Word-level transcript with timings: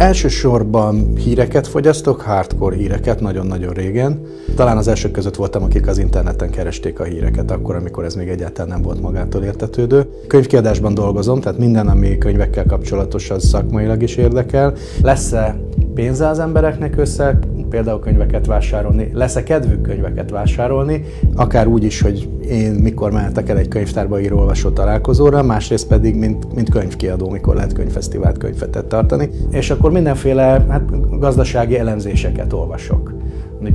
Elsősorban 0.00 1.16
híreket 1.16 1.66
fogyasztok, 1.66 2.20
hardcore 2.20 2.76
híreket, 2.76 3.20
nagyon-nagyon 3.20 3.72
régen. 3.72 4.20
Talán 4.56 4.76
az 4.76 4.88
elsők 4.88 5.10
között 5.10 5.36
voltam, 5.36 5.62
akik 5.62 5.86
az 5.86 5.98
interneten 5.98 6.50
keresték 6.50 7.00
a 7.00 7.04
híreket, 7.04 7.50
akkor, 7.50 7.74
amikor 7.74 8.04
ez 8.04 8.14
még 8.14 8.28
egyáltalán 8.28 8.70
nem 8.70 8.82
volt 8.82 9.00
magától 9.00 9.42
értetődő. 9.42 10.06
Könyvkiadásban 10.26 10.94
dolgozom, 10.94 11.40
tehát 11.40 11.58
minden, 11.58 11.88
ami 11.88 12.18
könyvekkel 12.18 12.64
kapcsolatos, 12.66 13.30
az 13.30 13.44
szakmailag 13.48 14.02
is 14.02 14.16
érdekel. 14.16 14.74
Lesz-e 15.02 15.60
pénze 15.94 16.28
az 16.28 16.38
embereknek 16.38 16.96
össze, 16.96 17.38
például 17.70 18.00
könyveket 18.00 18.46
vásárolni, 18.46 19.10
lesz-e 19.12 19.42
kedvük 19.42 19.82
könyveket 19.82 20.30
vásárolni, 20.30 21.04
akár 21.34 21.66
úgy 21.66 21.84
is, 21.84 22.00
hogy 22.00 22.28
én 22.48 22.72
mikor 22.72 23.12
mehetek 23.12 23.48
el 23.48 23.58
egy 23.58 23.68
könyvtárba 23.68 24.20
író 24.20 24.38
olvasó 24.38 24.70
találkozóra, 24.70 25.42
másrészt 25.42 25.86
pedig, 25.86 26.14
mint, 26.14 26.54
mint 26.54 26.70
könyvkiadó, 26.70 27.30
mikor 27.30 27.54
lehet 27.54 27.72
könyvfesztivált 27.72 28.38
könyvetet 28.38 28.86
tartani, 28.86 29.30
és 29.50 29.70
akkor 29.70 29.92
mindenféle 29.92 30.64
hát, 30.68 31.18
gazdasági 31.18 31.78
elemzéseket 31.78 32.52
olvasok. 32.52 33.19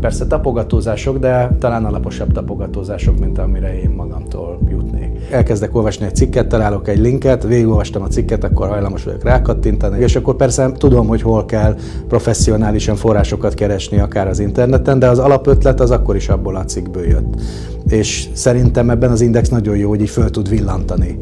Persze 0.02 0.28
tapogatózások, 0.28 1.18
de 1.18 1.50
talán 1.60 1.86
alaposabb 1.86 2.32
tapogatózások, 2.32 3.20
mint 3.20 3.38
amire 3.38 3.82
én 3.82 3.90
magamtól 3.90 4.60
jutnék. 4.70 5.12
Elkezdek 5.32 5.76
olvasni 5.76 6.06
egy 6.06 6.16
cikket, 6.16 6.48
találok 6.48 6.88
egy 6.88 7.00
linket, 7.00 7.44
végigolvastam 7.44 8.02
a 8.02 8.08
cikket, 8.08 8.44
akkor 8.44 8.68
hajlamos 8.68 9.04
vagyok 9.04 9.24
rákattintani, 9.24 10.00
és 10.00 10.16
akkor 10.16 10.36
persze 10.36 10.72
tudom, 10.72 11.08
hogy 11.08 11.22
hol 11.22 11.46
kell 11.46 11.76
professzionálisan 12.08 12.96
forrásokat 12.96 13.54
keresni, 13.54 14.00
akár 14.00 14.28
az 14.28 14.40
interneten, 14.40 15.00
de 15.00 15.08
az 15.08 15.20
alapötlet 15.20 15.80
az 15.80 15.92
akkor 15.92 16.16
is 16.16 16.30
abból 16.30 16.56
a 16.56 16.66
cikkből 16.66 17.08
jött. 17.08 17.42
És 17.88 18.30
szerintem 18.34 18.90
ebben 18.90 19.12
az 19.12 19.22
index 19.22 19.50
nagyon 19.50 19.78
jó, 19.78 19.90
hogy 19.90 20.02
így 20.02 20.10
föl 20.10 20.30
tud 20.30 20.50
villantani 20.50 21.20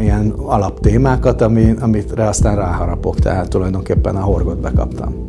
ilyen 0.00 0.34
alaptémákat, 0.36 1.40
ami, 1.40 1.74
amit 1.80 2.12
aztán 2.12 2.56
ráharapok, 2.56 3.18
tehát 3.18 3.48
tulajdonképpen 3.48 4.16
a 4.16 4.20
horgot 4.20 4.60
bekaptam. 4.60 5.27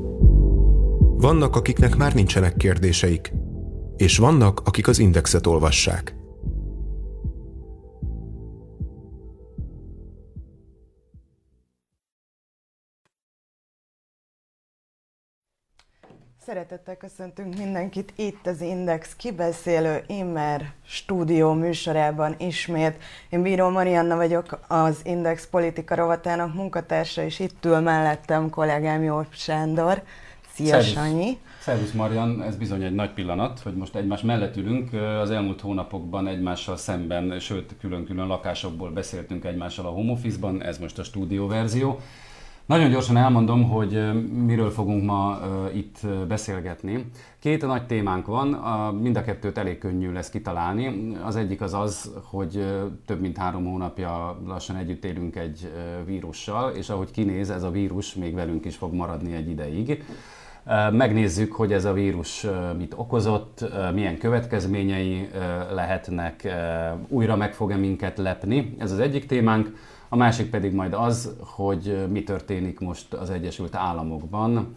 Vannak, 1.22 1.56
akiknek 1.56 1.96
már 1.96 2.14
nincsenek 2.14 2.58
kérdéseik, 2.58 3.32
és 3.98 4.18
vannak, 4.18 4.62
akik 4.66 4.88
az 4.88 5.00
indexet 5.00 5.48
olvassák. 5.48 6.16
Szeretettel 16.46 16.98
köszöntünk 16.98 17.58
mindenkit 17.58 18.14
itt 18.16 18.48
az 18.48 18.62
Index 18.62 19.16
kibeszélő 19.16 20.04
Immer 20.08 20.74
stúdió 20.86 21.54
műsorában 21.54 22.36
ismét. 22.38 22.98
Én 23.30 23.42
Bíró 23.42 23.70
Marianna 23.70 24.16
vagyok, 24.16 24.60
az 24.68 25.00
Index 25.04 25.48
politika 25.48 25.96
rovatának 25.96 26.54
munkatársa, 26.54 27.22
és 27.22 27.40
itt 27.40 27.66
ül 27.66 27.80
mellettem 27.80 28.50
kollégám 28.50 29.04
Jó 29.04 29.22
Sándor. 29.32 30.04
Szia, 30.60 30.68
Szervusz. 30.68 30.92
Sanyi! 30.92 31.38
Szervusz 31.60 31.92
Marian, 31.92 32.44
ez 32.44 32.56
bizony 32.56 32.84
egy 32.84 32.94
nagy 32.94 33.14
pillanat, 33.14 33.60
hogy 33.60 33.76
most 33.76 33.96
egymás 33.96 34.22
mellett 34.22 34.58
ülünk. 34.58 34.94
Az 35.22 35.32
elmúlt 35.32 35.62
hónapokban 35.62 36.28
egymással 36.28 36.78
szemben, 36.78 37.40
sőt 37.40 37.76
külön-külön 37.80 38.28
lakásokból 38.28 38.92
beszéltünk 38.92 39.46
egymással 39.46 39.86
a 39.86 39.90
home 39.90 40.12
office-ban, 40.12 40.62
ez 40.64 40.78
most 40.78 41.00
a 41.00 41.04
stúdió 41.04 41.48
verzió. 41.48 42.00
Nagyon 42.66 42.90
gyorsan 42.90 43.18
elmondom, 43.18 43.64
hogy 43.64 44.24
miről 44.46 44.70
fogunk 44.70 45.04
ma 45.04 45.40
itt 45.74 46.00
beszélgetni. 46.28 47.06
Két 47.40 47.66
nagy 47.66 47.86
témánk 47.86 48.26
van, 48.26 48.48
mind 49.02 49.16
a 49.16 49.24
kettőt 49.24 49.58
elég 49.58 49.78
könnyű 49.78 50.12
lesz 50.12 50.30
kitalálni. 50.30 51.14
Az 51.24 51.36
egyik 51.36 51.62
az 51.62 51.74
az, 51.74 52.12
hogy 52.24 52.66
több 53.06 53.22
mint 53.22 53.38
három 53.38 53.66
hónapja 53.66 54.40
lassan 54.48 54.76
együtt 54.76 55.06
élünk 55.06 55.36
egy 55.36 55.72
vírussal, 56.06 56.72
és 56.72 56.90
ahogy 56.90 57.12
kinéz, 57.12 57.50
ez 57.50 57.64
a 57.64 57.72
vírus 57.72 58.14
még 58.14 58.34
velünk 58.34 58.66
is 58.66 58.76
fog 58.76 58.94
maradni 58.94 59.34
egy 59.34 59.50
ideig. 59.50 60.04
Megnézzük, 60.92 61.54
hogy 61.54 61.74
ez 61.74 61.86
a 61.86 61.94
vírus 61.94 62.46
mit 62.78 62.94
okozott, 62.96 63.66
milyen 63.94 64.18
következményei 64.18 65.30
lehetnek, 65.72 66.48
újra 67.08 67.36
meg 67.36 67.54
fog-e 67.54 67.76
minket 67.76 68.18
lepni. 68.18 68.76
Ez 68.80 68.92
az 68.92 69.00
egyik 69.00 69.26
témánk. 69.26 69.76
A 70.10 70.16
másik 70.16 70.50
pedig 70.50 70.74
majd 70.74 70.94
az, 70.94 71.36
hogy 71.40 72.08
mi 72.10 72.24
történik 72.24 72.80
most 72.80 73.14
az 73.14 73.30
Egyesült 73.30 73.76
Államokban. 73.76 74.74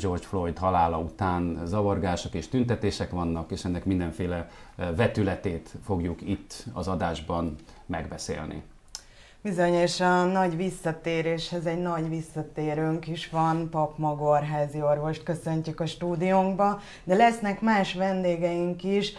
George 0.00 0.26
Floyd 0.26 0.58
halála 0.58 0.98
után 0.98 1.60
zavargások 1.64 2.34
és 2.34 2.48
tüntetések 2.48 3.10
vannak, 3.10 3.50
és 3.50 3.64
ennek 3.64 3.84
mindenféle 3.84 4.48
vetületét 4.96 5.74
fogjuk 5.84 6.20
itt 6.20 6.64
az 6.72 6.88
adásban 6.88 7.54
megbeszélni. 7.86 8.62
Bizony, 9.44 9.74
és 9.74 10.00
a 10.00 10.24
nagy 10.24 10.56
visszatéréshez 10.56 11.66
egy 11.66 11.82
nagy 11.82 12.08
visszatérőnk 12.08 13.06
is 13.06 13.30
van, 13.30 13.70
Pap 13.70 13.98
Magorházi 13.98 14.82
orvost 14.82 15.22
köszöntjük 15.22 15.80
a 15.80 15.86
stúdiónkba, 15.86 16.80
de 17.04 17.14
lesznek 17.14 17.60
más 17.60 17.94
vendégeink 17.94 18.84
is, 18.84 19.12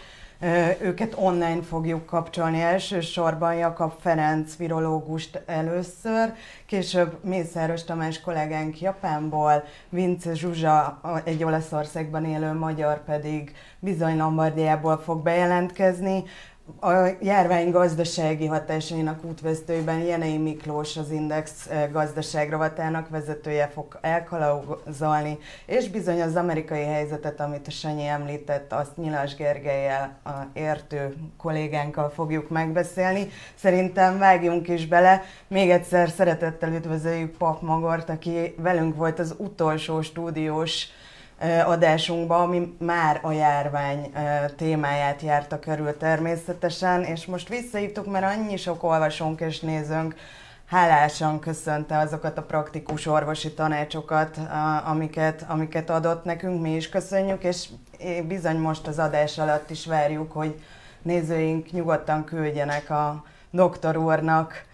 őket 0.80 1.14
online 1.16 1.62
fogjuk 1.62 2.06
kapcsolni. 2.06 2.60
Elsősorban 2.60 3.54
Jakab 3.54 3.92
Ferenc 4.00 4.56
virológust 4.56 5.42
először, 5.46 6.32
később 6.66 7.18
Mészáros 7.24 7.84
Tamás 7.84 8.20
kollégánk 8.20 8.80
Japánból, 8.80 9.64
Vince 9.88 10.34
Zsuzsa 10.34 11.00
egy 11.24 11.44
Olaszországban 11.44 12.24
élő 12.24 12.52
magyar 12.52 13.04
pedig 13.04 13.54
bizony 13.78 14.16
Lombardiából 14.16 14.98
fog 14.98 15.22
bejelentkezni 15.22 16.24
a 16.80 16.92
járvány 17.20 17.70
gazdasági 17.70 18.46
hatásainak 18.46 19.24
útvesztőiben 19.24 19.98
Jenei 19.98 20.38
Miklós, 20.38 20.96
az 20.96 21.10
Index 21.10 21.66
eh, 21.66 21.88
gazdaságrovatának 21.92 23.08
vezetője 23.08 23.68
fog 23.68 23.98
elkalauzolni, 24.00 25.38
és 25.66 25.88
bizony 25.88 26.22
az 26.22 26.36
amerikai 26.36 26.84
helyzetet, 26.84 27.40
amit 27.40 27.66
a 27.66 27.70
Sanyi 27.70 28.06
említett, 28.06 28.72
azt 28.72 28.96
Nyilas 28.96 29.34
Gergelyel, 29.34 30.18
a 30.24 30.30
értő 30.52 31.14
kollégánkkal 31.36 32.10
fogjuk 32.10 32.48
megbeszélni. 32.48 33.28
Szerintem 33.54 34.18
vágjunk 34.18 34.68
is 34.68 34.86
bele. 34.86 35.22
Még 35.48 35.70
egyszer 35.70 36.08
szeretettel 36.08 36.72
üdvözöljük 36.72 37.36
Pap 37.36 37.62
Magort, 37.62 38.08
aki 38.08 38.54
velünk 38.58 38.96
volt 38.96 39.18
az 39.18 39.34
utolsó 39.38 40.02
stúdiós 40.02 40.88
adásunkban, 41.64 42.40
ami 42.40 42.76
már 42.78 43.18
a 43.22 43.32
járvány 43.32 44.12
témáját 44.56 45.20
járta 45.20 45.58
körül 45.58 45.96
természetesen, 45.96 47.02
és 47.02 47.26
most 47.26 47.48
visszahívtuk, 47.48 48.10
mert 48.10 48.36
annyi 48.36 48.56
sok 48.56 48.82
olvasónk 48.82 49.40
és 49.40 49.60
nézőnk 49.60 50.14
hálásan 50.66 51.38
köszönte 51.38 51.98
azokat 51.98 52.38
a 52.38 52.42
praktikus 52.42 53.06
orvosi 53.06 53.52
tanácsokat, 53.52 54.38
amiket, 54.84 55.44
amiket 55.48 55.90
adott 55.90 56.24
nekünk, 56.24 56.60
mi 56.60 56.74
is 56.74 56.88
köszönjük, 56.88 57.42
és 57.42 57.68
bizony 58.28 58.56
most 58.56 58.86
az 58.86 58.98
adás 58.98 59.38
alatt 59.38 59.70
is 59.70 59.86
várjuk, 59.86 60.32
hogy 60.32 60.62
nézőink 61.02 61.70
nyugodtan 61.70 62.24
küldjenek 62.24 62.90
a 62.90 63.24
doktor 63.50 63.96
úrnak 63.96 64.64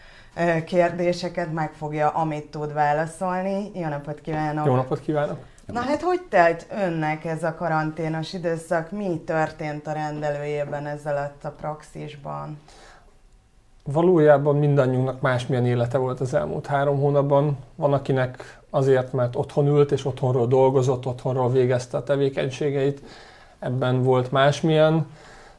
kérdéseket, 0.64 1.52
meg 1.52 1.72
fogja, 1.72 2.08
amit 2.08 2.50
tud 2.50 2.72
válaszolni. 2.72 3.70
Jó 3.74 3.88
napot 3.88 4.20
kívánok! 4.20 4.66
Jó 4.66 4.74
napot 4.74 5.00
kívánok! 5.00 5.38
Na 5.72 5.80
hát 5.80 6.02
hogy 6.02 6.20
telt 6.28 6.66
önnek 6.70 7.24
ez 7.24 7.42
a 7.42 7.54
karanténos 7.54 8.32
időszak? 8.32 8.90
Mi 8.90 9.22
történt 9.26 9.86
a 9.86 9.92
rendelőjében 9.92 10.86
ezzel 10.86 11.34
a 11.42 11.48
praxisban? 11.48 12.58
Valójában 13.84 14.56
mindannyiunknak 14.56 15.20
másmilyen 15.20 15.66
élete 15.66 15.98
volt 15.98 16.20
az 16.20 16.34
elmúlt 16.34 16.66
három 16.66 16.98
hónapban. 16.98 17.58
Van, 17.74 17.92
akinek 17.92 18.60
azért, 18.70 19.12
mert 19.12 19.36
otthon 19.36 19.66
ült 19.66 19.92
és 19.92 20.04
otthonról 20.04 20.46
dolgozott, 20.46 21.06
otthonról 21.06 21.50
végezte 21.50 21.96
a 21.96 22.02
tevékenységeit. 22.02 23.02
Ebben 23.58 24.02
volt 24.02 24.30
másmilyen. 24.30 25.06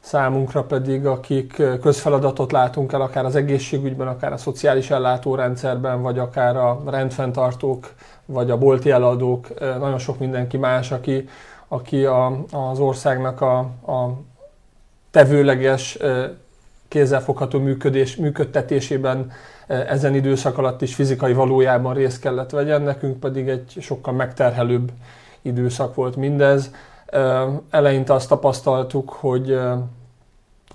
Számunkra 0.02 0.62
pedig, 0.62 1.06
akik 1.06 1.62
közfeladatot 1.80 2.52
látunk 2.52 2.92
el, 2.92 3.00
akár 3.00 3.24
az 3.24 3.34
egészségügyben, 3.34 4.06
akár 4.06 4.32
a 4.32 4.36
szociális 4.36 4.90
ellátórendszerben, 4.90 6.02
vagy 6.02 6.18
akár 6.18 6.56
a 6.56 6.82
rendfenntartók 6.86 7.92
vagy 8.26 8.50
a 8.50 8.58
bolti 8.58 8.90
eladók, 8.90 9.48
nagyon 9.58 9.98
sok 9.98 10.18
mindenki 10.18 10.56
más, 10.56 10.90
aki, 10.90 11.28
aki 11.68 12.04
a, 12.04 12.44
az 12.52 12.78
országnak 12.78 13.40
a, 13.40 13.58
a 13.92 14.20
tevőleges, 15.10 15.98
kézzelfogható 16.88 17.58
működés, 17.58 18.16
működtetésében 18.16 19.32
ezen 19.66 20.14
időszak 20.14 20.58
alatt 20.58 20.82
is 20.82 20.94
fizikai 20.94 21.32
valójában 21.32 21.94
részt 21.94 22.20
kellett 22.20 22.50
vegyen, 22.50 22.82
nekünk 22.82 23.20
pedig 23.20 23.48
egy 23.48 23.76
sokkal 23.80 24.14
megterhelőbb 24.14 24.90
időszak 25.42 25.94
volt 25.94 26.16
mindez. 26.16 26.70
Eleinte 27.70 28.12
azt 28.12 28.28
tapasztaltuk, 28.28 29.10
hogy 29.10 29.52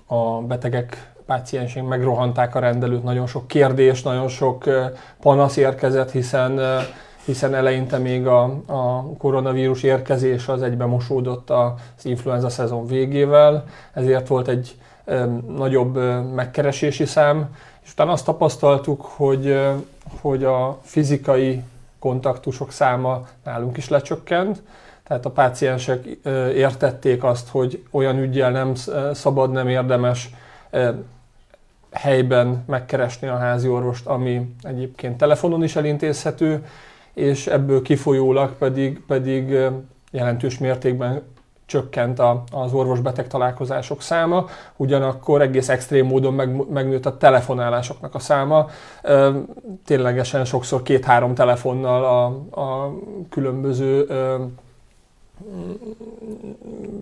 a 0.06 0.40
betegek 0.46 1.12
páciensünk 1.26 1.88
megrohanták 1.88 2.54
a 2.54 2.58
rendelőt, 2.58 3.02
nagyon 3.02 3.26
sok 3.26 3.46
kérdés, 3.46 4.02
nagyon 4.02 4.28
sok 4.28 4.64
panasz 5.20 5.56
érkezett, 5.56 6.10
hiszen 6.10 6.60
hiszen 7.28 7.54
eleinte 7.54 7.98
még 7.98 8.26
a, 8.26 8.42
a 8.66 9.02
koronavírus 9.18 9.82
érkezés 9.82 10.48
az 10.48 10.62
egybe 10.62 10.84
mosódott 10.84 11.50
az 11.50 12.04
influenza 12.04 12.48
szezon 12.48 12.86
végével, 12.86 13.64
ezért 13.92 14.28
volt 14.28 14.48
egy 14.48 14.76
e, 15.04 15.24
nagyobb 15.56 15.96
e, 15.96 16.20
megkeresési 16.20 17.04
szám, 17.04 17.54
és 17.84 17.92
utána 17.92 18.12
azt 18.12 18.24
tapasztaltuk, 18.24 19.04
hogy, 19.04 19.46
e, 19.46 19.74
hogy 20.20 20.44
a 20.44 20.78
fizikai 20.82 21.62
kontaktusok 21.98 22.72
száma 22.72 23.26
nálunk 23.44 23.76
is 23.76 23.88
lecsökkent, 23.88 24.62
tehát 25.08 25.26
a 25.26 25.30
páciensek 25.30 26.04
értették 26.54 27.24
azt, 27.24 27.48
hogy 27.48 27.84
olyan 27.90 28.18
ügyjel 28.18 28.50
nem 28.50 28.72
szabad, 29.12 29.50
nem 29.50 29.68
érdemes 29.68 30.30
helyben 31.90 32.64
megkeresni 32.66 33.28
a 33.28 33.36
házi 33.36 33.68
orvost, 33.68 34.06
ami 34.06 34.54
egyébként 34.62 35.16
telefonon 35.16 35.62
is 35.62 35.76
elintézhető, 35.76 36.66
és 37.14 37.46
ebből 37.46 37.82
kifolyólag 37.82 38.52
pedig, 38.52 39.00
pedig 39.06 39.56
jelentős 40.10 40.58
mértékben 40.58 41.22
csökkent 41.66 42.18
a, 42.18 42.44
az 42.52 42.72
orvos-beteg 42.72 43.26
találkozások 43.26 44.02
száma, 44.02 44.46
ugyanakkor 44.76 45.42
egész 45.42 45.68
extrém 45.68 46.06
módon 46.06 46.34
meg, 46.34 46.70
megnőtt 46.70 47.06
a 47.06 47.16
telefonálásoknak 47.16 48.14
a 48.14 48.18
száma. 48.18 48.66
Ténylegesen 49.84 50.44
sokszor 50.44 50.82
két-három 50.82 51.34
telefonnal 51.34 52.04
a, 52.04 52.24
a 52.60 52.94
különböző 53.30 54.06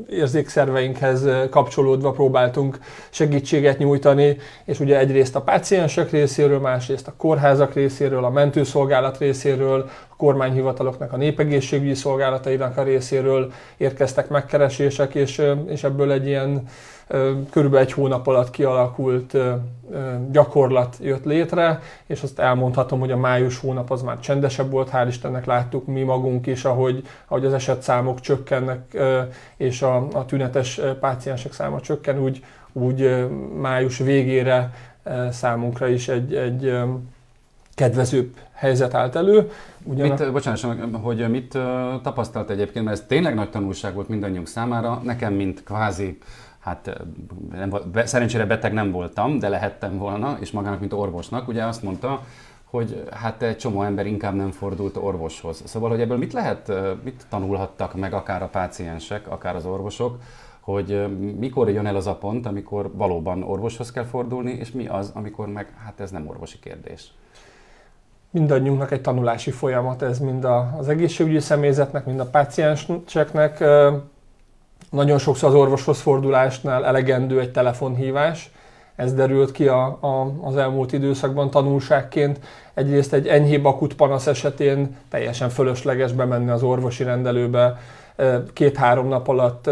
érzékszerveinkhez 0.08 1.28
kapcsolódva 1.50 2.10
próbáltunk 2.10 2.78
segítséget 3.10 3.78
nyújtani, 3.78 4.36
és 4.64 4.80
ugye 4.80 4.98
egyrészt 4.98 5.36
a 5.36 5.40
páciensek 5.42 6.10
részéről, 6.10 6.58
másrészt 6.58 7.08
a 7.08 7.14
kórházak 7.16 7.74
részéről, 7.74 8.24
a 8.24 8.30
mentőszolgálat 8.30 9.18
részéről, 9.18 9.90
a 10.08 10.16
kormányhivataloknak, 10.16 11.12
a 11.12 11.16
népegészségügyi 11.16 11.94
szolgálatainak 11.94 12.76
a 12.76 12.82
részéről 12.82 13.52
érkeztek 13.76 14.28
megkeresések, 14.28 15.14
és, 15.14 15.42
és 15.66 15.84
ebből 15.84 16.12
egy 16.12 16.26
ilyen 16.26 16.68
körülbelül 17.50 17.86
egy 17.86 17.92
hónap 17.92 18.26
alatt 18.26 18.50
kialakult 18.50 19.36
gyakorlat 20.30 20.96
jött 21.00 21.24
létre, 21.24 21.80
és 22.06 22.22
azt 22.22 22.38
elmondhatom, 22.38 23.00
hogy 23.00 23.10
a 23.10 23.16
május 23.16 23.58
hónap 23.58 23.90
az 23.90 24.02
már 24.02 24.20
csendesebb 24.20 24.70
volt, 24.70 24.90
hál' 24.92 25.04
Istennek 25.08 25.44
láttuk 25.44 25.86
mi 25.86 26.02
magunk 26.02 26.46
is, 26.46 26.64
ahogy, 26.64 27.06
ahogy 27.28 27.44
az 27.44 27.52
esetszámok 27.52 28.20
csökkennek, 28.20 28.98
és 29.56 29.82
a, 29.82 30.06
a 30.12 30.24
tünetes 30.24 30.80
páciensek 31.00 31.52
száma 31.52 31.80
csökken, 31.80 32.18
úgy, 32.18 32.44
úgy 32.72 33.28
május 33.60 33.98
végére 33.98 34.74
számunkra 35.30 35.88
is 35.88 36.08
egy, 36.08 36.34
egy 36.34 36.78
kedvezőbb 37.74 38.36
helyzet 38.52 38.94
állt 38.94 39.16
elő. 39.16 39.50
Ugyanak... 39.82 40.18
Mit, 40.18 40.32
bocsánat, 40.32 40.60
hogy 41.02 41.30
mit 41.30 41.58
tapasztalt 42.02 42.50
egyébként, 42.50 42.84
mert 42.84 42.98
ez 42.98 43.04
tényleg 43.08 43.34
nagy 43.34 43.50
tanulság 43.50 43.94
volt 43.94 44.08
mindannyiunk 44.08 44.46
számára, 44.46 45.00
nekem, 45.04 45.32
mint 45.32 45.62
kvázi 45.64 46.18
hát 46.66 47.04
nem, 47.50 47.74
be, 47.92 48.06
szerencsére 48.06 48.46
beteg 48.46 48.72
nem 48.72 48.90
voltam, 48.90 49.38
de 49.38 49.48
lehettem 49.48 49.98
volna, 49.98 50.36
és 50.40 50.50
magának, 50.50 50.80
mint 50.80 50.92
orvosnak, 50.92 51.48
ugye 51.48 51.64
azt 51.64 51.82
mondta, 51.82 52.22
hogy 52.64 53.04
hát 53.10 53.42
egy 53.42 53.56
csomó 53.56 53.82
ember 53.82 54.06
inkább 54.06 54.34
nem 54.34 54.50
fordult 54.50 54.96
orvoshoz. 54.96 55.62
Szóval, 55.64 55.90
hogy 55.90 56.00
ebből 56.00 56.16
mit 56.16 56.32
lehet, 56.32 56.72
mit 57.04 57.26
tanulhattak 57.28 57.94
meg 57.94 58.12
akár 58.12 58.42
a 58.42 58.48
páciensek, 58.48 59.28
akár 59.28 59.56
az 59.56 59.66
orvosok, 59.66 60.18
hogy 60.60 61.18
mikor 61.38 61.70
jön 61.70 61.86
el 61.86 61.96
az 61.96 62.06
a 62.06 62.14
pont, 62.14 62.46
amikor 62.46 62.90
valóban 62.94 63.42
orvoshoz 63.42 63.92
kell 63.92 64.04
fordulni, 64.04 64.50
és 64.50 64.72
mi 64.72 64.86
az, 64.86 65.10
amikor 65.14 65.48
meg 65.48 65.72
hát 65.84 66.00
ez 66.00 66.10
nem 66.10 66.28
orvosi 66.28 66.58
kérdés. 66.58 67.12
Mindannyiunknak 68.30 68.90
egy 68.90 69.00
tanulási 69.00 69.50
folyamat, 69.50 70.02
ez 70.02 70.18
mind 70.18 70.46
az 70.78 70.88
egészségügyi 70.88 71.40
személyzetnek, 71.40 72.06
mind 72.06 72.20
a 72.20 72.26
pácienseknek 72.26 73.64
nagyon 74.90 75.18
sokszor 75.18 75.48
az 75.48 75.54
orvoshoz 75.54 76.00
fordulásnál 76.00 76.84
elegendő 76.84 77.40
egy 77.40 77.52
telefonhívás, 77.52 78.50
ez 78.96 79.14
derült 79.14 79.52
ki 79.52 79.68
a, 79.68 79.84
a, 79.84 80.32
az 80.42 80.56
elmúlt 80.56 80.92
időszakban 80.92 81.50
tanulságként. 81.50 82.40
Egyrészt 82.74 83.12
egy 83.12 83.26
enyhébb 83.26 83.64
akut 83.64 83.94
panasz 83.94 84.26
esetén 84.26 84.96
teljesen 85.10 85.48
fölösleges 85.48 86.12
bemenni 86.12 86.50
az 86.50 86.62
orvosi 86.62 87.02
rendelőbe, 87.04 87.78
két-három 88.52 89.08
nap 89.08 89.28
alatt 89.28 89.70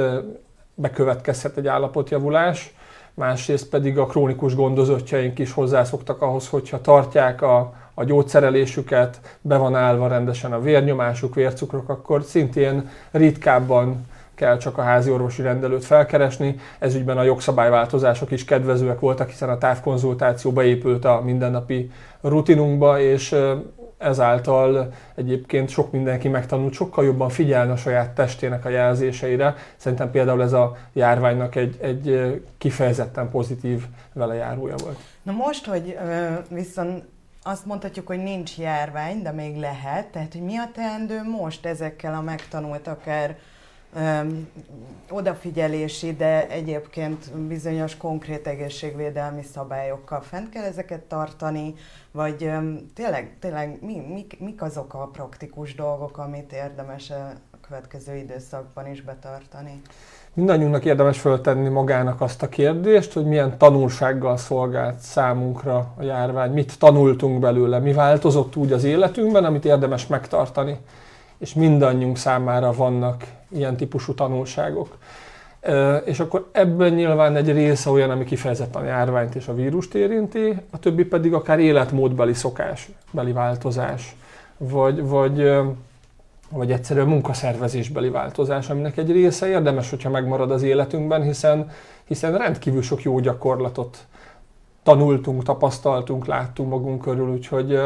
bekövetkezhet 0.75 1.57
egy 1.57 1.67
állapotjavulás, 1.67 2.75
másrészt 3.15 3.69
pedig 3.69 3.99
a 3.99 4.07
krónikus 4.07 4.55
gondozottjaink 4.55 5.39
is 5.39 5.53
hozzászoktak 5.53 6.23
ahhoz, 6.23 6.49
hogyha 6.49 6.81
tartják 6.81 7.43
a, 7.43 7.73
a 7.95 8.05
gyógyszerelésüket, 8.05 9.21
be 9.41 9.57
van 9.57 9.75
állva 9.75 10.09
rendesen 10.09 10.53
a 10.53 10.61
vérnyomásuk, 10.61 11.35
vércukrok, 11.35 11.89
akkor 11.89 12.23
szintén 12.23 12.91
ritkábban 13.11 14.07
kell 14.35 14.57
csak 14.57 14.79
a 14.79 14.83
házi 14.83 15.11
orvosi 15.11 15.43
rendelőt 15.43 15.85
felkeresni. 15.85 16.57
Ezügyben 16.79 17.19
a 17.19 17.23
jogszabályváltozások 17.23 18.31
is 18.31 18.45
kedvezőek 18.45 19.01
voltak, 19.01 19.29
hiszen 19.29 19.49
a 19.49 19.59
távkonzultáció 19.59 20.53
beépült 20.53 21.05
a 21.05 21.21
mindennapi 21.25 21.91
rutinunkba, 22.21 23.01
és 23.01 23.37
ezáltal 23.99 24.93
egyébként 25.15 25.69
sok 25.69 25.93
mindenki 25.93 26.29
megtanult 26.29 26.73
sokkal 26.73 27.05
jobban 27.05 27.29
figyelni 27.29 27.71
a 27.71 27.77
saját 27.77 28.11
testének 28.11 28.65
a 28.65 28.69
jelzéseire. 28.69 29.55
Szerintem 29.77 30.11
például 30.11 30.43
ez 30.43 30.53
a 30.53 30.77
járványnak 30.93 31.55
egy, 31.55 31.77
egy 31.81 32.43
kifejezetten 32.59 33.31
pozitív 33.31 33.85
velejárója 34.13 34.75
volt. 34.85 34.99
Na 35.23 35.33
most, 35.33 35.67
hogy 35.67 35.99
viszont 36.49 37.05
azt 37.43 37.67
mondhatjuk, 37.67 38.07
hogy 38.07 38.23
nincs 38.23 38.59
járvány, 38.59 39.23
de 39.23 39.31
még 39.31 39.57
lehet, 39.57 40.07
tehát 40.07 40.33
hogy 40.33 40.43
mi 40.43 40.57
a 40.57 40.71
teendő 40.75 41.23
most 41.23 41.67
ezekkel 41.67 42.15
a 42.15 42.21
megtanult 42.21 42.87
akár 42.87 43.37
odafigyelési, 45.11 46.13
de 46.13 46.49
egyébként 46.49 47.37
bizonyos 47.37 47.97
konkrét 47.97 48.47
egészségvédelmi 48.47 49.43
szabályokkal 49.43 50.21
fent 50.21 50.49
kell 50.49 50.65
ezeket 50.65 51.01
tartani, 51.01 51.75
vagy 52.11 52.51
tényleg, 52.95 53.37
tényleg 53.41 53.79
mi, 53.81 54.03
mik, 54.13 54.37
mik 54.41 54.63
azok 54.63 54.95
a 54.95 55.09
praktikus 55.13 55.75
dolgok, 55.75 56.19
amit 56.19 56.53
érdemes 56.53 57.11
a 57.11 57.33
következő 57.69 58.17
időszakban 58.17 58.91
is 58.91 59.03
betartani? 59.03 59.81
Mindannyiunknak 60.35 60.85
érdemes 60.85 61.21
föltenni 61.21 61.69
magának 61.69 62.21
azt 62.21 62.43
a 62.43 62.49
kérdést, 62.49 63.13
hogy 63.13 63.27
milyen 63.27 63.59
tanulsággal 63.59 64.37
szolgált 64.37 64.99
számunkra 64.99 65.93
a 65.97 66.03
járvány, 66.03 66.53
mit 66.53 66.79
tanultunk 66.79 67.41
belőle, 67.41 67.79
mi 67.79 67.93
változott 67.93 68.57
úgy 68.57 68.73
az 68.73 68.85
életünkben, 68.85 69.45
amit 69.45 69.65
érdemes 69.65 70.07
megtartani 70.07 70.79
és 71.45 71.55
mindannyiunk 71.55 72.17
számára 72.17 72.73
vannak 72.73 73.25
ilyen 73.49 73.77
típusú 73.77 74.15
tanulságok. 74.15 74.97
És 76.05 76.21
akkor 76.21 76.49
ebben 76.53 76.93
nyilván 76.93 77.37
egy 77.37 77.53
része 77.53 77.91
olyan, 77.91 78.11
ami 78.11 78.25
kifejezetten 78.25 78.83
a 78.83 78.85
járványt 78.85 79.35
és 79.35 79.49
a 79.49 79.55
vírust 79.55 79.95
érinti, 79.95 80.57
a 80.71 80.79
többi 80.79 81.05
pedig 81.05 81.35
akár 81.35 81.59
életmódbeli 81.59 82.35
szokás, 82.35 82.89
beli 83.11 83.33
változás, 83.33 84.17
vagy, 84.57 85.07
vagy, 85.07 85.53
vagy 86.51 86.73
egyszerűen 86.73 87.07
munkaszervezésbeli 87.07 88.09
változás, 88.09 88.71
aminek 88.71 88.97
egy 88.97 89.13
része 89.13 89.49
érdemes, 89.49 89.91
hogyha 89.91 90.11
megmarad 90.11 90.51
az 90.51 90.63
életünkben, 90.63 91.23
hiszen, 91.23 91.71
hiszen 92.05 92.39
rendkívül 92.39 92.83
sok 92.83 93.03
jó 93.03 93.19
gyakorlatot 93.19 93.99
tanultunk, 94.83 95.43
tapasztaltunk, 95.43 96.27
láttunk 96.27 96.71
magunk 96.71 97.03
körül, 97.03 97.29
úgyhogy 97.31 97.79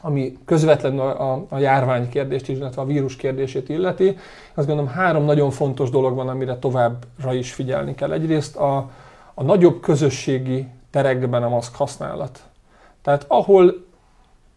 ami 0.00 0.38
közvetlenül 0.44 1.00
a, 1.00 1.32
a, 1.32 1.46
a 1.48 1.58
járvány 1.58 2.08
kérdést, 2.08 2.48
illetve 2.48 2.82
a 2.82 2.86
vírus 2.86 3.16
kérdését 3.16 3.68
illeti, 3.68 4.16
azt 4.54 4.66
gondolom 4.66 4.90
három 4.90 5.24
nagyon 5.24 5.50
fontos 5.50 5.90
dolog 5.90 6.14
van, 6.14 6.28
amire 6.28 6.58
továbbra 6.58 7.34
is 7.34 7.52
figyelni 7.52 7.94
kell. 7.94 8.12
Egyrészt 8.12 8.56
a, 8.56 8.90
a 9.34 9.42
nagyobb 9.42 9.80
közösségi 9.80 10.66
terekben 10.90 11.42
a 11.42 11.48
maszk 11.48 11.74
használat. 11.74 12.40
Tehát 13.02 13.24
ahol 13.28 13.84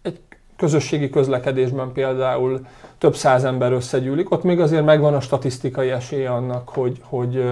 egy 0.01 0.19
közösségi 0.57 1.09
közlekedésben 1.09 1.91
például 1.91 2.65
több 2.97 3.15
száz 3.15 3.43
ember 3.43 3.71
összegyűlik, 3.71 4.31
ott 4.31 4.43
még 4.43 4.59
azért 4.59 4.85
megvan 4.85 5.13
a 5.13 5.21
statisztikai 5.21 5.89
esélye 5.89 6.29
annak, 6.29 6.69
hogy, 6.69 6.99
hogy, 7.03 7.43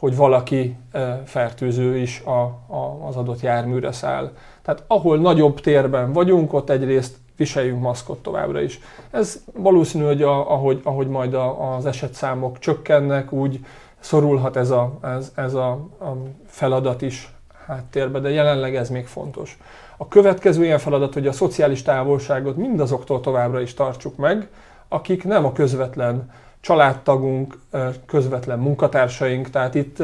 hogy 0.00 0.16
valaki 0.16 0.76
fertőző 1.24 1.96
is 1.96 2.20
a, 2.20 2.40
a, 2.74 3.06
az 3.08 3.16
adott 3.16 3.40
járműre 3.40 3.92
száll. 3.92 4.32
Tehát 4.62 4.84
ahol 4.86 5.18
nagyobb 5.18 5.60
térben 5.60 6.12
vagyunk, 6.12 6.52
ott 6.52 6.70
egyrészt 6.70 7.16
viseljünk 7.36 7.80
maszkot 7.80 8.22
továbbra 8.22 8.60
is. 8.60 8.80
Ez 9.10 9.42
valószínű, 9.54 10.04
hogy 10.04 10.22
a, 10.22 10.52
ahogy, 10.52 10.80
ahogy 10.84 11.08
majd 11.08 11.34
a, 11.34 11.74
az 11.74 11.86
esetszámok 11.86 12.58
csökkennek, 12.58 13.32
úgy 13.32 13.60
szorulhat 13.98 14.56
ez 14.56 14.70
a, 14.70 14.98
ez, 15.02 15.32
ez 15.34 15.54
a, 15.54 15.70
a 16.00 16.16
feladat 16.46 17.02
is 17.02 17.32
háttérbe, 17.66 18.18
de 18.18 18.30
jelenleg 18.30 18.76
ez 18.76 18.90
még 18.90 19.06
fontos. 19.06 19.58
A 19.96 20.08
következő 20.08 20.64
ilyen 20.64 20.78
feladat, 20.78 21.14
hogy 21.14 21.26
a 21.26 21.32
szociális 21.32 21.82
távolságot 21.82 22.56
mindazoktól 22.56 23.20
továbbra 23.20 23.60
is 23.60 23.74
tartsuk 23.74 24.16
meg, 24.16 24.48
akik 24.88 25.24
nem 25.24 25.44
a 25.44 25.52
közvetlen 25.52 26.30
családtagunk, 26.60 27.58
közvetlen 28.06 28.58
munkatársaink, 28.58 29.50
tehát 29.50 29.74
itt 29.74 30.02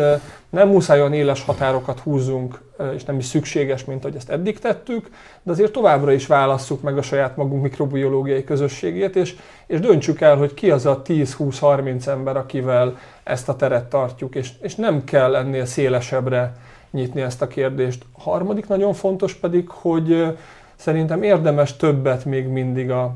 nem 0.48 0.68
muszáj 0.68 1.00
olyan 1.00 1.12
éles 1.12 1.44
határokat 1.44 1.98
húzzunk, 1.98 2.60
és 2.94 3.04
nem 3.04 3.18
is 3.18 3.24
szükséges, 3.24 3.84
mint 3.84 4.04
ahogy 4.04 4.16
ezt 4.16 4.30
eddig 4.30 4.58
tettük, 4.58 5.10
de 5.42 5.50
azért 5.50 5.72
továbbra 5.72 6.12
is 6.12 6.26
válasszuk 6.26 6.82
meg 6.82 6.98
a 6.98 7.02
saját 7.02 7.36
magunk 7.36 7.62
mikrobiológiai 7.62 8.44
közösségét, 8.44 9.16
és, 9.16 9.36
és 9.66 9.80
döntsük 9.80 10.20
el, 10.20 10.36
hogy 10.36 10.54
ki 10.54 10.70
az 10.70 10.86
a 10.86 11.02
10-20-30 11.02 12.06
ember, 12.06 12.36
akivel 12.36 12.98
ezt 13.24 13.48
a 13.48 13.56
teret 13.56 13.84
tartjuk, 13.84 14.34
és, 14.34 14.50
és 14.60 14.74
nem 14.74 15.04
kell 15.04 15.36
ennél 15.36 15.64
szélesebbre 15.64 16.56
nyitni 16.90 17.20
ezt 17.20 17.42
a 17.42 17.46
kérdést. 17.46 18.04
A 18.12 18.20
harmadik 18.20 18.68
nagyon 18.68 18.94
fontos 18.94 19.34
pedig, 19.34 19.68
hogy 19.68 20.36
szerintem 20.76 21.22
érdemes 21.22 21.76
többet 21.76 22.24
még 22.24 22.46
mindig 22.46 22.90
a 22.90 23.14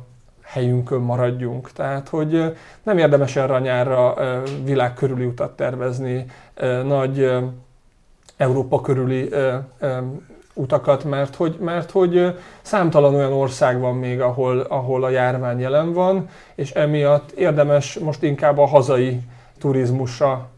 helyünkön 0.50 1.00
maradjunk. 1.00 1.73
Tehát, 1.73 2.09
hogy 2.09 2.57
nem 2.83 2.99
érdemes 2.99 3.37
erre 3.37 3.54
a 3.54 3.59
nyárra 3.59 4.14
világ 4.64 4.95
körüli 4.95 5.25
utat 5.25 5.57
tervezni, 5.57 6.26
nagy 6.85 7.33
Európa 8.37 8.80
körüli 8.80 9.28
utakat, 10.54 11.04
mert 11.04 11.35
hogy, 11.35 11.57
mert 11.61 11.90
hogy 11.90 12.35
számtalan 12.62 13.14
olyan 13.14 13.33
ország 13.33 13.80
van 13.80 13.97
még, 13.97 14.21
ahol, 14.21 14.61
ahol 14.61 15.04
a 15.04 15.09
járvány 15.09 15.61
jelen 15.61 15.92
van, 15.92 16.28
és 16.54 16.71
emiatt 16.71 17.30
érdemes 17.30 17.99
most 17.99 18.23
inkább 18.23 18.59
a 18.59 18.66
hazai 18.66 19.21
turizmusra, 19.59 20.49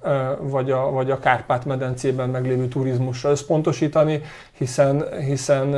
vagy 0.40 0.70
a, 0.70 0.90
vagy 0.90 1.11
a 1.11 1.18
Kárpát-medencében 1.18 2.28
meglévő 2.28 2.66
turizmusra 2.68 3.30
összpontosítani, 3.30 4.20
hiszen, 4.52 5.04
hiszen 5.18 5.75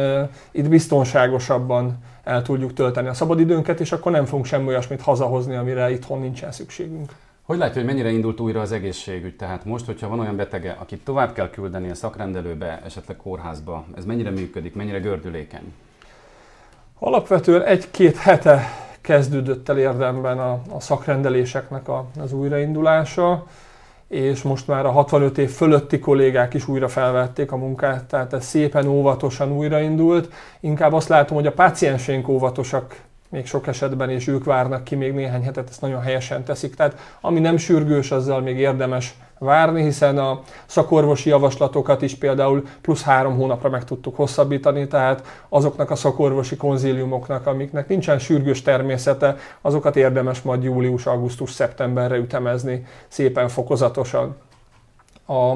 itt 0.50 0.68
biztonságosabban 0.68 1.98
el 2.24 2.42
tudjuk 2.42 2.72
tölteni 2.72 3.08
a 3.08 3.14
szabadidőnket, 3.14 3.80
és 3.80 3.92
akkor 3.92 4.12
nem 4.12 4.24
fogunk 4.24 4.44
semmi 4.46 4.66
olyasmit 4.66 5.00
hazahozni, 5.00 5.54
amire 5.54 5.90
itthon 5.90 6.20
nincsen 6.20 6.52
szükségünk. 6.52 7.12
Hogy 7.42 7.58
látja, 7.58 7.74
hogy 7.74 7.84
mennyire 7.84 8.10
indult 8.10 8.40
újra 8.40 8.60
az 8.60 8.72
egészségügy? 8.72 9.36
Tehát 9.36 9.64
most, 9.64 9.86
hogyha 9.86 10.08
van 10.08 10.20
olyan 10.20 10.36
betege, 10.36 10.76
akit 10.80 11.04
tovább 11.04 11.32
kell 11.32 11.50
küldeni 11.50 11.90
a 11.90 11.94
szakrendelőbe, 11.94 12.80
esetleg 12.84 13.16
kórházba, 13.16 13.84
ez 13.96 14.04
mennyire 14.04 14.30
működik, 14.30 14.74
mennyire 14.74 14.98
gördülékeny? 14.98 15.72
Alapvetően 16.98 17.62
egy-két 17.62 18.16
hete 18.16 18.60
kezdődött 19.00 19.68
el 19.68 19.78
érdemben 19.78 20.38
a, 20.38 20.60
a 20.70 20.80
szakrendeléseknek 20.80 21.88
a, 21.88 22.06
az 22.20 22.32
újraindulása, 22.32 23.46
és 24.08 24.42
most 24.42 24.66
már 24.66 24.86
a 24.86 24.90
65 24.90 25.38
év 25.38 25.50
fölötti 25.50 25.98
kollégák 25.98 26.54
is 26.54 26.68
újra 26.68 26.88
felvették 26.88 27.52
a 27.52 27.56
munkát, 27.56 28.04
tehát 28.04 28.32
ez 28.32 28.44
szépen 28.44 28.86
óvatosan 28.86 29.52
újraindult. 29.52 30.32
Inkább 30.60 30.92
azt 30.92 31.08
látom, 31.08 31.36
hogy 31.36 31.46
a 31.46 31.52
pácienseink 31.52 32.28
óvatosak 32.28 33.00
még 33.28 33.46
sok 33.46 33.66
esetben, 33.66 34.10
és 34.10 34.26
ők 34.26 34.44
várnak 34.44 34.84
ki 34.84 34.94
még 34.94 35.12
néhány 35.12 35.42
hetet, 35.42 35.68
ezt 35.68 35.80
nagyon 35.80 36.00
helyesen 36.00 36.44
teszik. 36.44 36.74
Tehát 36.74 37.16
ami 37.20 37.40
nem 37.40 37.56
sürgős, 37.56 38.10
azzal 38.10 38.40
még 38.40 38.58
érdemes 38.58 39.14
várni, 39.38 39.82
hiszen 39.82 40.18
a 40.18 40.40
szakorvosi 40.66 41.28
javaslatokat 41.28 42.02
is 42.02 42.14
például 42.14 42.62
plusz 42.80 43.02
három 43.02 43.36
hónapra 43.36 43.68
meg 43.70 43.84
tudtuk 43.84 44.16
hosszabbítani, 44.16 44.88
tehát 44.88 45.26
azoknak 45.48 45.90
a 45.90 45.94
szakorvosi 45.94 46.56
konzíliumoknak, 46.56 47.46
amiknek 47.46 47.88
nincsen 47.88 48.18
sürgős 48.18 48.62
természete, 48.62 49.36
azokat 49.60 49.96
érdemes 49.96 50.42
majd 50.42 50.62
július, 50.62 51.06
augusztus, 51.06 51.50
szeptemberre 51.50 52.16
ütemezni 52.16 52.86
szépen 53.08 53.48
fokozatosan. 53.48 54.36
A, 55.26 55.52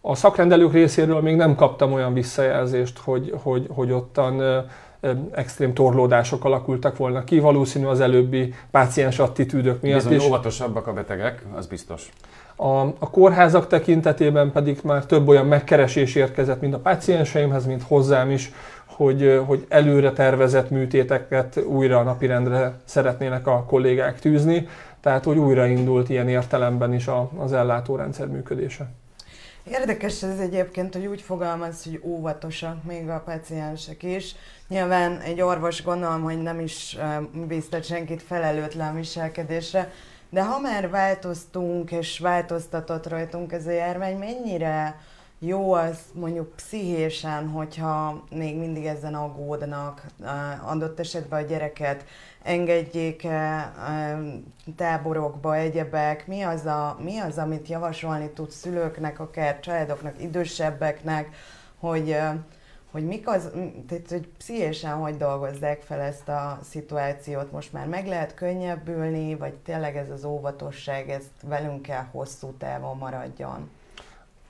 a 0.00 0.14
szakrendelők 0.14 0.72
részéről 0.72 1.20
még 1.20 1.36
nem 1.36 1.54
kaptam 1.54 1.92
olyan 1.92 2.12
visszajelzést, 2.12 2.98
hogy, 2.98 3.34
hogy, 3.42 3.66
hogy 3.74 3.92
ottan 3.92 4.64
extrém 5.32 5.74
torlódások 5.74 6.44
alakultak 6.44 6.96
volna 6.96 7.24
ki, 7.24 7.38
valószínű 7.38 7.86
az 7.86 8.00
előbbi 8.00 8.54
páciens 8.70 9.18
attitűdök 9.18 9.80
miatt 9.80 9.96
Bizony 9.96 10.16
is. 10.16 10.24
óvatosabbak 10.24 10.86
a 10.86 10.92
betegek, 10.92 11.42
az 11.54 11.66
biztos. 11.66 12.08
A, 12.56 12.80
a 12.80 13.10
kórházak 13.10 13.66
tekintetében 13.66 14.52
pedig 14.52 14.78
már 14.82 15.06
több 15.06 15.28
olyan 15.28 15.46
megkeresés 15.46 16.14
érkezett, 16.14 16.60
mind 16.60 16.74
a 16.74 16.78
pácienseimhez, 16.78 17.66
mint 17.66 17.82
hozzám 17.82 18.30
is, 18.30 18.52
hogy, 18.86 19.42
hogy 19.46 19.66
előre 19.68 20.12
tervezett 20.12 20.70
műtéteket 20.70 21.56
újra 21.56 21.98
a 21.98 22.02
napirendre 22.02 22.80
szeretnének 22.84 23.46
a 23.46 23.64
kollégák 23.64 24.18
tűzni, 24.18 24.68
tehát 25.00 25.24
hogy 25.24 25.38
újraindult 25.38 26.08
ilyen 26.08 26.28
értelemben 26.28 26.94
is 26.94 27.06
a, 27.06 27.30
az 27.38 27.52
ellátórendszer 27.52 28.26
működése. 28.26 28.88
Érdekes 29.70 30.22
ez 30.22 30.38
egyébként, 30.38 30.94
hogy 30.94 31.06
úgy 31.06 31.20
fogalmaz, 31.20 31.84
hogy 31.84 32.00
óvatosak 32.04 32.84
még 32.84 33.08
a 33.08 33.22
paciensek 33.24 34.02
is. 34.02 34.34
Nyilván 34.68 35.20
egy 35.20 35.40
orvos 35.40 35.82
gondolom, 35.82 36.22
hogy 36.22 36.42
nem 36.42 36.60
is 36.60 36.98
biztat 37.48 37.84
senkit 37.84 38.22
felelőtlen 38.22 38.94
viselkedésre, 38.94 39.90
de 40.36 40.44
ha 40.44 40.58
már 40.58 40.90
változtunk 40.90 41.90
és 41.90 42.18
változtatott 42.18 43.08
rajtunk 43.08 43.52
ez 43.52 43.66
a 43.66 43.70
járvány, 43.70 44.16
mennyire 44.16 45.00
jó 45.38 45.72
az 45.72 45.98
mondjuk 46.12 46.56
pszichésen, 46.56 47.48
hogyha 47.48 48.24
még 48.30 48.56
mindig 48.56 48.84
ezen 48.84 49.14
aggódnak, 49.14 50.06
adott 50.64 51.00
esetben 51.00 51.42
a 51.42 51.46
gyereket 51.46 52.04
engedjék 52.42 53.26
táborokba, 54.76 55.56
egyebek, 55.56 56.26
mi 56.26 56.42
az, 56.42 56.66
a, 56.66 56.96
mi 57.00 57.18
az, 57.18 57.38
amit 57.38 57.68
javasolni 57.68 58.30
tud 58.30 58.50
szülőknek, 58.50 59.20
akár 59.20 59.60
családoknak, 59.60 60.22
idősebbeknek, 60.22 61.28
hogy 61.78 62.16
hogy 62.90 63.06
mik 63.06 63.28
az, 63.28 63.50
tehát, 63.88 64.08
hogy 64.08 64.28
pszichésen 64.38 64.94
hogy 64.94 65.16
dolgozzák 65.16 65.82
fel 65.82 66.00
ezt 66.00 66.28
a 66.28 66.58
szituációt, 66.62 67.52
most 67.52 67.72
már 67.72 67.86
meg 67.86 68.06
lehet 68.06 68.34
könnyebbülni, 68.34 69.34
vagy 69.34 69.54
tényleg 69.54 69.96
ez 69.96 70.10
az 70.10 70.24
óvatosság, 70.24 71.10
ez 71.10 71.24
velünk 71.42 71.82
kell 71.82 72.04
hosszú 72.10 72.54
távon 72.58 72.96
maradjon? 72.96 73.70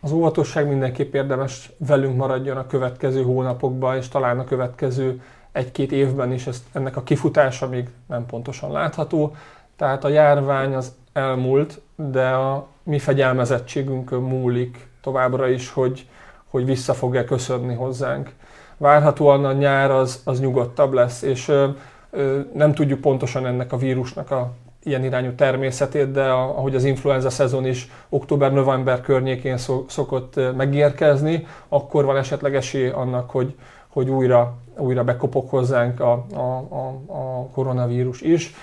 Az 0.00 0.12
óvatosság 0.12 0.68
mindenképp 0.68 1.14
érdemes 1.14 1.72
velünk 1.76 2.16
maradjon 2.16 2.56
a 2.56 2.66
következő 2.66 3.22
hónapokban, 3.22 3.96
és 3.96 4.08
talán 4.08 4.38
a 4.38 4.44
következő 4.44 5.22
egy-két 5.52 5.92
évben 5.92 6.32
is 6.32 6.46
ezt, 6.46 6.64
ennek 6.72 6.96
a 6.96 7.02
kifutása 7.02 7.68
még 7.68 7.88
nem 8.06 8.26
pontosan 8.26 8.72
látható. 8.72 9.34
Tehát 9.76 10.04
a 10.04 10.08
járvány 10.08 10.74
az 10.74 10.94
elmúlt, 11.12 11.80
de 11.94 12.28
a 12.28 12.66
mi 12.82 12.98
fegyelmezettségünkön 12.98 14.20
múlik 14.20 14.88
továbbra 15.00 15.48
is, 15.48 15.70
hogy, 15.70 16.08
hogy 16.48 16.64
vissza 16.64 16.94
fog-e 16.94 17.24
köszönni 17.24 17.74
hozzánk. 17.74 18.32
Várhatóan 18.76 19.44
a 19.44 19.52
nyár 19.52 19.90
az, 19.90 20.20
az 20.24 20.40
nyugodtabb 20.40 20.92
lesz, 20.92 21.22
és 21.22 21.48
ö, 21.48 21.68
ö, 22.10 22.40
nem 22.54 22.74
tudjuk 22.74 23.00
pontosan 23.00 23.46
ennek 23.46 23.72
a 23.72 23.76
vírusnak 23.76 24.30
a 24.30 24.52
ilyen 24.86 25.04
irányú 25.04 25.34
természetét, 25.34 26.10
de 26.10 26.22
a, 26.22 26.42
ahogy 26.42 26.74
az 26.74 26.84
influenza 26.84 27.30
szezon 27.30 27.66
is 27.66 27.90
október-november 28.08 29.00
környékén 29.00 29.56
szokott 29.88 30.40
megérkezni, 30.56 31.46
akkor 31.68 32.04
van 32.04 32.16
esetleg 32.16 32.54
esély 32.54 32.88
annak, 32.88 33.30
hogy, 33.30 33.54
hogy 33.88 34.10
újra, 34.10 34.56
újra 34.78 35.04
bekopog 35.04 35.48
hozzánk 35.48 36.00
a, 36.00 36.26
a, 36.34 36.66
a, 36.68 37.00
a 37.06 37.48
koronavírus 37.52 38.20
is. 38.20 38.54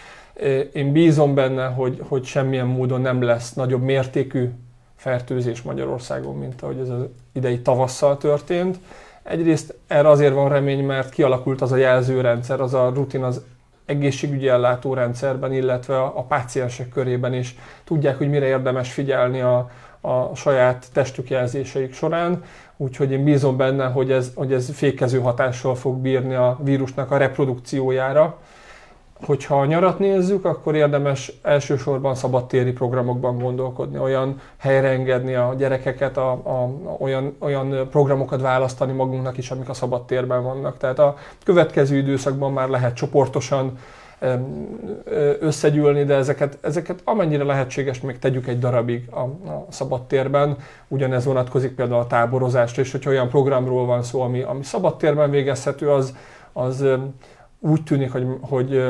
Én 0.73 0.91
bízom 0.91 1.33
benne, 1.33 1.65
hogy, 1.65 2.01
hogy 2.07 2.23
semmilyen 2.23 2.67
módon 2.67 3.01
nem 3.01 3.21
lesz 3.21 3.53
nagyobb 3.53 3.81
mértékű 3.81 4.49
fertőzés 4.95 5.61
Magyarországon, 5.61 6.35
mint 6.35 6.61
ahogy 6.61 6.79
ez 6.79 6.89
az 6.89 7.05
idei 7.31 7.59
tavasszal 7.59 8.17
történt. 8.17 8.77
Egyrészt 9.23 9.75
erre 9.87 10.09
azért 10.09 10.33
van 10.33 10.49
remény, 10.49 10.85
mert 10.85 11.09
kialakult 11.09 11.61
az 11.61 11.71
a 11.71 11.75
jelzőrendszer, 11.75 12.61
az 12.61 12.73
a 12.73 12.91
rutin 12.93 13.23
az 13.23 13.41
egészségügyi 13.85 14.47
ellátórendszerben, 14.47 15.53
illetve 15.53 16.01
a, 16.01 16.25
páciensek 16.27 16.89
körében 16.89 17.33
is 17.33 17.55
tudják, 17.83 18.17
hogy 18.17 18.29
mire 18.29 18.45
érdemes 18.45 18.93
figyelni 18.93 19.41
a, 19.41 19.71
a 20.01 20.35
saját 20.35 20.85
testük 20.93 21.29
jelzéseik 21.29 21.93
során, 21.93 22.43
úgyhogy 22.77 23.11
én 23.11 23.23
bízom 23.23 23.57
benne, 23.57 23.85
hogy 23.85 24.11
ez, 24.11 24.31
hogy 24.35 24.53
ez 24.53 24.69
fékező 24.73 25.19
hatással 25.19 25.75
fog 25.75 25.97
bírni 25.97 26.33
a 26.33 26.59
vírusnak 26.63 27.11
a 27.11 27.17
reprodukciójára, 27.17 28.37
Hogyha 29.25 29.59
a 29.59 29.65
nyarat 29.65 29.99
nézzük, 29.99 30.45
akkor 30.45 30.75
érdemes 30.75 31.31
elsősorban 31.41 32.15
szabadtéri 32.15 32.71
programokban 32.71 33.37
gondolkodni, 33.37 33.97
olyan 33.97 34.39
helyre 34.57 34.87
engedni 34.87 35.35
a 35.35 35.53
gyerekeket, 35.57 36.17
a, 36.17 36.31
a, 36.31 36.69
olyan, 36.99 37.35
olyan 37.39 37.87
programokat 37.89 38.41
választani 38.41 38.91
magunknak 38.91 39.37
is, 39.37 39.51
amik 39.51 39.69
a 39.69 39.73
szabadtérben 39.73 40.43
vannak. 40.43 40.77
Tehát 40.77 40.99
a 40.99 41.15
következő 41.43 41.97
időszakban 41.97 42.53
már 42.53 42.69
lehet 42.69 42.95
csoportosan 42.95 43.77
összegyűlni, 45.39 46.03
de 46.03 46.15
ezeket, 46.15 46.57
ezeket 46.61 47.01
amennyire 47.03 47.43
lehetséges, 47.43 48.01
még 48.01 48.19
tegyük 48.19 48.47
egy 48.47 48.59
darabig 48.59 49.07
a, 49.11 49.19
a 49.19 49.65
szabadtérben. 49.69 50.57
Ugyanez 50.87 51.25
vonatkozik 51.25 51.75
például 51.75 51.99
a 51.99 52.07
táborozásra, 52.07 52.81
és 52.81 52.91
hogyha 52.91 53.09
olyan 53.09 53.29
programról 53.29 53.85
van 53.85 54.03
szó, 54.03 54.21
ami, 54.21 54.41
ami 54.41 54.63
szabadtérben 54.63 55.29
végezhető, 55.29 55.89
az, 55.89 56.15
az 56.53 56.85
úgy 57.59 57.83
tűnik, 57.83 58.11
hogy, 58.11 58.27
hogy 58.41 58.83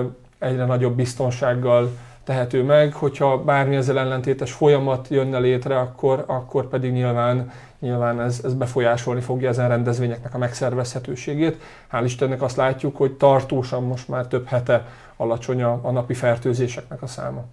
egyre 0.44 0.66
nagyobb 0.66 0.96
biztonsággal 0.96 1.90
tehető 2.24 2.64
meg. 2.64 2.94
Hogyha 2.94 3.44
bármi 3.44 3.76
ezzel 3.76 4.00
ellentétes 4.00 4.52
folyamat 4.52 5.08
jönne 5.10 5.40
létre, 5.40 5.80
akkor, 5.80 6.24
akkor 6.28 6.68
pedig 6.68 6.92
nyilván, 6.92 7.52
nyilván 7.80 8.22
ez, 8.22 8.42
ez 8.44 8.54
befolyásolni 8.54 9.22
fogja 9.22 9.50
ezen 9.50 9.68
rendezvényeknek 9.68 10.34
a 10.34 10.38
megszervezhetőségét. 10.38 11.62
Hál' 11.92 12.02
Istennek 12.04 12.42
azt 12.42 12.56
látjuk, 12.56 12.98
hogy 12.98 13.12
tartósan 13.12 13.84
most 13.84 14.08
már 14.08 14.28
több 14.28 14.46
hete 14.48 14.86
alacsony 15.18 15.64
a, 15.64 15.80
a 15.82 15.92
napi 15.92 16.14
fertőzéseknek 16.14 17.02
a 17.02 17.08
száma. 17.08 17.44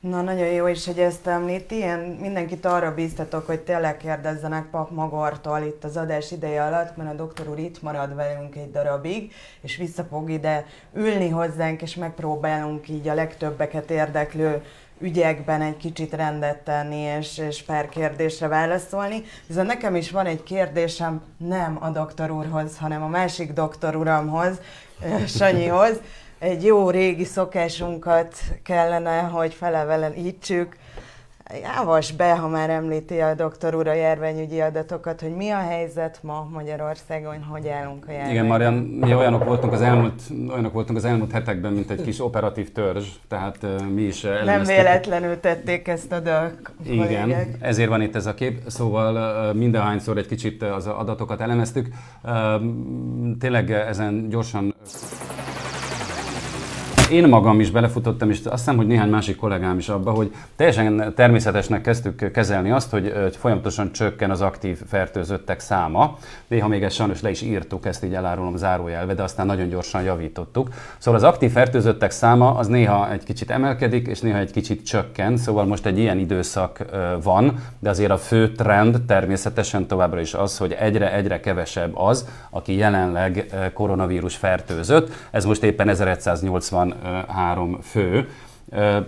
Na, 0.00 0.22
nagyon 0.22 0.46
jó 0.46 0.66
is, 0.66 0.86
hogy 0.86 0.98
ezt 0.98 1.26
említi. 1.26 1.74
Én 1.74 1.98
mindenkit 2.20 2.64
arra 2.64 2.94
bíztatok, 2.94 3.46
hogy 3.46 3.60
tényleg 3.60 3.96
kérdezzenek 3.96 4.70
Pap 4.70 4.90
Magortól 4.90 5.60
itt 5.60 5.84
az 5.84 5.96
adás 5.96 6.30
ideje 6.30 6.64
alatt, 6.64 6.96
mert 6.96 7.10
a 7.10 7.14
doktor 7.14 7.48
úr 7.48 7.58
itt 7.58 7.82
marad 7.82 8.14
velünk 8.14 8.56
egy 8.56 8.70
darabig, 8.70 9.32
és 9.60 9.76
vissza 9.76 10.04
fog 10.04 10.30
ide 10.30 10.66
ülni 10.94 11.28
hozzánk, 11.28 11.82
és 11.82 11.94
megpróbálunk 11.94 12.88
így 12.88 13.08
a 13.08 13.14
legtöbbeket 13.14 13.90
érdeklő 13.90 14.62
ügyekben 15.00 15.62
egy 15.62 15.76
kicsit 15.76 16.12
rendet 16.12 16.58
tenni, 16.58 17.00
és, 17.00 17.38
és 17.38 17.62
pár 17.62 17.88
kérdésre 17.88 18.48
válaszolni. 18.48 19.22
Viszont 19.46 19.66
nekem 19.66 19.94
is 19.94 20.10
van 20.10 20.26
egy 20.26 20.42
kérdésem, 20.42 21.22
nem 21.36 21.78
a 21.80 21.90
doktor 21.90 22.30
úrhoz, 22.30 22.78
hanem 22.78 23.02
a 23.02 23.08
másik 23.08 23.52
doktor 23.52 23.96
uramhoz, 23.96 24.60
Sanyihoz 25.26 26.00
egy 26.38 26.64
jó 26.64 26.90
régi 26.90 27.24
szokásunkat 27.24 28.36
kellene, 28.62 29.20
hogy 29.20 29.56
ítsük. 30.16 30.76
Javas 31.62 32.12
be, 32.12 32.36
ha 32.36 32.48
már 32.48 32.70
említi 32.70 33.20
a 33.20 33.34
doktor 33.34 33.74
úr 33.74 33.88
a 33.88 33.92
járványügyi 33.92 34.60
adatokat, 34.60 35.20
hogy 35.20 35.36
mi 35.36 35.50
a 35.50 35.58
helyzet 35.58 36.18
ma 36.22 36.48
Magyarországon, 36.52 37.42
hogy 37.42 37.68
állunk 37.68 38.04
a 38.08 38.12
járvány. 38.12 38.30
Igen, 38.30 38.46
Marian, 38.46 38.74
mi 38.74 39.14
olyanok 39.14 39.44
voltunk 39.44 39.72
az 39.72 39.80
elmúlt, 39.80 40.22
olyanok 40.50 40.72
voltunk 40.72 40.98
az 40.98 41.04
elmúlt 41.04 41.32
hetekben, 41.32 41.72
mint 41.72 41.90
egy 41.90 42.02
kis 42.02 42.20
operatív 42.20 42.72
törzs, 42.72 43.08
tehát 43.28 43.58
uh, 43.62 43.88
mi 43.88 44.02
is 44.02 44.24
elemeztük. 44.24 44.66
Nem 44.66 44.76
véletlenül 44.76 45.40
tették 45.40 45.88
ezt 45.88 46.12
a 46.12 46.20
dök. 46.20 46.72
Igen, 46.84 46.98
kollégák. 46.98 47.56
ezért 47.60 47.88
van 47.88 48.02
itt 48.02 48.14
ez 48.14 48.26
a 48.26 48.34
kép, 48.34 48.60
szóval 48.66 49.14
uh, 49.14 49.58
mindenhányszor 49.58 50.16
egy 50.16 50.26
kicsit 50.26 50.62
az 50.62 50.86
adatokat 50.86 51.40
elemeztük. 51.40 51.88
Uh, 52.24 52.32
tényleg 53.38 53.70
ezen 53.70 54.28
gyorsan 54.28 54.74
én 57.10 57.28
magam 57.28 57.60
is 57.60 57.70
belefutottam, 57.70 58.30
és 58.30 58.38
azt 58.38 58.58
hiszem, 58.58 58.76
hogy 58.76 58.86
néhány 58.86 59.08
másik 59.08 59.36
kollégám 59.36 59.78
is 59.78 59.88
abba, 59.88 60.10
hogy 60.10 60.34
teljesen 60.56 61.12
természetesnek 61.16 61.80
kezdtük 61.80 62.30
kezelni 62.30 62.70
azt, 62.70 62.90
hogy 62.90 63.12
folyamatosan 63.38 63.92
csökken 63.92 64.30
az 64.30 64.40
aktív 64.40 64.78
fertőzöttek 64.86 65.60
száma. 65.60 66.18
Néha 66.46 66.68
még 66.68 66.82
ezt 66.82 66.94
sajnos 66.94 67.20
le 67.20 67.30
is 67.30 67.42
írtuk, 67.42 67.86
ezt 67.86 68.04
így 68.04 68.14
elárulom 68.14 68.56
zárójelve, 68.56 69.14
de 69.14 69.22
aztán 69.22 69.46
nagyon 69.46 69.68
gyorsan 69.68 70.02
javítottuk. 70.02 70.68
Szóval 70.98 71.20
az 71.20 71.26
aktív 71.26 71.50
fertőzöttek 71.50 72.10
száma 72.10 72.54
az 72.54 72.66
néha 72.66 73.12
egy 73.12 73.24
kicsit 73.24 73.50
emelkedik, 73.50 74.06
és 74.06 74.20
néha 74.20 74.38
egy 74.38 74.50
kicsit 74.50 74.86
csökken, 74.86 75.36
szóval 75.36 75.64
most 75.64 75.86
egy 75.86 75.98
ilyen 75.98 76.18
időszak 76.18 76.84
van, 77.22 77.62
de 77.78 77.90
azért 77.90 78.10
a 78.10 78.18
fő 78.18 78.52
trend 78.52 79.00
természetesen 79.02 79.86
továbbra 79.86 80.20
is 80.20 80.34
az, 80.34 80.58
hogy 80.58 80.72
egyre-egyre 80.72 81.40
kevesebb 81.40 81.96
az, 81.96 82.28
aki 82.50 82.76
jelenleg 82.76 83.46
koronavírus 83.74 84.36
fertőzött. 84.36 85.12
Ez 85.30 85.44
most 85.44 85.62
éppen 85.62 85.88
1180 85.88 86.94
három 87.28 87.78
fő. 87.82 88.28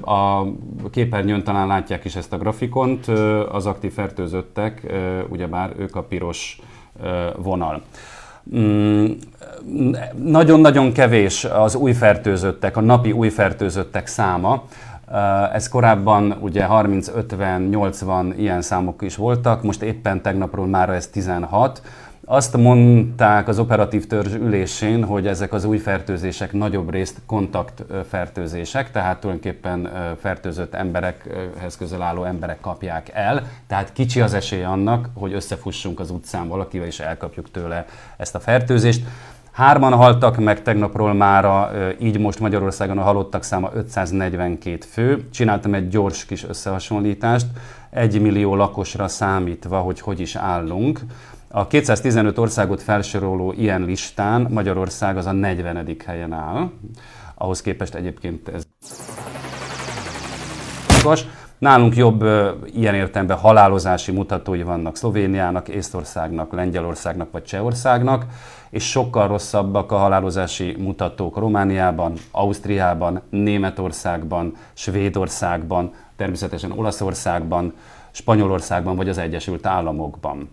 A 0.01 0.45
képernyőn 0.91 1.45
talán 1.45 1.67
látják 1.67 2.05
is 2.05 2.17
ezt 2.17 2.33
a 2.33 2.39
grafikont, 2.39 3.07
az 3.53 3.67
aktív 3.67 3.93
fertőzöttek, 3.93 4.93
ugyebár 5.29 5.73
ők 5.79 5.97
a 5.97 6.03
piros 6.03 6.61
vonal. 7.37 7.83
Mm, 8.57 9.11
nagyon-nagyon 10.17 10.93
kevés 10.93 11.45
az 11.45 11.75
új 11.75 11.93
fertőzöttek, 11.93 12.77
a 12.77 12.81
napi 12.81 13.13
új 13.13 13.29
fertőzöttek 13.29 14.07
száma. 14.07 14.65
Ez 15.53 15.69
korábban 15.69 16.37
ugye 16.41 16.67
30-50-80 16.71 18.35
ilyen 18.37 18.63
számok 18.63 19.03
is 19.03 19.17
voltak, 19.17 19.63
most 19.63 19.83
éppen 19.83 20.23
tegnapról 20.23 20.67
már 20.67 20.91
ez 20.91 21.07
16. 21.07 21.83
Azt 22.33 22.57
mondták 22.57 23.49
az 23.49 23.59
operatív 23.59 24.07
törzs 24.07 24.35
ülésén, 24.35 25.05
hogy 25.05 25.27
ezek 25.27 25.53
az 25.53 25.65
új 25.65 25.79
fertőzések 25.79 26.53
nagyobb 26.53 26.91
részt 26.91 27.21
kontaktfertőzések, 27.27 28.91
tehát 28.91 29.21
tulajdonképpen 29.21 29.91
fertőzött 30.21 30.75
emberekhez 30.75 31.77
közel 31.77 32.03
álló 32.03 32.25
emberek 32.25 32.61
kapják 32.61 33.11
el, 33.13 33.47
tehát 33.67 33.93
kicsi 33.93 34.21
az 34.21 34.35
esély 34.35 34.63
annak, 34.63 35.09
hogy 35.15 35.33
összefussunk 35.33 36.01
az 36.01 36.11
utcán 36.11 36.49
valakivel 36.49 36.87
és 36.87 37.01
elkapjuk 37.01 37.51
tőle 37.51 37.87
ezt 38.17 38.35
a 38.35 38.41
fertőzést. 38.41 39.03
Hárman 39.51 39.93
haltak 39.93 40.37
meg 40.37 40.63
tegnapról 40.63 41.13
mára, 41.13 41.71
így 41.99 42.19
most 42.19 42.41
Magyarországon 42.41 42.99
a 42.99 43.03
halottak 43.03 43.43
száma 43.43 43.71
542 43.75 44.79
fő. 44.91 45.29
Csináltam 45.31 45.75
egy 45.75 45.89
gyors 45.89 46.25
kis 46.25 46.45
összehasonlítást, 46.45 47.47
egy 47.91 48.21
millió 48.21 48.55
lakosra 48.55 49.09
számítva, 49.09 49.79
hogy 49.79 50.01
hogy 50.01 50.21
is 50.21 50.37
állunk. 50.37 51.01
A 51.53 51.67
215 51.67 52.39
országot 52.39 52.83
felsoroló 52.83 53.53
ilyen 53.53 53.83
listán 53.83 54.47
Magyarország 54.51 55.17
az 55.17 55.27
a 55.27 55.33
40. 55.33 55.97
helyen 56.07 56.33
áll. 56.33 56.71
Ahhoz 57.35 57.61
képest 57.61 57.95
egyébként 57.95 58.49
ez 58.49 58.67
Nálunk 61.59 61.97
jobb 61.97 62.25
ilyen 62.65 62.95
értelemben 62.95 63.37
halálozási 63.37 64.13
mutatói 64.13 64.63
vannak 64.63 64.97
Szlovéniának, 64.97 65.69
Észtországnak, 65.69 66.53
Lengyelországnak 66.53 67.31
vagy 67.31 67.45
Csehországnak, 67.45 68.27
és 68.71 68.91
sokkal 68.91 69.29
rosszabbak 69.29 69.93
a 69.93 69.97
halálozási 69.97 70.77
mutatók 70.79 71.37
Romániában, 71.37 72.13
Ausztriában, 72.31 73.23
Németországban, 73.31 74.57
Svédországban, 74.73 75.93
természetesen 76.17 76.73
Olaszországban, 76.73 77.75
Spanyolországban 78.11 78.97
vagy 78.97 79.09
az 79.09 79.19
Egyesült 79.19 79.67
Államokban. 79.67 80.51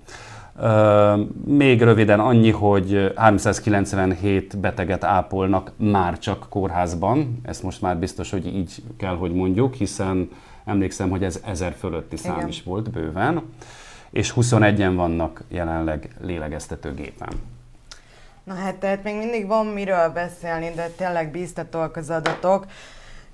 Még 1.46 1.82
röviden 1.82 2.20
annyi, 2.20 2.52
hogy 2.52 3.14
397 3.16 4.58
beteget 4.58 5.04
ápolnak 5.04 5.72
már 5.76 6.20
csak 6.20 6.46
kórházban, 6.50 7.42
ezt 7.44 7.64
most 7.64 7.82
már 7.82 7.98
biztos, 7.98 8.32
hogy 8.32 8.46
így 8.46 8.84
kell, 8.98 9.16
hogy 9.16 9.34
mondjuk, 9.34 9.74
hiszen 9.74 10.30
emlékszem, 10.66 11.10
hogy 11.10 11.24
ez 11.24 11.42
ezer 11.46 11.76
fölötti 11.80 12.18
szám 12.18 12.36
Igen. 12.36 12.48
is 12.48 12.64
volt 12.64 12.92
bőven, 12.92 13.42
és 14.10 14.34
21-en 14.36 14.94
vannak 14.96 15.44
jelenleg 15.48 16.10
lélegeztetőgépen. 16.22 17.30
Na 18.44 18.54
hát 18.54 18.76
tehát 18.76 19.04
még 19.04 19.16
mindig 19.16 19.48
van 19.48 19.66
miről 19.66 20.10
beszélni, 20.10 20.72
de 20.76 20.88
tényleg 20.88 21.32
bíztatóak 21.32 21.96
az 21.96 22.10
adatok. 22.10 22.66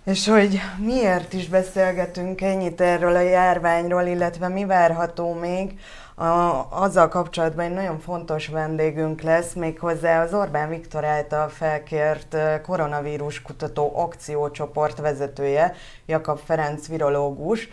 És 0.06 0.28
hogy 0.28 0.60
miért 0.78 1.34
is 1.34 1.48
beszélgetünk 1.48 2.42
ennyit 2.42 2.82
erről 2.82 3.16
a 3.16 3.20
járványról, 3.20 4.04
illetve 4.04 4.48
mi 4.48 4.66
várható 4.66 5.34
még, 5.34 5.80
a, 6.15 6.65
azzal 6.69 7.08
kapcsolatban 7.08 7.65
egy 7.65 7.73
nagyon 7.73 7.99
fontos 7.99 8.47
vendégünk 8.47 9.21
lesz, 9.21 9.54
méghozzá 9.54 10.23
az 10.23 10.34
Orbán 10.34 10.69
Viktor 10.69 11.04
által 11.04 11.49
felkért 11.49 12.38
koronavírus 12.62 13.41
kutató 13.41 13.91
akciócsoport 13.95 14.99
vezetője, 14.99 15.76
Jakab 16.06 16.39
Ferenc 16.45 16.88
virológus. 16.88 17.69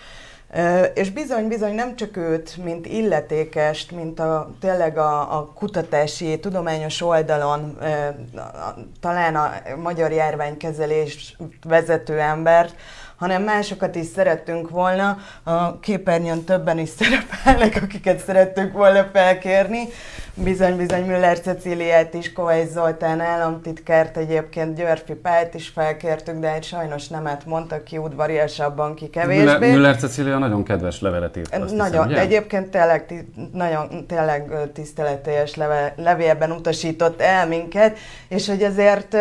És 0.95 1.11
bizony-bizony 1.11 1.75
nem 1.75 1.97
csak 1.97 2.17
őt, 2.17 2.57
mint 2.65 2.87
illetékest, 2.87 3.91
mint 3.91 4.21
a, 4.21 4.51
tényleg 4.61 4.99
a, 4.99 5.39
a 5.39 5.47
kutatási, 5.55 6.41
tudományos 6.41 7.03
oldalon 7.03 7.79
talán 9.01 9.37
a 9.37 9.53
magyar 9.77 10.13
járványkezelés 10.13 11.37
vezető 11.63 12.21
embert, 12.21 12.75
hanem 13.21 13.43
másokat 13.43 13.95
is 13.95 14.07
szerettünk 14.07 14.71
volna. 14.71 15.19
A 15.43 15.81
képernyőn 15.81 16.45
többen 16.45 16.79
is 16.79 16.89
szerepelnek, 16.99 17.83
akiket 17.83 18.25
szerettünk 18.25 18.73
volna 18.73 19.09
felkérni. 19.13 19.89
Bizony-bizony 20.35 21.05
Müller 21.05 21.41
Ceciliát 21.41 22.15
is, 22.15 22.33
Kovács 22.33 22.69
Zoltán 22.69 23.21
államtitkárt, 23.21 24.17
egyébként 24.17 24.77
Györfi 24.77 25.13
Pált 25.13 25.55
is 25.55 25.69
felkértük, 25.69 26.39
de 26.39 26.55
egy 26.55 26.65
sajnos 26.65 27.09
nemet 27.09 27.47
mondta 27.47 27.83
ki 27.83 27.99
udvariasabban, 27.99 28.95
ki 28.95 29.11
kevésbé. 29.11 29.43
Müller, 29.43 29.59
Müller 29.59 29.97
Cecilia 29.97 30.39
nagyon 30.39 30.65
kedves 30.65 31.01
levelet 31.01 31.37
írt. 31.37 31.55
Azt 31.55 31.75
nagyon, 31.75 32.09
hiszem, 32.09 32.23
egyébként 32.23 32.69
tényleg, 32.69 33.25
nagyon, 33.53 34.07
tényleg 34.07 34.53
tiszteletélyes 34.73 35.55
leve, 35.55 35.95
levélben 35.97 36.51
utasított 36.51 37.21
el 37.21 37.47
minket, 37.47 37.99
és 38.29 38.49
hogy 38.49 38.63
ezért 38.63 39.17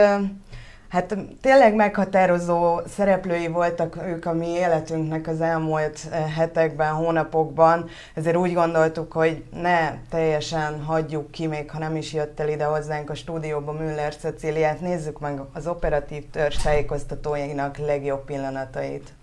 Hát 0.90 1.18
tényleg 1.42 1.76
meghatározó 1.76 2.80
szereplői 2.88 3.48
voltak 3.48 3.98
ők 4.08 4.26
a 4.26 4.34
mi 4.34 4.48
életünknek 4.48 5.28
az 5.28 5.42
elmúlt 5.42 6.00
eh, 6.12 6.34
hetekben, 6.36 6.94
hónapokban, 6.94 7.90
ezért 8.14 8.36
úgy 8.36 8.54
gondoltuk, 8.54 9.12
hogy 9.12 9.44
ne 9.62 9.94
teljesen 10.10 10.84
hagyjuk 10.84 11.32
ki, 11.32 11.48
még 11.48 11.72
ha 11.72 11.80
nem 11.80 11.96
is 11.96 12.14
jött 12.14 12.40
el 12.40 12.50
ide 12.50 12.64
hozzánk 12.64 13.10
a 13.10 13.16
stúdióba 13.16 13.72
Müller 13.72 14.16
Ceciliát, 14.16 14.82
nézzük 14.82 15.20
meg 15.20 15.42
az 15.54 15.68
operatív 15.68 16.24
törzs 16.32 16.58
tájékoztatóinak 16.58 17.78
legjobb 17.78 18.26
pillanatait. 18.26 19.14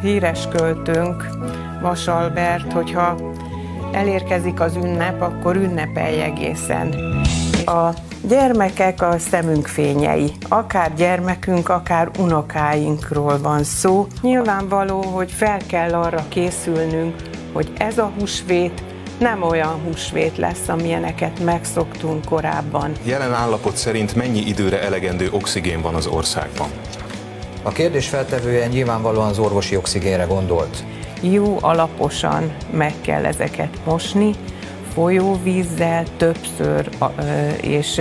Híres 0.00 0.48
költőnk, 0.48 1.26
Vas 1.80 2.08
Albert, 2.08 2.72
hogyha 2.72 3.32
elérkezik 3.92 4.60
az 4.60 4.76
ünnep, 4.76 5.20
akkor 5.20 5.56
ünnepelj 5.56 6.22
egészen. 6.22 6.94
A 7.66 7.90
gyermekek 8.28 9.02
a 9.02 9.18
szemünk 9.18 9.66
fényei. 9.66 10.32
Akár 10.48 10.94
gyermekünk, 10.94 11.68
akár 11.68 12.10
unokáinkról 12.18 13.38
van 13.38 13.64
szó. 13.64 14.06
Nyilvánvaló, 14.20 15.02
hogy 15.02 15.30
fel 15.30 15.58
kell 15.66 15.92
arra 15.92 16.24
készülnünk, 16.28 17.14
hogy 17.52 17.72
ez 17.78 17.98
a 17.98 18.12
húsvét 18.18 18.82
nem 19.18 19.42
olyan 19.42 19.80
húsvét 19.84 20.38
lesz, 20.38 20.68
amilyeneket 20.68 21.44
megszoktunk 21.44 22.24
korábban. 22.24 22.92
Jelen 23.04 23.32
állapot 23.32 23.76
szerint 23.76 24.14
mennyi 24.14 24.40
időre 24.40 24.82
elegendő 24.82 25.28
oxigén 25.30 25.80
van 25.80 25.94
az 25.94 26.06
országban? 26.06 26.68
A 27.62 27.70
kérdés 27.70 28.08
feltevője 28.08 28.66
nyilvánvalóan 28.66 29.28
az 29.28 29.38
orvosi 29.38 29.76
oxigénre 29.76 30.24
gondolt. 30.24 30.84
Jó 31.20 31.58
alaposan 31.60 32.52
meg 32.70 32.92
kell 33.00 33.24
ezeket 33.24 33.78
mosni, 33.84 34.34
folyóvízzel 34.94 36.04
többször 36.16 36.88
és 37.60 38.00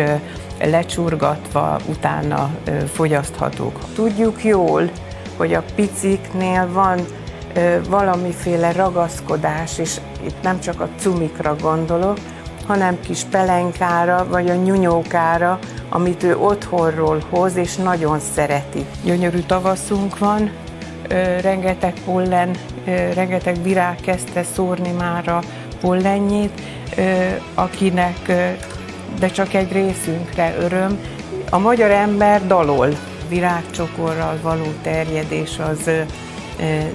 lecsurgatva 0.60 1.80
utána 1.90 2.50
fogyaszthatók. 2.94 3.80
Tudjuk 3.96 4.44
jól, 4.44 4.90
hogy 5.38 5.54
a 5.54 5.64
piciknél 5.76 6.70
van 6.72 7.00
valamiféle 7.90 8.72
ragaszkodás, 8.72 9.78
és 9.78 9.98
itt 10.26 10.42
nem 10.42 10.60
csak 10.60 10.82
a 10.82 10.90
cumikra 10.98 11.56
gondolok, 11.62 12.18
hanem 12.68 13.00
kis 13.00 13.24
pelenkára, 13.24 14.28
vagy 14.30 14.50
a 14.50 14.56
nyunyókára, 14.56 15.60
amit 15.90 16.24
ő 16.24 16.38
otthonról 16.38 17.24
hoz, 17.30 17.56
és 17.56 17.76
nagyon 17.76 18.20
szereti. 18.20 18.86
Gyönyörű 19.04 19.40
tavaszunk 19.40 20.18
van, 20.18 20.52
rengeteg 21.42 21.94
pollen, 22.06 22.56
rengeteg 23.14 23.64
virág 23.64 23.96
kezdte 23.96 24.44
szórni 24.44 24.92
már 24.92 25.28
a 25.28 25.42
pollenjét, 25.84 26.62
akinek, 27.54 28.32
de 29.19 29.28
csak 29.28 29.54
egy 29.54 29.72
részünkre 29.72 30.56
öröm. 30.60 31.00
A 31.50 31.58
magyar 31.58 31.91
ember 31.91 32.48
dalol, 32.48 32.89
virágcsokorral 33.30 34.39
való 34.41 34.74
terjedés 34.82 35.60
az 35.60 35.89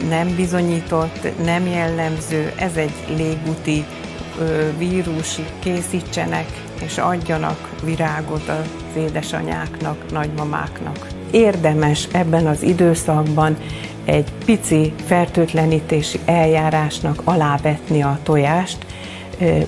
nem 0.08 0.34
bizonyított, 0.36 1.28
nem 1.44 1.66
jellemző, 1.66 2.52
ez 2.56 2.76
egy 2.76 2.94
légúti 3.16 3.84
vírus, 4.78 5.38
készítsenek 5.58 6.46
és 6.84 6.98
adjanak 6.98 7.68
virágot 7.84 8.48
az 8.48 8.96
édesanyáknak, 8.96 10.10
nagymamáknak. 10.10 11.06
Érdemes 11.30 12.08
ebben 12.12 12.46
az 12.46 12.62
időszakban 12.62 13.56
egy 14.08 14.32
pici 14.44 14.92
fertőtlenítési 15.06 16.18
eljárásnak 16.24 17.20
alávetni 17.24 18.02
a 18.02 18.18
tojást, 18.22 18.78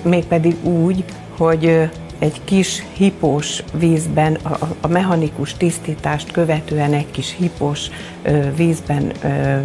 mégpedig 0.03 0.65
úgy, 0.65 1.05
hogy 1.37 1.91
egy 2.19 2.41
kis 2.45 2.85
hipós 2.93 3.63
vízben, 3.73 4.35
a, 4.35 4.59
a 4.81 4.87
mechanikus 4.87 5.55
tisztítást 5.55 6.33
követően 6.33 6.93
egy 6.93 7.11
kis 7.11 7.35
hipós 7.39 7.87
ö, 8.23 8.55
vízben 8.55 9.13
ö, 9.23 9.59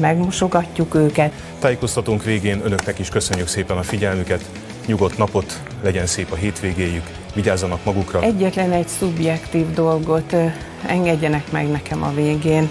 megmosogatjuk 0.00 0.94
őket. 0.94 1.32
Tájékoztatónk 1.58 2.24
végén 2.24 2.60
önöknek 2.64 2.98
is 2.98 3.08
köszönjük 3.08 3.48
szépen 3.48 3.76
a 3.76 3.82
figyelmüket, 3.82 4.44
nyugodt 4.86 5.18
napot, 5.18 5.60
legyen 5.82 6.06
szép 6.06 6.32
a 6.32 6.36
hétvégéjük, 6.36 7.10
vigyázzanak 7.34 7.84
magukra. 7.84 8.22
Egyetlen 8.22 8.72
egy 8.72 8.88
szubjektív 8.88 9.72
dolgot 9.74 10.32
ö, 10.32 10.44
engedjenek 10.86 11.52
meg 11.52 11.70
nekem 11.70 12.02
a 12.02 12.12
végén. 12.14 12.70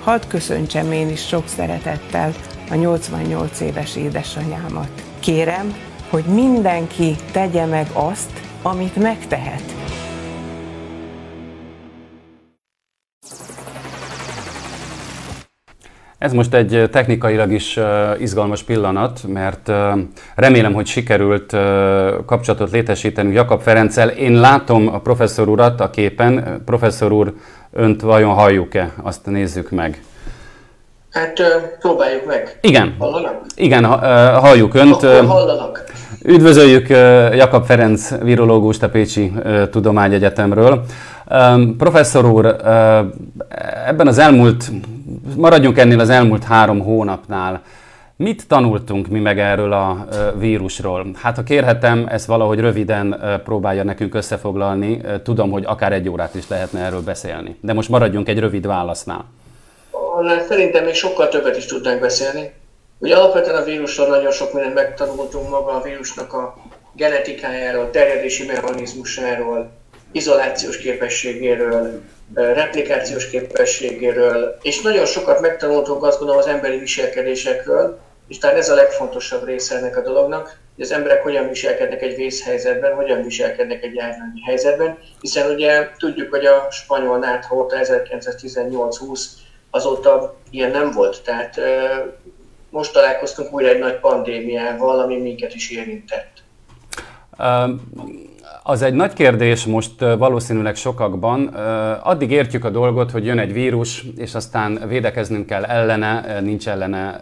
Hadd 0.00 0.20
köszöntsem 0.28 0.92
én 0.92 1.08
is 1.08 1.26
sok 1.26 1.48
szeretettel 1.48 2.32
a 2.70 2.74
88 2.74 3.60
éves 3.60 3.96
édesanyámat. 3.96 4.90
Kérem, 5.20 5.74
hogy 6.10 6.24
mindenki 6.24 7.16
tegye 7.32 7.64
meg 7.64 7.86
azt, 7.92 8.42
amit 8.62 8.96
megtehet. 8.96 9.62
Ez 16.18 16.32
most 16.32 16.54
egy 16.54 16.88
technikailag 16.90 17.52
is 17.52 17.78
izgalmas 18.18 18.62
pillanat, 18.62 19.20
mert 19.26 19.72
remélem, 20.34 20.72
hogy 20.72 20.86
sikerült 20.86 21.56
kapcsolatot 22.26 22.70
létesíteni 22.70 23.32
Jakab 23.32 23.60
Ferenccel. 23.60 24.08
Én 24.08 24.32
látom 24.32 24.88
a 24.88 25.00
professzor 25.00 25.48
urat 25.48 25.80
a 25.80 25.90
képen. 25.90 26.62
Professzor 26.64 27.12
úr, 27.12 27.34
önt 27.72 28.00
vajon 28.00 28.34
halljuk-e? 28.34 28.92
Azt 29.02 29.26
nézzük 29.26 29.70
meg. 29.70 30.02
Hát 31.12 31.42
próbáljuk 31.80 32.26
meg. 32.26 32.58
Igen. 32.60 32.94
Hallanak? 32.98 33.40
Igen, 33.54 33.84
halljuk 34.40 34.74
önt. 34.74 34.92
Akkor 34.92 35.26
hallanak. 35.26 35.84
Üdvözöljük 36.24 36.88
Jakab 37.36 37.64
Ferenc 37.64 38.18
virológust 38.22 38.82
a 38.82 38.88
Pécsi 38.88 39.32
Tudományegyetemről. 39.70 40.84
Professzor 41.78 42.24
úr, 42.24 42.46
ebben 43.86 44.06
az 44.06 44.18
elmúlt, 44.18 44.70
maradjunk 45.36 45.78
ennél 45.78 46.00
az 46.00 46.10
elmúlt 46.10 46.44
három 46.44 46.80
hónapnál. 46.80 47.60
Mit 48.20 48.48
tanultunk 48.48 49.08
mi 49.08 49.20
meg 49.20 49.38
erről 49.38 49.72
a 49.72 50.08
vírusról? 50.38 51.06
Hát 51.14 51.36
ha 51.36 51.42
kérhetem, 51.42 52.06
ezt 52.08 52.26
valahogy 52.26 52.58
röviden 52.60 53.40
próbálja 53.44 53.84
nekünk 53.84 54.14
összefoglalni. 54.14 55.00
Tudom, 55.22 55.50
hogy 55.50 55.64
akár 55.66 55.92
egy 55.92 56.08
órát 56.08 56.34
is 56.34 56.48
lehetne 56.48 56.80
erről 56.80 57.02
beszélni. 57.02 57.56
De 57.60 57.72
most 57.72 57.88
maradjunk 57.88 58.28
egy 58.28 58.38
rövid 58.38 58.66
válasznál. 58.66 59.24
Szerintem 60.48 60.84
még 60.84 60.94
sokkal 60.94 61.28
többet 61.28 61.56
is 61.56 61.66
tudnánk 61.66 62.00
beszélni. 62.00 62.52
Ugye 62.98 63.16
alapvetően 63.16 63.62
a 63.62 63.64
vírusról 63.64 64.08
nagyon 64.08 64.30
sok 64.32 64.52
mindent 64.52 64.74
megtanultunk 64.74 65.50
maga 65.50 65.70
a 65.70 65.82
vírusnak 65.82 66.32
a 66.32 66.56
genetikájáról, 66.92 67.90
terjedési 67.90 68.46
mechanizmusáról, 68.46 69.70
izolációs 70.12 70.78
képességéről, 70.78 72.02
replikációs 72.34 73.30
képességéről, 73.30 74.58
és 74.62 74.80
nagyon 74.82 75.06
sokat 75.06 75.40
megtanultunk 75.40 76.04
azt 76.04 76.18
gondolom 76.18 76.42
az 76.42 76.48
emberi 76.48 76.78
viselkedésekről, 76.78 78.06
és 78.28 78.38
talán 78.38 78.56
ez 78.56 78.68
a 78.68 78.74
legfontosabb 78.74 79.44
része 79.44 79.76
ennek 79.76 79.96
a 79.96 80.02
dolognak, 80.02 80.58
hogy 80.74 80.84
az 80.84 80.92
emberek 80.92 81.22
hogyan 81.22 81.48
viselkednek 81.48 82.02
egy 82.02 82.16
vészhelyzetben, 82.16 82.94
hogyan 82.94 83.22
viselkednek 83.22 83.82
egy 83.82 83.94
járványi 83.94 84.40
helyzetben, 84.44 84.98
hiszen 85.20 85.50
ugye 85.50 85.88
tudjuk, 85.98 86.30
hogy 86.30 86.46
a 86.46 86.66
spanyol 86.70 87.18
nátha 87.18 87.54
óta 87.54 87.76
1918-20 87.80 89.20
azóta 89.70 90.36
ilyen 90.50 90.70
nem 90.70 90.90
volt, 90.90 91.22
tehát 91.22 91.60
most 92.70 92.92
találkoztunk 92.92 93.52
újra 93.52 93.68
egy 93.68 93.78
nagy 93.78 93.98
pandémiával, 93.98 95.00
ami 95.00 95.16
minket 95.16 95.54
is 95.54 95.70
érintett. 95.70 96.32
Az 98.70 98.82
egy 98.82 98.94
nagy 98.94 99.12
kérdés 99.12 99.64
most 99.64 100.00
valószínűleg 100.00 100.76
sokakban. 100.76 101.46
Addig 102.02 102.30
értjük 102.30 102.64
a 102.64 102.70
dolgot, 102.70 103.10
hogy 103.10 103.24
jön 103.24 103.38
egy 103.38 103.52
vírus, 103.52 104.04
és 104.16 104.34
aztán 104.34 104.82
védekeznünk 104.88 105.46
kell 105.46 105.64
ellene, 105.64 106.40
nincs 106.40 106.68
ellene 106.68 107.20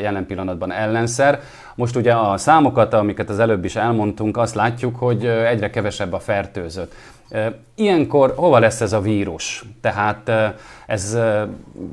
jelen 0.00 0.26
pillanatban 0.26 0.72
ellenszer. 0.72 1.40
Most 1.74 1.96
ugye 1.96 2.12
a 2.12 2.36
számokat, 2.36 2.94
amiket 2.94 3.28
az 3.28 3.38
előbb 3.38 3.64
is 3.64 3.76
elmondtunk, 3.76 4.36
azt 4.36 4.54
látjuk, 4.54 4.96
hogy 4.96 5.26
egyre 5.26 5.70
kevesebb 5.70 6.12
a 6.12 6.18
fertőzött. 6.18 6.92
Ilyenkor 7.74 8.32
hova 8.36 8.58
lesz 8.58 8.80
ez 8.80 8.92
a 8.92 9.00
vírus? 9.00 9.64
Tehát 9.80 10.30
ez 10.86 11.18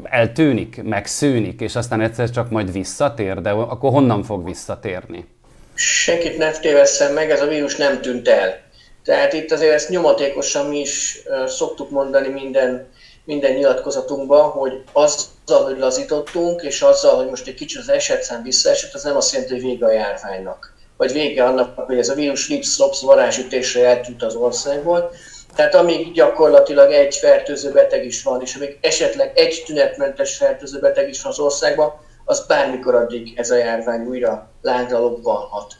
eltűnik, 0.03 0.83
megszűnik, 0.83 1.61
és 1.61 1.75
aztán 1.75 2.01
egyszer 2.01 2.29
csak 2.29 2.49
majd 2.49 2.71
visszatér, 2.71 3.41
de 3.41 3.49
akkor 3.49 3.91
honnan 3.91 4.23
fog 4.23 4.45
visszatérni? 4.45 5.25
Senkit 5.73 6.37
ne 6.37 6.51
tévesszem 6.51 7.13
meg, 7.13 7.29
ez 7.29 7.41
a 7.41 7.47
vírus 7.47 7.75
nem 7.75 8.01
tűnt 8.01 8.27
el. 8.27 8.67
Tehát 9.03 9.33
itt 9.33 9.51
azért 9.51 9.73
ezt 9.73 9.89
nyomatékosan 9.89 10.65
mi 10.65 10.79
is 10.79 11.23
szoktuk 11.47 11.89
mondani 11.89 12.27
minden, 12.27 12.87
minden 13.23 13.53
nyilatkozatunkban, 13.53 14.49
hogy 14.49 14.81
azzal, 14.93 15.63
hogy 15.63 15.77
lazítottunk, 15.77 16.61
és 16.61 16.81
azzal, 16.81 17.15
hogy 17.15 17.29
most 17.29 17.47
egy 17.47 17.53
kicsit 17.53 17.79
az 17.79 17.89
esetszám 17.89 18.43
visszaesett, 18.43 18.93
az 18.93 19.03
nem 19.03 19.15
azt 19.15 19.31
jelenti, 19.31 19.53
hogy 19.53 19.63
vége 19.63 19.85
a 19.85 19.91
járványnak. 19.91 20.73
Vagy 20.97 21.11
vége 21.11 21.43
annak, 21.43 21.79
hogy 21.79 21.97
ez 21.97 22.09
a 22.09 22.13
vírus 22.13 22.49
lips-lops 22.49 23.01
varázsütésre 23.01 23.85
eltűnt 23.85 24.23
az 24.23 24.35
országból. 24.35 25.11
Tehát 25.55 25.75
amíg 25.75 26.11
gyakorlatilag 26.11 26.91
egy 26.91 27.15
fertőző 27.15 27.71
beteg 27.71 28.05
is 28.05 28.23
van, 28.23 28.41
és 28.41 28.55
amíg 28.55 28.77
esetleg 28.81 29.31
egy 29.35 29.63
tünetmentes 29.65 30.37
fertőző 30.37 30.79
beteg 30.79 31.09
is 31.09 31.21
van 31.21 31.31
az 31.31 31.39
országban, 31.39 31.93
az 32.25 32.45
bármikor 32.47 32.95
addig 32.95 33.33
ez 33.35 33.51
a 33.51 33.55
járvány 33.55 34.05
újra 34.07 34.49
láncra 34.61 34.99
lobbanhat. 34.99 35.73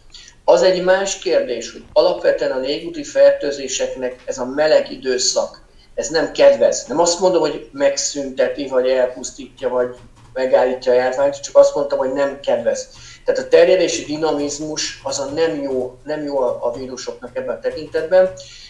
Az 0.51 0.61
egy 0.61 0.83
más 0.83 1.19
kérdés, 1.19 1.71
hogy 1.71 1.83
alapvetően 1.93 2.51
a 2.51 2.59
légúti 2.59 3.03
fertőzéseknek 3.03 4.21
ez 4.25 4.37
a 4.37 4.45
meleg 4.45 4.91
időszak, 4.91 5.61
ez 5.95 6.07
nem 6.09 6.31
kedvez. 6.31 6.85
Nem 6.87 6.99
azt 6.99 7.19
mondom, 7.19 7.41
hogy 7.41 7.69
megszünteti, 7.71 8.67
vagy 8.67 8.87
elpusztítja, 8.87 9.69
vagy 9.69 9.95
megállítja 10.33 10.91
a 10.91 10.95
járványt, 10.95 11.41
csak 11.41 11.57
azt 11.57 11.75
mondtam, 11.75 11.97
hogy 11.97 12.13
nem 12.13 12.39
kedvez. 12.39 12.89
Tehát 13.25 13.41
a 13.41 13.47
terjedési 13.47 14.05
dinamizmus 14.05 14.99
az 15.03 15.19
a 15.19 15.25
nem 15.25 15.61
jó, 15.61 15.97
nem 16.03 16.23
jó 16.23 16.39
a 16.41 16.73
vírusoknak 16.77 17.37
ebben 17.37 17.55
a 17.55 17.59
tekintetben. 17.59 18.29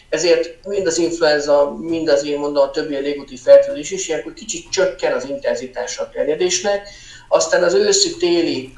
Ezért 0.09 0.67
mind 0.67 0.87
az 0.87 0.97
influenza, 0.97 1.75
mind 1.81 2.09
az 2.09 2.25
én 2.25 2.39
mondom 2.39 2.63
a 2.63 2.71
többi 2.71 2.95
a 2.95 2.99
légúti 2.99 3.37
fertőzés 3.37 3.91
is, 3.91 4.07
ilyenkor 4.07 4.33
kicsit 4.33 4.69
csökken 4.69 5.13
az 5.13 5.29
intenzitása 5.29 6.03
a 6.03 6.09
terjedésnek, 6.09 6.89
aztán 7.27 7.63
az 7.63 7.73
őszi-téli 7.73 8.73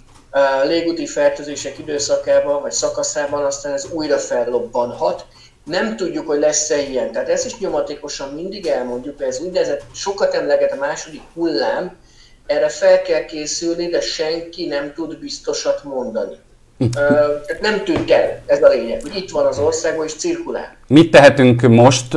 légúti 0.68 1.06
fertőzések 1.06 1.78
időszakában 1.78 2.62
vagy 2.62 2.72
szakaszában 2.72 3.44
aztán 3.44 3.74
ez 3.74 3.88
újra 3.92 4.18
fellobbanhat. 4.18 5.26
Nem 5.64 5.96
tudjuk, 5.96 6.28
hogy 6.28 6.40
lesz-e 6.40 6.82
ilyen. 6.82 7.12
Tehát 7.12 7.30
ezt 7.30 7.46
is 7.46 7.58
nyomatékosan 7.58 8.34
mindig 8.34 8.66
elmondjuk, 8.66 9.18
hogy 9.18 9.28
ez 9.28 9.40
úgynevezett 9.40 9.82
sokat 9.94 10.34
emleget 10.34 10.72
a 10.72 10.80
második 10.80 11.22
hullám, 11.34 11.96
erre 12.46 12.70
fel 12.70 13.02
kell 13.02 13.26
készülni, 13.26 13.88
de 13.88 14.02
senki 14.02 14.66
nem 14.66 14.94
tud 14.94 15.18
biztosat 15.20 15.84
mondani. 15.84 16.36
Tehát 16.92 17.62
nem 17.62 17.84
tűnt 17.84 18.12
el, 18.12 18.42
ez 18.46 18.64
a 18.64 18.68
lényeg, 18.68 19.02
hogy 19.02 19.16
itt 19.16 19.30
van 19.30 19.46
az 19.46 19.60
országban 19.60 20.06
és 20.06 20.14
cirkulál. 20.14 20.76
Mit 20.88 21.12
tehetünk 21.12 21.62
most 21.62 22.14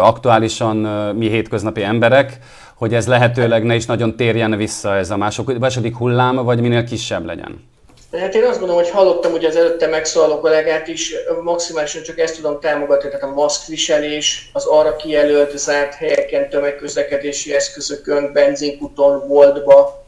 aktuálisan 0.00 0.76
mi 1.16 1.28
hétköznapi 1.28 1.82
emberek, 1.82 2.38
hogy 2.82 2.94
ez 2.94 3.06
lehetőleg 3.06 3.64
ne 3.64 3.74
is 3.74 3.86
nagyon 3.86 4.16
térjen 4.16 4.56
vissza 4.56 4.96
ez 4.96 5.10
a 5.10 5.16
második 5.58 5.96
hullám, 5.96 6.36
vagy 6.36 6.60
minél 6.60 6.84
kisebb 6.84 7.24
legyen? 7.24 7.70
Hát 8.12 8.34
én 8.34 8.44
azt 8.44 8.58
gondolom, 8.58 8.82
hogy 8.82 8.90
hallottam 8.90 9.30
hogy 9.30 9.44
az 9.44 9.56
előtte 9.56 9.86
megszólaló 9.86 10.40
kollégát 10.40 10.88
is, 10.88 11.14
maximálisan 11.42 12.02
csak 12.02 12.18
ezt 12.18 12.36
tudom 12.36 12.60
támogatni, 12.60 13.08
tehát 13.08 13.24
a 13.24 13.34
maszkviselés, 13.34 14.50
az 14.52 14.64
arra 14.64 14.96
kijelölt 14.96 15.58
zárt 15.58 15.94
helyeken, 15.94 16.48
tömegközlekedési 16.48 17.54
eszközökön, 17.54 18.32
benzinkuton, 18.32 19.28
boltba, 19.28 20.04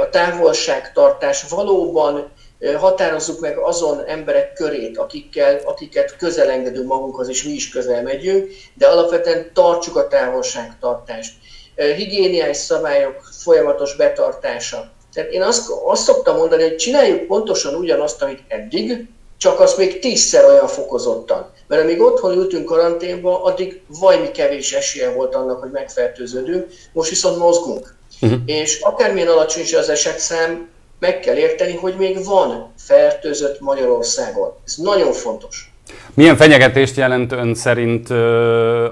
a 0.00 0.08
távolságtartás 0.08 1.44
valóban 1.48 2.30
határozzuk 2.76 3.40
meg 3.40 3.58
azon 3.58 4.04
emberek 4.06 4.52
körét, 4.52 4.98
akikkel, 4.98 5.60
akiket 5.64 6.16
közel 6.16 6.50
engedünk 6.50 6.88
magunkhoz, 6.88 7.28
és 7.28 7.44
mi 7.44 7.52
is 7.52 7.68
közel 7.68 8.02
megyünk, 8.02 8.50
de 8.74 8.86
alapvetően 8.86 9.50
tartsuk 9.52 9.96
a 9.96 10.08
távolságtartást. 10.08 11.32
Higiéniás 11.76 12.56
szabályok 12.56 13.22
folyamatos 13.42 13.96
betartása. 13.96 14.92
Tehát 15.14 15.30
én 15.30 15.42
azt, 15.42 15.70
azt 15.84 16.02
szoktam 16.02 16.36
mondani, 16.36 16.62
hogy 16.62 16.76
csináljuk 16.76 17.26
pontosan 17.26 17.74
ugyanazt, 17.74 18.22
amit 18.22 18.42
eddig, 18.48 19.08
csak 19.36 19.60
az 19.60 19.74
még 19.74 19.98
tízszer 19.98 20.44
olyan 20.44 20.66
fokozottan. 20.66 21.52
Mert 21.66 21.82
amíg 21.82 22.00
otthon 22.00 22.36
ültünk 22.36 22.64
karanténba, 22.64 23.42
addig 23.42 23.80
vajmi 24.00 24.30
kevés 24.30 24.72
esélye 24.72 25.12
volt 25.12 25.34
annak, 25.34 25.60
hogy 25.60 25.70
megfertőződünk, 25.70 26.66
most 26.92 27.10
viszont 27.10 27.38
mozgunk. 27.38 27.94
Uh-huh. 28.20 28.38
És 28.46 28.80
akármilyen 28.80 29.28
alacsony 29.28 29.62
is 29.62 29.72
az 29.72 29.88
esetszám, 29.88 30.68
meg 30.98 31.20
kell 31.20 31.36
érteni, 31.36 31.76
hogy 31.76 31.96
még 31.96 32.24
van 32.24 32.72
fertőzött 32.78 33.60
Magyarországon. 33.60 34.54
Ez 34.66 34.74
nagyon 34.76 35.12
fontos. 35.12 35.73
Milyen 36.14 36.36
fenyegetést 36.36 36.96
jelent 36.96 37.32
ön 37.32 37.54
szerint 37.54 38.10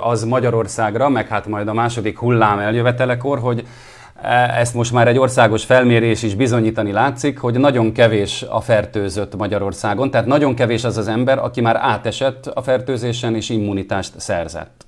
az 0.00 0.24
Magyarországra, 0.24 1.08
meg 1.08 1.28
hát 1.28 1.46
majd 1.46 1.68
a 1.68 1.72
második 1.72 2.18
hullám 2.18 2.58
eljövetelekor, 2.58 3.38
hogy 3.38 3.64
e, 4.22 4.54
ezt 4.58 4.74
most 4.74 4.92
már 4.92 5.08
egy 5.08 5.18
országos 5.18 5.64
felmérés 5.64 6.22
is 6.22 6.34
bizonyítani 6.34 6.92
látszik, 6.92 7.38
hogy 7.38 7.54
nagyon 7.54 7.92
kevés 7.92 8.44
a 8.48 8.60
fertőzött 8.60 9.36
Magyarországon, 9.36 10.10
tehát 10.10 10.26
nagyon 10.26 10.54
kevés 10.54 10.84
az 10.84 10.96
az 10.96 11.08
ember, 11.08 11.38
aki 11.38 11.60
már 11.60 11.76
átesett 11.76 12.46
a 12.46 12.62
fertőzésen 12.62 13.34
és 13.34 13.48
immunitást 13.48 14.12
szerzett. 14.20 14.86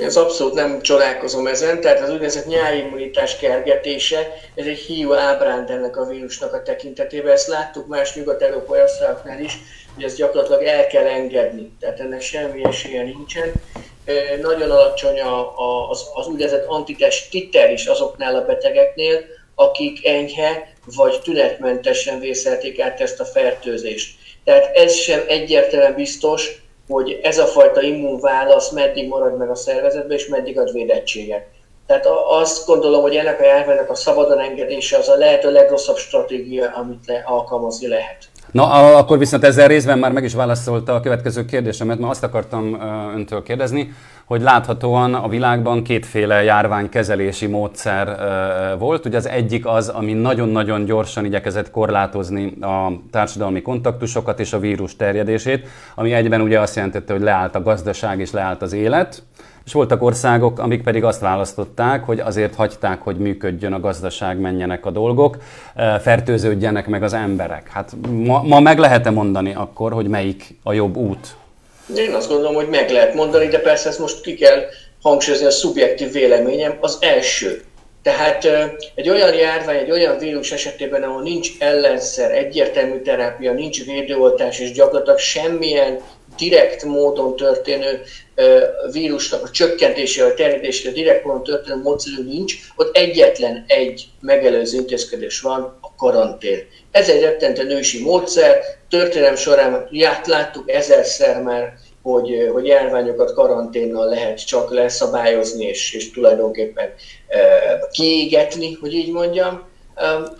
Ez 0.00 0.16
abszolút 0.16 0.54
nem 0.54 0.80
csodálkozom 0.80 1.46
ezen, 1.46 1.80
tehát 1.80 2.00
az 2.00 2.10
úgynevezett 2.10 2.46
nyári 2.46 2.78
immunitás 2.78 3.36
kergetése, 3.36 4.18
ez 4.54 4.66
egy 4.66 4.78
hiú 4.78 5.12
ábránd 5.12 5.70
ennek 5.70 5.96
a 5.96 6.04
vírusnak 6.04 6.52
a 6.54 6.62
tekintetében. 6.62 7.32
Ezt 7.32 7.48
láttuk 7.48 7.86
más 7.86 8.14
nyugat-európai 8.14 8.80
országoknál 8.80 9.40
is, 9.40 9.58
hogy 9.98 10.06
ezt 10.06 10.16
gyakorlatilag 10.16 10.62
el 10.62 10.86
kell 10.86 11.06
engedni, 11.06 11.72
tehát 11.80 12.00
ennek 12.00 12.20
semmi 12.20 12.64
esélye 12.64 13.02
nincsen. 13.02 13.52
Nagyon 14.42 14.70
alacsony 14.70 15.20
az, 15.90 16.06
az 16.14 16.26
úgynevezett 16.26 16.66
antitest 16.66 17.30
titter 17.30 17.72
is 17.72 17.86
azoknál 17.86 18.36
a 18.36 18.44
betegeknél, 18.44 19.20
akik 19.54 20.06
enyhe 20.06 20.72
vagy 20.96 21.20
tünetmentesen 21.22 22.20
vészelték 22.20 22.80
át 22.80 23.00
ezt 23.00 23.20
a 23.20 23.24
fertőzést. 23.24 24.18
Tehát 24.44 24.76
ez 24.76 24.94
sem 24.94 25.24
egyértelműen 25.28 25.94
biztos, 25.94 26.62
hogy 26.88 27.20
ez 27.22 27.38
a 27.38 27.46
fajta 27.46 27.82
immunválasz 27.82 28.70
meddig 28.70 29.08
marad 29.08 29.36
meg 29.36 29.50
a 29.50 29.54
szervezetben, 29.54 30.16
és 30.16 30.26
meddig 30.26 30.58
ad 30.58 30.72
védettséget. 30.72 31.46
Tehát 31.86 32.06
azt 32.28 32.66
gondolom, 32.66 33.00
hogy 33.00 33.16
ennek 33.16 33.40
a 33.40 33.44
járványnak 33.44 33.90
a 33.90 33.94
szabadon 33.94 34.38
engedése 34.40 34.96
az 34.96 35.08
a 35.08 35.16
lehető 35.16 35.52
legrosszabb 35.52 35.96
stratégia, 35.96 36.70
amit 36.74 37.06
le, 37.06 37.22
alkalmazni 37.26 37.88
lehet. 37.88 38.28
Na, 38.52 38.96
akkor 38.96 39.18
viszont 39.18 39.44
ezzel 39.44 39.68
részben 39.68 39.98
már 39.98 40.12
meg 40.12 40.24
is 40.24 40.34
válaszolta 40.34 40.94
a 40.94 41.00
következő 41.00 41.44
kérdésemet, 41.44 41.98
mert 41.98 42.10
azt 42.10 42.24
akartam 42.24 42.80
öntől 43.14 43.42
kérdezni, 43.42 43.92
hogy 44.24 44.40
láthatóan 44.40 45.14
a 45.14 45.28
világban 45.28 45.82
kétféle 45.82 46.42
járványkezelési 46.42 47.46
módszer 47.46 48.18
volt. 48.78 49.06
Ugye 49.06 49.16
az 49.16 49.28
egyik 49.28 49.66
az, 49.66 49.88
ami 49.88 50.12
nagyon-nagyon 50.12 50.84
gyorsan 50.84 51.24
igyekezett 51.24 51.70
korlátozni 51.70 52.56
a 52.60 52.92
társadalmi 53.10 53.62
kontaktusokat 53.62 54.40
és 54.40 54.52
a 54.52 54.58
vírus 54.58 54.96
terjedését, 54.96 55.68
ami 55.94 56.12
egyben 56.12 56.40
ugye 56.40 56.60
azt 56.60 56.76
jelentette, 56.76 57.12
hogy 57.12 57.22
leállt 57.22 57.54
a 57.54 57.62
gazdaság 57.62 58.20
és 58.20 58.30
leállt 58.30 58.62
az 58.62 58.72
élet, 58.72 59.22
és 59.68 59.74
voltak 59.74 60.02
országok, 60.02 60.58
amik 60.58 60.82
pedig 60.82 61.04
azt 61.04 61.20
választották, 61.20 62.04
hogy 62.04 62.20
azért 62.20 62.54
hagyták, 62.54 63.02
hogy 63.02 63.16
működjön 63.16 63.72
a 63.72 63.80
gazdaság, 63.80 64.38
menjenek 64.38 64.86
a 64.86 64.90
dolgok, 64.90 65.36
fertőződjenek 66.02 66.86
meg 66.86 67.02
az 67.02 67.12
emberek. 67.12 67.68
Hát 67.72 67.92
ma, 68.24 68.42
ma 68.42 68.60
meg 68.60 68.78
lehet-e 68.78 69.10
mondani 69.10 69.54
akkor, 69.54 69.92
hogy 69.92 70.06
melyik 70.06 70.58
a 70.62 70.72
jobb 70.72 70.96
út? 70.96 71.36
Én 71.96 72.14
azt 72.14 72.28
gondolom, 72.28 72.54
hogy 72.54 72.68
meg 72.68 72.90
lehet 72.90 73.14
mondani, 73.14 73.46
de 73.46 73.58
persze 73.58 73.88
ezt 73.88 73.98
most 73.98 74.20
ki 74.20 74.34
kell 74.34 74.62
hangsúlyozni 75.02 75.46
a 75.46 75.50
szubjektív 75.50 76.12
véleményem. 76.12 76.72
Az 76.80 76.98
első. 77.00 77.62
Tehát 78.02 78.46
egy 78.94 79.08
olyan 79.08 79.34
járvány, 79.34 79.76
egy 79.76 79.90
olyan 79.90 80.18
vírus 80.18 80.52
esetében, 80.52 81.02
ahol 81.02 81.22
nincs 81.22 81.50
ellenszer, 81.58 82.30
egyértelmű 82.30 83.00
terápia, 83.00 83.52
nincs 83.52 83.84
védőoltás, 83.84 84.58
és 84.58 84.72
gyakorlatilag 84.72 85.18
semmilyen 85.18 86.00
direkt 86.38 86.84
módon 86.84 87.36
történő 87.36 88.02
vírusnak 88.92 89.42
a 89.42 89.50
csökkentésére, 89.50 90.26
a 90.26 90.34
terjedésére 90.34 90.92
direkt 90.92 91.24
módon 91.24 91.42
történő 91.42 91.82
módszerű 91.82 92.22
nincs, 92.22 92.54
ott 92.76 92.96
egyetlen 92.96 93.64
egy 93.66 94.06
megelőző 94.20 94.78
intézkedés 94.78 95.40
van, 95.40 95.78
a 95.80 95.94
karantén. 95.96 96.66
Ez 96.90 97.08
egy 97.08 97.20
rettentő 97.20 97.62
nősi 97.62 98.02
módszer, 98.02 98.60
történelem 98.88 99.36
során 99.36 99.88
ját, 99.90 100.26
láttuk 100.26 100.70
ezerszer 100.70 101.42
már, 101.42 101.74
hogy, 102.02 102.48
hogy 102.52 102.66
járványokat 102.66 103.34
karanténnal 103.34 104.08
lehet 104.08 104.46
csak 104.46 104.70
leszabályozni, 104.70 105.64
és, 105.64 105.92
és 105.92 106.10
tulajdonképpen 106.10 106.94
e, 107.28 107.38
kiégetni, 107.90 108.72
hogy 108.80 108.94
így 108.94 109.12
mondjam. 109.12 109.62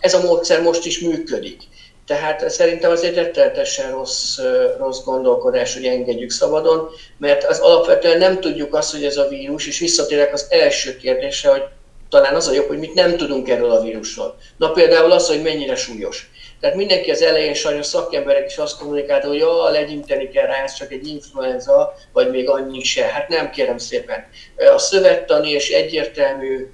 Ez 0.00 0.14
a 0.14 0.22
módszer 0.22 0.62
most 0.62 0.86
is 0.86 1.00
működik. 1.00 1.62
Tehát 2.08 2.50
szerintem 2.50 2.90
az 2.90 3.04
egy 3.04 3.14
rettenetesen 3.14 3.90
rossz, 3.90 4.38
rossz 4.78 5.02
gondolkodás, 5.04 5.74
hogy 5.74 5.84
engedjük 5.84 6.30
szabadon, 6.30 6.88
mert 7.18 7.44
az 7.44 7.58
alapvetően 7.58 8.18
nem 8.18 8.40
tudjuk 8.40 8.74
azt, 8.74 8.92
hogy 8.92 9.04
ez 9.04 9.16
a 9.16 9.28
vírus, 9.28 9.66
és 9.66 9.78
visszatérek 9.78 10.32
az 10.32 10.46
első 10.50 10.96
kérdésre, 10.96 11.50
hogy 11.50 11.62
talán 12.08 12.34
az 12.34 12.48
a 12.48 12.52
jobb, 12.52 12.66
hogy 12.66 12.78
mit 12.78 12.94
nem 12.94 13.16
tudunk 13.16 13.48
erről 13.48 13.70
a 13.70 13.82
vírusról. 13.82 14.38
Na 14.56 14.70
például 14.70 15.12
az, 15.12 15.28
hogy 15.28 15.42
mennyire 15.42 15.74
súlyos. 15.74 16.30
Tehát 16.60 16.76
mindenki 16.76 17.10
az 17.10 17.22
elején 17.22 17.54
sajnos 17.54 17.86
szakemberek 17.86 18.46
is 18.46 18.56
azt 18.58 18.78
kommunikálta, 18.78 19.28
hogy 19.28 19.38
ja, 19.38 19.68
legyinteni 19.68 20.28
kell 20.28 20.46
rá, 20.46 20.62
ez 20.62 20.74
csak 20.74 20.92
egy 20.92 21.06
influenza, 21.06 21.94
vagy 22.12 22.30
még 22.30 22.48
annyi 22.48 22.82
se. 22.82 23.04
Hát 23.04 23.28
nem 23.28 23.50
kérem 23.50 23.78
szépen. 23.78 24.26
A 24.74 24.78
szövettani 24.78 25.50
és 25.50 25.70
egyértelmű 25.70 26.70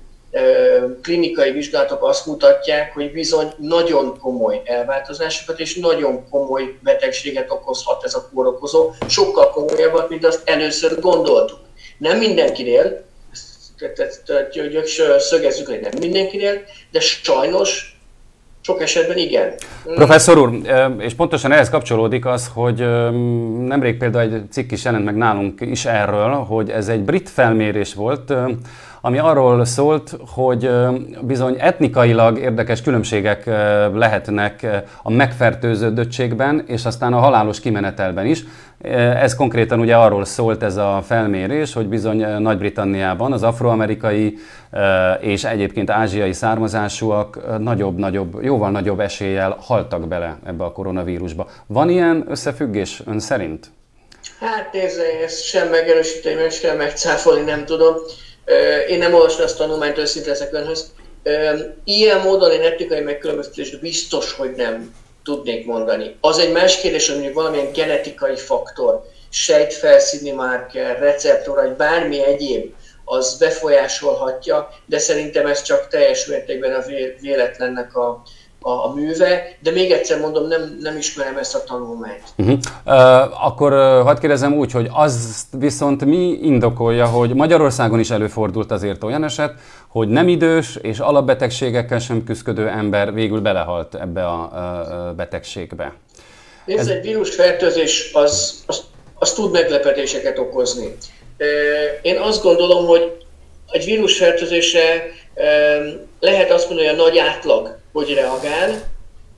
klinikai 1.02 1.50
vizsgálatok 1.50 2.04
azt 2.04 2.26
mutatják, 2.26 2.92
hogy 2.94 3.12
bizony 3.12 3.52
nagyon 3.56 4.18
komoly 4.18 4.62
elváltozásokat 4.64 5.60
és 5.60 5.74
nagyon 5.74 6.28
komoly 6.30 6.78
betegséget 6.82 7.50
okozhat 7.50 8.04
ez 8.04 8.14
a 8.14 8.28
kórokozó, 8.34 8.90
sokkal 9.06 9.50
komolyabbat, 9.50 10.08
mint 10.08 10.26
azt 10.26 10.42
először 10.44 11.00
gondoltuk. 11.00 11.58
Nem 11.98 12.18
mindenkinél, 12.18 13.04
szögezzük, 15.18 15.66
hogy 15.66 15.80
nem 15.80 15.92
mindenkinél, 16.00 16.62
de 16.90 17.00
sajnos 17.00 17.98
sok 18.60 18.82
esetben 18.82 19.16
igen. 19.16 19.54
Professzor 19.84 20.38
úr, 20.38 20.60
és 20.98 21.14
pontosan 21.14 21.52
ehhez 21.52 21.70
kapcsolódik 21.70 22.26
az, 22.26 22.50
hogy 22.54 22.78
nemrég 23.66 23.96
például 23.96 24.32
egy 24.32 24.50
cikk 24.50 24.70
is 24.70 24.84
jelent 24.84 25.04
meg 25.04 25.16
nálunk 25.16 25.60
is 25.60 25.84
erről, 25.84 26.30
hogy 26.30 26.70
ez 26.70 26.88
egy 26.88 27.00
brit 27.00 27.30
felmérés 27.30 27.94
volt, 27.94 28.32
ami 29.06 29.18
arról 29.18 29.64
szólt, 29.64 30.16
hogy 30.34 30.70
bizony 31.20 31.56
etnikailag 31.58 32.38
érdekes 32.38 32.82
különbségek 32.82 33.46
lehetnek 33.94 34.66
a 35.02 35.10
megfertőződöttségben, 35.10 36.64
és 36.66 36.84
aztán 36.84 37.12
a 37.12 37.18
halálos 37.18 37.60
kimenetelben 37.60 38.26
is. 38.26 38.44
Ez 39.22 39.34
konkrétan 39.34 39.80
ugye 39.80 39.96
arról 39.96 40.24
szólt 40.24 40.62
ez 40.62 40.76
a 40.76 41.02
felmérés, 41.06 41.72
hogy 41.72 41.86
bizony 41.86 42.26
Nagy-Britanniában 42.38 43.32
az 43.32 43.42
afroamerikai 43.42 44.38
és 45.20 45.44
egyébként 45.44 45.90
ázsiai 45.90 46.32
származásúak 46.32 47.58
nagyobb-nagyobb, 47.58 48.42
jóval 48.42 48.70
nagyobb 48.70 49.00
eséllyel 49.00 49.56
haltak 49.60 50.08
bele 50.08 50.38
ebbe 50.46 50.64
a 50.64 50.72
koronavírusba. 50.72 51.46
Van 51.66 51.88
ilyen 51.88 52.24
összefüggés 52.28 53.02
ön 53.06 53.18
szerint? 53.18 53.70
Hát 54.40 54.72
nézze, 54.72 55.02
ezt 55.24 55.44
sem 55.44 55.68
megerősíteni, 55.68 56.50
sem 56.50 56.76
megcáfolni 56.76 57.44
nem 57.44 57.64
tudom. 57.64 57.94
Én 58.88 58.98
nem 58.98 59.14
olvastam 59.14 59.44
azt 59.44 59.60
a 59.60 59.64
tanulmányt, 59.64 59.98
őszinte 59.98 60.28
leszek 60.28 60.52
önhöz. 60.52 60.92
Ilyen 61.84 62.20
módon 62.20 62.50
én 62.50 62.62
etikai 62.62 63.00
megkülönböztetést 63.00 63.80
biztos, 63.80 64.32
hogy 64.32 64.50
nem 64.56 64.94
tudnék 65.24 65.66
mondani. 65.66 66.16
Az 66.20 66.38
egy 66.38 66.52
más 66.52 66.80
kérdés, 66.80 67.06
hogy 67.06 67.14
mondjuk 67.14 67.36
valamilyen 67.36 67.72
genetikai 67.72 68.36
faktor, 68.36 69.02
sejtfelszíni 69.28 70.30
márker, 70.30 70.98
receptor, 70.98 71.54
vagy 71.54 71.70
bármi 71.70 72.24
egyéb, 72.24 72.74
az 73.04 73.38
befolyásolhatja, 73.38 74.68
de 74.86 74.98
szerintem 74.98 75.46
ez 75.46 75.62
csak 75.62 75.88
teljes 75.88 76.26
mértékben 76.26 76.74
a 76.74 76.84
véletlennek 77.20 77.96
a, 77.96 78.22
a, 78.66 78.70
a 78.70 78.92
műve, 78.94 79.56
de 79.60 79.70
még 79.70 79.90
egyszer 79.90 80.20
mondom, 80.20 80.46
nem, 80.46 80.78
nem 80.80 80.96
ismerem 80.96 81.36
ezt 81.36 81.54
a 81.54 81.64
tanulmányt. 81.64 82.22
Uh-huh. 82.36 82.58
Uh, 82.86 83.46
akkor 83.46 83.72
uh, 83.72 83.78
hadd 83.78 84.20
kérdezem 84.20 84.54
úgy, 84.54 84.72
hogy 84.72 84.88
az 84.92 85.46
viszont 85.58 86.04
mi 86.04 86.38
indokolja, 86.42 87.06
hogy 87.06 87.34
Magyarországon 87.34 87.98
is 87.98 88.10
előfordult 88.10 88.70
azért 88.70 89.02
olyan 89.02 89.24
eset, 89.24 89.52
hogy 89.88 90.08
nem 90.08 90.28
idős 90.28 90.78
és 90.82 90.98
alapbetegségekkel 90.98 91.98
sem 91.98 92.24
küzdő 92.24 92.68
ember 92.68 93.14
végül 93.14 93.40
belehalt 93.40 93.94
ebbe 93.94 94.26
a 94.26 94.50
uh, 94.52 95.16
betegségbe. 95.16 95.94
Nézd, 96.64 96.78
Ez... 96.78 96.86
egy 96.86 97.02
vírusfertőzés 97.02 98.10
az, 98.12 98.62
az, 98.66 98.82
az 99.14 99.32
tud 99.32 99.52
meglepetéseket 99.52 100.38
okozni. 100.38 100.86
Uh, 100.86 101.46
én 102.02 102.18
azt 102.18 102.42
gondolom, 102.42 102.86
hogy 102.86 103.12
egy 103.70 103.84
vírusfertőzésre 103.84 105.02
lehet 106.20 106.50
azt 106.50 106.68
mondani, 106.68 106.88
hogy 106.88 106.98
a 106.98 107.02
nagy 107.02 107.18
átlag 107.18 107.82
hogy 107.94 108.14
reagál, 108.14 108.92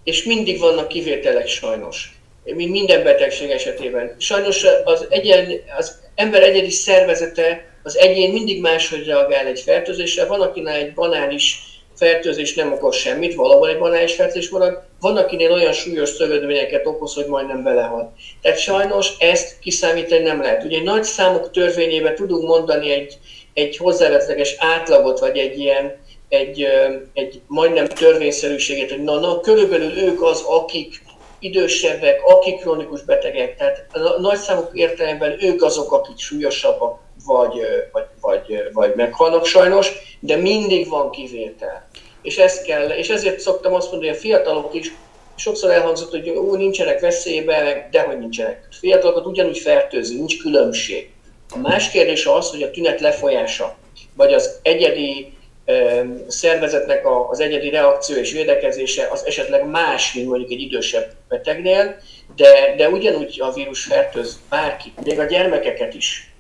és 0.04 0.24
mindig 0.24 0.58
vannak 0.58 0.88
kivételek 0.88 1.46
sajnos, 1.46 2.18
mint 2.44 2.70
minden 2.70 3.02
betegség 3.02 3.50
esetében. 3.50 4.14
Sajnos 4.18 4.64
az, 4.84 5.06
egyen, 5.08 5.52
az 5.78 5.98
ember 6.14 6.42
egyedi 6.42 6.70
szervezete, 6.70 7.64
az 7.82 7.98
egyén 7.98 8.32
mindig 8.32 8.60
máshogy 8.60 9.06
reagál 9.06 9.46
egy 9.46 9.60
fertőzésre. 9.60 10.24
Van, 10.24 10.40
akinek 10.40 10.76
egy 10.76 10.94
banális 10.94 11.58
fertőzés 11.96 12.54
nem 12.54 12.72
okoz 12.72 12.96
semmit, 12.96 13.34
valahol 13.34 13.68
egy 13.68 13.78
banális 13.78 14.14
fertőzés 14.14 14.48
marad, 14.48 14.82
van, 15.00 15.16
akinél 15.16 15.52
olyan 15.52 15.72
súlyos 15.72 16.08
szövődményeket 16.08 16.86
okoz, 16.86 17.14
hogy 17.14 17.26
majdnem 17.26 17.62
belehal. 17.62 18.14
Tehát 18.42 18.58
sajnos 18.58 19.12
ezt 19.18 19.58
kiszámítani 19.58 20.22
nem 20.22 20.40
lehet. 20.40 20.64
Ugye 20.64 20.82
nagy 20.82 21.04
számok 21.04 21.50
törvényében 21.50 22.14
tudunk 22.14 22.48
mondani 22.48 22.90
egy, 22.90 23.18
egy 23.54 23.76
hozzávetleges 23.76 24.54
átlagot, 24.58 25.18
vagy 25.18 25.38
egy 25.38 25.58
ilyen 25.58 26.04
egy, 26.28 26.66
egy 27.12 27.40
majdnem 27.46 27.86
törvényszerűséget, 27.86 28.90
hogy 28.90 29.02
na, 29.02 29.18
na, 29.18 29.40
körülbelül 29.40 29.98
ők 29.98 30.22
az, 30.22 30.42
akik 30.42 31.02
idősebbek, 31.38 32.22
akik 32.24 32.60
krónikus 32.60 33.02
betegek, 33.02 33.56
tehát 33.56 33.86
a 33.92 34.20
nagy 34.20 34.38
számok 34.38 34.70
értelemben 34.72 35.36
ők 35.40 35.62
azok, 35.62 35.92
akik 35.92 36.18
súlyosabbak, 36.18 36.98
vagy, 37.26 37.60
vagy, 37.92 38.06
vagy, 38.20 38.70
vagy 38.72 38.92
meghalnak 38.96 39.46
sajnos, 39.46 39.92
de 40.20 40.36
mindig 40.36 40.88
van 40.88 41.10
kivétel. 41.10 41.88
És, 42.22 42.38
ezt 42.38 42.64
kell, 42.64 42.88
és 42.88 43.08
ezért 43.08 43.40
szoktam 43.40 43.74
azt 43.74 43.90
mondani, 43.90 44.10
hogy 44.10 44.18
a 44.18 44.20
fiatalok 44.20 44.74
is, 44.74 44.92
sokszor 45.36 45.70
elhangzott, 45.70 46.10
hogy 46.10 46.30
ó, 46.30 46.54
nincsenek 46.54 47.00
veszélyben, 47.00 47.88
de 47.90 48.00
hogy 48.00 48.18
nincsenek. 48.18 48.68
A 48.70 48.74
fiatalokat 48.80 49.26
ugyanúgy 49.26 49.58
fertőzi, 49.58 50.16
nincs 50.16 50.38
különbség. 50.38 51.10
A 51.54 51.58
más 51.58 51.90
kérdés 51.90 52.26
az, 52.26 52.50
hogy 52.50 52.62
a 52.62 52.70
tünet 52.70 53.00
lefolyása, 53.00 53.76
vagy 54.16 54.32
az 54.32 54.58
egyedi 54.62 55.35
szervezetnek 56.26 57.02
az 57.30 57.40
egyedi 57.40 57.70
reakció 57.70 58.16
és 58.16 58.32
védekezése 58.32 59.08
az 59.12 59.26
esetleg 59.26 59.68
más, 59.70 60.14
mint 60.14 60.28
mondjuk 60.28 60.50
egy 60.50 60.60
idősebb 60.60 61.12
betegnél, 61.28 61.96
de, 62.36 62.74
de 62.76 62.88
ugyanúgy 62.88 63.40
a 63.40 63.52
vírus 63.52 63.84
fertőz 63.84 64.40
bárki, 64.50 64.92
még 65.04 65.18
a 65.18 65.24
gyermekeket 65.24 65.94
is. 65.94 66.30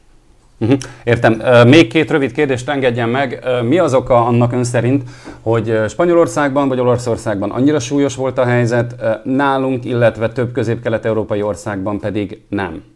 Mhm. 0.58 0.72
Értem. 1.04 1.42
Még 1.68 1.88
két 1.88 2.10
rövid 2.10 2.32
kérdést 2.32 2.68
engedjen 2.68 3.08
meg. 3.08 3.44
Mi 3.62 3.78
az 3.78 3.94
oka 3.94 4.24
annak 4.24 4.52
ön 4.52 4.64
szerint, 4.64 5.02
hogy 5.42 5.80
Spanyolországban 5.88 6.68
vagy 6.68 6.80
Olaszországban 6.80 7.50
annyira 7.50 7.78
súlyos 7.78 8.14
volt 8.16 8.38
a 8.38 8.44
helyzet, 8.44 8.94
nálunk, 9.24 9.84
illetve 9.84 10.28
több 10.28 10.52
közép-kelet-európai 10.52 11.42
országban 11.42 12.00
pedig 12.00 12.40
nem? 12.48 12.95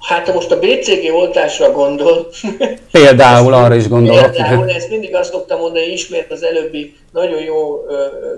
Hát 0.00 0.34
most 0.34 0.50
a 0.50 0.58
BCG 0.58 1.12
oltásra 1.12 1.72
gondol. 1.72 2.28
Például 2.92 3.54
arra 3.54 3.74
is 3.74 3.88
gondolok. 3.88 4.30
Például 4.30 4.70
ezt 4.70 4.88
mindig 4.88 5.14
azt 5.14 5.32
szoktam 5.32 5.58
mondani, 5.58 5.92
ismét 5.92 6.32
az 6.32 6.42
előbbi 6.42 6.96
nagyon 7.12 7.42
jó 7.42 7.84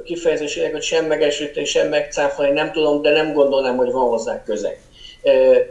kifejezésének, 0.05 0.73
hogy 0.73 0.83
sem 0.83 1.05
megesíteni, 1.05 1.67
sem 1.67 1.89
megcáfolni, 1.89 2.53
nem 2.53 2.73
tudom, 2.73 3.03
de 3.03 3.11
nem 3.11 3.33
gondolnám, 3.33 3.77
hogy 3.77 3.93
van 3.93 4.09
hozzá 4.09 4.43
közeg. 4.43 4.81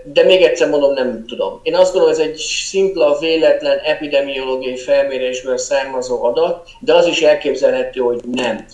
De 0.03 0.23
még 0.23 0.41
egyszer 0.41 0.69
mondom, 0.69 0.93
nem 0.93 1.25
tudom. 1.27 1.59
Én 1.63 1.75
azt 1.75 1.93
gondolom, 1.93 2.19
ez 2.19 2.27
egy 2.27 2.35
szimpla, 2.37 3.17
véletlen 3.19 3.77
epidemiológiai 3.77 4.77
felmérésből 4.77 5.57
származó 5.57 6.23
adat, 6.23 6.67
de 6.79 6.93
az 6.93 7.05
is 7.07 7.21
elképzelhető, 7.21 7.99
hogy 7.99 8.19
nem. 8.31 8.65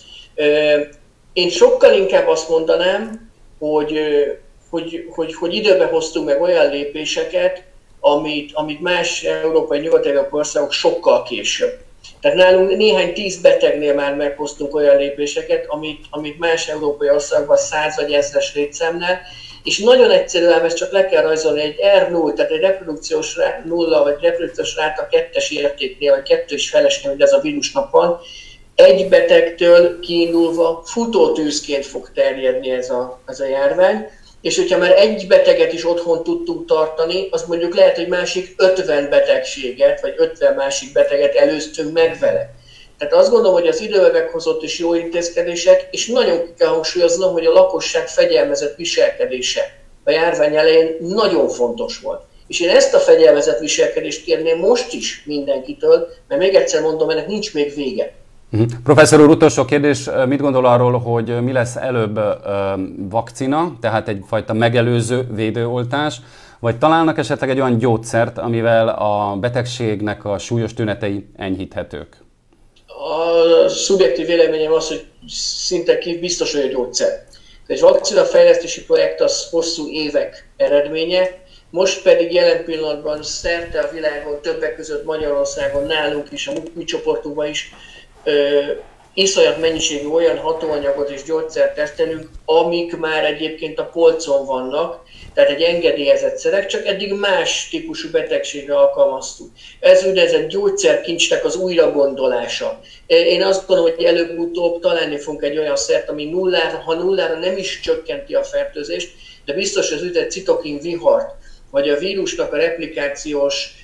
Én 1.32 1.48
sokkal 1.48 1.92
inkább 1.92 2.28
azt 2.28 2.48
mondanám, 2.48 3.30
hogy 3.58 4.00
hogy, 4.70 5.06
hogy, 5.14 5.34
hogy 5.34 5.54
időbe 5.54 5.84
hoztunk 5.84 6.26
meg 6.26 6.40
olyan 6.42 6.70
lépéseket, 6.70 7.62
amit, 8.00 8.50
amit 8.54 8.80
más 8.80 9.22
európai 9.22 9.78
nyugat 9.78 10.08
országok 10.30 10.72
sokkal 10.72 11.22
később. 11.22 11.78
Tehát 12.20 12.36
nálunk 12.36 12.76
néhány 12.76 13.12
tíz 13.12 13.40
betegnél 13.40 13.94
már 13.94 14.14
meghoztunk 14.14 14.74
olyan 14.74 14.96
lépéseket, 14.96 15.64
amit, 15.68 16.04
amit 16.10 16.38
más 16.38 16.68
európai 16.68 17.10
országban 17.10 17.56
száz 17.56 17.96
vagy 17.96 18.12
ezres 18.12 18.54
létszámnál, 18.54 19.20
és 19.64 19.78
nagyon 19.78 20.10
egyszerű, 20.10 20.46
ám 20.46 20.64
ezt 20.64 20.76
csak 20.76 20.92
le 20.92 21.06
kell 21.06 21.22
rajzolni, 21.22 21.60
egy 21.60 21.76
R0, 21.80 22.34
tehát 22.34 22.50
egy 22.50 22.60
reprodukciós 22.60 23.36
nulla, 23.64 24.02
vagy 24.02 24.16
reprodukciós 24.20 24.76
ráta 24.76 25.06
kettes 25.10 25.50
értéknél, 25.50 26.10
vagy 26.10 26.22
kettős 26.22 26.70
felesnél, 26.70 27.10
hogy 27.10 27.20
ez 27.20 27.32
a 27.32 27.40
vírusnak 27.40 27.90
van, 27.90 28.18
egy 28.74 29.08
betegtől 29.08 30.00
kiindulva 30.00 30.82
futótűzként 30.84 31.86
fog 31.86 32.10
terjedni 32.14 32.70
ez 32.70 32.90
a, 32.90 33.20
ez 33.26 33.40
a 33.40 33.46
járvány, 33.46 34.06
és 34.40 34.56
hogyha 34.56 34.78
már 34.78 34.92
egy 34.98 35.26
beteget 35.26 35.72
is 35.72 35.86
otthon 35.86 36.22
tudtunk 36.22 36.66
tartani, 36.66 37.28
az 37.30 37.44
mondjuk 37.46 37.74
lehet, 37.74 37.96
hogy 37.96 38.08
másik 38.08 38.54
50 38.56 39.08
betegséget, 39.08 40.00
vagy 40.00 40.14
50 40.16 40.54
másik 40.54 40.92
beteget 40.92 41.34
előztünk 41.34 41.92
meg 41.92 42.18
vele. 42.20 42.54
Tehát 42.98 43.14
azt 43.14 43.30
gondolom, 43.30 43.54
hogy 43.54 43.66
az 43.66 43.80
időben 43.80 44.12
meghozott 44.12 44.62
is 44.62 44.78
jó 44.78 44.94
intézkedések, 44.94 45.88
és 45.90 46.06
nagyon 46.06 46.44
ki 46.44 46.52
kell 46.58 46.68
hangsúlyoznom, 46.68 47.32
hogy 47.32 47.44
a 47.44 47.52
lakosság 47.52 48.08
fegyelmezett 48.08 48.76
viselkedése 48.76 49.84
a 50.04 50.10
járvány 50.10 50.56
elején 50.56 50.96
nagyon 51.00 51.48
fontos 51.48 51.98
volt. 51.98 52.22
És 52.46 52.60
én 52.60 52.68
ezt 52.68 52.94
a 52.94 52.98
fegyelmezett 52.98 53.58
viselkedést 53.58 54.24
kérném 54.24 54.58
most 54.58 54.92
is 54.92 55.22
mindenkitől, 55.24 56.08
mert 56.28 56.40
még 56.40 56.54
egyszer 56.54 56.82
mondom, 56.82 57.10
ennek 57.10 57.26
nincs 57.26 57.54
még 57.54 57.74
vége. 57.74 58.12
Uh-huh. 58.52 58.68
Professzor 58.84 59.20
úr, 59.20 59.28
utolsó 59.28 59.64
kérdés, 59.64 60.10
mit 60.26 60.40
gondol 60.40 60.66
arról, 60.66 60.98
hogy 60.98 61.42
mi 61.42 61.52
lesz 61.52 61.76
előbb 61.76 62.20
vakcina, 63.10 63.76
tehát 63.80 64.08
egyfajta 64.08 64.52
megelőző 64.52 65.26
védőoltás, 65.34 66.16
vagy 66.60 66.78
találnak 66.78 67.18
esetleg 67.18 67.50
egy 67.50 67.60
olyan 67.60 67.78
gyógyszert, 67.78 68.38
amivel 68.38 68.88
a 68.88 69.36
betegségnek 69.40 70.24
a 70.24 70.38
súlyos 70.38 70.74
tünetei 70.74 71.26
enyhíthetők? 71.36 72.16
A 72.86 73.68
szubjektív 73.68 74.26
véleményem 74.26 74.72
az, 74.72 74.88
hogy 74.88 75.04
szinte 75.66 75.98
biztos, 76.20 76.54
hogy 76.54 76.62
a 76.62 76.68
gyógyszer. 76.68 77.24
Egy 77.66 77.80
vakcina 77.80 78.24
fejlesztési 78.24 78.84
projekt 78.84 79.20
az 79.20 79.48
hosszú 79.50 79.90
évek 79.90 80.48
eredménye, 80.56 81.28
most 81.70 82.02
pedig 82.02 82.32
jelen 82.32 82.64
pillanatban 82.64 83.22
szerte 83.22 83.80
a 83.80 83.92
világon, 83.92 84.40
többek 84.42 84.76
között 84.76 85.04
Magyarországon, 85.04 85.86
nálunk 85.86 86.32
is, 86.32 86.46
a 86.46 86.52
mi 86.74 86.84
csoportunkban 86.84 87.48
is 87.48 87.74
iszonyat 89.14 89.60
mennyiségű 89.60 90.08
olyan 90.08 90.38
hatóanyagot 90.38 91.10
és 91.10 91.22
gyógyszert 91.22 91.74
tesztelünk, 91.74 92.28
amik 92.44 92.96
már 92.96 93.24
egyébként 93.24 93.78
a 93.78 93.84
polcon 93.84 94.46
vannak, 94.46 95.02
tehát 95.34 95.50
egy 95.50 95.62
engedélyezett 95.62 96.36
szerek, 96.36 96.66
csak 96.66 96.86
eddig 96.86 97.12
más 97.12 97.68
típusú 97.68 98.10
betegségre 98.10 98.76
alkalmaztuk. 98.76 99.50
Ez 99.80 100.04
úgynevezett 100.04 100.48
gyógyszerkincsnek 100.48 101.44
az 101.44 101.56
újragondolása. 101.56 102.80
Én 103.06 103.42
azt 103.42 103.66
gondolom, 103.66 103.94
hogy 103.94 104.04
előbb-utóbb 104.04 104.80
találni 104.80 105.18
fogunk 105.18 105.44
egy 105.44 105.58
olyan 105.58 105.76
szert, 105.76 106.08
ami 106.08 106.24
nullára, 106.24 106.82
ha 106.84 106.94
nullára 106.94 107.38
nem 107.38 107.56
is 107.56 107.80
csökkenti 107.80 108.34
a 108.34 108.44
fertőzést, 108.44 109.10
de 109.44 109.52
biztos 109.52 109.90
az 109.90 110.02
úgynevezett 110.02 110.30
citokin 110.30 110.78
vihart, 110.78 111.34
vagy 111.70 111.88
a 111.88 111.98
vírusnak 111.98 112.52
a 112.52 112.56
replikációs 112.56 113.74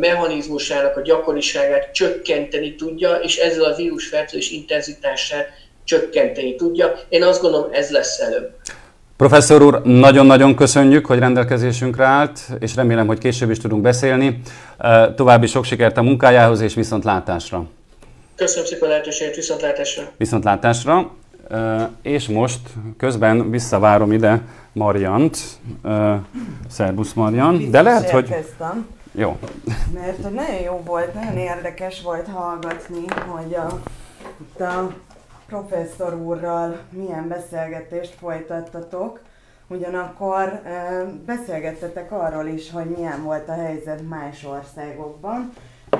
mechanizmusának 0.00 0.96
a 0.96 1.00
gyakoriságát 1.00 1.92
csökkenteni 1.92 2.74
tudja, 2.74 3.14
és 3.14 3.36
ezzel 3.36 3.64
a 3.64 3.74
vírusfertőzés 3.74 4.50
intenzitását 4.50 5.46
csökkenteni 5.84 6.54
tudja. 6.54 6.94
Én 7.08 7.22
azt 7.22 7.40
gondolom, 7.40 7.68
ez 7.72 7.90
lesz 7.90 8.20
előbb. 8.20 8.50
Professzor 9.16 9.62
úr, 9.62 9.82
nagyon-nagyon 9.82 10.54
köszönjük, 10.54 11.06
hogy 11.06 11.18
rendelkezésünkre 11.18 12.04
állt, 12.04 12.40
és 12.58 12.74
remélem, 12.74 13.06
hogy 13.06 13.18
később 13.18 13.50
is 13.50 13.58
tudunk 13.58 13.82
beszélni. 13.82 14.40
További 15.16 15.46
sok 15.46 15.64
sikert 15.64 15.96
a 15.96 16.02
munkájához, 16.02 16.60
és 16.60 16.74
viszontlátásra. 16.74 17.64
Köszönöm 18.36 18.66
szépen 18.66 18.88
a 18.88 18.90
lehetőséget, 18.90 19.34
viszontlátásra. 19.34 20.10
Viszontlátásra. 20.16 21.10
És 22.02 22.28
most 22.28 22.60
közben 22.98 23.50
visszavárom 23.50 24.12
ide 24.12 24.42
Mariant. 24.72 25.38
Szerbusz 26.70 27.12
Marian. 27.12 27.70
De 27.70 27.82
lehet, 27.82 28.10
hogy... 28.10 28.34
Jó. 29.16 29.38
Mert 29.92 30.22
hogy 30.22 30.32
nagyon 30.32 30.60
jó 30.60 30.80
volt, 30.84 31.14
nagyon 31.14 31.38
érdekes 31.38 32.02
volt 32.02 32.26
hallgatni, 32.26 33.04
hogy 33.26 33.54
a, 33.54 33.66
a 34.64 34.94
professzor 35.46 36.14
úrral 36.14 36.78
milyen 36.90 37.28
beszélgetést 37.28 38.14
folytattatok. 38.14 39.20
Ugyanakkor 39.66 40.42
e, 40.42 41.04
beszélgettetek 41.26 42.12
arról 42.12 42.46
is, 42.46 42.70
hogy 42.70 42.84
milyen 42.84 43.22
volt 43.22 43.48
a 43.48 43.54
helyzet 43.54 44.08
más 44.08 44.44
országokban. 44.44 45.52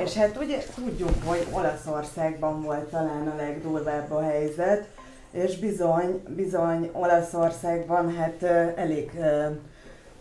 És 0.05 0.15
hát 0.15 0.37
ugye 0.37 0.59
tudjuk, 0.75 1.25
hogy 1.25 1.47
Olaszországban 1.51 2.63
volt 2.63 2.91
talán 2.91 3.29
a 3.29 3.37
legdurvább 3.37 4.11
a 4.11 4.23
helyzet, 4.23 4.89
és 5.31 5.59
bizony, 5.59 6.23
bizony 6.29 6.91
Olaszországban 6.93 8.17
hát 8.17 8.43
elég 8.77 9.11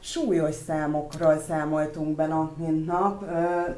súlyos 0.04 0.56
számokról 0.56 1.40
számoltunk 1.48 2.16
be 2.16 2.28
nap 2.28 2.58
mint 2.58 2.86
nap, 2.86 3.26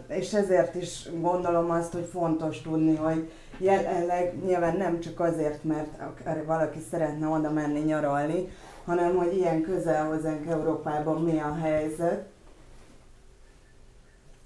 és 0.08 0.34
ezért 0.34 0.76
is 0.76 1.10
gondolom 1.20 1.72
azt, 1.72 1.92
hogy 1.94 2.10
fontos 2.12 2.62
tudni, 2.62 2.96
hogy 2.96 3.32
jelenleg 3.58 4.44
nyilván 4.46 4.78
nem 4.78 5.00
csak 5.00 5.20
azért, 5.20 5.64
mert 5.64 6.46
valaki 6.46 6.80
szeretne 6.92 7.28
oda 7.28 7.52
menni 7.52 7.80
nyaralni, 7.80 8.50
hanem 8.86 9.16
hogy 9.16 9.38
ilyen 9.38 9.62
közel 9.62 10.06
hozzánk 10.06 10.46
Európában 10.46 11.22
mi 11.22 11.40
a 11.40 11.58
helyzet. 11.62 12.26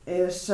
És 0.04 0.54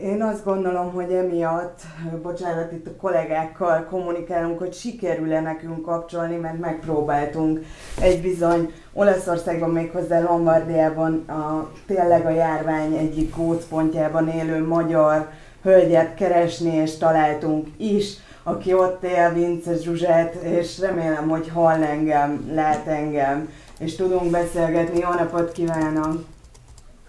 Én 0.00 0.22
azt 0.22 0.44
gondolom, 0.44 0.92
hogy 0.92 1.12
emiatt, 1.12 1.80
bocsánat, 2.22 2.72
itt 2.72 2.86
a 2.86 2.96
kollégákkal 2.96 3.84
kommunikálunk, 3.84 4.58
hogy 4.58 4.74
sikerül-e 4.74 5.40
nekünk 5.40 5.82
kapcsolni, 5.82 6.36
mert 6.36 6.58
megpróbáltunk 6.58 7.64
egy 8.00 8.22
bizony 8.22 8.72
Olaszországban, 8.98 9.70
méghozzá 9.70 10.20
Lombardiában 10.20 11.24
a, 11.28 11.70
tényleg 11.86 12.26
a 12.26 12.30
járvány 12.30 12.96
egyik 12.96 13.36
gócpontjában 13.36 14.28
élő 14.28 14.66
magyar 14.66 15.28
hölgyet 15.62 16.14
keresni, 16.14 16.74
és 16.74 16.96
találtunk 16.96 17.68
is, 17.76 18.14
aki 18.42 18.74
ott 18.74 19.04
él, 19.04 19.32
Vince 19.32 19.76
Zsuzsát, 19.76 20.34
és 20.34 20.78
remélem, 20.78 21.28
hogy 21.28 21.48
hall 21.48 21.82
engem, 21.82 22.50
lát 22.54 22.86
engem, 22.86 23.48
és 23.78 23.96
tudunk 23.96 24.30
beszélgetni. 24.30 24.98
Jó 24.98 25.08
napot 25.08 25.52
kívánok! 25.52 26.24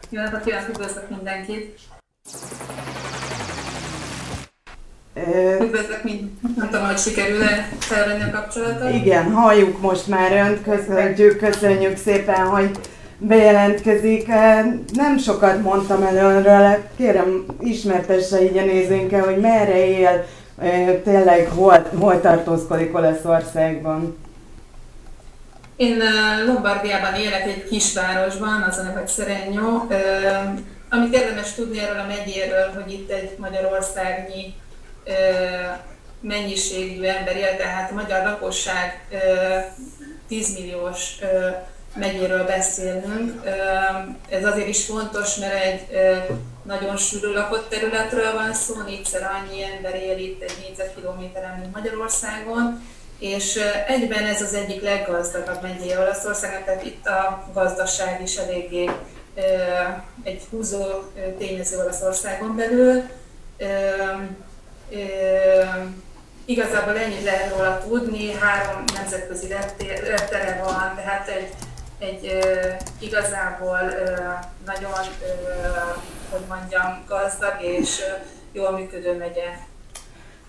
Jó 0.09 0.21
napot 0.21 0.43
kívánok, 0.43 0.69
üdvözlök 0.69 1.09
mindenkit! 1.09 1.79
Üdvözlök, 5.61 6.03
mint 6.03 6.57
nem 6.57 6.70
tudom, 6.70 6.86
hogy 6.86 6.97
sikerül-e 6.97 7.70
felvenni 7.80 8.24
a 8.24 8.32
kapcsolatot. 8.32 8.93
Igen, 8.93 9.32
halljuk 9.32 9.82
most 9.82 10.07
már 10.07 10.32
önt, 10.32 10.63
köszönjük, 10.63 11.38
köszönjük 11.38 11.97
szépen, 11.97 12.45
hogy 12.45 12.72
bejelentkezik. 13.18 14.28
Nem 14.93 15.18
sokat 15.18 15.61
mondtam 15.61 16.03
el 16.03 16.15
önről, 16.15 16.78
kérem 16.97 17.45
ismertesse 17.59 18.43
így 18.43 18.57
a 18.57 18.65
nézőnkkel, 18.65 19.24
hogy 19.24 19.38
merre 19.38 19.88
él, 19.88 20.26
tényleg 21.03 21.47
hol, 21.47 21.88
hol 21.99 22.22
tartózkodik 22.22 22.95
Olaszországban. 22.95 24.18
Én 25.76 25.97
Lombardiában 26.45 27.13
élek 27.13 27.45
egy 27.45 27.63
kisvárosban, 27.70 28.65
az 28.70 28.78
a 28.78 28.84
neve 28.84 29.07
Szerenyó. 29.07 29.88
Amit 30.89 31.13
érdemes 31.13 31.53
tudni 31.53 31.80
erről 31.80 31.99
a 31.99 32.07
megyéről, 32.07 32.72
hogy 32.76 32.93
itt 32.93 33.11
egy 33.11 33.30
Magyarországnyi 33.38 34.53
mennyiségű 36.22 37.03
ember 37.03 37.36
él, 37.36 37.58
tehát 37.58 37.91
a 37.91 37.93
magyar 37.93 38.24
lakosság 38.24 39.08
10 40.28 40.53
milliós 40.60 41.16
megyéről 41.95 42.45
beszélünk. 42.45 43.43
Ez 44.30 44.45
azért 44.45 44.68
is 44.68 44.86
fontos, 44.86 45.36
mert 45.36 45.64
egy 45.64 45.88
nagyon 46.64 46.97
sűrű 46.97 47.34
lakott 47.34 47.70
területről 47.70 48.34
van 48.34 48.53
szó, 48.53 48.82
négyszer 48.82 49.22
annyi 49.24 49.64
ember 49.64 49.95
él 49.95 50.18
itt 50.18 50.41
egy 50.41 50.58
négyzetkilométeren, 50.68 51.58
mint 51.60 51.76
Magyarországon, 51.76 52.82
és 53.20 53.60
egyben 53.88 54.24
ez 54.24 54.41
az 54.41 54.53
egyik 54.53 54.82
leggazdagabb 54.82 55.62
megyéje 55.62 55.99
Olaszországnak, 55.99 56.66
tehát 56.66 56.86
itt 56.86 57.08
a 57.08 57.49
gazdaság 57.53 58.22
is 58.22 58.36
eléggé 58.36 58.89
egy 60.24 60.41
húzó 60.49 60.84
tényező 61.38 61.78
Olaszországon 61.78 62.55
belül. 62.55 63.03
Igazából 66.45 66.97
ennyit 66.97 67.23
lehet 67.23 67.53
róla 67.55 67.77
tudni, 67.88 68.33
három 68.33 68.83
nemzetközi 68.95 69.47
reptere 70.09 70.61
van, 70.63 70.95
tehát 70.95 71.27
egy, 71.27 71.53
egy 71.99 72.38
igazából 72.99 73.79
nagyon, 74.65 74.91
hogy 76.29 76.41
mondjam, 76.49 77.03
gazdag 77.07 77.55
és 77.61 78.01
jól 78.51 78.71
működő 78.71 79.17
megye. 79.17 79.65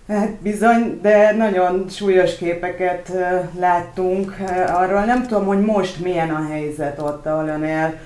Hát 0.07 0.31
bizony, 0.31 0.99
de 1.01 1.31
nagyon 1.31 1.85
súlyos 1.89 2.37
képeket 2.37 3.11
láttunk 3.59 4.35
arról. 4.67 5.03
Nem 5.03 5.27
tudom, 5.27 5.45
hogy 5.45 5.61
most 5.61 5.99
milyen 5.99 6.29
a 6.29 6.47
helyzet 6.49 6.99
ott, 6.99 7.25
ahol 7.25 7.47
ön 7.47 7.63
él, 7.63 7.99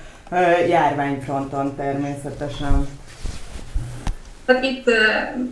járványfronton 0.68 1.76
természetesen. 1.76 2.88
Hát 4.46 4.62
itt 4.62 4.90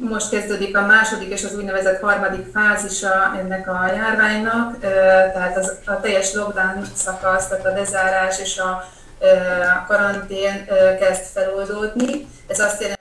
most 0.01 0.30
kezdődik 0.30 0.76
a 0.76 0.86
második 0.86 1.28
és 1.28 1.45
az 1.45 1.55
úgynevezett 1.57 2.01
harmadik 2.01 2.47
fázisa 2.55 3.34
ennek 3.38 3.68
a 3.68 3.93
járványnak, 3.95 4.78
tehát 5.32 5.57
az, 5.57 5.78
a 5.86 6.01
teljes 6.01 6.34
lockdown 6.34 6.84
szakasz, 6.95 7.49
tehát 7.49 7.66
a 7.66 7.72
lezárás 7.72 8.38
és 8.38 8.59
a 8.59 8.88
karantén 9.86 10.66
kezd 11.01 11.22
feloldódni. 11.32 12.28
Ez 12.47 12.61
azt 12.61 12.80
jelenti, 12.80 13.01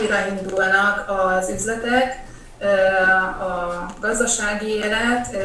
újraindulnak 0.00 1.04
az 1.08 1.50
üzletek, 1.50 2.24
a 3.40 3.86
gazdasági 4.00 4.68
élet, 4.68 5.36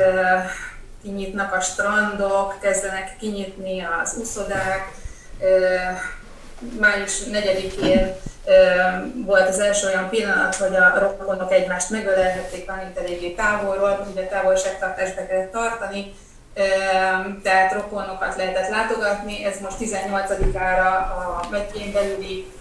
kinyitnak 1.03 1.53
a 1.53 1.59
strandok, 1.59 2.59
kezdenek 2.61 3.17
kinyitni 3.19 3.87
az 4.01 4.15
úszodák. 4.19 4.91
Május 6.79 7.21
4-én 7.31 8.15
volt 9.25 9.47
az 9.47 9.59
első 9.59 9.87
olyan 9.87 10.09
pillanat, 10.09 10.55
hogy 10.55 10.75
a 10.75 10.99
rokonok 10.99 11.51
egymást 11.51 11.89
megölelhették 11.89 12.65
valamint 12.65 12.97
eléggé 12.97 13.29
távolról, 13.29 14.07
ugye 14.11 14.27
távolságtartást 14.27 15.15
be 15.15 15.27
kellett 15.27 15.51
tartani, 15.51 16.13
tehát 17.43 17.73
rokonokat 17.73 18.35
lehetett 18.35 18.69
látogatni. 18.69 19.45
Ez 19.45 19.59
most 19.59 19.77
18-ára 19.79 20.87
a 21.15 21.47
megyén 21.51 21.91
belüli 21.91 22.51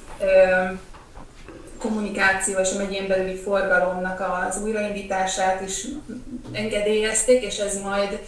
kommunikáció 1.78 2.58
és 2.58 2.72
a 2.74 2.78
megyén 2.78 3.06
belüli 3.06 3.36
forgalomnak 3.36 4.22
az 4.48 4.62
újraindítását 4.62 5.60
is 5.60 5.86
engedélyezték, 6.52 7.42
és 7.42 7.58
ez 7.58 7.80
majd 7.80 8.18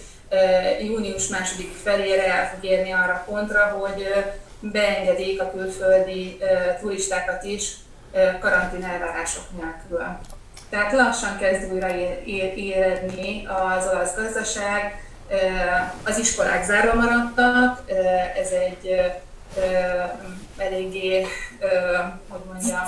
június 0.80 1.28
második 1.28 1.72
felére 1.82 2.34
el 2.34 2.48
fog 2.48 2.64
érni 2.70 2.92
arra 2.92 3.24
pontra, 3.26 3.60
hogy 3.60 4.06
beengedik 4.62 5.42
a 5.42 5.50
külföldi 5.50 6.38
turistákat 6.80 7.44
is 7.44 7.74
karantén 8.40 8.84
elvárások 8.84 9.44
nélkül. 9.60 10.06
Tehát 10.70 10.92
lassan 10.92 11.38
kezd 11.38 11.72
újra 11.72 11.88
éredni 12.24 13.46
az 13.46 13.88
olasz 13.92 14.14
gazdaság, 14.14 15.04
az 16.04 16.18
iskolák 16.18 16.64
zárva 16.64 16.94
maradtak, 16.94 17.82
ez 18.36 18.50
egy 18.50 19.12
eléggé, 20.56 21.26
hogy 22.28 22.40
mondjam, 22.52 22.84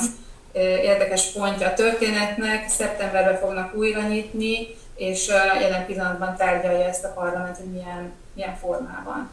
érdekes 0.82 1.32
pontja 1.32 1.66
a 1.68 1.74
történetnek. 1.74 2.68
Szeptemberben 2.68 3.38
fognak 3.38 3.74
újra 3.74 4.00
nyitni, 4.00 4.66
és 4.96 5.28
jelen 5.60 5.86
pillanatban 5.86 6.36
tárgyalja 6.36 6.88
ezt 6.88 7.04
a 7.04 7.12
parlament, 7.12 7.56
hogy 7.56 7.70
milyen, 7.72 8.12
milyen 8.34 8.56
formában. 8.56 9.30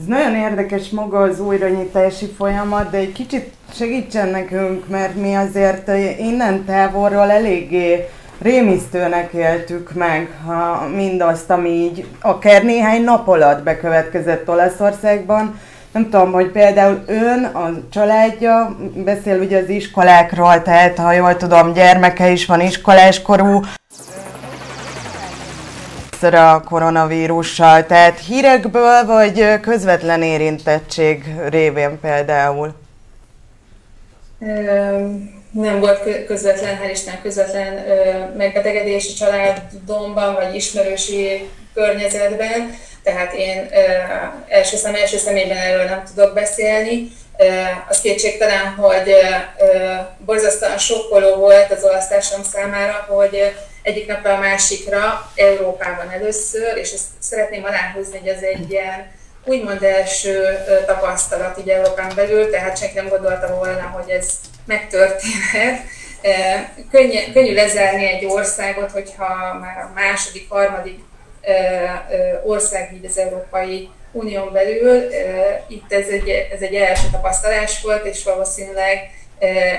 Ez 0.00 0.06
nagyon 0.06 0.34
érdekes 0.34 0.88
maga 0.88 1.20
az 1.20 1.40
újranyitási 1.40 2.26
folyamat, 2.26 2.90
de 2.90 2.96
egy 2.96 3.12
kicsit 3.12 3.52
segítsen 3.72 4.28
nekünk, 4.28 4.88
mert 4.88 5.14
mi 5.14 5.34
azért 5.34 5.90
innen 6.18 6.64
távolról 6.64 7.30
eléggé 7.30 8.08
rémisztőnek 8.42 9.32
éltük 9.32 9.92
meg 9.92 10.30
ha 10.46 10.88
mindazt, 10.94 11.50
ami 11.50 11.68
így 11.68 12.06
akár 12.20 12.64
néhány 12.64 13.04
nap 13.04 13.28
alatt 13.28 13.62
bekövetkezett 13.62 14.48
Olaszországban. 14.48 15.60
Nem 15.92 16.10
tudom, 16.10 16.32
hogy 16.32 16.50
például 16.50 17.02
ön, 17.06 17.44
a 17.44 17.70
családja 17.90 18.76
beszél 18.94 19.38
ugye 19.40 19.58
az 19.58 19.68
iskolákról, 19.68 20.62
tehát 20.62 20.98
ha 20.98 21.12
jól 21.12 21.36
tudom, 21.36 21.72
gyermeke 21.72 22.30
is 22.30 22.46
van 22.46 22.60
iskoláskorú, 22.60 23.60
a 26.22 26.62
koronavírussal, 26.68 27.86
tehát 27.86 28.20
hírekből 28.20 29.04
vagy 29.06 29.60
közvetlen 29.60 30.22
érintettség 30.22 31.24
révén 31.48 32.00
például? 32.00 32.74
Nem 35.50 35.80
volt 35.80 36.26
közvetlen, 36.26 36.78
hál' 36.82 36.90
Isten, 36.90 37.22
közvetlen 37.22 37.84
megbetegedés 38.36 39.10
a 39.12 39.24
családomban, 39.24 40.34
vagy 40.34 40.54
ismerősi 40.54 41.48
környezetben, 41.74 42.74
tehát 43.02 43.32
én 43.32 43.68
első 44.48 44.76
szem 44.76 44.94
első 44.94 45.16
személyben 45.16 45.56
erről 45.56 45.84
nem 45.84 46.02
tudok 46.14 46.34
beszélni. 46.34 47.08
Az 47.88 48.00
kétségtelen, 48.00 48.66
hogy 48.66 49.14
borzasztóan 50.24 50.78
sokkoló 50.78 51.34
volt 51.34 51.70
az 51.70 51.84
olasz 51.84 52.10
számára, 52.52 53.06
hogy 53.08 53.54
egyik 53.82 54.06
napra 54.06 54.34
a 54.34 54.38
másikra 54.38 55.30
Európában 55.34 56.10
először, 56.10 56.76
és 56.76 56.92
ezt 56.92 57.06
szeretném 57.18 57.64
aláhúzni, 57.64 58.18
hogy 58.18 58.28
ez 58.28 58.42
egy 58.42 58.70
ilyen 58.70 59.10
úgymond 59.44 59.82
első 59.82 60.58
tapasztalat 60.86 61.58
így 61.58 61.68
Európán 61.68 62.12
belül, 62.14 62.50
tehát 62.50 62.78
senki 62.78 62.94
nem 62.94 63.08
gondolta 63.08 63.54
volna, 63.54 63.82
hogy 63.82 64.10
ez 64.10 64.30
megtörténhet. 64.64 65.80
Könnyű, 66.90 67.32
könnyű 67.32 67.54
lezárni 67.54 68.06
egy 68.06 68.24
országot, 68.24 68.90
hogyha 68.90 69.58
már 69.60 69.78
a 69.78 69.90
második, 69.94 70.48
harmadik 70.48 70.98
ország 72.44 72.92
így 72.94 73.04
az 73.04 73.18
Európai 73.18 73.88
Unión 74.12 74.52
belül. 74.52 75.10
Itt 75.68 75.92
ez 75.92 76.06
egy, 76.08 76.28
ez 76.28 76.60
egy 76.60 76.74
első 76.74 77.06
tapasztalás 77.12 77.82
volt, 77.82 78.04
és 78.04 78.24
valószínűleg 78.24 79.10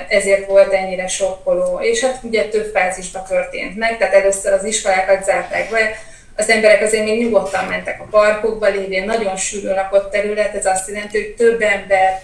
ezért 0.08 0.48
volt 0.48 0.74
ennyire 0.74 1.08
sokkoló. 1.08 1.80
És 1.82 2.04
hát 2.04 2.20
ugye 2.24 2.48
több 2.48 2.72
fázisban 2.74 3.24
történt 3.28 3.78
meg, 3.78 3.98
tehát 3.98 4.14
először 4.14 4.54
az 4.54 4.64
iskolákat 4.64 5.24
zárták 5.24 5.70
be, 5.70 5.98
az 6.36 6.50
emberek 6.50 6.82
azért 6.82 7.04
még 7.04 7.24
nyugodtan 7.24 7.66
mentek 7.66 8.02
a 8.02 8.08
parkokba, 8.10 8.68
lévén 8.68 9.06
nagyon 9.06 9.36
sűrű 9.36 9.68
lakott 9.68 10.12
terület, 10.12 10.56
ez 10.56 10.66
azt 10.66 10.88
jelenti, 10.88 11.18
hogy 11.18 11.34
több 11.34 11.62
ember, 11.62 12.22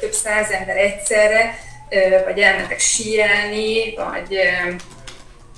több 0.00 0.12
száz 0.12 0.50
ember 0.50 0.76
egyszerre, 0.76 1.58
vagy 2.24 2.38
elmentek 2.38 2.78
síelni, 2.78 3.94
vagy 3.94 4.38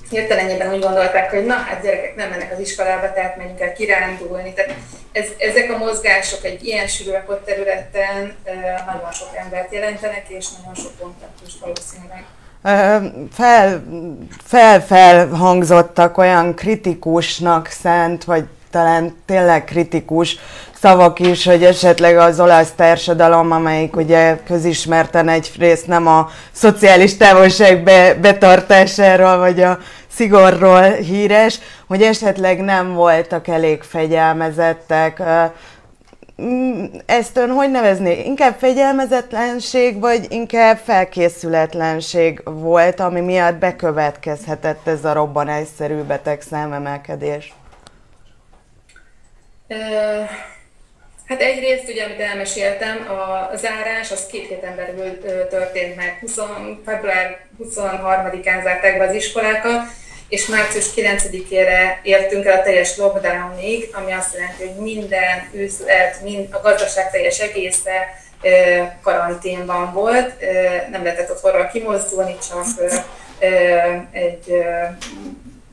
hirtelenjében 0.09 0.73
úgy 0.73 0.79
gondolták, 0.79 1.29
hogy 1.29 1.45
na 1.45 1.53
hát 1.53 1.81
gyerekek 1.81 2.15
nem 2.15 2.29
mennek 2.29 2.51
az 2.53 2.59
iskolába, 2.59 3.13
tehát 3.13 3.37
menjünk 3.37 3.59
el 3.59 3.73
kirándulni. 3.73 4.53
Tehát 4.53 4.75
ez, 5.11 5.25
ezek 5.37 5.71
a 5.71 5.77
mozgások 5.77 6.45
egy 6.45 6.63
ilyen 6.63 6.87
sűrű 6.87 7.11
területen 7.45 8.35
nagyon 8.85 9.11
sok 9.11 9.29
embert 9.43 9.73
jelentenek, 9.73 10.25
és 10.27 10.45
nagyon 10.57 10.75
sok 10.75 10.91
kontaktus 10.99 11.53
valószínűleg. 11.61 12.23
Fel, 13.31 13.83
fel, 14.43 14.81
felhangzottak 14.81 16.17
olyan 16.17 16.55
kritikusnak 16.55 17.67
szent, 17.67 18.23
vagy 18.23 18.43
talán 18.71 19.15
tényleg 19.25 19.63
kritikus 19.63 20.37
szavak 20.81 21.19
is, 21.19 21.45
hogy 21.45 21.63
esetleg 21.63 22.17
az 22.17 22.39
olasz 22.39 22.71
társadalom, 22.75 23.51
amelyik 23.51 23.95
ugye 23.95 24.37
közismerten 24.47 25.29
egyrészt 25.29 25.87
nem 25.87 26.07
a 26.07 26.29
szociális 26.51 27.17
távolság 27.17 27.83
be, 27.83 28.13
betartásáról, 28.13 29.37
vagy 29.37 29.61
a 29.61 29.79
szigorról 30.19 30.91
híres, 30.91 31.59
hogy 31.87 32.01
esetleg 32.01 32.61
nem 32.61 32.93
voltak 32.93 33.47
elég 33.47 33.81
fegyelmezettek. 33.81 35.21
Mm, 36.41 36.85
ezt 37.05 37.37
ön 37.37 37.49
hogy 37.49 37.71
nevezni? 37.71 38.25
Inkább 38.25 38.57
fegyelmezetlenség, 38.57 39.99
vagy 39.99 40.25
inkább 40.29 40.77
felkészületlenség 40.77 42.41
volt, 42.43 42.99
ami 42.99 43.19
miatt 43.19 43.55
bekövetkezhetett 43.55 44.87
ez 44.87 45.05
a 45.05 45.13
robbanásszerű 45.13 46.01
beteg 46.01 46.41
számemelkedés? 46.41 47.53
Hát 51.27 51.41
egyrészt, 51.41 51.89
ugye, 51.89 52.03
amit 52.03 52.19
elmeséltem, 52.19 52.97
a 53.09 53.55
zárás 53.55 54.11
az 54.11 54.25
két 54.25 54.47
héten 54.47 54.75
belül 54.75 55.19
történt 55.49 55.95
meg. 55.95 56.17
20, 56.21 56.39
február 56.85 57.39
23-án 57.63 58.63
zárták 58.63 58.97
be 58.97 59.07
az 59.07 59.13
iskolákat, 59.13 59.81
és 60.29 60.45
március 60.45 60.85
9-ére 60.95 62.01
értünk 62.03 62.45
el 62.45 62.59
a 62.59 62.61
teljes 62.61 62.97
lockdownig, 62.97 63.89
ami 63.93 64.11
azt 64.11 64.33
jelenti, 64.33 64.67
hogy 64.67 64.75
minden 64.75 65.49
üzlet, 65.53 66.21
mind, 66.21 66.47
a 66.51 66.59
gazdaság 66.61 67.11
teljes 67.11 67.39
egésze 67.39 68.21
karanténban 69.01 69.93
volt, 69.93 70.33
nem 70.91 71.03
lehetett 71.03 71.31
otthonról 71.31 71.67
kimozdulni, 71.67 72.37
csak 72.49 72.65
egy 74.11 74.47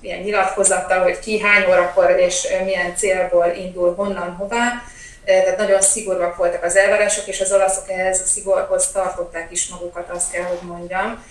ilyen 0.01 0.21
nyilatkozattal, 0.21 1.03
hogy 1.03 1.19
ki 1.19 1.41
hány 1.41 1.65
órakor 1.69 2.11
és 2.11 2.49
milyen 2.65 2.97
célból 2.97 3.53
indul, 3.57 3.95
honnan, 3.95 4.35
hová. 4.39 4.83
Tehát 5.25 5.59
nagyon 5.59 5.81
szigorúak 5.81 6.37
voltak 6.37 6.65
az 6.65 6.77
elvárások, 6.77 7.27
és 7.27 7.41
az 7.41 7.53
olaszok 7.53 7.91
ehhez 7.91 8.21
a 8.21 8.25
szigorhoz 8.25 8.91
tartották 8.91 9.49
is 9.51 9.69
magukat, 9.69 10.11
azt 10.11 10.33
kell, 10.33 10.43
hogy 10.43 10.69
mondjam. 10.69 11.25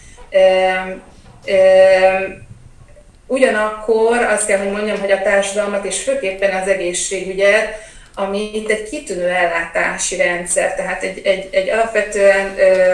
Ugyanakkor 3.28 4.18
azt 4.18 4.46
kell, 4.46 4.58
hogy 4.58 4.72
mondjam, 4.72 5.00
hogy 5.00 5.12
a 5.12 5.22
társadalmat 5.22 5.86
és 5.86 6.04
főképpen 6.04 6.62
az 6.62 6.68
egészségügyet, 6.68 7.78
ami 8.16 8.52
itt 8.54 8.70
egy 8.70 8.90
kitűnő 8.90 9.28
ellátási 9.28 10.16
rendszer, 10.16 10.76
tehát 10.76 11.04
egy, 11.04 11.22
egy, 11.26 11.50
egy 11.52 11.70
alapvetően 11.70 12.58
ö, 12.58 12.94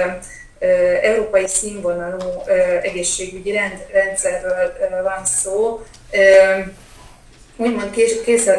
európai 1.02 1.48
színvonalú 1.48 2.44
egészségügyi 2.82 3.52
rend, 3.52 3.86
rendszerről 3.92 5.04
van 5.04 5.26
szó, 5.26 5.84
úgymond 7.56 7.90
kész, 7.90 8.16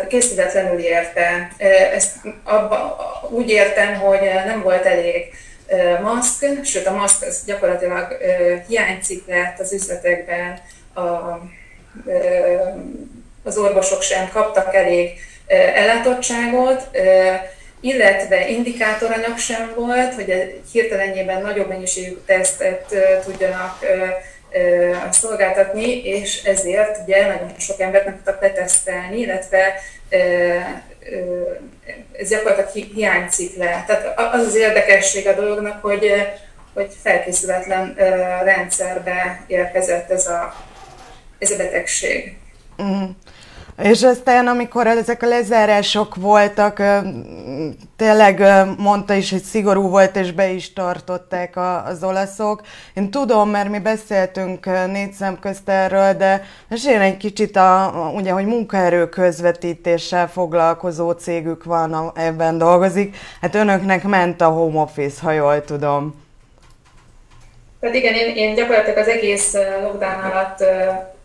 készítetlenül 0.08 0.78
érte. 0.78 1.52
Ezt 1.94 2.16
abba, 2.44 2.98
úgy 3.30 3.50
értem, 3.50 3.94
hogy 3.94 4.20
nem 4.46 4.62
volt 4.62 4.84
elég 4.84 5.34
maszk, 6.02 6.64
sőt 6.64 6.86
a 6.86 6.94
maszk 6.94 7.22
az 7.26 7.44
gyakorlatilag 7.46 8.16
hiányzik 8.68 9.26
lett 9.26 9.58
az 9.58 9.72
üzletekben, 9.72 10.58
a 10.94 11.40
az 13.44 13.58
orvosok 13.58 14.02
sem 14.02 14.28
kaptak 14.32 14.74
elég 14.74 15.10
ellátottságot, 15.74 16.88
illetve 17.80 18.48
indikátoranyag 18.48 19.38
sem 19.38 19.72
volt, 19.76 20.14
hogy 20.14 20.60
hirtelenjében 20.72 21.42
nagyobb 21.42 21.68
mennyiségű 21.68 22.16
tesztet 22.26 22.94
tudjanak 23.24 23.78
szolgáltatni, 25.10 26.04
és 26.04 26.42
ezért 26.44 26.98
ugye 27.04 27.26
nagyon 27.26 27.52
sok 27.58 27.80
embert 27.80 28.04
nem 28.04 28.14
tudtak 28.14 28.40
letesztelni, 28.40 29.18
illetve 29.18 29.74
ez 32.12 32.28
gyakorlatilag 32.28 32.88
hiányzik 32.94 33.56
le. 33.56 33.84
Tehát 33.86 34.18
az 34.34 34.46
az 34.46 34.54
érdekesség 34.54 35.26
a 35.26 35.34
dolognak, 35.34 35.82
hogy, 35.82 36.12
hogy 36.74 36.90
felkészületlen 37.02 37.94
rendszerbe 38.44 39.44
érkezett 39.46 40.10
ez 40.10 40.26
a 40.26 40.54
ez 41.42 41.50
a 41.50 41.56
betegség. 41.56 42.36
Uh-huh. 42.78 43.08
És 43.82 44.02
aztán, 44.02 44.46
amikor 44.46 44.86
ezek 44.86 45.22
a 45.22 45.26
lezárások 45.26 46.14
voltak, 46.14 46.82
tényleg 47.96 48.42
mondta 48.78 49.14
is, 49.14 49.30
hogy 49.30 49.42
szigorú 49.42 49.88
volt, 49.88 50.16
és 50.16 50.32
be 50.32 50.48
is 50.48 50.72
tartották 50.72 51.56
az 51.86 52.04
olaszok. 52.04 52.62
Én 52.94 53.10
tudom, 53.10 53.50
mert 53.50 53.68
mi 53.68 53.78
beszéltünk 53.78 54.66
négy 54.86 55.12
szem 55.12 55.38
közt 55.38 55.68
erről, 55.68 56.12
de 56.12 56.44
meséljen 56.68 57.00
egy 57.00 57.16
kicsit, 57.16 57.56
a, 57.56 57.92
ugye, 58.14 58.30
hogy 58.30 58.46
munkaerő 58.46 59.08
közvetítéssel 59.08 60.28
foglalkozó 60.28 61.10
cégük 61.10 61.64
van, 61.64 62.12
ebben 62.14 62.58
dolgozik. 62.58 63.16
Hát 63.40 63.54
önöknek 63.54 64.02
ment 64.02 64.40
a 64.40 64.48
home 64.48 64.80
office, 64.80 65.20
ha 65.22 65.32
jól 65.32 65.64
tudom. 65.64 66.14
Hát 67.82 67.94
igen, 67.94 68.14
én, 68.14 68.36
én 68.36 68.54
gyakorlatilag 68.54 68.98
az 68.98 69.08
egész 69.08 69.52
lockdown 69.82 70.30
alatt 70.30 70.64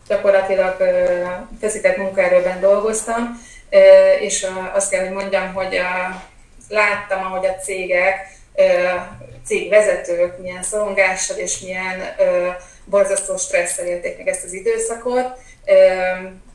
gyakorlatilag 0.07 0.77
feszített 1.59 1.97
munkaerőben 1.97 2.59
dolgoztam, 2.59 3.41
és 4.19 4.47
azt 4.73 4.89
kell, 4.89 5.03
hogy 5.03 5.13
mondjam, 5.13 5.53
hogy 5.53 5.81
láttam, 6.69 7.23
ahogy 7.25 7.45
a 7.45 7.55
cégek, 7.55 8.35
cégvezetők 9.45 10.37
milyen 10.41 10.63
szorongással 10.63 11.37
és 11.37 11.59
milyen 11.59 12.15
borzasztó 12.85 13.37
stresszel 13.37 13.85
élték 13.85 14.17
meg 14.17 14.27
ezt 14.27 14.43
az 14.43 14.53
időszakot. 14.53 15.27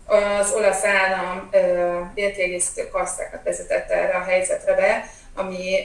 Az 0.06 0.52
olasz 0.52 0.84
állam 0.84 1.50
bérkiegészítő 2.14 2.88
kasszákat 2.88 3.42
vezetett 3.44 3.90
erre 3.90 4.14
a 4.14 4.24
helyzetre 4.24 4.74
be, 4.74 5.10
ami 5.34 5.84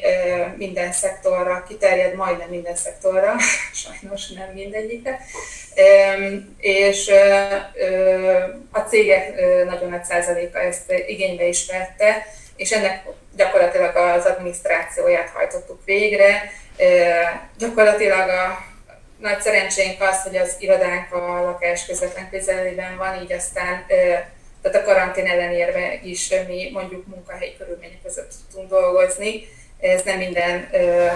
minden 0.58 0.92
szektorra 0.92 1.64
kiterjed, 1.68 2.16
majdnem 2.16 2.50
minden 2.50 2.76
szektorra, 2.76 3.36
sajnos 3.84 4.28
nem 4.30 4.50
mindegyikre, 4.54 5.20
és 6.58 7.12
a 8.72 8.80
cégek 8.80 9.36
nagyon 9.66 9.90
nagy 9.90 10.04
százaléka 10.04 10.60
ezt 10.60 10.94
igénybe 11.08 11.46
is 11.46 11.72
vette, 11.72 12.26
és 12.56 12.72
ennek 12.72 13.04
gyakorlatilag 13.36 13.96
az 13.96 14.26
adminisztrációját 14.26 15.30
hajtottuk 15.30 15.86
végre. 15.86 16.52
Gyakorlatilag 17.58 18.30
a 18.30 18.66
nagy 19.18 19.42
szerencsénk 19.42 20.02
az, 20.02 20.24
hogy 20.24 20.38
az 20.38 20.56
irodánk 20.60 21.14
a 21.14 21.42
lakás 21.42 21.86
közvetlen 21.86 22.30
közelében 22.30 22.98
van, 22.98 23.22
így 23.22 23.34
aztán 23.34 23.86
tehát 24.62 24.78
a 24.78 24.84
karantén 24.84 25.26
ellenérve 25.26 26.00
is 26.04 26.34
mi 26.48 26.70
mondjuk 26.74 27.08
munkahelyi 27.08 27.56
körülmények 27.58 28.02
között 28.04 28.32
tudunk 28.52 28.70
dolgozni. 28.70 29.48
Ez 29.80 30.02
nem 30.04 30.18
minden 30.18 30.68
ö, 30.72 31.08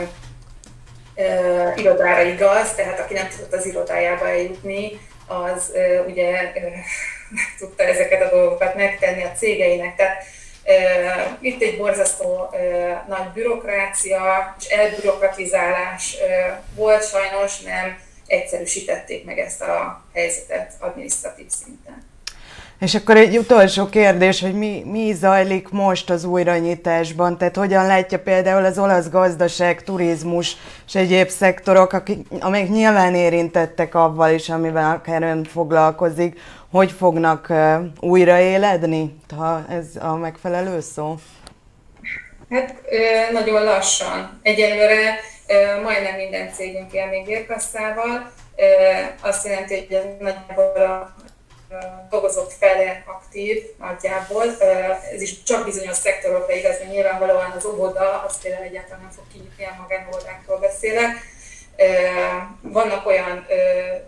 ö, 1.15 1.69
irodára 1.75 2.21
igaz, 2.21 2.73
tehát 2.75 2.99
aki 2.99 3.13
nem 3.13 3.27
tudott 3.27 3.53
az 3.53 3.65
irodájába 3.65 4.27
eljutni, 4.27 4.99
az 5.27 5.71
ö, 5.73 6.05
ugye 6.05 6.51
ö, 6.55 6.59
tudta 7.59 7.83
ezeket 7.83 8.21
a 8.21 8.35
dolgokat 8.35 8.75
megtenni 8.75 9.23
a 9.23 9.31
cégeinek. 9.31 9.95
Tehát 9.95 10.23
itt 11.39 11.61
egy 11.61 11.77
borzasztó 11.77 12.49
nagy 13.07 13.27
bürokrácia 13.33 14.55
és 14.59 14.65
elbürokratizálás 14.65 16.17
volt, 16.75 17.09
sajnos 17.09 17.61
nem 17.61 17.99
egyszerűsítették 18.27 19.25
meg 19.25 19.39
ezt 19.39 19.61
a 19.61 20.05
helyzetet 20.13 20.73
adminisztratív 20.79 21.49
szinten. 21.49 22.10
És 22.81 22.95
akkor 22.95 23.17
egy 23.17 23.37
utolsó 23.37 23.89
kérdés, 23.89 24.41
hogy 24.41 24.53
mi, 24.53 24.83
mi 24.85 25.13
zajlik 25.13 25.69
most 25.69 26.09
az 26.09 26.23
újranyitásban? 26.23 27.37
Tehát 27.37 27.55
hogyan 27.55 27.85
látja 27.85 28.19
például 28.19 28.65
az 28.65 28.79
olasz 28.79 29.09
gazdaság, 29.09 29.83
turizmus 29.83 30.57
és 30.87 30.95
egyéb 30.95 31.27
szektorok, 31.27 31.93
akik, 31.93 32.27
amelyek 32.39 32.69
nyilván 32.69 33.15
érintettek 33.15 33.95
avval 33.95 34.31
is, 34.33 34.49
amivel 34.49 34.91
akár 34.91 35.23
ön 35.23 35.43
foglalkozik, 35.43 36.39
hogy 36.71 36.91
fognak 36.91 37.47
uh, 37.49 37.81
újraéledni, 37.99 39.15
ha 39.37 39.65
ez 39.69 39.85
a 39.99 40.15
megfelelő 40.15 40.79
szó? 40.79 41.15
Hát 42.49 42.81
nagyon 43.31 43.63
lassan. 43.63 44.39
Egyelőre 44.41 45.19
majdnem 45.83 46.15
minden 46.15 46.51
cégünk 46.53 46.93
él 46.93 47.07
még 47.07 47.25
vérkasszával. 47.25 48.31
Azt 49.21 49.45
jelenti, 49.45 49.73
hogy 49.75 49.93
ez 49.93 50.03
nagyjából 50.19 50.85
a 50.85 51.20
dolgozók 52.09 52.51
fele 52.51 53.03
aktív 53.05 53.63
nagyjából. 53.79 54.61
Ez 55.13 55.21
is 55.21 55.43
csak 55.43 55.65
bizonyos 55.65 55.97
szektorokra 55.97 56.53
igaz, 56.53 56.79
mert 56.79 56.91
nyilvánvalóan 56.91 57.51
az 57.51 57.65
óvoda, 57.65 58.23
az 58.27 58.41
például 58.41 58.63
egyáltalán 58.63 59.01
nem 59.01 59.11
fog 59.11 59.23
kinyitni, 59.33 59.65
a 59.65 59.75
magánóvodákról 59.81 60.57
beszélek. 60.57 61.11
Vannak 62.61 63.05
olyan 63.05 63.45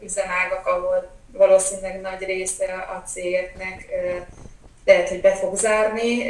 üzemágak, 0.01 0.67
ahol 0.67 1.11
valószínűleg 1.31 2.01
nagy 2.01 2.23
része 2.23 2.73
a 2.73 3.07
cégeknek 3.07 3.85
lehet, 4.85 5.09
hogy 5.09 5.21
be 5.21 5.35
fog 5.35 5.55
zárni. 5.55 6.21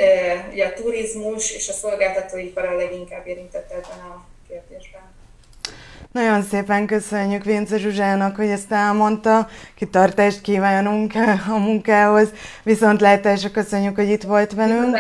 Ugye 0.52 0.66
a 0.66 0.74
turizmus 0.74 1.52
és 1.52 1.70
a 1.70 1.74
szolgáltatóipar 1.74 2.66
a 2.66 2.76
leginkább 2.76 3.28
érintett 3.28 3.72
ebben 3.72 4.00
a 4.00 4.26
kérdésben. 4.48 5.13
Nagyon 6.14 6.44
szépen 6.44 6.86
köszönjük 6.86 7.44
Vince 7.44 7.78
Zsuzsának, 7.78 8.36
hogy 8.36 8.48
ezt 8.48 8.72
elmondta. 8.72 9.48
Kitartást 9.76 10.42
kívánunk 10.42 11.14
a 11.50 11.58
munkához. 11.58 12.28
Viszont 12.64 13.02
látásra 13.02 13.52
köszönjük, 13.52 13.96
hogy 13.96 14.10
itt 14.10 14.24
volt 14.24 14.54
velünk. 14.54 14.98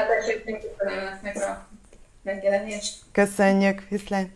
Köszönjük, 3.11 3.83
viszlát. 3.89 4.27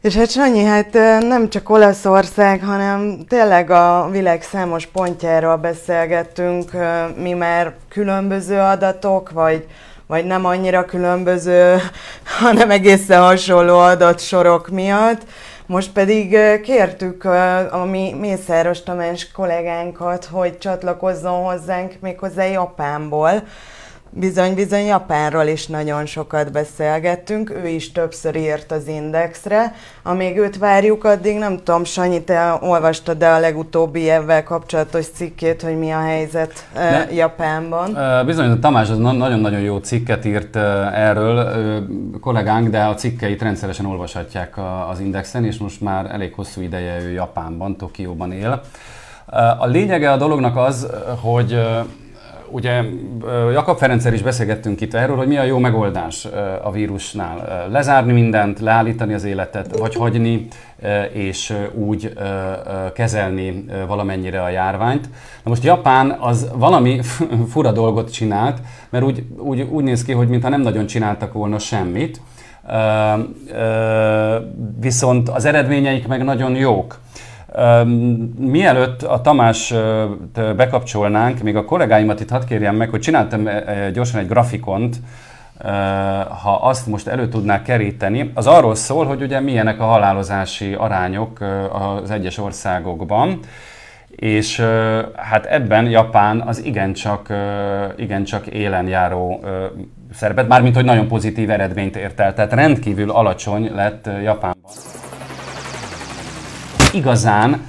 És 0.00 0.16
hát 0.16 0.30
Sanyi, 0.30 0.62
hát 0.62 0.92
nem 1.20 1.48
csak 1.48 1.68
Olaszország, 1.70 2.64
hanem 2.64 3.24
tényleg 3.28 3.70
a 3.70 4.08
világ 4.10 4.42
számos 4.42 4.86
pontjáról 4.86 5.56
beszélgettünk, 5.56 6.70
mi 7.16 7.32
már 7.32 7.74
különböző 7.88 8.58
adatok, 8.58 9.30
vagy, 9.30 9.66
vagy 10.06 10.24
nem 10.24 10.44
annyira 10.44 10.84
különböző, 10.84 11.76
hanem 12.40 12.70
egészen 12.70 13.20
hasonló 13.20 13.78
adatsorok 13.78 14.68
miatt. 14.68 15.22
Most 15.70 15.92
pedig 15.92 16.36
kértük 16.62 17.24
a 17.70 17.84
mi 17.90 18.12
Mészáros 18.12 18.82
Tamás 18.82 19.30
kollégánkat, 19.30 20.24
hogy 20.24 20.58
csatlakozzon 20.58 21.42
hozzánk 21.42 21.94
méghozzá 22.00 22.44
Japánból. 22.44 23.30
Bizony, 24.12 24.54
bizony 24.54 24.84
Japánról 24.84 25.46
is 25.46 25.66
nagyon 25.66 26.06
sokat 26.06 26.52
beszélgettünk, 26.52 27.50
ő 27.64 27.68
is 27.68 27.92
többször 27.92 28.36
írt 28.36 28.72
az 28.72 28.86
Indexre. 28.86 29.74
Amíg 30.02 30.36
őt 30.36 30.58
várjuk, 30.58 31.04
addig 31.04 31.38
nem 31.38 31.56
tudom, 31.56 31.84
Sanyi, 31.84 32.22
te 32.22 32.58
olvastad 32.60 33.22
e 33.22 33.34
a 33.34 33.38
legutóbbi 33.38 34.00
évvel 34.00 34.42
kapcsolatos 34.42 35.06
cikkét, 35.06 35.62
hogy 35.62 35.78
mi 35.78 35.90
a 35.90 36.00
helyzet 36.00 36.52
ne. 36.74 37.12
Japánban? 37.12 37.96
Bizony, 38.26 38.50
a 38.50 38.58
Tamás 38.58 38.90
az 38.90 38.98
nagyon-nagyon 38.98 39.60
jó 39.60 39.78
cikket 39.78 40.24
írt 40.24 40.56
erről, 40.94 41.52
kollégánk, 42.20 42.68
de 42.68 42.82
a 42.82 42.94
cikkeit 42.94 43.42
rendszeresen 43.42 43.86
olvashatják 43.86 44.54
az 44.90 45.00
Indexen, 45.00 45.44
és 45.44 45.58
most 45.58 45.80
már 45.80 46.10
elég 46.10 46.34
hosszú 46.34 46.60
ideje 46.60 47.00
ő 47.02 47.10
Japánban, 47.10 47.76
Tokióban 47.76 48.32
él. 48.32 48.60
A 49.58 49.66
lényege 49.66 50.10
a 50.12 50.16
dolognak 50.16 50.56
az, 50.56 50.86
hogy 51.20 51.60
Ugye 52.50 52.82
Jakab 53.52 53.78
Ferencer 53.78 54.12
is 54.12 54.22
beszélgettünk 54.22 54.80
itt 54.80 54.94
erről, 54.94 55.16
hogy 55.16 55.26
mi 55.26 55.36
a 55.36 55.42
jó 55.42 55.58
megoldás 55.58 56.28
a 56.62 56.70
vírusnál. 56.70 57.68
Lezárni 57.70 58.12
mindent, 58.12 58.60
leállítani 58.60 59.14
az 59.14 59.24
életet, 59.24 59.78
vagy 59.78 59.94
hagyni, 59.94 60.46
és 61.12 61.54
úgy 61.74 62.12
kezelni 62.94 63.64
valamennyire 63.86 64.42
a 64.42 64.48
járványt. 64.48 65.08
Na 65.42 65.50
most 65.50 65.64
Japán 65.64 66.16
az 66.20 66.50
valami 66.54 67.00
fura 67.52 67.72
dolgot 67.72 68.12
csinált, 68.12 68.58
mert 68.90 69.04
úgy, 69.04 69.24
úgy, 69.38 69.60
úgy 69.60 69.84
néz 69.84 70.04
ki, 70.04 70.12
hogy 70.12 70.28
mintha 70.28 70.48
nem 70.48 70.60
nagyon 70.60 70.86
csináltak 70.86 71.32
volna 71.32 71.58
semmit, 71.58 72.20
viszont 74.80 75.28
az 75.28 75.44
eredményeik 75.44 76.06
meg 76.06 76.24
nagyon 76.24 76.56
jók. 76.56 76.98
Mielőtt 78.38 79.02
a 79.02 79.20
Tamás 79.20 79.74
bekapcsolnánk, 80.56 81.42
még 81.42 81.56
a 81.56 81.64
kollégáimat 81.64 82.20
itt 82.20 82.30
hadd 82.30 82.46
kérjem 82.46 82.76
meg, 82.76 82.90
hogy 82.90 83.00
csináltam 83.00 83.48
gyorsan 83.92 84.20
egy 84.20 84.28
grafikont, 84.28 84.96
ha 86.42 86.58
azt 86.62 86.86
most 86.86 87.06
elő 87.06 87.28
tudnák 87.28 87.62
keríteni, 87.62 88.30
az 88.34 88.46
arról 88.46 88.74
szól, 88.74 89.06
hogy 89.06 89.22
ugye 89.22 89.40
milyenek 89.40 89.80
a 89.80 89.84
halálozási 89.84 90.74
arányok 90.74 91.38
az 92.02 92.10
egyes 92.10 92.38
országokban, 92.38 93.38
és 94.10 94.60
hát 95.16 95.46
ebben 95.46 95.86
Japán 95.86 96.40
az 96.40 96.64
igencsak, 96.64 97.28
igencsak 97.96 98.46
élen 98.46 98.88
járó 98.88 99.44
szerepet, 100.12 100.48
mármint 100.48 100.74
hogy 100.74 100.84
nagyon 100.84 101.08
pozitív 101.08 101.50
eredményt 101.50 101.96
ért 101.96 102.20
el, 102.20 102.34
tehát 102.34 102.52
rendkívül 102.52 103.10
alacsony 103.10 103.70
lett 103.74 104.08
Japánban 104.22 104.59
igazán 106.94 107.60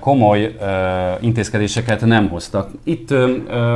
komoly 0.00 0.56
intézkedéseket 1.20 2.04
nem 2.04 2.28
hoztak. 2.28 2.68
Itt 2.84 3.14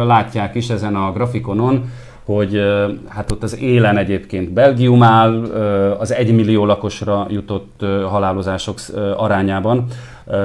látják 0.07 0.55
is 0.55 0.69
ezen 0.69 0.97
a 0.97 1.13
grafikonon, 1.13 1.91
hogy 2.25 2.61
hát 3.09 3.33
ott 3.33 3.43
az 3.43 3.59
élen 3.61 3.97
egyébként 3.97 4.51
Belgium 4.51 5.03
áll, 5.03 5.45
az 5.99 6.13
1 6.13 6.35
millió 6.35 6.65
lakosra 6.65 7.27
jutott 7.31 7.85
halálozások 8.09 8.79
arányában. 9.17 9.85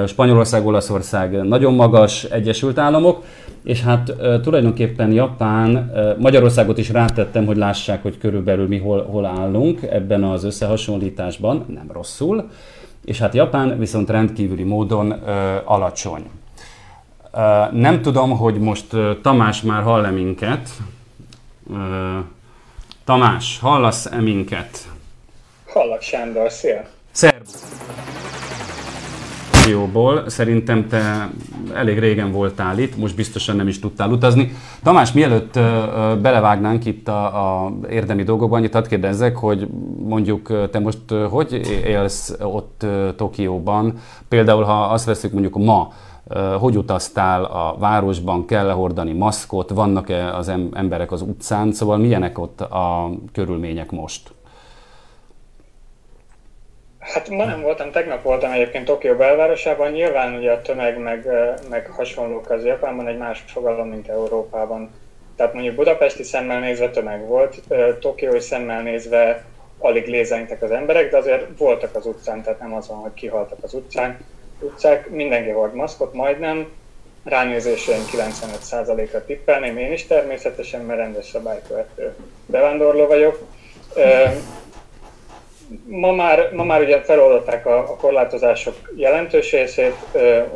Spanyolország, 0.06 0.66
Olaszország 0.66 1.42
nagyon 1.42 1.74
magas, 1.74 2.24
Egyesült 2.24 2.78
Államok, 2.78 3.24
és 3.64 3.82
hát 3.82 4.14
tulajdonképpen 4.42 5.12
Japán, 5.12 5.92
Magyarországot 6.18 6.78
is 6.78 6.90
rátettem, 6.90 7.46
hogy 7.46 7.56
lássák, 7.56 8.02
hogy 8.02 8.18
körülbelül 8.18 8.68
mi 8.68 8.78
hol, 8.78 9.04
hol 9.10 9.26
állunk 9.26 9.82
ebben 9.82 10.24
az 10.24 10.44
összehasonlításban, 10.44 11.64
nem 11.74 11.86
rosszul 11.92 12.48
és 13.04 13.18
hát 13.18 13.34
Japán 13.34 13.78
viszont 13.78 14.10
rendkívüli 14.10 14.62
módon 14.62 15.10
ö, 15.10 15.56
alacsony. 15.64 16.30
Ö, 17.32 17.64
nem 17.72 18.02
tudom, 18.02 18.30
hogy 18.38 18.58
most 18.58 18.92
ö, 18.92 19.12
Tamás 19.22 19.62
már 19.62 19.82
hall-e 19.82 20.10
minket. 20.10 20.68
Ö, 21.70 22.18
Tamás, 23.04 23.58
hallasz-e 23.58 24.20
minket? 24.20 24.88
Hallak 25.72 26.02
Sándor, 26.02 26.50
szia! 26.50 26.82
Szervusz! 27.10 27.62
Jóból. 29.70 30.28
Szerintem 30.28 30.88
te 30.88 31.30
elég 31.74 31.98
régen 31.98 32.32
voltál 32.32 32.78
itt, 32.78 32.96
most 32.96 33.16
biztosan 33.16 33.56
nem 33.56 33.68
is 33.68 33.78
tudtál 33.78 34.10
utazni. 34.10 34.52
Tamás, 34.82 35.12
mielőtt 35.12 35.54
belevágnánk 36.22 36.84
itt 36.84 37.08
a, 37.08 37.24
a 37.64 37.72
érdemi 37.90 38.22
dolgokban, 38.22 38.58
annyit 38.58 38.72
hadd 38.72 38.88
kérdezzek, 38.88 39.36
hogy 39.36 39.68
mondjuk 39.98 40.70
te 40.70 40.78
most 40.78 40.98
hogy 41.30 41.52
élsz 41.84 42.36
ott 42.40 42.86
Tokióban? 43.16 43.94
Például, 44.28 44.62
ha 44.62 44.82
azt 44.82 45.04
veszük 45.04 45.32
mondjuk 45.32 45.56
ma, 45.56 45.92
hogy 46.58 46.76
utaztál 46.76 47.44
a 47.44 47.76
városban, 47.78 48.46
kell 48.46 48.70
hordani 48.70 49.12
maszkot, 49.12 49.70
vannak-e 49.70 50.36
az 50.36 50.52
emberek 50.72 51.12
az 51.12 51.22
utcán, 51.22 51.72
szóval 51.72 51.96
milyenek 51.96 52.38
ott 52.38 52.60
a 52.60 53.10
körülmények 53.32 53.90
most? 53.90 54.32
Hát 57.12 57.28
ma 57.28 57.44
nem 57.44 57.60
voltam, 57.60 57.90
tegnap 57.90 58.22
voltam 58.22 58.52
egyébként 58.52 58.84
Tokió 58.84 59.14
belvárosában, 59.14 59.90
nyilván 59.90 60.34
ugye 60.34 60.52
a 60.52 60.62
tömeg 60.62 60.98
meg, 60.98 61.28
meg 61.68 61.86
hasonlók 61.86 62.50
az 62.50 62.64
Japánban 62.64 63.08
egy 63.08 63.18
más 63.18 63.44
fogalom, 63.46 63.88
mint 63.88 64.08
Európában. 64.08 64.90
Tehát 65.36 65.52
mondjuk 65.52 65.74
budapesti 65.74 66.22
szemmel 66.22 66.60
nézve 66.60 66.90
tömeg 66.90 67.26
volt, 67.26 67.62
Tokiói 68.00 68.40
szemmel 68.40 68.82
nézve 68.82 69.44
alig 69.78 70.06
lézengtek 70.06 70.62
az 70.62 70.70
emberek, 70.70 71.10
de 71.10 71.16
azért 71.16 71.58
voltak 71.58 71.94
az 71.94 72.06
utcán, 72.06 72.42
tehát 72.42 72.60
nem 72.60 72.74
az 72.74 72.88
van, 72.88 72.98
hogy 72.98 73.14
kihaltak 73.14 73.58
az 73.60 73.74
utcán. 73.74 74.18
Utcák, 74.60 75.10
mindenki 75.10 75.50
hord 75.50 75.74
maszkot, 75.74 76.12
majdnem, 76.12 76.68
ránézésre 77.24 77.96
95%-ra 78.16 79.24
tippelném 79.24 79.78
én 79.78 79.92
is 79.92 80.06
természetesen, 80.06 80.80
mert 80.80 80.98
rendes 80.98 81.26
szabálykövető 81.26 82.14
bevándorló 82.46 83.06
vagyok 83.06 83.38
ma 85.86 86.12
már, 86.12 86.50
ma 86.52 86.64
már 86.64 86.80
ugye 86.80 87.00
feloldották 87.00 87.66
a, 87.66 87.78
a 87.78 87.96
korlátozások 87.96 88.74
jelentős 88.96 89.52
részét, 89.52 89.94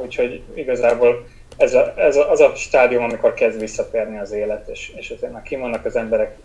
úgyhogy 0.03 0.43
igazából 0.55 1.27
ez, 1.57 1.75
a, 1.75 1.95
ez 1.97 2.17
a, 2.17 2.31
az 2.31 2.41
a 2.41 2.53
stádium, 2.55 3.03
amikor 3.03 3.35
kezd 3.35 3.61
visszatérni 3.61 4.19
az 4.19 4.33
élet, 4.33 4.69
és, 4.69 4.93
és 4.97 5.11
azért 5.11 5.33
már 5.33 5.43
kimonnak 5.43 5.85
az 5.85 5.97
emberek, 5.97 6.37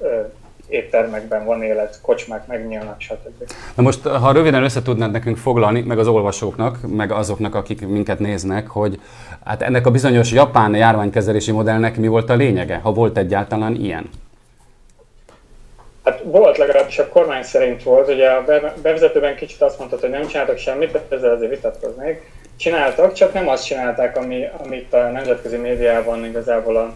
éttermekben 0.68 1.46
van 1.46 1.64
élet, 1.64 2.00
kocsmák 2.02 2.48
megnyílnak, 2.48 3.02
stb. 3.02 3.52
Na 3.76 3.84
most, 3.84 4.08
ha 4.08 4.32
röviden 4.32 4.64
össze 4.64 4.82
nekünk 4.96 5.38
foglalni, 5.38 5.82
meg 5.82 6.00
az 6.00 6.08
olvasóknak, 6.08 6.78
meg 6.88 7.12
azoknak, 7.12 7.56
akik 7.56 7.88
minket 7.88 8.20
néznek, 8.20 8.68
hogy 8.68 9.00
hát 9.44 9.62
ennek 9.62 9.86
a 9.86 9.92
bizonyos 9.92 10.32
japán 10.32 10.76
járványkezelési 10.76 11.52
modellnek 11.52 11.98
mi 11.98 12.08
volt 12.08 12.30
a 12.30 12.36
lényege, 12.36 12.76
ha 12.76 12.92
volt 12.92 13.18
egyáltalán 13.18 13.76
ilyen? 13.76 14.10
Hát 16.04 16.22
volt 16.24 16.58
legalábbis 16.58 17.00
a 17.00 17.08
kormány 17.08 17.44
szerint 17.44 17.84
volt, 17.84 18.08
ugye 18.08 18.30
a 18.30 18.44
bevezetőben 18.82 19.36
kicsit 19.36 19.62
azt 19.62 19.78
mondtad, 19.78 20.00
hogy 20.00 20.10
nem 20.10 20.28
csináltak 20.28 20.58
semmit, 20.58 20.92
de 20.92 21.16
ezzel 21.16 21.34
azért 21.34 21.52
vitatkoznék. 21.52 22.32
Csináltak, 22.58 23.14
csak 23.14 23.34
nem 23.34 23.48
azt 23.48 23.66
csinálták, 23.66 24.18
ami, 24.18 24.50
amit 24.64 24.94
a 24.94 25.10
nemzetközi 25.10 25.58
médiában 25.58 26.26
igazából 26.26 26.78
a, 26.78 26.94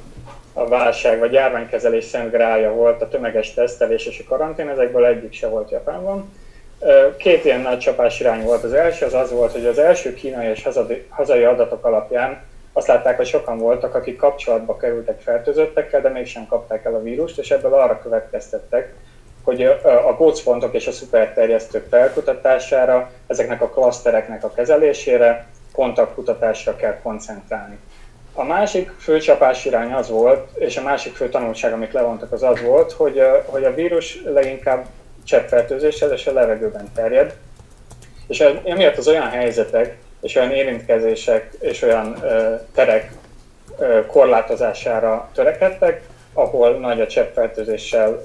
a 0.53 0.67
válság 0.67 1.19
vagy 1.19 1.33
járványkezelés 1.33 2.03
szent 2.03 2.31
grája 2.31 2.71
volt, 2.71 3.01
a 3.01 3.07
tömeges 3.07 3.53
tesztelés 3.53 4.05
és 4.05 4.19
a 4.19 4.29
karantén, 4.29 4.69
ezekből 4.69 5.05
egyik 5.05 5.33
se 5.33 5.47
volt 5.47 5.71
Japánban. 5.71 6.33
Két 7.17 7.45
ilyen 7.45 7.61
nagy 7.61 7.79
csapás 7.79 8.19
irány 8.19 8.43
volt. 8.43 8.63
Az 8.63 8.73
első 8.73 9.05
az 9.05 9.13
az 9.13 9.31
volt, 9.31 9.51
hogy 9.51 9.65
az 9.65 9.79
első 9.79 10.13
kínai 10.13 10.47
és 10.47 10.67
hazai 11.09 11.43
adatok 11.43 11.85
alapján 11.85 12.41
azt 12.77 12.87
látták, 12.87 13.17
hogy 13.17 13.27
sokan 13.27 13.57
voltak, 13.57 13.95
akik 13.95 14.17
kapcsolatba 14.17 14.77
kerültek 14.77 15.21
fertőzöttekkel, 15.21 16.01
de 16.01 16.09
mégsem 16.09 16.47
kapták 16.47 16.85
el 16.85 16.95
a 16.95 17.01
vírust, 17.01 17.37
és 17.39 17.51
ebből 17.51 17.73
arra 17.73 18.01
következtettek, 18.01 18.93
hogy 19.43 19.61
a 19.83 20.13
gócpontok 20.17 20.73
és 20.73 20.87
a 20.87 20.91
szuperterjesztők 20.91 21.87
felkutatására, 21.89 23.11
ezeknek 23.27 23.61
a 23.61 23.69
klasztereknek 23.69 24.43
a 24.43 24.51
kezelésére, 24.51 25.47
kontaktkutatásra 25.71 26.75
kell 26.75 26.99
koncentrálni. 27.01 27.77
A 28.33 28.43
másik 28.43 28.89
fő 28.99 29.19
csapás 29.19 29.65
irány 29.65 29.93
az 29.93 30.09
volt, 30.09 30.57
és 30.57 30.77
a 30.77 30.83
másik 30.83 31.15
fő 31.15 31.29
tanulság, 31.29 31.73
amit 31.73 31.93
levontak, 31.93 32.31
az 32.31 32.43
az 32.43 32.61
volt, 32.61 32.91
hogy, 32.91 33.21
hogy 33.45 33.63
a 33.63 33.73
vírus 33.73 34.21
leginkább 34.23 34.85
cseppfertőzéssel 35.23 36.11
és 36.11 36.27
a 36.27 36.33
levegőben 36.33 36.91
terjed, 36.95 37.35
és 38.27 38.39
emiatt 38.63 38.97
az 38.97 39.07
olyan 39.07 39.29
helyzetek, 39.29 39.97
és 40.21 40.35
olyan 40.35 40.51
érintkezések, 40.51 41.53
és 41.59 41.81
olyan 41.81 42.17
ö, 42.23 42.55
terek 42.73 43.11
ö, 43.79 44.05
korlátozására 44.05 45.29
törekedtek, 45.33 46.01
ahol 46.33 46.77
nagy 46.77 47.01
a 47.01 47.07
cseppfertőzéssel 47.07 48.23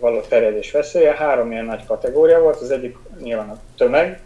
való 0.00 0.20
terjedés 0.20 0.70
veszélye. 0.70 1.14
Három 1.14 1.52
ilyen 1.52 1.64
nagy 1.64 1.86
kategória 1.86 2.40
volt, 2.40 2.60
az 2.60 2.70
egyik 2.70 2.96
nyilván 3.22 3.48
a 3.48 3.58
tömeg, 3.76 4.20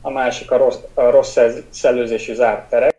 a 0.00 0.10
másik 0.10 0.50
a 0.50 0.56
rossz, 0.56 0.76
a 0.94 1.10
rossz 1.10 1.38
szellőzési 1.70 2.34
zárt 2.34 2.68
terek, 2.68 2.96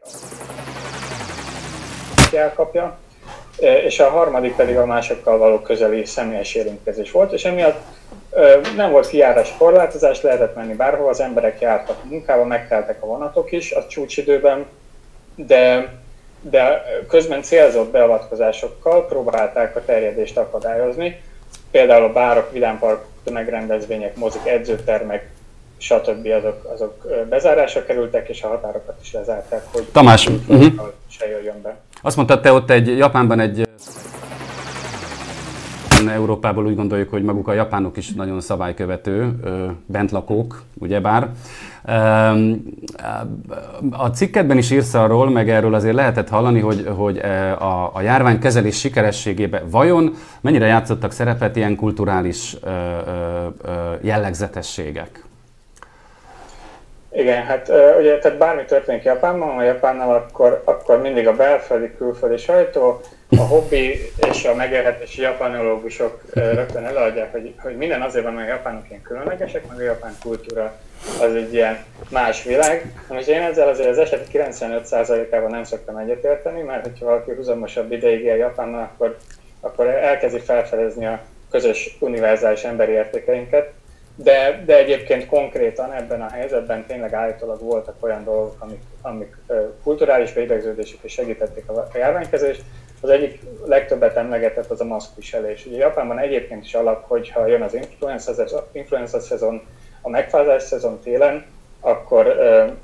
elkapja, 2.34 2.98
és 3.60 4.00
a 4.00 4.10
harmadik 4.10 4.56
pedig 4.56 4.78
a 4.78 4.86
másokkal 4.86 5.38
való 5.38 5.60
közeli 5.60 6.06
személyes 6.06 6.56
érintkezés 6.56 7.12
volt, 7.12 7.32
és 7.32 7.46
emiatt 7.46 7.82
nem 8.76 8.92
volt 8.92 9.08
kijárás 9.08 9.54
korlátozás, 9.58 10.22
lehetett 10.22 10.56
menni 10.56 10.74
bárhol, 10.74 11.10
az 11.10 11.20
emberek 11.20 11.62
jártak 11.62 12.04
munkába, 12.04 12.46
megteltek 12.46 13.04
a 13.04 13.06
vonatok 13.06 13.52
is 13.52 13.72
a 13.72 13.88
csúcsidőben, 13.88 14.66
de, 15.36 15.94
de 16.42 16.84
közben 17.08 17.42
célzott 17.42 17.92
beavatkozásokkal 17.92 19.06
próbálták 19.06 19.76
a 19.76 19.86
terjedést 19.86 20.38
akadályozni. 20.38 21.22
Például 21.72 22.04
a 22.04 22.14
bárok, 22.14 22.52
vidámpark, 22.52 23.06
tömegrendezvények, 23.24 24.16
mozik, 24.16 24.46
edzőtermek, 24.46 25.30
stb. 25.78 26.28
azok, 26.28 26.70
azok 26.74 27.06
bezárásra 27.30 27.86
kerültek, 27.86 28.30
és 28.30 28.44
a 28.44 28.48
határokat 28.48 28.96
is 29.02 29.14
lezárták, 29.14 29.64
hogy 29.72 29.84
Tamás, 29.84 30.28
uh-huh. 30.28 30.74
se 31.10 31.28
jöjjön 31.28 31.62
be. 31.62 31.78
Azt 32.02 32.16
mondtad, 32.16 32.42
te 32.42 32.52
ott 32.52 32.70
egy 32.70 32.98
Japánban 32.98 33.40
egy 33.40 33.65
Európából 36.14 36.66
úgy 36.66 36.76
gondoljuk, 36.76 37.10
hogy 37.10 37.24
maguk 37.24 37.48
a 37.48 37.54
japánok 37.54 37.98
is 37.98 38.14
nagyon 38.14 38.42
szabálykövető, 38.42 39.32
bentlakók, 39.86 40.62
ugyebár. 40.80 41.30
A 43.92 44.08
cikketben 44.08 44.58
is 44.58 44.72
írsz 44.72 44.94
arról, 44.94 45.30
meg 45.30 45.50
erről 45.50 45.74
azért 45.74 45.96
lehetett 45.96 46.30
hallani, 46.30 46.60
hogy, 46.60 46.88
hogy 46.96 47.18
a, 47.60 47.96
a 47.96 48.02
járvány 48.02 48.40
kezelés 48.40 48.80
sikerességében 48.80 49.64
vajon 49.70 50.14
mennyire 50.42 50.66
játszottak 50.66 51.12
szerepet 51.12 51.56
ilyen 51.56 51.76
kulturális 51.76 52.58
jellegzetességek? 54.02 55.24
Igen, 57.12 57.44
hát 57.44 57.72
ugye 58.00 58.18
tehát 58.18 58.38
bármi 58.38 58.66
történik 58.66 59.04
Japánban, 59.04 59.58
a 59.58 59.64
Japánnal, 59.64 60.16
akkor, 60.16 60.62
akkor 60.66 61.02
mindig 61.02 61.28
a 61.28 61.36
belföldi, 61.36 61.92
külföldi 61.98 62.38
sajtó, 62.38 63.02
a 63.30 63.42
hobbi 63.42 64.12
és 64.32 64.46
a 64.46 64.56
megélhetési 64.56 65.22
japánológusok 65.22 66.22
rögtön 66.34 66.86
előadják, 66.86 67.32
hogy, 67.32 67.54
hogy 67.58 67.78
minden 67.78 68.02
azért 68.02 68.24
van, 68.24 68.34
mert 68.34 68.50
a 68.50 68.54
japánok 68.54 68.90
ilyen 68.90 69.02
különlegesek, 69.02 69.68
meg 69.68 69.78
a 69.78 69.84
japán 69.84 70.16
kultúra 70.22 70.80
az 71.22 71.36
egy 71.36 71.54
ilyen 71.54 71.84
más 72.10 72.44
világ. 72.44 72.94
Most 73.10 73.28
én 73.28 73.42
ezzel 73.42 73.68
azért 73.68 73.90
az 73.90 73.98
eset 73.98 74.28
95%-ában 74.34 75.50
nem 75.50 75.64
szoktam 75.64 75.98
egyetérteni, 75.98 76.62
mert 76.62 76.84
hogyha 76.84 77.06
valaki 77.06 77.32
húzamosabb 77.32 77.92
ideig 77.92 78.24
él 78.24 78.36
Japánnal, 78.36 78.82
akkor, 78.82 79.18
akkor 79.60 79.88
elkezdi 79.88 80.40
felfedezni 80.40 81.06
a 81.06 81.22
közös 81.52 81.98
univerzális 82.00 82.64
emberi 82.64 82.92
értékeinket, 82.92 83.72
de, 84.16 84.64
de 84.66 84.78
egyébként 84.78 85.26
konkrétan 85.26 85.94
ebben 85.94 86.22
a 86.22 86.30
helyzetben 86.30 86.86
tényleg 86.86 87.14
állítólag 87.14 87.62
voltak 87.62 87.96
olyan 88.00 88.24
dolgok, 88.24 88.56
amik, 88.60 88.82
amik 89.02 89.36
kulturális 89.84 90.34
beidegződések 90.34 91.00
is 91.02 91.12
segítették 91.12 91.70
a 91.70 91.90
járványkezést. 91.94 92.62
Az 93.06 93.12
egyik 93.12 93.40
legtöbbet 93.66 94.16
emlegetett 94.16 94.70
az 94.70 94.82
a 94.82 94.86
maszkviselés. 94.86 95.66
Ugye 95.66 95.78
Japánban 95.78 96.20
egyébként 96.20 96.66
is 96.66 96.74
alap, 96.74 97.08
hogyha 97.08 97.48
jön 97.48 97.62
az 97.62 97.74
influenza, 97.74 98.68
influenza 98.72 99.20
szezon, 99.20 99.62
a 100.02 100.10
megfázás 100.10 100.64
szezon 100.64 101.00
télen, 101.00 101.46
akkor 101.80 102.28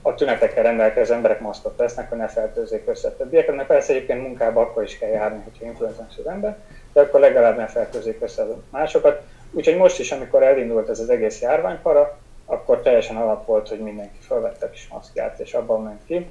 a 0.01 0.13
tünetekkel 0.15 0.63
rendelkező 0.63 1.13
emberek 1.13 1.39
maszkot 1.39 1.77
tesznek, 1.77 2.09
hogy 2.09 2.17
ne 2.17 2.27
fertőzzék 2.27 2.89
össze 2.89 3.11
többieket. 3.11 3.65
persze 3.65 3.93
egyébként 3.93 4.21
munkába 4.21 4.61
akkor 4.61 4.83
is 4.83 4.97
kell 4.97 5.09
járni, 5.09 5.41
hogyha 5.43 5.65
influenzás 5.65 6.17
az 6.17 6.27
ember, 6.27 6.57
de 6.93 7.01
akkor 7.01 7.19
legalább 7.19 7.57
ne 7.57 7.67
fertőzzék 7.67 8.21
össze 8.21 8.45
másokat. 8.69 9.21
Úgyhogy 9.51 9.77
most 9.77 9.99
is, 9.99 10.11
amikor 10.11 10.43
elindult 10.43 10.89
ez 10.89 10.99
az 10.99 11.09
egész 11.09 11.41
járványpara, 11.41 12.17
akkor 12.45 12.81
teljesen 12.81 13.15
alap 13.15 13.45
volt, 13.45 13.69
hogy 13.69 13.79
mindenki 13.79 14.17
felvette 14.19 14.65
a 14.65 14.69
kis 14.69 14.87
maszkját, 14.87 15.39
és 15.39 15.53
abban 15.53 15.83
ment 15.83 16.05
ki. 16.05 16.29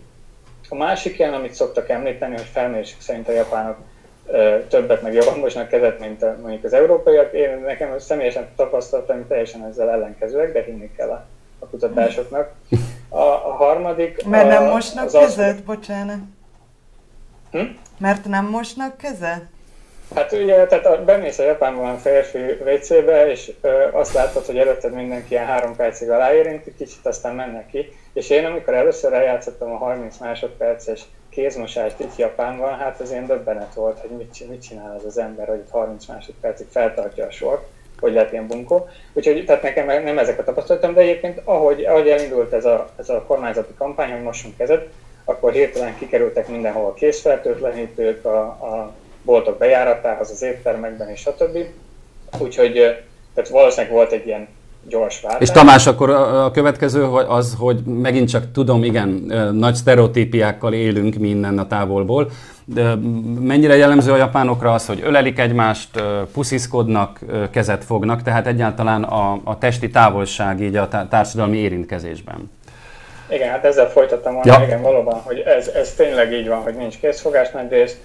A 0.73 0.77
másik 0.77 1.19
ilyen, 1.19 1.35
amit 1.35 1.55
szoktak 1.55 1.89
említeni, 1.89 2.35
hogy 2.37 2.49
felmérések 2.53 3.01
szerint 3.01 3.29
a 3.29 3.33
japánok 3.33 3.77
többet 4.69 5.03
meg 5.03 5.15
jobban 5.15 5.39
mosnak 5.39 5.69
kezet, 5.69 5.99
mint 5.99 6.23
a, 6.23 6.37
mondjuk 6.41 6.65
az 6.65 6.73
európaiak. 6.73 7.33
Én 7.33 7.59
nekem 7.59 7.99
személyesen 7.99 8.49
tapasztalatom 8.57 9.27
teljesen 9.29 9.65
ezzel 9.65 9.91
ellenkezőek, 9.91 10.53
de 10.53 10.63
hinni 10.63 10.91
kell 10.97 11.09
a, 11.09 11.27
a 11.59 11.67
kutatásoknak. 11.67 12.53
A, 13.09 13.19
a 13.19 13.53
harmadik... 13.59 14.25
Mert 14.25 14.49
nem 14.49 14.63
a, 14.63 14.71
mosnak 14.71 15.05
az 15.05 15.13
kezet, 15.13 15.55
az... 15.55 15.61
bocsánat. 15.61 16.19
Hm? 17.51 17.65
Mert 17.99 18.25
nem 18.25 18.47
mosnak 18.47 18.97
kezet? 18.97 19.43
Hát 20.15 20.33
ugye, 20.33 20.67
tehát 20.67 20.87
a, 20.87 21.05
bemész 21.05 21.39
a 21.39 21.43
Japánban 21.43 21.95
a 21.95 21.97
férfi 21.97 22.39
WC-be, 22.39 23.31
és 23.31 23.53
ö, 23.61 23.89
azt 23.93 24.13
látod, 24.13 24.45
hogy 24.45 24.59
előtted 24.59 24.93
mindenki 24.93 25.31
ilyen 25.31 25.47
három 25.47 25.77
percig 25.77 26.11
aláérint, 26.11 26.65
kicsit 26.79 27.07
aztán 27.07 27.35
mennek 27.35 27.67
ki. 27.67 27.93
És 28.13 28.31
én 28.31 28.45
amikor 28.45 28.75
először 28.75 29.13
eljátszottam 29.13 29.73
a 29.73 29.77
30 29.77 30.19
másodperces 30.19 31.05
kézmosást 31.31 32.01
itt 32.01 32.17
Japánban, 32.17 32.79
hát 32.79 33.01
az 33.01 33.11
én 33.11 33.27
döbbenet 33.27 33.75
volt, 33.75 33.99
hogy 33.99 34.11
mit, 34.11 34.49
mit 34.49 34.63
csinál 34.63 34.97
az 34.99 35.05
az 35.05 35.19
ember, 35.19 35.49
hogy 35.49 35.59
itt 35.59 35.71
30 35.71 36.07
másodpercig 36.07 36.67
feltartja 36.71 37.27
a 37.27 37.31
sort, 37.31 37.67
hogy 38.01 38.13
lehet 38.13 38.33
ilyen 38.33 38.47
bunkó. 38.47 38.89
Úgyhogy 39.13 39.45
tehát 39.45 39.63
nekem 39.63 39.87
nem 40.05 40.19
ezeket 40.19 40.45
tapasztaltam, 40.45 40.95
de 40.95 41.01
egyébként 41.01 41.41
ahogy, 41.45 41.85
ahogy 41.85 42.09
elindult 42.09 42.53
ez 42.53 42.65
a, 42.65 42.91
ez 42.97 43.09
a 43.09 43.25
kormányzati 43.27 43.75
kampány, 43.79 44.13
hogy 44.13 44.23
mossunk 44.23 44.57
kezet, 44.57 44.89
akkor 45.25 45.53
hirtelen 45.53 45.97
kikerültek 45.99 46.49
mindenhol 46.49 46.87
a 46.87 46.95
készfertőtlenítők, 46.95 48.25
a, 48.25 48.41
a 48.41 48.95
boltok 49.23 49.59
bejáratához, 49.59 50.31
az 50.31 50.43
éttermekben 50.43 51.09
és 51.09 51.21
stb. 51.21 51.59
Úgyhogy 52.39 52.73
tehát 53.35 53.51
valószínűleg 53.51 53.95
volt 53.95 54.13
egy 54.13 54.27
ilyen 54.27 54.49
gyors 54.89 55.21
váltás. 55.21 55.41
És 55.41 55.51
Tamás, 55.51 55.87
akkor 55.87 56.11
a 56.11 56.51
következő 56.51 57.05
az, 57.05 57.57
hogy 57.59 57.81
megint 57.85 58.29
csak 58.29 58.53
tudom, 58.53 58.85
igen, 58.85 59.09
nagy 59.53 59.75
sztereotípiákkal 59.75 60.73
élünk 60.73 61.15
minden 61.15 61.59
a 61.59 61.67
távolból, 61.67 62.31
de 62.65 62.95
mennyire 63.41 63.77
jellemző 63.77 64.13
a 64.13 64.17
japánokra 64.17 64.73
az, 64.73 64.87
hogy 64.87 65.01
ölelik 65.05 65.39
egymást, 65.39 66.03
pusziszkodnak, 66.33 67.21
kezet 67.51 67.85
fognak, 67.85 68.23
tehát 68.23 68.47
egyáltalán 68.47 69.03
a, 69.03 69.41
a 69.45 69.59
testi 69.59 69.91
távolság 69.91 70.61
így 70.61 70.77
a 70.77 70.89
társadalmi 71.09 71.57
érintkezésben. 71.57 72.51
Igen, 73.31 73.51
hát 73.51 73.65
ezzel 73.65 73.91
folytattam 73.91 74.35
volna, 74.35 74.53
ja. 74.53 74.65
igen, 74.65 74.83
valóban, 74.83 75.21
hogy 75.25 75.39
ez, 75.39 75.69
ez 75.69 75.95
tényleg 75.95 76.33
így 76.33 76.49
van, 76.49 76.59
hogy 76.63 76.75
nincs 76.75 76.99
készfogás 76.99 77.51
nagy 77.51 77.71
rész, 77.71 77.97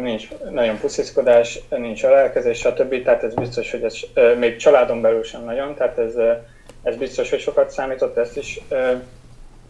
nincs 0.00 0.28
nagyon 0.50 0.78
pusziszkodás, 0.78 1.60
nincs 1.68 2.02
alelkezés, 2.02 2.58
stb. 2.58 3.02
Tehát 3.02 3.22
ez 3.22 3.34
biztos, 3.34 3.70
hogy 3.70 3.82
ez 3.82 3.94
még 4.38 4.56
családon 4.56 5.00
belül 5.00 5.22
sem 5.22 5.44
nagyon, 5.44 5.74
tehát 5.74 5.98
ez, 5.98 6.14
ez 6.82 6.96
biztos, 6.96 7.30
hogy 7.30 7.40
sokat 7.40 7.70
számított, 7.70 8.16
ezt 8.16 8.36
is 8.36 8.60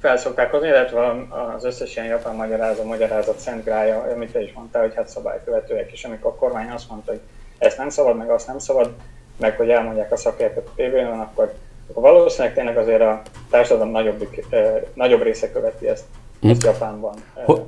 felszokták 0.01 0.51
hozni, 0.51 0.69
illetve 0.69 1.27
az 1.57 1.65
összes 1.65 1.97
ilyen 1.97 2.09
japán 2.09 2.35
magyarázó, 2.35 2.85
magyarázat 2.85 3.39
szent 3.39 3.65
grája, 3.65 4.07
amit 4.15 4.33
te 4.33 4.43
is 4.43 4.53
mondtál, 4.53 4.83
hogy 4.83 4.95
hát 4.95 5.09
szabálykövetőek, 5.09 5.93
és 5.93 6.05
amikor 6.05 6.31
a 6.31 6.35
kormány 6.35 6.71
azt 6.71 6.89
mondta, 6.89 7.11
hogy 7.11 7.21
ezt 7.59 7.79
nem 7.79 7.89
szabad, 7.89 8.17
meg 8.17 8.31
azt 8.31 8.47
nem 8.47 8.59
szabad, 8.59 8.91
meg 9.37 9.57
hogy 9.57 9.71
elmondják 9.71 10.13
a 10.13 10.17
szakértők 10.17 10.67
a 10.67 10.73
tévén, 10.77 11.07
akkor, 11.07 11.55
akkor 11.91 12.03
valószínűleg 12.03 12.55
tényleg 12.55 12.77
azért 12.77 13.01
a 13.01 13.23
társadalom 13.51 13.93
nagyobb, 13.93 14.29
nagyobb 14.95 15.23
része 15.23 15.53
követi 15.53 15.89
ezt, 15.89 16.05
ezt 16.43 16.63
hm. 16.63 16.69
Japánban. 16.69 17.15
Ho- 17.45 17.67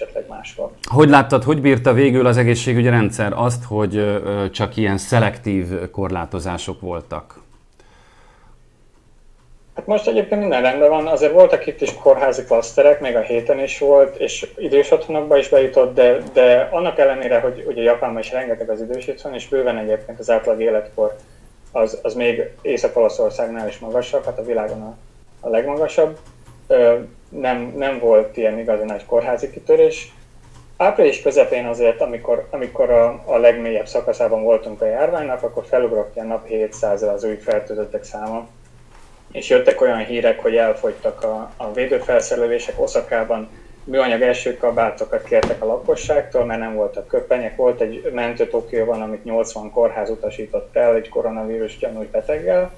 esetleg 0.00 0.24
máshol. 0.28 0.72
Hogy 0.82 1.08
láttad, 1.08 1.42
hogy 1.42 1.60
bírta 1.60 1.92
végül 1.92 2.26
az 2.26 2.36
egészségügyi 2.36 2.88
rendszer 2.88 3.32
azt, 3.34 3.64
hogy 3.64 4.22
csak 4.50 4.76
ilyen 4.76 4.98
szelektív 4.98 5.90
korlátozások 5.90 6.80
voltak? 6.80 7.44
Hát 9.74 9.86
most 9.86 10.06
egyébként 10.06 10.40
minden 10.40 10.62
rendben 10.62 10.88
van, 10.88 11.06
azért 11.06 11.32
voltak 11.32 11.66
itt 11.66 11.80
is 11.80 11.94
kórházi 11.94 12.44
klaszterek, 12.44 13.00
még 13.00 13.16
a 13.16 13.20
héten 13.20 13.58
is 13.58 13.78
volt, 13.78 14.16
és 14.16 14.46
idős 14.56 14.90
otthonokba 14.90 15.38
is 15.38 15.48
bejutott, 15.48 15.94
de, 15.94 16.18
de 16.32 16.68
annak 16.70 16.98
ellenére, 16.98 17.40
hogy 17.40 17.64
ugye 17.66 17.82
Japánban 17.82 18.22
is 18.22 18.30
rengeteg 18.30 18.70
az 18.70 18.80
idős 18.80 19.08
otthon, 19.08 19.34
és 19.34 19.48
bőven 19.48 19.76
egyébként 19.76 20.18
az 20.18 20.30
átlag 20.30 20.60
életkor 20.60 21.16
az, 21.72 21.98
az 22.02 22.14
még 22.14 22.50
Észak-Olaszországnál 22.62 23.68
is 23.68 23.78
magasabb, 23.78 24.24
hát 24.24 24.38
a 24.38 24.44
világon 24.44 24.82
a, 24.82 24.96
a 25.40 25.48
legmagasabb 25.48 26.18
nem, 27.28 27.72
nem 27.76 27.98
volt 27.98 28.36
ilyen 28.36 28.58
igazi 28.58 28.84
nagy 28.84 29.06
kórházi 29.06 29.50
kitörés. 29.50 30.12
Április 30.76 31.22
közepén 31.22 31.66
azért, 31.66 32.00
amikor, 32.00 32.48
amikor 32.50 32.90
a, 32.90 33.22
a 33.24 33.36
legmélyebb 33.36 33.86
szakaszában 33.86 34.42
voltunk 34.42 34.80
a 34.80 34.86
járványnak, 34.86 35.42
akkor 35.42 35.64
felugrott 35.64 36.14
ilyen 36.14 36.26
nap 36.26 36.46
700 36.46 37.02
az 37.02 37.24
új 37.24 37.34
fertőzöttek 37.36 38.04
száma, 38.04 38.48
és 39.32 39.48
jöttek 39.48 39.80
olyan 39.80 40.04
hírek, 40.04 40.40
hogy 40.40 40.56
elfogytak 40.56 41.22
a, 41.22 41.50
a 41.56 41.72
védőfelszerelések 41.72 42.80
Oszakában, 42.80 43.48
műanyag 43.84 44.22
első 44.22 44.56
kabátokat 44.56 45.22
kértek 45.24 45.62
a 45.62 45.66
lakosságtól, 45.66 46.44
mert 46.44 46.60
nem 46.60 46.74
voltak 46.74 47.06
köpenyek. 47.06 47.56
Volt 47.56 47.80
egy 47.80 48.10
mentő 48.12 48.48
Tokióban, 48.48 49.02
amit 49.02 49.24
80 49.24 49.70
kórház 49.70 50.10
utasított 50.10 50.76
el 50.76 50.94
egy 50.94 51.08
koronavírus 51.08 51.78
gyanús 51.78 52.06
beteggel. 52.06 52.72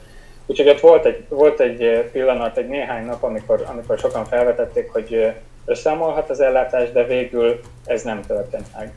Úgyhogy 0.50 0.68
ott 0.68 0.80
volt 0.80 1.04
egy, 1.04 1.24
volt 1.28 1.60
egy 1.60 2.08
pillanat, 2.12 2.56
egy 2.56 2.68
néhány 2.68 3.06
nap, 3.06 3.22
amikor, 3.22 3.64
amikor 3.70 3.98
sokan 3.98 4.24
felvetették, 4.24 4.90
hogy 4.92 5.32
összeomolhat 5.64 6.30
az 6.30 6.40
ellátás, 6.40 6.92
de 6.92 7.04
végül 7.04 7.60
ez 7.84 8.02
nem 8.02 8.20
történt 8.26 8.66
meg. 8.76 8.92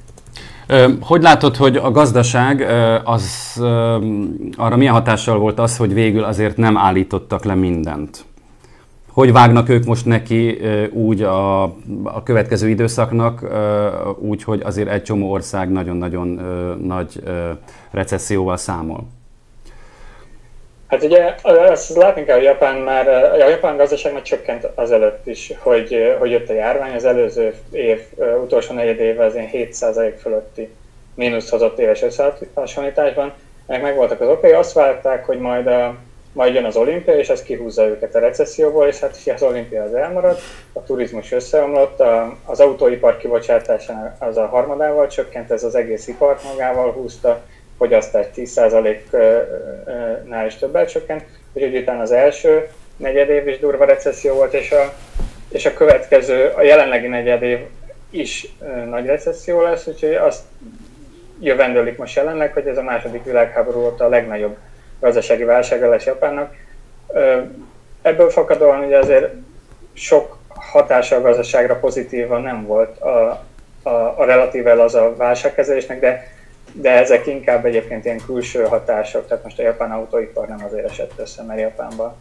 Hogy 1.02 1.22
látod, 1.22 1.56
hogy 1.56 1.78
a 1.78 1.91
gazdaság 1.91 2.62
az 3.04 3.56
arra 4.58 4.76
milyen 4.76 4.93
hatással 4.93 5.38
volt 5.38 5.60
az, 5.60 5.78
hogy 5.78 5.93
végül 5.93 6.24
azért 6.24 6.58
nem 6.58 6.78
állítottak 6.78 7.43
le 7.43 7.56
mindent? 7.56 8.26
Hogy 9.12 9.32
vágnak 9.32 9.70
ők 9.70 9.86
most 9.86 10.06
neki 10.06 10.60
úgy 10.91 11.22
a, 11.22 11.64
a 12.04 12.24
következő 12.24 12.70
időszaknak, 12.70 13.47
úgy, 14.20 14.43
hogy 14.43 14.62
azért 14.62 14.89
egy 14.89 15.04
csomó 15.04 15.32
ország 15.32 15.72
nagyon-nagyon 15.72 16.28
nagy 16.84 17.24
recesszióval 17.91 18.58
számol? 18.58 19.08
Hát 20.92 21.04
ugye 21.04 21.36
azt 21.46 21.96
látni 21.96 22.24
kell, 22.24 22.36
hogy 22.36 22.44
Japán 22.44 22.78
már, 22.78 23.08
a 23.42 23.48
japán 23.50 23.78
gazdaságnak 23.78 24.22
csökkent 24.22 24.68
azelőtt 24.76 25.28
is, 25.28 25.54
hogy, 25.60 26.16
hogy 26.20 26.32
jött 26.32 26.50
a 26.50 26.54
járvány, 26.54 26.96
az 26.96 27.06
előző 27.06 27.54
év 27.72 28.02
utolsó 28.44 28.74
negyed 28.74 29.00
éve 29.00 29.26
az 29.26 29.36
ilyen 29.36 29.50
7% 29.54 30.14
fölötti 30.22 30.70
mínusz 31.16 31.50
hozott 31.50 31.80
éves 31.80 32.02
összehasonlításban. 32.02 33.34
Meg 33.68 33.82
megvoltak 33.82 34.22
az 34.22 34.28
okai, 34.28 34.52
azt 34.52 34.74
várták, 34.74 35.26
hogy 35.26 35.39
majd, 35.39 35.68
a, 35.68 35.96
majd 36.34 36.54
jön 36.54 36.66
az 36.66 36.76
olimpia, 36.76 37.18
és 37.18 37.30
ez 37.30 37.44
kihúzza 37.44 37.86
őket 37.86 38.16
a 38.16 38.20
recesszióból, 38.20 38.88
és 38.88 39.00
hát 39.00 39.22
az 39.36 39.44
olimpia 39.44 39.84
az 39.84 39.94
elmaradt, 39.94 40.42
a 40.74 40.84
turizmus 40.84 41.32
összeomlott, 41.32 42.00
a, 42.00 42.38
az 42.46 42.60
autóipar 42.60 43.18
kibocsátása 43.18 44.16
az 44.20 44.38
a 44.38 44.46
harmadával 44.46 45.08
csökkent, 45.08 45.52
ez 45.52 45.64
az 45.64 45.76
egész 45.76 46.08
ipart 46.08 46.44
magával 46.44 46.92
húzta, 46.92 47.42
fogyasztás 47.82 48.25
10%-nál 48.36 50.45
is 50.45 50.55
többel 50.55 50.86
csökkent, 50.86 51.23
úgyhogy 51.53 51.75
utána 51.75 52.01
az 52.01 52.11
első 52.11 52.67
negyed 52.95 53.29
év 53.29 53.47
is 53.47 53.59
durva 53.59 53.86
recesszió 53.86 54.34
volt, 54.34 54.53
és 54.53 54.71
a, 54.71 54.93
és 55.49 55.65
a 55.65 55.73
következő, 55.73 56.51
a 56.55 56.61
jelenlegi 56.61 57.07
negyed 57.07 57.41
év 57.41 57.59
is 58.09 58.55
nagy 58.89 59.05
recesszió 59.05 59.61
lesz, 59.61 59.88
úgyhogy 59.88 60.13
azt 60.13 60.43
jövendőlik 61.39 61.97
most 61.97 62.15
jelenleg, 62.15 62.53
hogy 62.53 62.67
ez 62.67 62.77
a 62.77 62.84
második 62.84 63.23
világháború 63.23 63.79
óta 63.79 64.05
a 64.05 64.09
legnagyobb 64.09 64.57
gazdasági 64.99 65.43
válsága 65.43 65.89
lesz 65.89 66.05
Japánnak. 66.05 66.55
Ebből 68.01 68.29
fakadóan 68.29 68.84
ugye 68.84 68.97
azért 68.97 69.34
sok 69.93 70.38
hatása 70.47 71.15
a 71.15 71.21
gazdaságra 71.21 71.79
pozitívan 71.79 72.41
nem 72.41 72.65
volt 72.65 72.99
a, 72.99 73.45
a, 73.84 73.89
a 73.89 74.25
relatíve 74.25 74.84
az 74.84 74.95
a 74.95 75.15
válságkezelésnek, 75.15 75.99
de 75.99 76.39
de 76.74 76.99
ezek 76.99 77.28
inkább 77.28 77.65
egyébként 77.65 78.05
ilyen 78.05 78.22
külső 78.26 78.63
hatások, 78.63 79.28
tehát 79.28 79.43
most 79.43 79.59
a 79.59 79.63
japán 79.63 79.91
autóipar 79.91 80.47
nem 80.47 80.63
azért 80.65 80.89
esett 80.89 81.11
össze, 81.15 81.43
mert 81.43 81.59
Japánban 81.59 82.13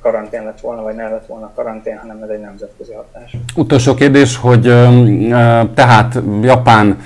karantén 0.00 0.44
lett 0.44 0.60
volna, 0.60 0.82
vagy 0.82 0.94
nem 0.94 1.10
lett 1.10 1.26
volna 1.26 1.52
karantén, 1.54 1.98
hanem 1.98 2.22
ez 2.22 2.28
egy 2.28 2.40
nemzetközi 2.40 2.92
hatás. 2.92 3.36
Utolsó 3.56 3.94
kérdés, 3.94 4.36
hogy 4.36 4.62
tehát 5.74 6.18
Japán 6.42 7.00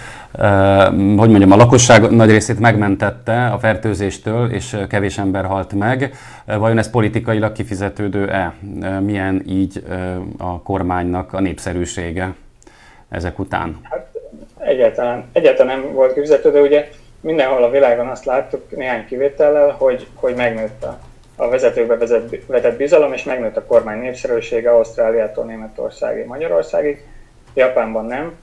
hogy 1.16 1.28
mondjam, 1.28 1.52
a 1.52 1.56
lakosság 1.56 2.10
nagy 2.10 2.30
részét 2.30 2.58
megmentette 2.58 3.46
a 3.46 3.58
fertőzéstől, 3.58 4.50
és 4.50 4.76
kevés 4.88 5.18
ember 5.18 5.44
halt 5.44 5.72
meg. 5.72 6.14
Vajon 6.46 6.78
ez 6.78 6.90
politikailag 6.90 7.52
kifizetődő-e? 7.52 8.52
Milyen 9.00 9.42
így 9.46 9.84
a 10.38 10.62
kormánynak 10.62 11.32
a 11.32 11.40
népszerűsége 11.40 12.34
ezek 13.08 13.38
után? 13.38 13.76
Hát 13.82 14.01
egyáltalán, 14.72 15.30
egyáltalán 15.32 15.80
nem 15.80 15.92
volt 15.92 16.12
kifizető, 16.12 16.50
de 16.50 16.60
ugye 16.60 16.88
mindenhol 17.20 17.64
a 17.64 17.70
világon 17.70 18.08
azt 18.08 18.24
láttuk 18.24 18.76
néhány 18.76 19.06
kivétellel, 19.06 19.70
hogy, 19.70 20.06
hogy 20.14 20.34
megnőtt 20.34 20.82
a, 20.82 20.98
a 21.36 21.48
vezetőkbe 21.48 21.96
vezet, 21.96 22.46
vetett 22.46 22.76
bizalom, 22.76 23.12
és 23.12 23.24
megnőtt 23.24 23.56
a 23.56 23.64
kormány 23.64 23.98
népszerűsége 23.98 24.70
Ausztráliától 24.70 25.44
Németországig, 25.44 26.26
Magyarországig, 26.26 27.04
Japánban 27.54 28.06
nem. 28.06 28.36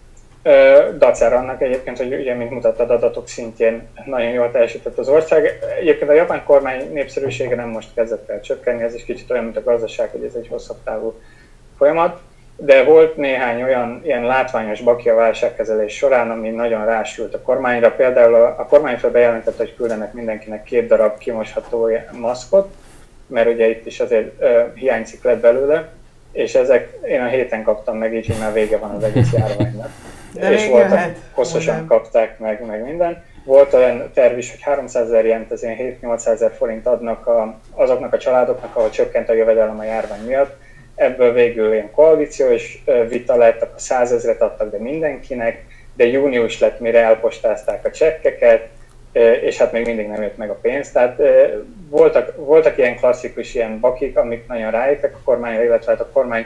Dacára 0.97 1.37
annak 1.37 1.61
egyébként, 1.61 1.97
hogy 1.97 2.13
ugye, 2.13 2.33
mint 2.33 2.49
mutattad, 2.49 2.89
adatok 2.89 3.27
szintjén 3.27 3.87
nagyon 4.05 4.31
jól 4.31 4.51
teljesített 4.51 4.97
az 4.97 5.09
ország. 5.09 5.59
Egyébként 5.79 6.09
a 6.09 6.13
japán 6.13 6.43
kormány 6.43 6.93
népszerűsége 6.93 7.55
nem 7.55 7.69
most 7.69 7.93
kezdett 7.93 8.29
el 8.29 8.41
csökkenni, 8.41 8.83
ez 8.83 8.93
is 8.93 9.03
kicsit 9.03 9.31
olyan, 9.31 9.43
mint 9.43 9.57
a 9.57 9.63
gazdaság, 9.63 10.09
hogy 10.09 10.23
ez 10.23 10.33
egy 10.33 10.47
hosszabb 10.47 10.77
távú 10.83 11.13
folyamat 11.77 12.19
de 12.61 12.83
volt 12.83 13.17
néhány 13.17 13.63
olyan 13.63 14.01
ilyen 14.03 14.23
látványos 14.23 14.81
baki 14.81 15.09
a 15.09 15.15
válságkezelés 15.15 15.95
során, 15.95 16.31
ami 16.31 16.49
nagyon 16.49 16.85
rásült 16.85 17.33
a 17.33 17.41
kormányra. 17.41 17.91
Például 17.91 18.35
a, 18.35 18.45
a 18.45 18.65
kormányfő 18.65 19.09
bejelentette, 19.09 19.63
hogy 19.63 19.75
küldenek 19.75 20.13
mindenkinek 20.13 20.63
két 20.63 20.87
darab 20.87 21.17
kimosható 21.17 21.89
maszkot, 22.11 22.73
mert 23.27 23.49
ugye 23.49 23.69
itt 23.69 23.85
is 23.85 23.99
azért 23.99 24.31
uh, 24.39 24.73
hiányzik 24.73 25.23
lett 25.23 25.39
belőle, 25.39 25.89
és 26.31 26.55
ezek 26.55 26.97
én 27.07 27.21
a 27.21 27.27
héten 27.27 27.63
kaptam 27.63 27.97
meg, 27.97 28.15
így, 28.15 28.35
már 28.39 28.53
vége 28.53 28.77
van 28.77 28.89
az 28.89 29.03
egész 29.03 29.31
járványnak. 29.33 29.89
De 30.33 30.51
és 30.51 30.67
voltak, 30.67 31.15
hosszasan 31.31 31.85
kapták 31.85 32.39
meg, 32.39 32.65
meg 32.65 32.83
minden. 32.83 33.23
Volt 33.45 33.73
olyan 33.73 34.09
terv 34.13 34.37
is, 34.37 34.51
hogy 34.51 34.61
300 34.61 35.05
ezer 35.05 35.45
ez 35.49 35.63
ilyen 35.63 35.97
7-800 36.01 36.27
ezer 36.27 36.51
forint 36.57 36.85
adnak 36.85 37.27
a, 37.27 37.59
azoknak 37.71 38.13
a 38.13 38.17
családoknak, 38.17 38.75
ahol 38.75 38.89
csökkent 38.89 39.29
a 39.29 39.33
jövedelem 39.33 39.79
a 39.79 39.83
járvány 39.83 40.25
miatt 40.25 40.55
ebből 40.99 41.33
végül 41.33 41.73
ilyen 41.73 41.91
koalíciós 41.91 42.83
vita 43.07 43.35
lett, 43.35 43.61
akkor 43.61 43.79
százezret 43.79 44.41
adtak, 44.41 44.71
de 44.71 44.77
mindenkinek, 44.77 45.65
de 45.93 46.05
június 46.05 46.59
lett, 46.59 46.79
mire 46.79 46.99
elpostázták 46.99 47.85
a 47.85 47.91
csekkeket, 47.91 48.67
és 49.41 49.57
hát 49.57 49.71
még 49.71 49.85
mindig 49.85 50.07
nem 50.07 50.21
jött 50.21 50.37
meg 50.37 50.49
a 50.49 50.59
pénz. 50.61 50.91
Tehát 50.91 51.21
voltak, 51.89 52.35
voltak 52.35 52.77
ilyen 52.77 52.95
klasszikus 52.95 53.55
ilyen 53.55 53.79
bakik, 53.79 54.17
amik 54.17 54.47
nagyon 54.47 54.71
rájöttek 54.71 55.15
a 55.15 55.21
kormányra, 55.23 55.63
illetve 55.63 55.91
hát 55.91 56.01
a 56.01 56.09
kormány 56.13 56.45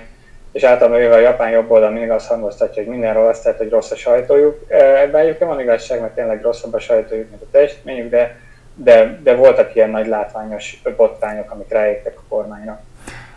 és 0.54 0.64
általában 0.64 1.12
a 1.12 1.18
japán 1.18 1.49
jobb 1.49 1.72
oldal 1.72 1.89
mindig 1.89 2.10
azt 2.10 2.28
hangoztatja, 2.28 2.84
hogy 2.84 2.91
mindenről 2.91 3.28
azt 3.28 3.43
tehet, 3.43 3.58
hogy 3.58 3.70
rossz 3.70 3.91
a 3.91 3.95
sajtójuk. 3.95 4.66
Ebben 4.68 5.22
egyébként 5.22 5.49
van 5.49 5.60
igazság, 5.60 6.01
mert 6.01 6.16
tényleg 6.16 6.41
rosszabb 6.41 6.74
a 6.74 6.80
sajtójuk, 6.80 7.30
mint 7.30 7.41
a 7.41 7.45
teljesítményük, 7.51 8.10
de, 8.10 8.39
de, 8.76 9.20
de 9.24 9.36
voltak 9.36 9.76
ilyen 9.76 9.89
nagy 9.89 10.08
látványos 10.08 10.82
botrányok, 10.97 11.51
amik 11.51 11.70
rájöttek 11.70 12.18
a 12.18 12.24
kormányra. 12.30 12.82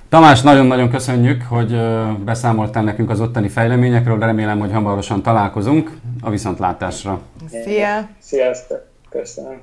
Tamás, 0.09 0.43
nagyon-nagyon 0.43 0.91
köszönjük, 0.91 1.43
hogy 1.49 1.81
beszámoltál 2.25 2.83
nekünk 2.83 3.11
az 3.11 3.21
ottani 3.21 3.49
fejleményekről, 3.49 4.19
de 4.19 4.27
remélem, 4.27 4.59
hogy 4.59 4.73
hamarosan 4.73 5.23
találkozunk 5.23 5.91
a 6.21 6.31
viszontlátásra. 6.31 7.21
Szia! 7.65 8.09
Sziasztok! 8.19 8.87
Köszönöm! 9.09 9.61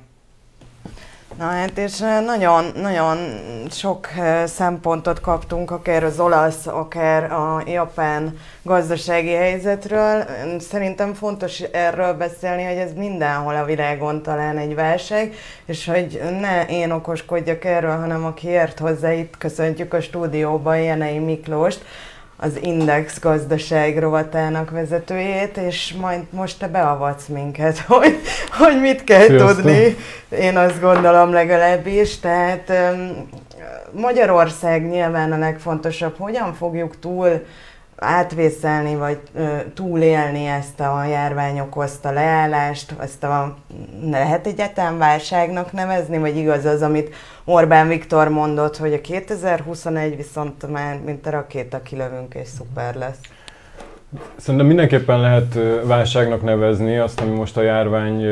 Na 1.38 1.44
hát 1.44 1.78
és 1.78 1.98
nagyon, 2.26 2.64
nagyon 2.74 3.18
sok 3.70 4.08
szempontot 4.44 5.20
kaptunk, 5.20 5.70
akár 5.70 6.04
az 6.04 6.20
olasz, 6.20 6.66
akár 6.66 7.32
a 7.32 7.62
japán 7.66 8.38
gazdasági 8.62 9.32
helyzetről. 9.32 10.24
Szerintem 10.58 11.14
fontos 11.14 11.60
erről 11.60 12.12
beszélni, 12.14 12.64
hogy 12.64 12.76
ez 12.76 12.92
mindenhol 12.92 13.54
a 13.54 13.64
világon 13.64 14.22
talán 14.22 14.58
egy 14.58 14.74
válság, 14.74 15.34
és 15.66 15.86
hogy 15.86 16.20
ne 16.40 16.66
én 16.66 16.90
okoskodjak 16.90 17.64
erről, 17.64 17.96
hanem 17.96 18.24
aki 18.24 18.48
ért 18.48 18.78
hozzá, 18.78 19.12
itt 19.12 19.38
köszöntjük 19.38 19.94
a 19.94 20.00
stúdióban 20.00 20.80
Jenei 20.80 21.18
Miklóst, 21.18 21.84
az 22.36 22.58
Index 22.62 23.20
gazdaság 23.20 23.98
rovatának 23.98 24.70
vezetőjét, 24.70 25.56
és 25.56 25.94
majd 26.00 26.20
most 26.30 26.58
te 26.58 26.68
beavatsz 26.68 27.26
minket, 27.26 27.78
hogy, 27.88 28.18
hogy 28.58 28.80
mit 28.80 29.04
kell 29.04 29.26
Sziasztok. 29.26 29.54
tudni. 29.54 29.96
Én 30.28 30.56
azt 30.56 30.80
gondolom 30.80 31.32
legalábbis. 31.32 32.18
Tehát 32.18 32.72
Magyarország 33.90 34.88
nyilván 34.88 35.32
a 35.32 35.38
legfontosabb, 35.38 36.16
hogyan 36.18 36.54
fogjuk 36.54 36.98
túl 36.98 37.44
átvészelni, 37.96 38.94
vagy 38.94 39.18
túlélni 39.74 40.46
ezt 40.46 40.80
a 40.80 41.04
járvány 41.04 41.60
okozta 41.60 42.10
leállást, 42.10 42.94
ezt 43.00 43.24
a 43.24 43.56
lehet 44.10 44.46
egyetlen 44.46 44.98
válságnak 44.98 45.72
nevezni, 45.72 46.18
vagy 46.18 46.36
igaz 46.36 46.64
az, 46.64 46.82
amit 46.82 47.14
Orbán 47.46 47.88
Viktor 47.88 48.28
mondott, 48.28 48.76
hogy 48.76 48.92
a 48.92 49.00
2021 49.00 50.16
viszont 50.16 50.70
már 50.70 51.00
mint 51.04 51.26
a 51.26 51.30
rakéta 51.30 51.82
kilövünk 51.82 52.34
és 52.34 52.48
szuper 52.48 52.94
lesz. 52.94 53.18
Szerintem 54.36 54.66
mindenképpen 54.66 55.20
lehet 55.20 55.58
válságnak 55.84 56.42
nevezni 56.42 56.96
azt, 56.96 57.20
ami 57.20 57.34
most 57.34 57.56
a 57.56 57.62
járvány 57.62 58.26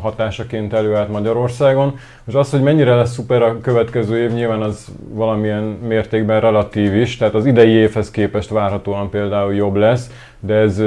hatásaként 0.00 0.72
előállt 0.72 1.08
Magyarországon. 1.08 1.98
Most 2.24 2.38
az, 2.38 2.50
hogy 2.50 2.62
mennyire 2.62 2.94
lesz 2.94 3.12
szuper 3.12 3.42
a 3.42 3.60
következő 3.60 4.18
év, 4.18 4.32
nyilván 4.32 4.62
az 4.62 4.86
valamilyen 5.08 5.62
mértékben 5.62 6.40
relatív 6.40 6.94
is, 6.94 7.16
tehát 7.16 7.34
az 7.34 7.46
idei 7.46 7.70
évhez 7.70 8.10
képest 8.10 8.48
várhatóan 8.48 9.10
például 9.10 9.54
jobb 9.54 9.74
lesz, 9.74 10.10
de 10.40 10.54
ez 10.54 10.82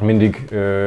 mindig 0.00 0.44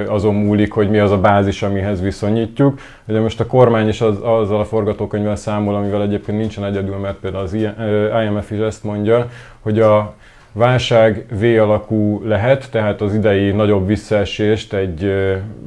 azon 0.08 0.36
múlik, 0.36 0.72
hogy 0.72 0.89
mi 0.89 0.99
az 0.99 1.12
a 1.12 1.20
bázis, 1.20 1.64
amihez 1.64 2.01
viszonyítjuk. 2.01 2.80
Ugye 3.08 3.20
most 3.20 3.39
a 3.39 3.45
kormány 3.45 3.88
is 3.88 4.01
az, 4.01 4.18
azzal 4.22 4.60
a 4.60 4.66
forgatókönyvvel 4.66 5.36
számol, 5.36 5.76
amivel 5.76 6.01
egyébként 6.01 6.38
nincsen 6.38 6.66
egyedül, 6.66 6.95
mert 6.95 7.18
például 7.18 7.43
az 7.43 7.53
IMF 8.24 8.51
is 8.51 8.58
ezt 8.58 8.84
mondja, 8.84 9.30
hogy 9.60 9.80
a 9.80 10.14
válság 10.51 11.26
V 11.39 11.43
alakú 11.43 12.22
lehet, 12.26 12.72
tehát 12.72 13.01
az 13.01 13.14
idei 13.14 13.51
nagyobb 13.51 13.88
visszaesést 13.88 14.74
egy, 14.74 15.03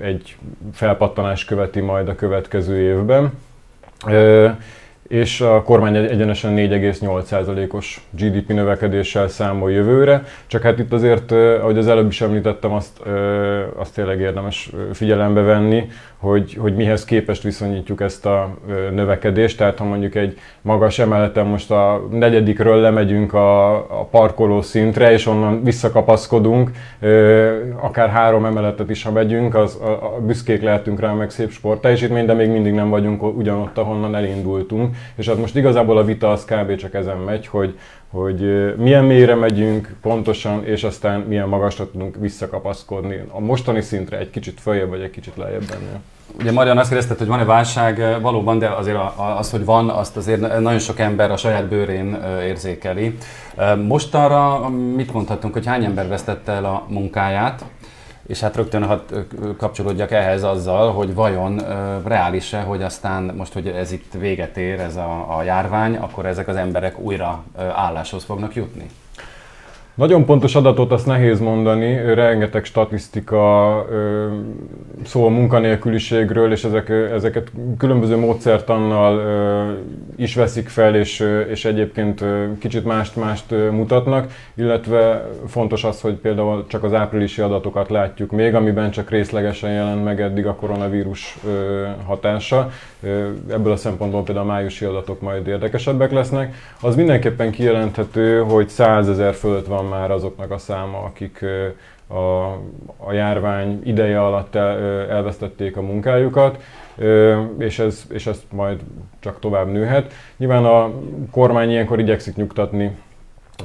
egy 0.00 0.36
felpattanás 0.72 1.44
követi 1.44 1.80
majd 1.80 2.08
a 2.08 2.14
következő 2.14 2.76
évben 2.76 3.32
és 5.10 5.40
a 5.40 5.62
kormány 5.62 5.96
egyenesen 5.96 6.54
4,8%-os 6.56 8.00
GDP 8.10 8.48
növekedéssel 8.48 9.28
számol 9.28 9.72
jövőre, 9.72 10.22
csak 10.46 10.62
hát 10.62 10.78
itt 10.78 10.92
azért, 10.92 11.32
ahogy 11.32 11.78
az 11.78 11.88
előbb 11.88 12.08
is 12.10 12.20
említettem, 12.20 12.72
azt, 12.72 13.00
azt 13.76 13.94
tényleg 13.94 14.20
érdemes 14.20 14.70
figyelembe 14.92 15.40
venni, 15.40 15.88
hogy, 16.20 16.54
hogy 16.54 16.74
mihez 16.74 17.04
képest 17.04 17.42
viszonyítjuk 17.42 18.00
ezt 18.00 18.26
a 18.26 18.56
növekedést. 18.90 19.58
Tehát 19.58 19.78
ha 19.78 19.84
mondjuk 19.84 20.14
egy 20.14 20.38
magas 20.62 20.98
emeleten 20.98 21.46
most 21.46 21.70
a 21.70 22.06
negyedikről 22.10 22.80
lemegyünk 22.80 23.34
a, 23.34 23.74
a 23.74 24.04
parkoló 24.10 24.62
szintre, 24.62 25.12
és 25.12 25.26
onnan 25.26 25.62
visszakapaszkodunk, 25.64 26.70
akár 27.80 28.08
három 28.08 28.44
emeletet 28.44 28.90
is, 28.90 29.02
ha 29.02 29.10
megyünk, 29.10 29.54
az 29.54 29.78
a, 29.82 29.90
a 29.90 30.20
büszkék 30.26 30.62
lehetünk 30.62 31.00
rá, 31.00 31.12
meg 31.12 31.30
szép 31.30 31.50
sportteljesítmény, 31.50 32.26
de 32.26 32.32
még 32.32 32.48
mindig 32.48 32.72
nem 32.72 32.90
vagyunk 32.90 33.22
ugyanott, 33.22 33.78
ahonnan 33.78 34.14
elindultunk. 34.14 34.96
És 35.14 35.28
hát 35.28 35.36
most 35.36 35.56
igazából 35.56 35.98
a 35.98 36.04
vita 36.04 36.30
az 36.30 36.44
kb. 36.44 36.76
csak 36.76 36.94
ezen 36.94 37.16
megy, 37.16 37.46
hogy, 37.46 37.78
hogy 38.10 38.74
milyen 38.76 39.04
mélyre 39.04 39.34
megyünk 39.34 39.94
pontosan, 40.02 40.64
és 40.64 40.84
aztán 40.84 41.20
milyen 41.20 41.48
magasra 41.48 41.90
tudunk 41.90 42.16
visszakapaszkodni 42.20 43.22
a 43.28 43.40
mostani 43.40 43.80
szintre, 43.80 44.18
egy 44.18 44.30
kicsit 44.30 44.60
följebb 44.60 44.88
vagy 44.88 45.00
egy 45.00 45.10
kicsit 45.10 45.36
lejjebb 45.36 45.70
ennél. 45.70 46.00
Ugye 46.38 46.52
Marian 46.52 46.78
azt 46.78 46.88
kérdezted, 46.88 47.18
hogy 47.18 47.26
van-e 47.26 47.44
válság, 47.44 48.20
valóban, 48.20 48.58
de 48.58 48.68
azért 48.68 48.98
az, 49.38 49.50
hogy 49.50 49.64
van, 49.64 49.88
azt 49.88 50.16
azért 50.16 50.40
nagyon 50.40 50.78
sok 50.78 50.98
ember 50.98 51.30
a 51.30 51.36
saját 51.36 51.68
bőrén 51.68 52.18
érzékeli. 52.42 53.16
Mostanra 53.86 54.68
mit 54.68 55.12
mondhatunk, 55.12 55.52
hogy 55.52 55.66
hány 55.66 55.84
ember 55.84 56.08
vesztette 56.08 56.52
el 56.52 56.64
a 56.64 56.86
munkáját? 56.88 57.64
És 58.30 58.40
hát 58.40 58.56
rögtön 58.56 58.84
hadd 58.84 59.00
kapcsolódjak 59.56 60.10
ehhez 60.10 60.42
azzal, 60.42 60.92
hogy 60.92 61.14
vajon 61.14 61.58
reális-e, 62.04 62.60
hogy 62.60 62.82
aztán 62.82 63.22
most, 63.36 63.52
hogy 63.52 63.66
ez 63.66 63.92
itt 63.92 64.12
véget 64.12 64.56
ér, 64.56 64.80
ez 64.80 64.96
a, 64.96 65.36
a 65.38 65.42
járvány, 65.42 65.96
akkor 65.96 66.26
ezek 66.26 66.48
az 66.48 66.56
emberek 66.56 66.98
újra 66.98 67.44
álláshoz 67.74 68.24
fognak 68.24 68.54
jutni? 68.54 68.90
Nagyon 70.00 70.24
pontos 70.24 70.54
adatot 70.54 70.92
azt 70.92 71.06
nehéz 71.06 71.40
mondani, 71.40 72.14
rengeteg 72.14 72.64
statisztika 72.64 73.86
szól 75.04 75.26
a 75.26 75.28
munkanélküliségről, 75.28 76.52
és 76.52 76.64
ezek, 76.64 76.88
ezeket 76.88 77.52
különböző 77.78 78.16
módszertannal 78.16 79.22
is 80.16 80.34
veszik 80.34 80.68
fel, 80.68 80.96
és, 80.96 81.26
és 81.50 81.64
egyébként 81.64 82.24
kicsit 82.58 82.84
mást-mást 82.84 83.50
mutatnak, 83.70 84.32
illetve 84.54 85.28
fontos 85.46 85.84
az, 85.84 86.00
hogy 86.00 86.14
például 86.14 86.64
csak 86.68 86.84
az 86.84 86.94
áprilisi 86.94 87.40
adatokat 87.40 87.90
látjuk 87.90 88.30
még, 88.30 88.54
amiben 88.54 88.90
csak 88.90 89.10
részlegesen 89.10 89.72
jelent 89.72 90.04
meg 90.04 90.20
eddig 90.20 90.46
a 90.46 90.54
koronavírus 90.54 91.38
hatása. 92.06 92.70
Ebből 93.50 93.72
a 93.72 93.76
szempontból 93.76 94.22
például 94.22 94.48
a 94.48 94.52
májusi 94.52 94.84
adatok 94.84 95.20
majd 95.20 95.46
érdekesebbek 95.46 96.12
lesznek. 96.12 96.54
Az 96.80 96.96
mindenképpen 96.96 97.50
kijelenthető, 97.50 98.40
hogy 98.40 98.68
100 98.68 99.08
ezer 99.08 99.34
fölött 99.34 99.66
van 99.66 99.88
már 99.90 100.10
azoknak 100.10 100.50
a 100.50 100.58
száma, 100.58 100.98
akik 100.98 101.44
a, 102.06 102.52
a 102.96 103.12
járvány 103.12 103.80
ideje 103.84 104.24
alatt 104.24 104.54
el, 104.54 104.78
elvesztették 105.08 105.76
a 105.76 105.82
munkájukat, 105.82 106.62
és 107.58 107.78
ez, 107.78 108.04
és 108.08 108.26
ez 108.26 108.42
majd 108.50 108.80
csak 109.20 109.40
tovább 109.40 109.68
nőhet. 109.68 110.12
Nyilván 110.36 110.64
a 110.64 110.90
kormány 111.30 111.70
ilyenkor 111.70 111.98
igyekszik 111.98 112.36
nyugtatni 112.36 112.96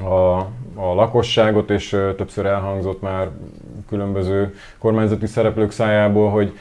a, 0.04 0.38
a 0.74 0.94
lakosságot, 0.94 1.70
és 1.70 1.88
többször 2.16 2.46
elhangzott 2.46 3.00
már 3.02 3.28
különböző 3.88 4.54
kormányzati 4.78 5.26
szereplők 5.26 5.70
szájából, 5.70 6.30
hogy 6.30 6.52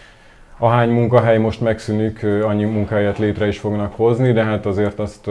ahány 0.58 0.90
munkahely 0.90 1.38
most 1.38 1.62
megszűnik, 1.62 2.24
annyi 2.24 2.64
munkahelyet 2.64 3.18
létre 3.18 3.48
is 3.48 3.60
fognak 3.60 3.96
hozni, 3.96 4.32
de 4.32 4.44
hát 4.44 4.66
azért 4.66 5.00
azt 5.00 5.26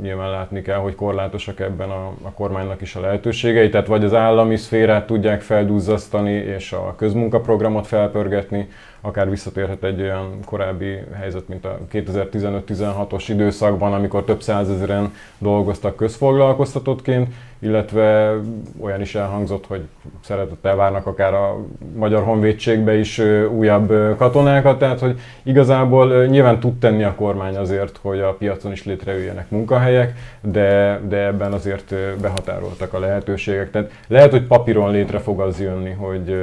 nyilván 0.00 0.30
látni 0.30 0.62
kell, 0.62 0.78
hogy 0.78 0.94
korlátosak 0.94 1.60
ebben 1.60 1.90
a, 1.90 2.12
a 2.22 2.30
kormánynak 2.30 2.80
is 2.80 2.94
a 2.94 3.00
lehetőségei, 3.00 3.68
tehát 3.68 3.86
vagy 3.86 4.04
az 4.04 4.14
állami 4.14 4.56
szférát 4.56 5.06
tudják 5.06 5.40
feldúzzasztani 5.40 6.32
és 6.32 6.72
a 6.72 6.94
közmunkaprogramot 6.96 7.86
felpörgetni, 7.86 8.68
akár 9.00 9.30
visszatérhet 9.30 9.84
egy 9.84 10.00
olyan 10.00 10.38
korábbi 10.44 10.98
helyzet, 11.18 11.48
mint 11.48 11.64
a 11.64 11.78
2015-16-os 11.92 13.24
időszakban, 13.28 13.92
amikor 13.92 14.24
több 14.24 14.42
százezeren 14.42 15.14
dolgoztak 15.38 15.96
közfoglalkoztatottként, 15.96 17.28
illetve 17.58 18.34
olyan 18.80 19.00
is 19.00 19.14
elhangzott, 19.14 19.66
hogy 19.66 19.80
szeretettel 20.20 20.76
várnak 20.76 21.06
akár 21.06 21.34
a 21.34 21.56
Magyar 21.94 22.22
Honvédségbe 22.22 22.98
is 22.98 23.18
újabb 23.50 24.16
katonákat, 24.16 24.78
tehát 24.78 25.00
hogy 25.00 25.20
igazából 25.42 26.26
nyilván 26.26 26.60
tud 26.60 26.78
tenni 26.78 27.04
a 27.04 27.14
kormány 27.14 27.56
azért, 27.56 27.98
hogy 28.02 28.20
a 28.20 28.34
piacon 28.34 28.72
is 28.72 28.84
létrejöjjenek 28.84 29.50
munkahelyek, 29.50 30.14
de, 30.40 31.00
de 31.08 31.16
ebben 31.16 31.52
azért 31.52 31.94
behatároltak 32.20 32.92
a 32.92 32.98
lehetőségek. 32.98 33.70
Tehát 33.70 33.90
lehet, 34.08 34.30
hogy 34.30 34.46
papíron 34.46 34.90
létre 34.90 35.18
fog 35.18 35.40
az 35.40 35.60
jönni, 35.60 35.90
hogy, 35.90 36.34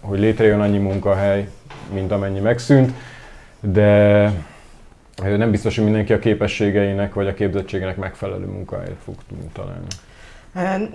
hogy 0.00 0.18
létrejön 0.18 0.60
annyi 0.60 0.78
munkahely, 0.78 1.48
mint 1.92 2.12
amennyi 2.12 2.40
megszűnt, 2.40 2.92
de 3.60 4.32
nem 5.22 5.50
biztos, 5.50 5.74
hogy 5.74 5.84
mindenki 5.84 6.12
a 6.12 6.18
képességeinek 6.18 7.14
vagy 7.14 7.26
a 7.26 7.34
képzettségének 7.34 7.96
megfelelő 7.96 8.46
munkahelyet 8.46 8.98
fog 9.04 9.14
tudni 9.28 9.48
találni. 9.52 9.86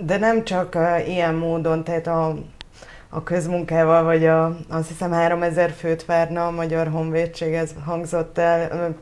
De 0.00 0.18
nem 0.18 0.44
csak 0.44 0.78
ilyen 1.06 1.34
módon, 1.34 1.84
tehát 1.84 2.06
a, 2.06 2.36
a 3.08 3.22
közmunkával, 3.22 4.02
vagy 4.02 4.26
a, 4.26 4.56
azt 4.68 4.88
hiszem 4.88 5.12
3000 5.12 5.70
főt 5.70 6.04
várna 6.04 6.46
a 6.46 6.50
Magyar 6.50 6.88
Honvédség, 6.88 7.54
ez 7.54 7.70
hangzott 7.84 8.38
el, 8.38 8.94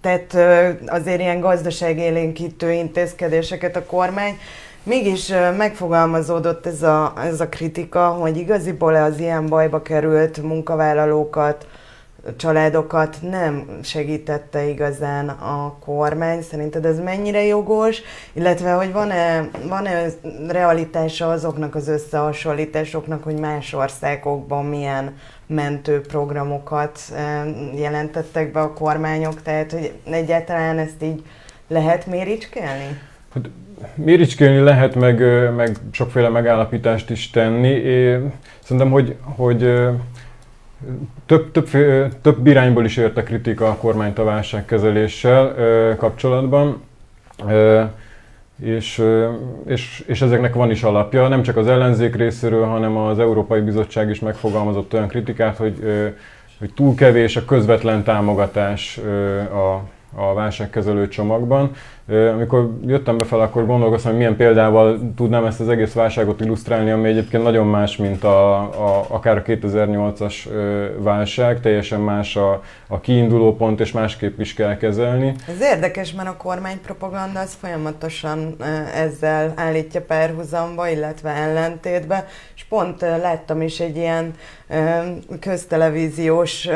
tehát 0.00 0.34
azért 0.86 1.20
ilyen 1.20 1.40
gazdaságélénkítő 1.40 2.72
intézkedéseket 2.72 3.76
a 3.76 3.84
kormány, 3.84 4.38
Mégis 4.88 5.32
megfogalmazódott 5.56 6.66
ez 6.66 6.82
a, 6.82 7.12
ez 7.24 7.40
a 7.40 7.48
kritika, 7.48 8.08
hogy 8.08 8.36
igaziból 8.36 8.94
az 8.94 9.18
ilyen 9.18 9.46
bajba 9.46 9.82
került 9.82 10.42
munkavállalókat, 10.42 11.66
családokat 12.36 13.16
nem 13.20 13.78
segítette 13.82 14.68
igazán 14.68 15.28
a 15.28 15.76
kormány. 15.84 16.42
Szerinted 16.42 16.84
ez 16.84 16.98
mennyire 17.00 17.44
jogos? 17.44 18.02
Illetve, 18.32 18.72
hogy 18.72 18.92
van-e, 18.92 19.48
van-e 19.68 20.06
realitása 20.48 21.30
azoknak 21.30 21.74
az 21.74 21.88
összehasonlításoknak, 21.88 23.22
hogy 23.22 23.38
más 23.38 23.72
országokban 23.72 24.64
milyen 24.64 25.16
mentőprogramokat 25.46 27.00
jelentettek 27.74 28.52
be 28.52 28.60
a 28.60 28.72
kormányok? 28.72 29.42
Tehát, 29.42 29.72
hogy 29.72 29.92
egyáltalán 30.10 30.78
ezt 30.78 31.02
így 31.02 31.22
lehet 31.68 32.06
méricskélni? 32.06 32.98
Hát 33.34 33.48
méricskélni 33.94 34.60
lehet, 34.60 34.94
meg, 34.94 35.18
meg 35.54 35.76
sokféle 35.90 36.28
megállapítást 36.28 37.10
is 37.10 37.30
tenni. 37.30 37.68
Én 37.68 38.32
szerintem, 38.62 38.90
hogy, 38.90 39.16
hogy 39.22 39.62
több, 41.26 41.50
több, 41.50 41.68
több 42.20 42.46
irányból 42.46 42.84
is 42.84 42.96
érte 42.96 43.22
kritika 43.22 43.68
a 43.68 43.76
kormányt 43.76 44.18
a 44.18 44.24
válságkezeléssel 44.24 45.54
kapcsolatban. 45.96 46.82
És, 48.62 49.04
és, 49.66 50.04
és 50.06 50.22
ezeknek 50.22 50.54
van 50.54 50.70
is 50.70 50.82
alapja, 50.82 51.28
nem 51.28 51.42
csak 51.42 51.56
az 51.56 51.66
ellenzék 51.66 52.14
részéről, 52.14 52.64
hanem 52.64 52.96
az 52.96 53.18
Európai 53.18 53.60
Bizottság 53.60 54.10
is 54.10 54.20
megfogalmazott 54.20 54.94
olyan 54.94 55.08
kritikát, 55.08 55.56
hogy, 55.56 55.82
hogy 56.58 56.72
túl 56.74 56.94
kevés 56.94 57.36
a 57.36 57.44
közvetlen 57.44 58.02
támogatás 58.02 59.00
a, 59.52 59.82
a 60.20 60.34
válságkezelő 60.34 61.08
csomagban. 61.08 61.70
Amikor 62.08 62.70
jöttem 62.86 63.18
befelé, 63.18 63.42
akkor 63.42 63.66
gondolkoztam, 63.66 64.10
hogy 64.10 64.20
milyen 64.20 64.36
példával 64.36 65.12
tudnám 65.16 65.44
ezt 65.44 65.60
az 65.60 65.68
egész 65.68 65.92
válságot 65.92 66.40
illusztrálni, 66.40 66.90
ami 66.90 67.08
egyébként 67.08 67.42
nagyon 67.42 67.66
más, 67.66 67.96
mint 67.96 68.24
a, 68.24 68.56
a, 68.56 69.04
akár 69.08 69.36
a 69.36 69.42
2008-as 69.42 70.34
válság, 70.98 71.60
teljesen 71.60 72.00
más 72.00 72.36
a, 72.36 72.62
a 72.86 73.00
kiinduló 73.00 73.56
pont, 73.56 73.80
és 73.80 73.92
másképp 73.92 74.40
is 74.40 74.54
kell 74.54 74.76
kezelni. 74.76 75.34
Ez 75.48 75.60
érdekes, 75.60 76.12
mert 76.12 76.28
a 76.28 76.36
kormánypropaganda 76.36 77.40
az 77.40 77.56
folyamatosan 77.60 78.56
ezzel 78.94 79.52
állítja 79.56 80.02
párhuzamba, 80.02 80.88
illetve 80.88 81.30
ellentétbe, 81.30 82.26
és 82.54 82.64
pont 82.64 83.00
láttam 83.00 83.62
is 83.62 83.80
egy 83.80 83.96
ilyen 83.96 84.34
köztelevíziós 85.40 86.68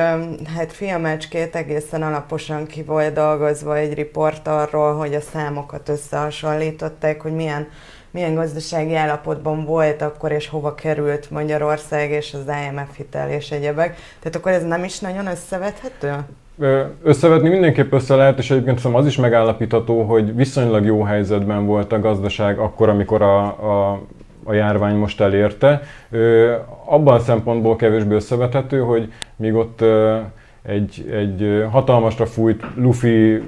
hát 0.56 0.72
filmecskét 0.72 1.56
egészen 1.56 2.02
alaposan 2.02 2.66
ki 2.66 2.82
volt 2.82 3.12
dolgozva 3.12 3.76
egy 3.76 3.94
riport 3.94 4.48
arról, 4.48 4.94
hogy 4.94 5.14
a 5.14 5.20
számokat 5.22 5.88
összehasonlították, 5.88 7.20
hogy 7.20 7.32
milyen 7.32 7.66
milyen 8.12 8.34
gazdasági 8.34 8.94
állapotban 8.94 9.64
volt 9.64 10.02
akkor, 10.02 10.32
és 10.32 10.48
hova 10.48 10.74
került 10.74 11.30
Magyarország, 11.30 12.10
és 12.10 12.34
az 12.34 12.54
IMF 12.68 12.96
hitel 12.96 13.30
és 13.30 13.50
egyebek. 13.50 13.96
Tehát 14.18 14.36
akkor 14.36 14.52
ez 14.52 14.64
nem 14.64 14.84
is 14.84 14.98
nagyon 14.98 15.26
összevethető? 15.26 16.14
Összevetni 17.02 17.48
mindenképp 17.48 17.92
össze 17.92 18.14
lehet, 18.14 18.38
és 18.38 18.50
egyébként 18.50 18.78
szerintem 18.78 19.00
az 19.00 19.06
is 19.06 19.16
megállapítható, 19.16 20.02
hogy 20.02 20.34
viszonylag 20.34 20.84
jó 20.84 21.02
helyzetben 21.02 21.66
volt 21.66 21.92
a 21.92 22.00
gazdaság 22.00 22.58
akkor, 22.58 22.88
amikor 22.88 23.22
a, 23.22 23.44
a, 23.44 24.00
a 24.44 24.52
járvány 24.52 24.94
most 24.94 25.20
elérte. 25.20 25.82
Abban 26.84 27.14
a 27.14 27.18
szempontból 27.18 27.76
kevésbé 27.76 28.14
összevethető, 28.14 28.80
hogy 28.80 29.12
míg 29.36 29.54
ott 29.54 29.84
egy, 30.62 31.10
egy 31.12 31.64
hatalmasra 31.70 32.26
fújt 32.26 32.64
lufi 32.74 33.42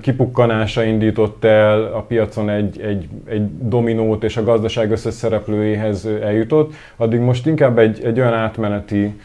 kipukkanása 0.00 0.82
indított 0.84 1.44
el 1.44 1.82
a 1.82 2.00
piacon 2.00 2.50
egy, 2.50 2.80
egy, 2.80 3.08
egy 3.24 3.68
dominót, 3.68 4.24
és 4.24 4.36
a 4.36 4.44
gazdaság 4.44 4.90
összes 4.90 5.14
szereplőjéhez 5.14 6.08
eljutott, 6.22 6.72
addig 6.96 7.20
most 7.20 7.46
inkább 7.46 7.78
egy, 7.78 8.04
egy 8.04 8.20
olyan 8.20 8.34
átmeneti 8.34 9.20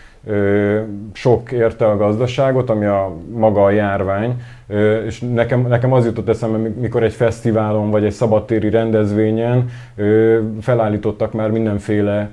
sok 1.13 1.51
érte 1.51 1.85
a 1.85 1.97
gazdaságot, 1.97 2.69
ami 2.69 2.85
a 2.85 3.15
maga 3.33 3.63
a 3.63 3.69
járvány, 3.69 4.41
és 5.05 5.19
nekem, 5.19 5.67
nekem 5.67 5.93
az 5.93 6.05
jutott 6.05 6.29
eszembe, 6.29 6.69
mikor 6.79 7.03
egy 7.03 7.13
fesztiválon 7.13 7.91
vagy 7.91 8.05
egy 8.05 8.11
szabadtéri 8.11 8.69
rendezvényen 8.69 9.69
felállítottak 10.61 11.33
már 11.33 11.51
mindenféle 11.51 12.29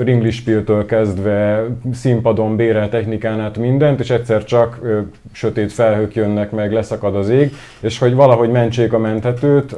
ringlispiltől 0.00 0.86
kezdve 0.86 1.64
színpadon, 1.92 2.56
bérel 2.56 2.88
technikán 2.88 3.40
át 3.40 3.58
mindent, 3.58 4.00
és 4.00 4.10
egyszer 4.10 4.44
csak 4.44 4.80
sötét 5.32 5.72
felhők 5.72 6.14
jönnek 6.14 6.50
meg, 6.50 6.72
leszakad 6.72 7.16
az 7.16 7.28
ég, 7.28 7.52
és 7.80 7.98
hogy 7.98 8.14
valahogy 8.14 8.50
mentsék 8.50 8.92
a 8.92 8.98
mentetőt, 8.98 9.76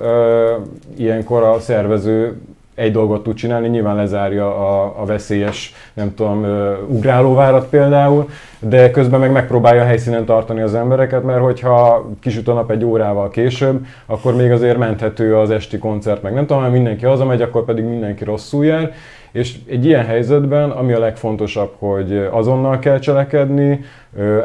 ilyenkor 0.96 1.42
a 1.42 1.58
szervező 1.58 2.36
egy 2.78 2.92
dolgot 2.92 3.22
tud 3.22 3.34
csinálni, 3.34 3.68
nyilván 3.68 3.96
lezárja 3.96 4.56
a, 4.56 4.94
a 5.00 5.04
veszélyes, 5.04 5.74
nem 5.92 6.14
tudom, 6.14 6.44
ugrálóvárat 6.88 7.68
például, 7.68 8.28
de 8.58 8.90
közben 8.90 9.20
meg 9.20 9.32
megpróbálja 9.32 9.84
helyszínen 9.84 10.24
tartani 10.24 10.60
az 10.60 10.74
embereket, 10.74 11.22
mert 11.22 11.40
hogyha 11.40 12.08
kisüt 12.20 12.48
a 12.48 12.52
nap 12.52 12.70
egy 12.70 12.84
órával 12.84 13.28
később, 13.28 13.86
akkor 14.06 14.34
még 14.34 14.50
azért 14.50 14.78
menthető 14.78 15.36
az 15.36 15.50
esti 15.50 15.78
koncert, 15.78 16.22
meg 16.22 16.34
nem 16.34 16.46
tudom, 16.46 16.62
ha 16.62 16.70
mindenki 16.70 17.04
hazamegy, 17.04 17.42
akkor 17.42 17.64
pedig 17.64 17.84
mindenki 17.84 18.24
rosszul 18.24 18.64
jár, 18.64 18.92
és 19.32 19.54
egy 19.68 19.84
ilyen 19.84 20.04
helyzetben, 20.04 20.70
ami 20.70 20.92
a 20.92 20.98
legfontosabb, 20.98 21.74
hogy 21.78 22.28
azonnal 22.30 22.78
kell 22.78 22.98
cselekedni, 22.98 23.84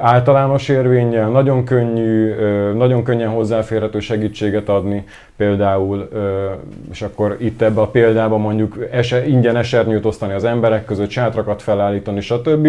általános 0.02 0.70
érvényel, 0.70 1.30
nagyon 1.30 1.64
könnyű, 1.64 2.34
nagyon 2.74 3.04
könnyen 3.04 3.30
hozzáférhető 3.30 4.00
segítséget 4.00 4.70
adni, 4.70 5.06
például, 5.38 6.10
és 6.92 7.02
akkor 7.02 7.36
itt 7.40 7.62
ebbe 7.62 7.82
a 7.82 7.88
példában 7.88 8.42
mondjuk 8.42 8.88
ese, 8.92 9.28
ingyen 9.28 9.56
esernyőt 9.56 10.06
osztani 10.06 10.34
az 10.34 10.44
emberek 10.44 10.86
között, 10.86 11.10
sátrakat 11.10 11.62
felállítani, 11.62 12.22
stb. 12.22 12.68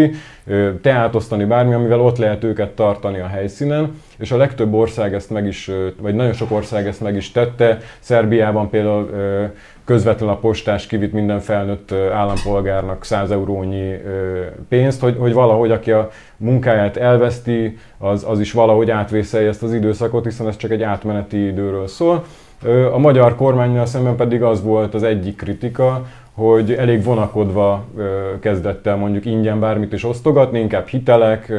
Teát 0.83 1.15
osztani 1.15 1.45
bármi, 1.45 1.75
amivel 1.75 2.01
ott 2.01 2.19
lehet 2.19 2.45
őket 2.45 2.71
tartani 2.71 3.19
a 3.19 3.27
helyszínen, 3.27 4.01
és 4.19 4.33
a 4.33 4.37
legtöbb 4.37 4.73
ország 4.73 5.15
ezt 5.15 5.31
meg 5.31 5.47
is, 5.47 5.71
vagy 6.01 6.15
nagyon 6.15 6.33
sok 6.33 6.51
ország 6.51 6.87
ezt 6.87 7.01
meg 7.01 7.17
is 7.17 7.31
tette. 7.31 7.79
Szerbiában 7.99 8.71
például 8.71 9.11
közvetlen 9.85 10.29
a 10.29 10.39
postás 10.39 10.87
kivitt 10.87 11.13
minden 11.13 11.41
felnőtt 11.41 11.93
állampolgárnak 11.93 13.05
100 13.05 13.31
eurónyi 13.31 14.01
pénzt, 14.69 15.01
hogy, 15.01 15.17
hogy 15.19 15.33
valahogy 15.33 15.71
aki 15.71 15.91
a 15.91 16.11
munkáját 16.37 16.97
elveszti, 16.97 17.79
az, 17.99 18.25
az 18.29 18.41
is 18.41 18.53
valahogy 18.53 18.91
átvészelje 18.91 19.49
ezt 19.49 19.63
az 19.63 19.75
időszakot, 19.75 20.25
hiszen 20.25 20.49
ez 20.49 20.57
csak 20.57 20.71
egy 20.71 20.83
átmeneti 20.83 21.47
időről 21.47 21.87
szól. 21.87 22.25
A 22.93 22.99
magyar 22.99 23.37
kormánynál 23.37 23.87
szemben 23.87 24.17
pedig 24.17 24.43
az 24.43 24.63
volt 24.63 24.95
az 24.95 25.03
egyik 25.03 25.37
kritika, 25.37 26.07
hogy 26.35 26.73
elég 26.73 27.05
vonakodva 27.05 27.85
kezdett 28.41 28.87
el 28.87 28.97
mondjuk 28.97 29.25
ingyen 29.25 29.61
bármit 29.61 29.93
is 29.93 30.05
osztogatni, 30.05 30.59
inkább 30.59 30.87
hitelek, 30.87 31.51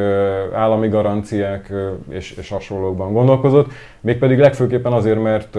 állami 0.54 0.88
garanciák 0.88 1.74
és, 2.10 2.32
és 2.32 2.50
hasonlókban 2.50 3.14
gondolkozott, 3.14 3.72
mégpedig 4.02 4.40
legfőképpen 4.40 4.94
azért, 4.94 5.22
mert, 5.22 5.58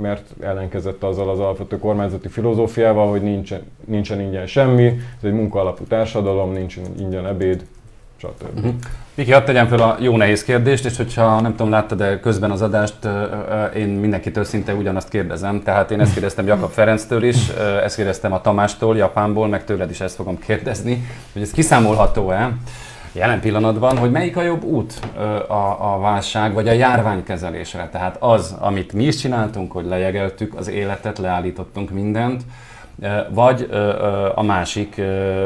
mert 0.00 0.34
ellenkezett 0.40 1.02
azzal 1.02 1.30
az 1.30 1.38
alapvető 1.38 1.78
kormányzati 1.78 2.28
filozófiával, 2.28 3.10
hogy 3.10 3.22
nincsen, 3.22 3.60
nincsen 3.84 4.20
ingyen 4.20 4.46
semmi, 4.46 4.86
ez 4.86 5.24
egy 5.24 5.32
munkaalapú 5.32 5.84
társadalom, 5.84 6.52
nincsen 6.52 6.84
ingyen 6.98 7.26
ebéd, 7.26 7.64
stb. 8.18 8.58
Uh-huh. 8.58 8.74
Viki, 9.14 9.32
hadd 9.32 9.44
tegyem 9.44 9.68
fel 9.68 9.78
a 9.78 9.96
jó 10.00 10.16
nehéz 10.16 10.44
kérdést, 10.44 10.84
és 10.84 10.96
hogyha 10.96 11.40
nem 11.40 11.50
tudom, 11.50 11.70
láttad 11.70 11.98
de 11.98 12.20
közben 12.20 12.50
az 12.50 12.62
adást, 12.62 13.08
én 13.76 13.88
mindenkitől 13.88 14.44
szinte 14.44 14.74
ugyanazt 14.74 15.08
kérdezem. 15.08 15.62
Tehát 15.62 15.90
én 15.90 16.00
ezt 16.00 16.12
kérdeztem 16.12 16.46
Jakab 16.46 16.70
Ferenctől 16.70 17.22
is, 17.22 17.48
ezt 17.84 17.96
kérdeztem 17.96 18.32
a 18.32 18.40
Tamástól, 18.40 18.96
Japánból, 18.96 19.48
meg 19.48 19.64
tőled 19.64 19.90
is 19.90 20.00
ezt 20.00 20.14
fogom 20.14 20.38
kérdezni, 20.38 21.06
hogy 21.32 21.42
ez 21.42 21.50
kiszámolható-e 21.50 22.52
jelen 23.12 23.40
pillanatban, 23.40 23.98
hogy 23.98 24.10
melyik 24.10 24.36
a 24.36 24.42
jobb 24.42 24.62
út 24.62 25.00
a, 25.48 25.94
a 25.94 25.98
válság 26.00 26.52
vagy 26.52 26.68
a 26.68 26.72
járványkezelésre. 26.72 27.88
Tehát 27.92 28.16
az, 28.18 28.56
amit 28.58 28.92
mi 28.92 29.04
is 29.04 29.16
csináltunk, 29.16 29.72
hogy 29.72 29.86
lejegeltük 29.86 30.54
az 30.54 30.68
életet, 30.68 31.18
leállítottunk 31.18 31.90
mindent, 31.90 32.42
vagy 33.30 33.68
a 34.34 34.42
másik, 34.42 35.00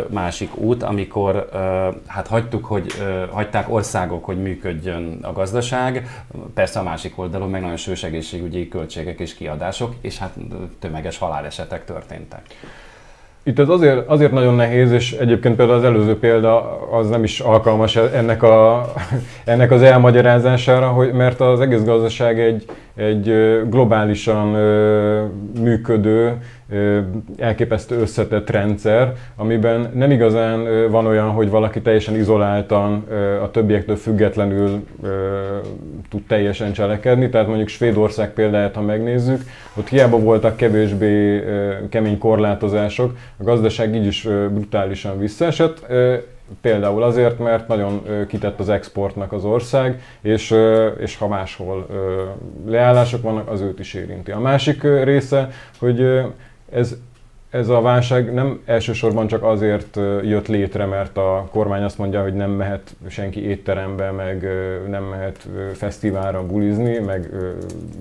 másik 0.09 0.57
út, 0.57 0.83
amikor 0.83 1.49
hát 2.07 2.27
hagytuk, 2.27 2.65
hogy 2.65 2.87
hagyták 3.31 3.73
országok, 3.73 4.25
hogy 4.25 4.43
működjön 4.43 5.19
a 5.23 5.33
gazdaság, 5.33 6.25
persze 6.55 6.79
a 6.79 6.83
másik 6.83 7.19
oldalon 7.19 7.51
meg 7.51 7.61
nagyon 7.61 7.77
sős 7.77 8.03
egészségügyi 8.03 8.69
költségek 8.69 9.21
és 9.21 9.35
kiadások, 9.35 9.95
és 10.01 10.19
hát 10.19 10.35
tömeges 10.79 11.19
halálesetek 11.19 11.85
történtek. 11.85 12.43
Itt 13.45 13.59
ez 13.59 13.69
azért, 13.69 14.09
azért 14.09 14.33
nagyon 14.33 14.55
nehéz, 14.55 14.91
és 14.91 15.13
egyébként 15.13 15.57
például 15.57 15.79
az 15.79 15.85
előző 15.85 16.19
példa 16.19 16.81
az 16.91 17.09
nem 17.09 17.25
is 17.25 17.41
alkalmas 17.41 17.97
ennek, 17.97 18.43
a, 18.43 18.93
ennek 19.45 19.71
az 19.71 19.83
elmagyarázására, 19.83 20.89
hogy, 20.89 21.13
mert 21.13 21.41
az 21.41 21.61
egész 21.61 21.85
gazdaság 21.85 22.41
egy, 22.41 22.65
egy 22.95 23.25
globálisan 23.69 24.47
működő, 25.61 26.37
elképesztő 27.37 28.01
összetett 28.01 28.51
rendszer, 28.51 29.13
amiben 29.37 29.91
nem 29.95 30.11
igazán 30.11 30.91
van 30.91 31.07
olyan, 31.07 31.31
hogy 31.31 31.51
valaki 31.51 31.81
teljesen 31.81 32.15
izoláltan, 32.15 33.05
a 33.43 33.51
többiektől 33.51 33.97
függetlenül 33.97 34.87
tud 36.11 36.23
teljesen 36.27 36.73
cselekedni. 36.73 37.29
Tehát 37.29 37.47
mondjuk 37.47 37.69
Svédország 37.69 38.33
példáját, 38.33 38.75
ha 38.75 38.83
megnézzük, 38.83 39.43
ott 39.77 39.89
hiába 39.89 40.19
voltak 40.19 40.57
kevésbé 40.57 41.45
kemény 41.89 42.19
korlátozások, 42.19 43.17
a 43.37 43.43
gazdaság 43.43 43.95
így 43.95 44.07
is 44.07 44.23
brutálisan 44.51 45.19
visszaesett, 45.19 45.87
Például 46.61 47.03
azért, 47.03 47.39
mert 47.39 47.69
nagyon 47.69 48.03
kitett 48.29 48.61
az 48.61 48.69
exportnak 48.69 49.33
az 49.33 49.45
ország, 49.45 50.03
és, 50.21 50.55
és 50.99 51.17
ha 51.17 51.29
máshol 51.29 51.87
leállások 52.67 53.23
vannak, 53.23 53.49
az 53.49 53.61
őt 53.61 53.79
is 53.79 53.95
érinti. 53.95 54.31
A 54.31 54.39
másik 54.39 54.83
része, 54.83 55.49
hogy 55.79 56.23
ez 56.73 56.97
ez 57.53 57.69
a 57.69 57.81
válság 57.81 58.33
nem 58.33 58.61
elsősorban 58.65 59.27
csak 59.27 59.43
azért 59.43 59.97
jött 60.23 60.49
létre, 60.49 60.85
mert 60.85 61.17
a 61.17 61.49
kormány 61.51 61.83
azt 61.83 61.99
mondja, 61.99 62.23
hogy 62.23 62.35
nem 62.35 62.51
mehet 62.51 62.97
senki 63.09 63.49
étterembe, 63.49 64.11
meg 64.11 64.47
nem 64.89 65.05
mehet 65.05 65.49
fesztiválra 65.73 66.47
bulizni, 66.47 66.99
meg 66.99 67.31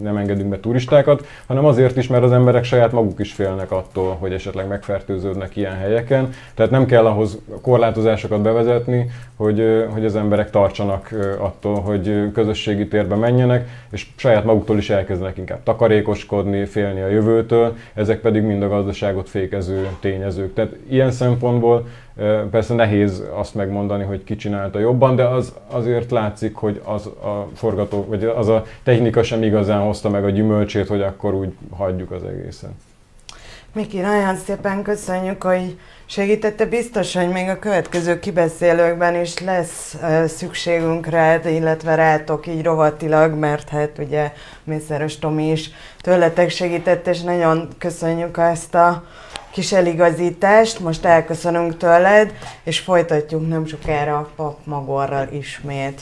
nem 0.02 0.18
engedünk 0.18 0.50
be 0.50 0.60
turistákat, 0.60 1.26
hanem 1.46 1.66
azért 1.66 1.98
is, 1.98 2.08
mert 2.08 2.24
az 2.24 2.32
emberek 2.32 2.64
saját 2.64 2.92
maguk 2.92 3.20
is 3.20 3.34
félnek 3.34 3.72
attól, 3.72 4.16
hogy 4.20 4.34
esetleg 4.34 4.68
megfertőződnek 4.68 5.56
ilyen 5.56 5.76
helyeken. 5.76 6.30
Tehát 6.54 6.72
nem 6.72 6.86
kell 6.86 7.06
ahhoz 7.06 7.38
korlátozásokat 7.62 8.42
bevezetni, 8.42 9.10
hogy, 9.36 9.86
hogy 9.90 10.06
az 10.06 10.16
emberek 10.16 10.50
tartsanak 10.50 11.10
attól, 11.38 11.80
hogy 11.80 12.32
közösségi 12.34 12.88
térbe 12.88 13.16
menjenek, 13.16 13.70
és 13.92 14.08
saját 14.16 14.44
maguktól 14.44 14.78
is 14.78 14.90
elkezdenek 14.90 15.38
inkább 15.38 15.64
takarékoskodni, 15.64 16.66
félni 16.66 17.02
a 17.02 17.08
jövőtől, 17.08 17.76
ezek 17.94 18.20
pedig 18.20 18.44
mind 18.44 18.64
a 18.64 18.68
gazdaságot 18.68 19.30
fél 19.30 19.40
értékező 19.42 19.90
tényezők. 20.00 20.54
Tehát 20.54 20.72
ilyen 20.90 21.12
szempontból 21.12 21.88
persze 22.52 22.74
nehéz 22.74 23.24
azt 23.34 23.56
megmondani, 23.56 24.04
hogy 24.04 24.24
ki 24.24 24.36
csinálta 24.36 24.80
jobban, 24.80 25.16
de 25.16 25.24
az 25.24 25.54
azért 25.68 26.12
látszik, 26.12 26.56
hogy 26.56 26.82
az 26.84 27.06
a 27.06 27.48
forgató, 27.56 28.06
vagy 28.10 28.24
az 28.24 28.48
a 28.48 28.64
technika 28.84 29.24
sem 29.24 29.44
igazán 29.44 29.82
hozta 29.82 30.10
meg 30.10 30.24
a 30.24 30.30
gyümölcsét, 30.30 30.88
hogy 30.88 31.02
akkor 31.02 31.34
úgy 31.34 31.54
hagyjuk 31.70 32.12
az 32.12 32.24
egészen. 32.24 32.70
Miki, 33.74 34.00
nagyon 34.00 34.36
szépen 34.36 34.82
köszönjük, 34.82 35.44
hogy 35.44 35.78
segítette. 36.06 36.66
Biztos, 36.66 37.16
hogy 37.16 37.30
még 37.30 37.50
a 37.50 37.60
következő 37.60 38.20
kibeszélőkben 38.20 39.22
is 39.22 39.40
lesz 39.40 39.98
szükségünk 40.28 41.08
rád, 41.08 41.46
illetve 41.46 41.96
rátok 41.96 42.48
így 42.48 42.64
rovatilag, 42.64 43.34
mert 43.34 43.70
hát 43.70 43.98
ugye 43.98 44.32
Mészáros 44.64 45.20
Tomi 45.20 45.52
is 45.52 45.70
tőletek 46.02 46.50
segített, 46.50 47.08
és 47.08 47.22
nagyon 47.22 47.68
köszönjük 47.78 48.38
ezt 48.38 48.76
a 48.76 49.04
kis 49.52 49.72
eligazítást. 49.72 50.80
Most 50.80 51.06
elköszönünk 51.06 51.78
tőled, 51.78 52.34
és 52.64 52.80
folytatjuk 52.80 53.48
nem 53.48 53.66
sokára 53.66 54.18
a 54.18 54.30
pap 54.36 54.58
Magorral 54.64 55.28
ismét. 55.32 56.02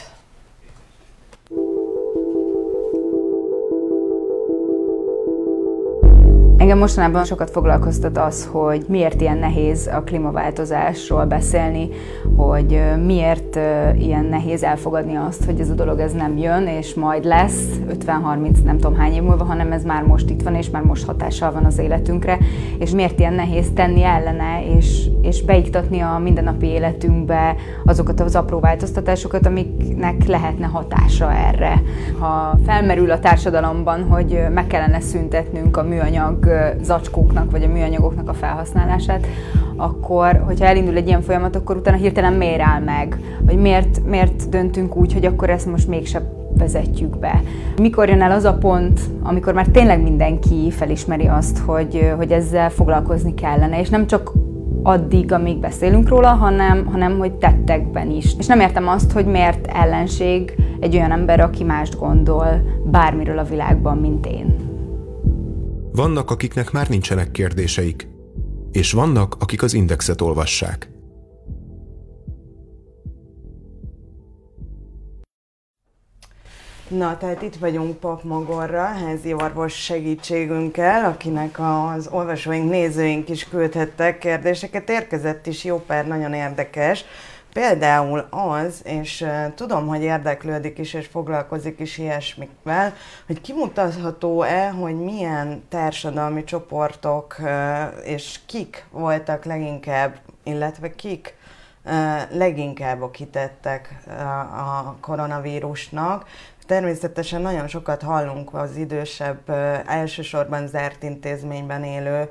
Engem 6.59 6.77
mostanában 6.77 7.25
sokat 7.25 7.49
foglalkoztat 7.49 8.17
az, 8.17 8.49
hogy 8.51 8.85
miért 8.87 9.21
ilyen 9.21 9.37
nehéz 9.37 9.89
a 9.93 10.01
klímaváltozásról 10.01 11.25
beszélni, 11.25 11.89
hogy 12.35 12.81
miért 13.05 13.55
ilyen 13.97 14.25
nehéz 14.25 14.63
elfogadni 14.63 15.15
azt, 15.15 15.45
hogy 15.45 15.59
ez 15.59 15.69
a 15.69 15.73
dolog 15.73 15.99
ez 15.99 16.11
nem 16.11 16.37
jön, 16.37 16.67
és 16.67 16.93
majd 16.93 17.25
lesz 17.25 17.65
50-30 17.89 18.63
nem 18.63 18.77
tudom 18.77 18.95
hány 18.95 19.13
év 19.13 19.21
múlva, 19.21 19.43
hanem 19.43 19.71
ez 19.71 19.83
már 19.83 20.03
most 20.03 20.29
itt 20.29 20.41
van, 20.41 20.55
és 20.55 20.69
már 20.69 20.81
most 20.81 21.05
hatással 21.05 21.51
van 21.51 21.65
az 21.65 21.77
életünkre, 21.77 22.37
és 22.79 22.91
miért 22.91 23.19
ilyen 23.19 23.33
nehéz 23.33 23.67
tenni 23.73 24.03
ellene, 24.03 24.75
és, 24.77 25.07
és 25.21 25.43
beiktatni 25.43 25.99
a 25.99 26.17
mindennapi 26.23 26.65
életünkbe 26.65 27.55
azokat 27.85 28.19
az 28.19 28.35
apró 28.35 28.59
változtatásokat, 28.59 29.45
amiknek 29.45 30.27
lehetne 30.27 30.65
hatása 30.65 31.33
erre. 31.33 31.81
Ha 32.19 32.57
felmerül 32.65 33.11
a 33.11 33.19
társadalomban, 33.19 34.03
hogy 34.03 34.39
meg 34.53 34.67
kellene 34.67 34.99
szüntetnünk 34.99 35.77
a 35.77 35.83
műanyag 35.83 36.48
zacskóknak 36.81 37.51
vagy 37.51 37.63
a 37.63 37.67
műanyagoknak 37.67 38.29
a 38.29 38.33
felhasználását, 38.33 39.27
akkor, 39.75 40.43
hogyha 40.45 40.65
elindul 40.65 40.95
egy 40.95 41.07
ilyen 41.07 41.21
folyamat, 41.21 41.55
akkor 41.55 41.75
utána 41.75 41.97
hirtelen 41.97 42.33
miért 42.33 42.61
áll 42.61 42.81
meg? 42.81 43.19
Vagy 43.41 43.57
miért, 43.57 44.05
miért 44.05 44.49
döntünk 44.49 44.95
úgy, 44.95 45.13
hogy 45.13 45.25
akkor 45.25 45.49
ezt 45.49 45.65
most 45.71 45.87
mégsem 45.87 46.23
vezetjük 46.57 47.19
be. 47.19 47.41
Mikor 47.81 48.09
jön 48.09 48.21
el 48.21 48.31
az 48.31 48.43
a 48.43 48.53
pont, 48.53 48.99
amikor 49.23 49.53
már 49.53 49.67
tényleg 49.67 50.01
mindenki 50.01 50.71
felismeri 50.71 51.27
azt, 51.27 51.57
hogy, 51.57 52.13
hogy 52.17 52.31
ezzel 52.31 52.69
foglalkozni 52.69 53.33
kellene, 53.33 53.79
és 53.79 53.89
nem 53.89 54.07
csak 54.07 54.31
addig, 54.83 55.31
amíg 55.31 55.57
beszélünk 55.57 56.09
róla, 56.09 56.27
hanem, 56.27 56.85
hanem 56.85 57.17
hogy 57.17 57.33
tettekben 57.33 58.11
is. 58.11 58.35
És 58.37 58.45
nem 58.45 58.59
értem 58.59 58.87
azt, 58.87 59.11
hogy 59.11 59.25
miért 59.25 59.67
ellenség 59.67 60.55
egy 60.79 60.95
olyan 60.95 61.11
ember, 61.11 61.39
aki 61.39 61.63
mást 61.63 61.99
gondol 61.99 62.47
bármiről 62.83 63.37
a 63.37 63.43
világban, 63.43 63.97
mint 63.97 64.25
én. 64.25 64.68
Vannak, 65.99 66.31
akiknek 66.31 66.71
már 66.71 66.89
nincsenek 66.89 67.31
kérdéseik, 67.31 68.07
és 68.71 68.91
vannak, 68.91 69.35
akik 69.39 69.63
az 69.63 69.73
indexet 69.73 70.21
olvassák. 70.21 70.89
Na, 76.87 77.17
tehát 77.17 77.41
itt 77.41 77.55
vagyunk 77.55 77.97
Pap 77.97 78.23
Magorra, 78.23 78.83
házi 78.83 79.33
orvos 79.33 79.73
segítségünkkel, 79.73 81.05
akinek 81.05 81.59
az 81.59 82.07
olvasóink, 82.11 82.69
nézőink 82.69 83.29
is 83.29 83.49
küldhettek 83.49 84.17
kérdéseket. 84.17 84.89
Érkezett 84.89 85.47
is 85.47 85.63
jó 85.63 85.83
pár 85.87 86.07
nagyon 86.07 86.33
érdekes. 86.33 87.05
Például 87.59 88.27
az, 88.29 88.81
és 88.85 89.25
tudom, 89.55 89.87
hogy 89.87 90.01
érdeklődik 90.01 90.77
is 90.77 90.93
és 90.93 91.07
foglalkozik 91.07 91.79
is 91.79 91.97
ilyesmikvel, 91.97 92.93
hogy 93.27 93.41
kimutatható-e, 93.41 94.69
hogy 94.69 94.95
milyen 94.95 95.63
társadalmi 95.69 96.43
csoportok 96.43 97.35
és 98.03 98.39
kik 98.45 98.85
voltak 98.91 99.45
leginkább, 99.45 100.15
illetve 100.43 100.95
kik 100.95 101.35
leginkább 102.29 103.11
kitettek 103.11 104.03
a 104.57 104.95
koronavírusnak, 104.99 106.25
Természetesen 106.69 107.41
nagyon 107.41 107.67
sokat 107.67 108.01
hallunk 108.01 108.53
az 108.53 108.75
idősebb, 108.75 109.49
elsősorban 109.87 110.67
zárt 110.67 111.03
intézményben 111.03 111.83
élő 111.83 112.29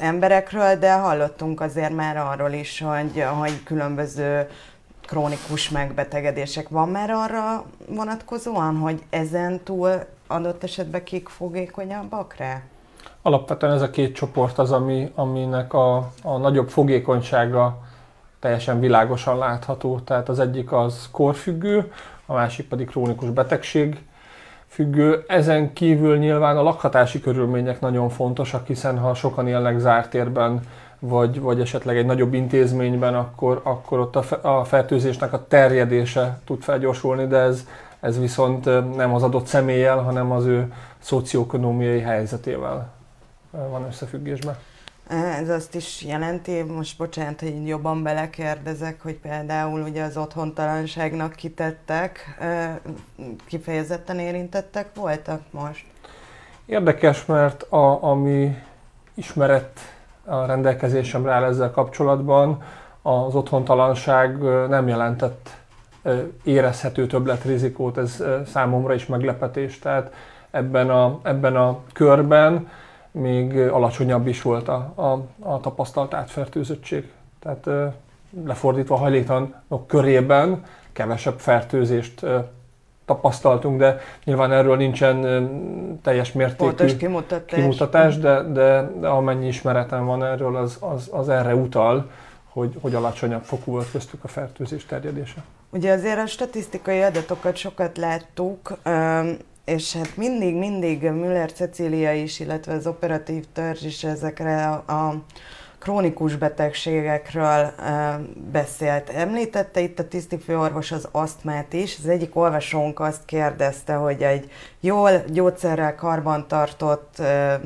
emberekről, 0.00 0.76
de 0.76 0.92
hallottunk 0.92 1.60
azért 1.60 1.94
már 1.94 2.16
arról 2.16 2.52
is, 2.52 2.80
hogy, 2.80 3.24
hogy 3.38 3.62
különböző 3.62 4.48
krónikus 5.06 5.70
megbetegedések. 5.70 6.68
Van 6.68 6.88
már 6.88 7.10
arra 7.10 7.64
vonatkozóan, 7.88 8.76
hogy 8.76 9.02
ezen 9.10 9.60
túl 9.64 9.90
adott 10.26 10.62
esetben 10.62 11.04
kik 11.04 11.28
fogékonyabbak 11.28 12.36
rá? 12.36 12.62
Alapvetően 13.22 13.72
ez 13.72 13.82
a 13.82 13.90
két 13.90 14.14
csoport 14.14 14.58
az, 14.58 14.72
ami, 14.72 15.12
aminek 15.14 15.72
a, 15.72 15.96
a 16.22 16.36
nagyobb 16.36 16.68
fogékonysága 16.68 17.78
teljesen 18.40 18.80
világosan 18.80 19.38
látható. 19.38 19.98
Tehát 19.98 20.28
az 20.28 20.38
egyik 20.38 20.72
az 20.72 21.08
korfüggő, 21.10 21.92
a 22.26 22.34
másik 22.34 22.68
pedig 22.68 22.88
krónikus 22.88 23.30
betegség 23.30 23.98
függő. 24.78 25.24
Ezen 25.26 25.72
kívül 25.72 26.18
nyilván 26.18 26.56
a 26.56 26.62
lakhatási 26.62 27.20
körülmények 27.20 27.80
nagyon 27.80 28.08
fontosak, 28.08 28.66
hiszen 28.66 28.98
ha 28.98 29.14
sokan 29.14 29.48
élnek 29.48 29.78
zárt 29.78 30.10
térben, 30.10 30.60
vagy, 30.98 31.40
vagy 31.40 31.60
esetleg 31.60 31.96
egy 31.96 32.06
nagyobb 32.06 32.34
intézményben, 32.34 33.14
akkor, 33.14 33.60
akkor 33.62 33.98
ott 33.98 34.16
a, 34.16 34.48
a 34.58 34.64
fertőzésnek 34.64 35.32
a 35.32 35.46
terjedése 35.48 36.38
tud 36.44 36.62
felgyorsulni, 36.62 37.26
de 37.26 37.36
ez, 37.36 37.66
ez 38.00 38.20
viszont 38.20 38.64
nem 38.96 39.14
az 39.14 39.22
adott 39.22 39.46
személlyel, 39.46 39.98
hanem 39.98 40.32
az 40.32 40.44
ő 40.44 40.72
szocioekonomiai 40.98 42.00
helyzetével 42.00 42.88
van 43.50 43.86
összefüggésben. 43.86 44.56
Ez 45.08 45.48
azt 45.48 45.74
is 45.74 46.02
jelenti, 46.02 46.62
most 46.62 46.98
bocsánat, 46.98 47.40
hogy 47.40 47.66
jobban 47.66 48.02
belekérdezek, 48.02 49.02
hogy 49.02 49.14
például 49.14 49.80
ugye 49.80 50.02
az 50.02 50.16
otthontalanságnak 50.16 51.32
kitettek, 51.32 52.38
kifejezetten 53.46 54.18
érintettek 54.18 54.88
voltak 54.94 55.40
most? 55.50 55.84
Érdekes, 56.66 57.26
mert 57.26 57.62
a, 57.62 58.02
ami 58.02 58.56
ismeret 59.14 59.80
a 60.24 60.46
rendelkezésemre 60.46 61.32
áll 61.32 61.44
ezzel 61.44 61.70
kapcsolatban, 61.70 62.62
az 63.02 63.34
otthontalanság 63.34 64.38
nem 64.68 64.88
jelentett 64.88 65.56
érezhető 66.42 67.06
többletrizikót, 67.06 67.98
ez 67.98 68.22
számomra 68.46 68.94
is 68.94 69.06
meglepetés. 69.06 69.78
Tehát 69.78 70.12
ebben 70.50 70.90
a, 70.90 71.20
ebben 71.22 71.56
a 71.56 71.78
körben 71.92 72.68
még 73.18 73.58
alacsonyabb 73.58 74.26
is 74.26 74.42
volt 74.42 74.68
a, 74.68 74.92
a, 74.94 75.26
a 75.50 75.60
tapasztalt 75.60 76.14
átfertőzöttség. 76.14 77.12
Tehát 77.40 77.92
lefordítva 78.44 78.96
hajléktalanok 78.96 79.86
körében 79.86 80.64
kevesebb 80.92 81.38
fertőzést 81.38 82.26
tapasztaltunk, 83.04 83.78
de 83.78 84.00
nyilván 84.24 84.52
erről 84.52 84.76
nincsen 84.76 85.98
teljes 86.02 86.32
mértékű 86.32 86.96
kimutatás, 86.96 87.58
kimutatás 87.58 88.18
de, 88.18 88.42
de, 88.42 88.90
de 89.00 89.08
amennyi 89.08 89.46
ismeretem 89.46 90.04
van 90.04 90.24
erről, 90.24 90.56
az, 90.56 90.76
az, 90.80 91.08
az 91.12 91.28
erre 91.28 91.54
utal, 91.54 92.10
hogy, 92.48 92.76
hogy 92.80 92.94
alacsonyabb 92.94 93.42
fokú 93.42 93.72
volt 93.72 93.90
köztük 93.90 94.24
a 94.24 94.28
fertőzés 94.28 94.86
terjedése. 94.86 95.44
Ugye 95.70 95.92
azért 95.92 96.18
a 96.18 96.26
statisztikai 96.26 97.02
adatokat 97.02 97.56
sokat 97.56 97.96
láttuk, 97.96 98.78
és 99.68 99.96
hát 99.96 100.16
mindig, 100.16 100.54
mindig 100.54 101.02
Müller 101.02 101.52
Cecília 101.52 102.12
is, 102.12 102.40
illetve 102.40 102.72
az 102.72 102.86
operatív 102.86 103.44
törzs 103.52 103.82
is 103.82 104.04
ezekre 104.04 104.66
a, 104.66 104.92
a 104.92 105.22
krónikus 105.78 106.36
betegségekről 106.36 107.64
e, 107.64 108.20
beszélt. 108.52 109.10
Említette 109.10 109.80
itt 109.80 109.98
a 109.98 110.08
tisztifőorvos 110.08 110.92
az 110.92 111.08
asztmát 111.12 111.72
is. 111.72 111.96
Az 111.98 112.08
egyik 112.08 112.36
olvasónk 112.36 113.00
azt 113.00 113.24
kérdezte, 113.24 113.94
hogy 113.94 114.22
egy 114.22 114.50
jól 114.80 115.10
gyógyszerrel 115.26 115.94
karbantartott 115.94 117.18
e, 117.18 117.60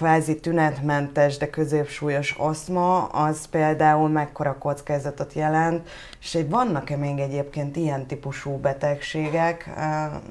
kvázi 0.00 0.40
tünetmentes, 0.40 1.36
de 1.36 1.50
középsúlyos 1.50 2.34
aszma, 2.38 3.04
az 3.04 3.46
például 3.46 4.08
mekkora 4.08 4.56
kockázatot 4.58 5.32
jelent, 5.32 5.88
és 6.20 6.38
vannak-e 6.48 6.96
még 6.96 7.18
egyébként 7.18 7.76
ilyen 7.76 8.06
típusú 8.06 8.56
betegségek, 8.56 9.70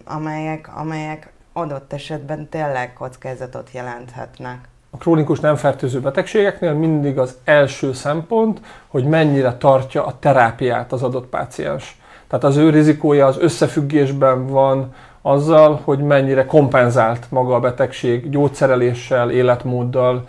amelyek, 0.06 0.70
amelyek 0.76 1.32
adott 1.54 1.94
esetben 1.94 2.50
tényleg 2.50 2.94
kockázatot 2.94 3.70
jelenthetnek? 3.72 4.68
A 4.90 4.98
krónikus 4.98 5.40
nem 5.40 5.56
fertőző 5.56 6.00
betegségeknél 6.00 6.74
mindig 6.74 7.18
az 7.18 7.38
első 7.44 7.94
szempont, 7.94 8.62
hogy 8.88 9.04
mennyire 9.04 9.58
tartja 9.58 10.06
a 10.06 10.20
terápiát 10.20 10.92
az 10.92 11.04
adott 11.04 11.28
páciens. 11.28 12.00
Tehát 12.28 12.46
az 12.46 12.58
ő 12.58 12.70
rizikója 12.70 13.26
az 13.26 13.38
összefüggésben 13.38 14.48
van 14.48 14.94
azzal, 15.22 15.82
hogy 15.84 16.00
mennyire 16.00 16.46
kompenzált 16.46 17.26
maga 17.30 17.56
a 17.56 17.60
betegség 17.60 18.30
gyógyszereléssel, 18.30 19.32
életmóddal, 19.32 20.28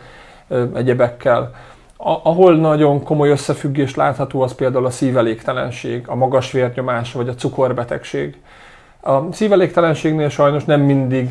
egyebekkel. 0.74 1.54
A, 1.96 2.10
ahol 2.22 2.56
nagyon 2.56 3.02
komoly 3.02 3.30
összefüggés 3.30 3.94
látható, 3.94 4.40
az 4.40 4.54
például 4.54 4.86
a 4.86 4.90
szívelégtelenség, 4.90 6.08
a 6.08 6.14
magas 6.14 6.52
vérnyomás 6.52 7.12
vagy 7.12 7.28
a 7.28 7.34
cukorbetegség. 7.34 8.36
A 9.00 9.32
szívelégtelenségnél 9.32 10.28
sajnos 10.28 10.64
nem 10.64 10.80
mindig 10.80 11.30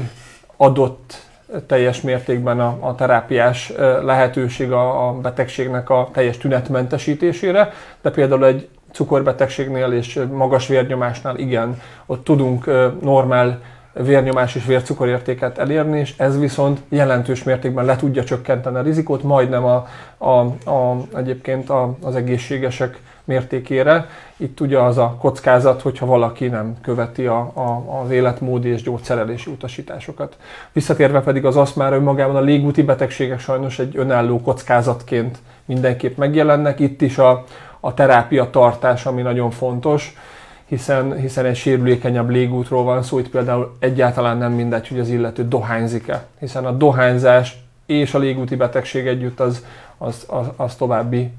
adott 0.57 1.27
teljes 1.67 2.01
mértékben 2.01 2.59
a, 2.59 2.77
a 2.79 2.95
terápiás 2.95 3.73
lehetőség 4.03 4.71
a, 4.71 5.07
a 5.07 5.13
betegségnek 5.13 5.89
a 5.89 6.09
teljes 6.13 6.37
tünetmentesítésére, 6.37 7.73
de 8.01 8.11
például 8.11 8.45
egy 8.45 8.69
cukorbetegségnél 8.91 9.91
és 9.91 10.19
magas 10.31 10.67
vérnyomásnál 10.67 11.37
igen, 11.37 11.81
ott 12.05 12.23
tudunk 12.23 12.65
normál 13.01 13.59
vérnyomás 13.93 14.55
és 14.55 14.65
vércukorértéket 14.65 15.57
elérni, 15.57 15.99
és 15.99 16.13
ez 16.17 16.39
viszont 16.39 16.79
jelentős 16.89 17.43
mértékben 17.43 17.85
le 17.85 17.95
tudja 17.95 18.23
csökkenteni 18.23 18.77
a 18.77 18.81
rizikót, 18.81 19.23
majdnem 19.23 19.65
a, 19.65 19.87
a, 20.17 20.29
a, 20.69 20.97
egyébként 21.15 21.69
a, 21.69 21.95
az 22.01 22.15
egészségesek 22.15 22.99
mértékére. 23.23 24.07
Itt 24.37 24.59
ugye 24.59 24.79
az 24.79 24.97
a 24.97 25.15
kockázat, 25.19 25.81
hogyha 25.81 26.05
valaki 26.05 26.47
nem 26.47 26.75
követi 26.81 27.25
a, 27.25 27.39
a, 27.39 27.99
az 28.03 28.11
életmódi 28.11 28.69
és 28.69 28.81
gyógyszerelési 28.81 29.51
utasításokat. 29.51 30.37
Visszatérve 30.71 31.21
pedig 31.21 31.45
az 31.45 31.55
aszmára 31.55 31.95
önmagában 31.95 32.35
a 32.35 32.41
légúti 32.41 32.83
betegségek 32.83 33.39
sajnos 33.39 33.79
egy 33.79 33.97
önálló 33.97 34.41
kockázatként 34.41 35.37
mindenképp 35.65 36.17
megjelennek. 36.17 36.79
Itt 36.79 37.01
is 37.01 37.17
a, 37.17 37.43
a 37.79 37.93
terápia 37.93 38.49
tartás, 38.49 39.05
ami 39.05 39.21
nagyon 39.21 39.51
fontos, 39.51 40.13
hiszen, 40.65 41.15
hiszen 41.15 41.45
egy 41.45 41.55
sérülékenyebb 41.55 42.29
légútról 42.29 42.83
van 42.83 43.03
szó, 43.03 43.19
itt 43.19 43.29
például 43.29 43.75
egyáltalán 43.79 44.37
nem 44.37 44.51
mindegy, 44.51 44.87
hogy 44.87 44.99
az 44.99 45.09
illető 45.09 45.47
dohányzik-e, 45.47 46.25
hiszen 46.39 46.65
a 46.65 46.71
dohányzás 46.71 47.57
és 47.85 48.13
a 48.13 48.17
légúti 48.17 48.55
betegség 48.55 49.07
együtt 49.07 49.39
az, 49.39 49.65
az, 49.97 50.25
az, 50.27 50.47
az 50.55 50.75
további 50.75 51.31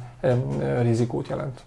rizikót 0.83 1.29
jelent. 1.29 1.61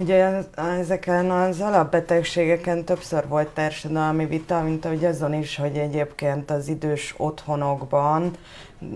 Ugye 0.00 0.42
ezeken 0.78 1.30
az 1.30 1.60
alapbetegségeken 1.60 2.84
többször 2.84 3.28
volt 3.28 3.48
társadalmi 3.48 4.26
vita, 4.26 4.62
mint 4.62 4.84
ahogy 4.84 5.04
azon 5.04 5.34
is, 5.34 5.56
hogy 5.56 5.76
egyébként 5.76 6.50
az 6.50 6.68
idős 6.68 7.14
otthonokban, 7.16 8.30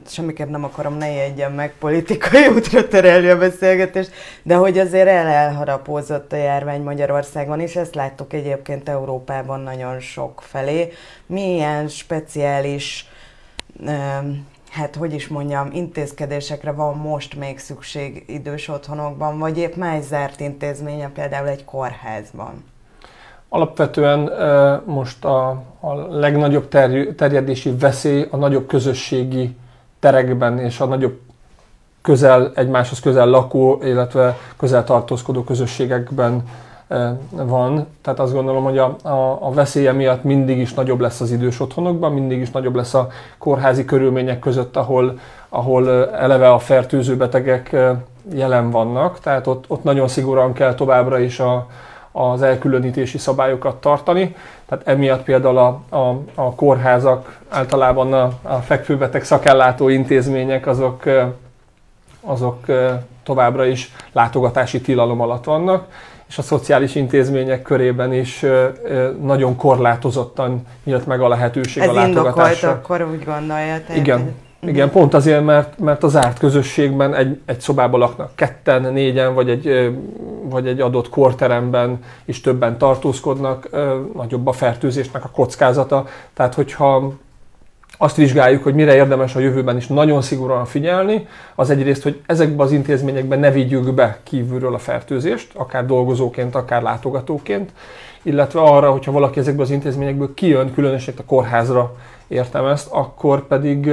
semmiképp 0.06 0.48
nem 0.48 0.64
akarom 0.64 0.96
ne 0.96 1.10
jegyen 1.10 1.52
meg 1.52 1.74
politikai 1.78 2.48
útra 2.56 2.88
terelni 2.88 3.28
a 3.28 3.38
beszélgetést, 3.38 4.10
de 4.42 4.54
hogy 4.54 4.78
azért 4.78 5.09
el 5.09 5.26
elharapózott 5.26 6.32
a 6.32 6.36
járvány 6.36 6.82
Magyarországon, 6.82 7.60
és 7.60 7.76
ezt 7.76 7.94
láttuk 7.94 8.32
egyébként 8.32 8.88
Európában 8.88 9.60
nagyon 9.60 10.00
sok 10.00 10.42
felé. 10.42 10.92
Milyen 11.26 11.88
speciális 11.88 13.06
hát 14.70 14.96
hogy 14.96 15.14
is 15.14 15.28
mondjam, 15.28 15.68
intézkedésekre 15.72 16.70
van 16.70 16.96
most 16.96 17.36
még 17.36 17.59
szükség 17.59 18.24
idős 18.26 18.68
otthonokban, 18.68 19.38
vagy 19.38 19.59
épp 19.59 19.74
más 19.74 20.04
zárt 20.04 20.40
intézménye, 20.40 21.10
például 21.10 21.48
egy 21.48 21.64
kórházban? 21.64 22.64
Alapvetően 23.48 24.30
most 24.86 25.24
a, 25.24 25.48
a 25.80 25.94
legnagyobb 25.94 26.68
terjedési 27.16 27.70
veszély 27.70 28.26
a 28.30 28.36
nagyobb 28.36 28.66
közösségi 28.66 29.56
terekben 30.02 30.58
és 30.58 30.80
a 30.80 30.84
nagyobb 30.84 31.20
közel, 32.00 32.52
egymáshoz 32.54 33.00
közel 33.00 33.26
lakó, 33.26 33.80
illetve 33.84 34.38
közel 34.56 34.84
tartózkodó 34.84 35.44
közösségekben 35.44 36.42
van. 37.30 37.86
Tehát 38.00 38.20
azt 38.20 38.32
gondolom, 38.32 38.64
hogy 38.64 38.78
a, 38.78 38.96
a, 39.02 39.38
a 39.40 39.52
veszélye 39.52 39.92
miatt 39.92 40.22
mindig 40.22 40.58
is 40.58 40.74
nagyobb 40.74 41.00
lesz 41.00 41.20
az 41.20 41.30
idős 41.30 41.60
otthonokban, 41.60 42.12
mindig 42.12 42.40
is 42.40 42.50
nagyobb 42.50 42.74
lesz 42.74 42.94
a 42.94 43.08
kórházi 43.38 43.84
körülmények 43.84 44.38
között, 44.38 44.76
ahol, 44.76 45.18
ahol 45.48 46.10
eleve 46.10 46.52
a 46.52 46.58
fertőző 46.58 47.16
betegek 47.16 47.76
jelen 48.34 48.70
vannak. 48.70 49.20
Tehát 49.20 49.46
ott, 49.46 49.64
ott 49.68 49.82
nagyon 49.82 50.08
szigorúan 50.08 50.52
kell 50.52 50.74
továbbra 50.74 51.18
is 51.18 51.40
a, 51.40 51.66
az 52.12 52.42
elkülönítési 52.42 53.18
szabályokat 53.18 53.76
tartani. 53.76 54.36
Tehát 54.73 54.89
emiatt 54.89 55.23
például 55.23 55.59
a, 55.59 55.97
a, 55.97 56.20
a 56.35 56.55
kórházak, 56.55 57.39
általában 57.49 58.12
a, 58.12 58.32
a 58.43 58.55
fekvőbeteg 58.55 59.24
szakellátó 59.24 59.89
intézmények 59.89 60.66
azok, 60.66 61.03
azok 62.20 62.66
továbbra 63.23 63.66
is 63.66 63.93
látogatási 64.12 64.81
tilalom 64.81 65.20
alatt 65.20 65.44
vannak 65.44 65.86
és 66.28 66.39
a 66.39 66.43
szociális 66.43 66.94
intézmények 66.94 67.62
körében 67.62 68.12
is 68.12 68.44
nagyon 69.20 69.57
korlátozottan 69.57 70.66
nyílt 70.85 71.07
meg 71.07 71.20
a 71.20 71.28
lehetőség 71.28 71.82
Ez 71.82 71.89
a 71.89 71.93
látogatásra. 71.93 72.69
Ez 72.69 72.74
akkor 72.74 73.03
úgy 73.03 73.24
gondolja? 73.24 73.81
Tehát 73.86 73.97
Igen, 73.97 74.35
igen, 74.66 74.90
pont 74.90 75.14
azért, 75.14 75.44
mert, 75.44 75.78
mert 75.78 76.02
az 76.02 76.10
zárt 76.10 76.39
közösségben 76.39 77.14
egy, 77.14 77.40
egy 77.44 77.60
szobában 77.60 78.01
laknak 78.01 78.30
ketten, 78.34 78.93
négyen, 78.93 79.34
vagy 79.34 79.51
egy, 79.51 79.94
vagy 80.43 80.66
egy 80.66 80.80
adott 80.80 81.09
korteremben 81.09 81.98
is 82.24 82.40
többen 82.40 82.78
tartózkodnak, 82.78 83.68
nagyobb 84.14 84.47
a 84.47 84.52
fertőzésnek 84.52 85.24
a 85.24 85.30
kockázata. 85.30 86.06
Tehát, 86.34 86.55
hogyha 86.55 87.12
azt 87.98 88.16
vizsgáljuk, 88.16 88.62
hogy 88.62 88.74
mire 88.74 88.94
érdemes 88.94 89.34
a 89.34 89.40
jövőben 89.40 89.76
is 89.76 89.86
nagyon 89.86 90.22
szigorúan 90.22 90.64
figyelni, 90.64 91.26
az 91.55 91.70
egyrészt, 91.70 92.02
hogy 92.02 92.20
ezekben 92.26 92.66
az 92.66 92.72
intézményekben 92.72 93.39
ne 93.39 93.51
vigyük 93.51 93.94
be 93.94 94.18
kívülről 94.22 94.74
a 94.74 94.78
fertőzést, 94.78 95.52
akár 95.55 95.86
dolgozóként, 95.86 96.55
akár 96.55 96.82
látogatóként, 96.82 97.72
illetve 98.22 98.60
arra, 98.60 98.90
hogyha 98.90 99.12
valaki 99.12 99.39
ezekből 99.39 99.64
az 99.64 99.70
intézményekből 99.70 100.34
kijön, 100.34 100.74
különösen 100.74 101.14
a 101.18 101.24
kórházra 101.26 101.94
értem 102.32 102.66
ezt, 102.66 102.88
akkor 102.90 103.46
pedig, 103.46 103.90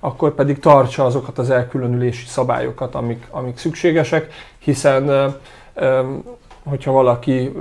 akkor 0.00 0.34
pedig 0.34 0.58
tartsa 0.58 1.04
azokat 1.04 1.38
az 1.38 1.50
elkülönülési 1.50 2.26
szabályokat, 2.26 2.94
amik, 2.94 3.26
amik 3.30 3.58
szükségesek, 3.58 4.32
hiszen 4.58 5.34
hogyha 6.64 6.92
valaki 6.92 7.52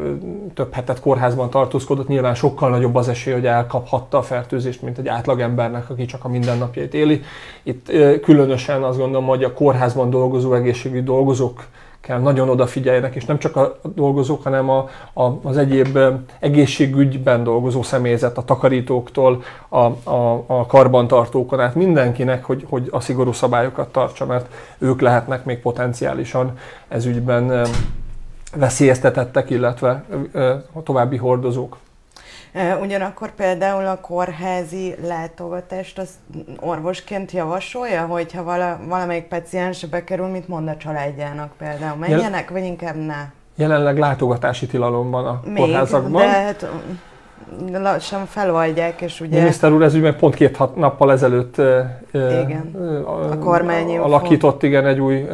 több 0.54 0.74
hetet 0.74 1.00
kórházban 1.00 1.50
tartózkodott, 1.50 2.08
nyilván 2.08 2.36
sokkal 2.36 2.70
nagyobb 2.70 2.96
az 2.96 3.08
esély, 3.08 3.34
hogy 3.34 3.46
elkaphatta 3.46 4.18
a 4.18 4.22
fertőzést, 4.22 4.82
mint 4.82 4.98
egy 4.98 5.08
átlagembernek, 5.08 5.90
aki 5.90 6.06
csak 6.06 6.26
a 6.26 6.28
mindennapjait 6.28 6.94
éli. 6.94 7.22
Itt 7.64 7.92
különösen 8.22 8.84
azt 8.84 8.98
gondolom, 8.98 9.28
hogy 9.28 9.44
a 9.44 9.54
kórházban 9.54 10.10
dolgozó 10.10 10.54
egészségügyi 10.54 11.04
dolgozók 11.04 11.66
kell 12.02 12.20
nagyon 12.20 12.50
odafigyeljenek, 12.50 13.16
és 13.16 13.26
nem 13.26 13.40
csak 13.40 13.56
a 13.56 13.80
dolgozók, 13.96 14.44
hanem 14.44 14.70
a, 14.70 14.90
a, 15.14 15.24
az 15.44 15.58
egyéb 15.58 16.00
egészségügyben 16.40 17.44
dolgozó 17.44 17.84
személyzet, 17.84 18.38
a 18.38 18.44
takarítóktól, 18.44 19.44
a, 19.70 19.86
a, 20.10 20.44
a 20.48 20.66
karbantartókon 20.66 21.60
át 21.60 21.76
mindenkinek, 21.76 22.44
hogy, 22.44 22.66
hogy 22.70 22.88
a 22.92 23.00
szigorú 23.00 23.32
szabályokat 23.32 23.92
tartsa, 23.92 24.26
mert 24.26 24.54
ők 24.78 25.02
lehetnek 25.02 25.46
még 25.46 25.60
potenciálisan 25.60 26.58
ez 26.88 27.06
ügyben 27.06 27.68
veszélyeztetettek, 28.56 29.50
illetve 29.50 30.06
a 30.74 30.84
további 30.84 31.18
hordozók. 31.18 31.78
Ugyanakkor 32.82 33.32
például 33.32 33.86
a 33.86 34.00
kórházi 34.00 34.96
látogatást 35.08 36.00
az 36.00 36.10
orvosként 36.60 37.32
javasolja, 37.32 38.06
hogyha 38.06 38.44
vala, 38.44 38.80
valamelyik 38.88 39.24
paciens 39.24 39.86
bekerül, 39.86 40.28
mit 40.28 40.48
mond 40.48 40.68
a 40.68 40.78
családjának 40.78 41.52
például? 41.58 41.98
Menjenek, 41.98 42.32
Jel- 42.32 42.50
vagy 42.50 42.64
inkább 42.64 42.96
ne? 42.96 43.26
Jelenleg 43.56 43.98
látogatási 43.98 44.66
tilalom 44.68 45.10
van 45.10 45.26
a 45.26 45.42
Még, 45.46 45.56
kórházakban. 45.56 46.22
de 46.22 46.28
hát 46.28 46.70
lassan 47.72 48.26
feloldják, 48.26 49.02
és 49.02 49.22
ugye... 49.22 49.40
Miniszter 49.40 49.72
úr, 49.72 49.84
ez 49.84 49.96
ugye 49.96 50.14
pont 50.14 50.36
két 50.36 50.56
hat 50.56 50.76
nappal 50.76 51.12
ezelőtt 51.12 51.58
igen. 52.12 52.72
a 53.06 53.38
kormány 53.38 53.98
alakított 53.98 54.64
igen, 54.64 54.86
egy 54.86 55.00
új 55.00 55.28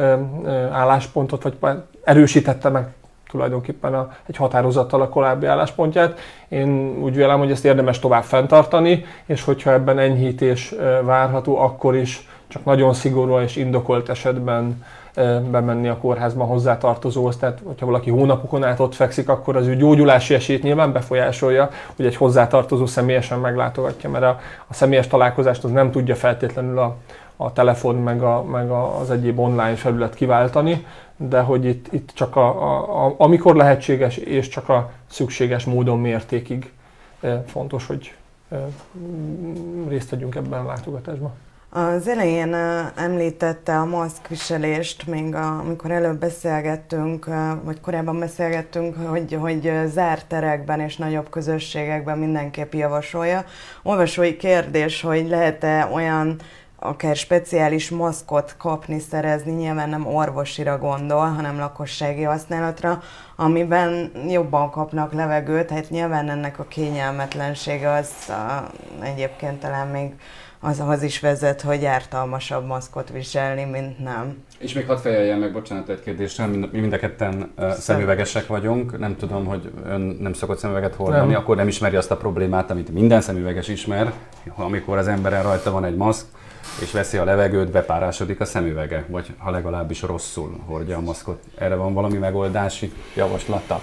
álláspontot, 0.72 1.54
vagy 1.60 1.76
erősítette 2.04 2.68
meg 2.68 2.86
tulajdonképpen 3.30 3.94
a, 3.94 4.12
egy 4.26 4.36
határozattal 4.36 5.00
a 5.00 5.08
korábbi 5.08 5.46
álláspontját. 5.46 6.18
Én 6.48 6.98
úgy 7.02 7.14
vélem, 7.14 7.38
hogy 7.38 7.50
ezt 7.50 7.64
érdemes 7.64 7.98
tovább 7.98 8.22
fenntartani, 8.22 9.04
és 9.26 9.44
hogyha 9.44 9.72
ebben 9.72 9.98
enyhítés 9.98 10.74
várható, 11.02 11.58
akkor 11.58 11.96
is 11.96 12.28
csak 12.48 12.64
nagyon 12.64 12.94
szigorúan 12.94 13.42
és 13.42 13.56
indokolt 13.56 14.08
esetben 14.08 14.84
bemenni 15.50 15.88
a 15.88 15.96
kórházba 15.96 16.44
hozzátartozóhoz. 16.44 17.36
Tehát, 17.36 17.60
hogyha 17.64 17.86
valaki 17.86 18.10
hónapokon 18.10 18.64
át 18.64 18.80
ott 18.80 18.94
fekszik, 18.94 19.28
akkor 19.28 19.56
az 19.56 19.66
ő 19.66 19.76
gyógyulási 19.76 20.34
esélyt 20.34 20.62
nyilván 20.62 20.92
befolyásolja, 20.92 21.68
hogy 21.96 22.06
egy 22.06 22.16
hozzátartozó 22.16 22.86
személyesen 22.86 23.38
meglátogatja, 23.38 24.10
mert 24.10 24.24
a, 24.24 24.40
a 24.66 24.74
személyes 24.74 25.06
találkozást 25.06 25.64
az 25.64 25.70
nem 25.70 25.90
tudja 25.90 26.14
feltétlenül 26.14 26.78
a, 26.78 26.96
a 27.36 27.52
telefon 27.52 27.94
meg, 27.94 28.22
a, 28.22 28.42
meg 28.42 28.70
az 28.70 29.10
egyéb 29.10 29.38
online 29.38 29.74
felület 29.74 30.14
kiváltani, 30.14 30.86
de 31.16 31.40
hogy 31.40 31.64
itt, 31.64 31.92
itt 31.92 32.10
csak 32.14 32.36
a, 32.36 32.62
a, 32.62 33.06
a, 33.06 33.14
amikor 33.18 33.56
lehetséges 33.56 34.16
és 34.16 34.48
csak 34.48 34.68
a 34.68 34.90
szükséges 35.06 35.64
módon 35.64 36.00
mértékig 36.00 36.72
fontos, 37.46 37.86
hogy 37.86 38.14
részt 39.88 40.10
vegyünk 40.10 40.34
ebben 40.34 40.60
a 40.60 40.66
látogatásban. 40.66 41.32
Az 41.70 42.08
elején 42.08 42.54
említette 42.96 43.78
a 43.78 43.84
maszkviselést, 43.84 45.06
még 45.06 45.34
a, 45.34 45.58
amikor 45.58 45.90
előbb 45.90 46.18
beszélgettünk, 46.18 47.26
vagy 47.62 47.80
korábban 47.80 48.18
beszélgettünk, 48.18 48.96
hogy, 49.06 49.38
hogy 49.40 49.72
zárt 49.86 50.26
terekben 50.26 50.80
és 50.80 50.96
nagyobb 50.96 51.30
közösségekben 51.30 52.18
mindenképp 52.18 52.72
javasolja. 52.72 53.44
Olvasói 53.82 54.36
kérdés, 54.36 55.00
hogy 55.00 55.28
lehet-e 55.28 55.88
olyan 55.92 56.36
akár 56.86 57.16
speciális 57.16 57.90
maszkot 57.90 58.54
kapni, 58.58 58.98
szerezni, 58.98 59.52
nyilván 59.52 59.88
nem 59.88 60.06
orvosira 60.06 60.78
gondol, 60.78 61.26
hanem 61.26 61.58
lakossági 61.58 62.22
használatra, 62.22 63.02
amiben 63.36 64.12
jobban 64.28 64.70
kapnak 64.70 65.12
levegőt, 65.12 65.70
hát 65.70 65.90
nyilván 65.90 66.30
ennek 66.30 66.58
a 66.58 66.64
kényelmetlensége 66.64 67.90
az 67.90 68.10
a, 68.28 68.70
egyébként 69.02 69.60
talán 69.60 69.88
még 69.88 70.12
az 70.60 70.80
ahhoz 70.80 71.02
is 71.02 71.20
vezet, 71.20 71.60
hogy 71.60 71.84
ártalmasabb 71.84 72.66
maszkot 72.66 73.10
viselni, 73.10 73.64
mint 73.64 73.98
nem. 73.98 74.44
És 74.58 74.72
még 74.72 74.86
hadd 74.86 74.96
fejeljen 74.96 75.38
meg, 75.38 75.52
bocsánat, 75.52 75.88
egy 75.88 76.02
kérdésre, 76.02 76.46
mi 76.46 76.68
mind 76.72 76.92
a 76.92 76.98
ketten 76.98 77.52
uh, 77.56 77.70
szemüvegesek 77.70 78.46
vagyunk, 78.46 78.98
nem 78.98 79.16
tudom, 79.16 79.44
hogy 79.44 79.70
ön 79.84 80.00
nem 80.20 80.32
szokott 80.32 80.58
szemüveget 80.58 80.94
hordani, 80.94 81.32
nem. 81.32 81.40
akkor 81.40 81.56
nem 81.56 81.68
ismeri 81.68 81.96
azt 81.96 82.10
a 82.10 82.16
problémát, 82.16 82.70
amit 82.70 82.92
minden 82.92 83.20
szemüveges 83.20 83.68
ismer, 83.68 84.12
amikor 84.56 84.98
az 84.98 85.08
emberen 85.08 85.42
rajta 85.42 85.70
van 85.70 85.84
egy 85.84 85.96
maszk, 85.96 86.26
és 86.80 86.92
veszi 86.92 87.16
a 87.16 87.24
levegőt, 87.24 87.70
bepárásodik 87.70 88.40
a 88.40 88.44
szemüvege, 88.44 89.04
vagy 89.08 89.34
ha 89.38 89.50
legalábbis 89.50 90.02
rosszul 90.02 90.60
hordja 90.66 90.96
a 90.96 91.00
maszkot. 91.00 91.42
Erre 91.58 91.74
van 91.74 91.94
valami 91.94 92.18
megoldási 92.18 92.92
javaslata? 93.14 93.82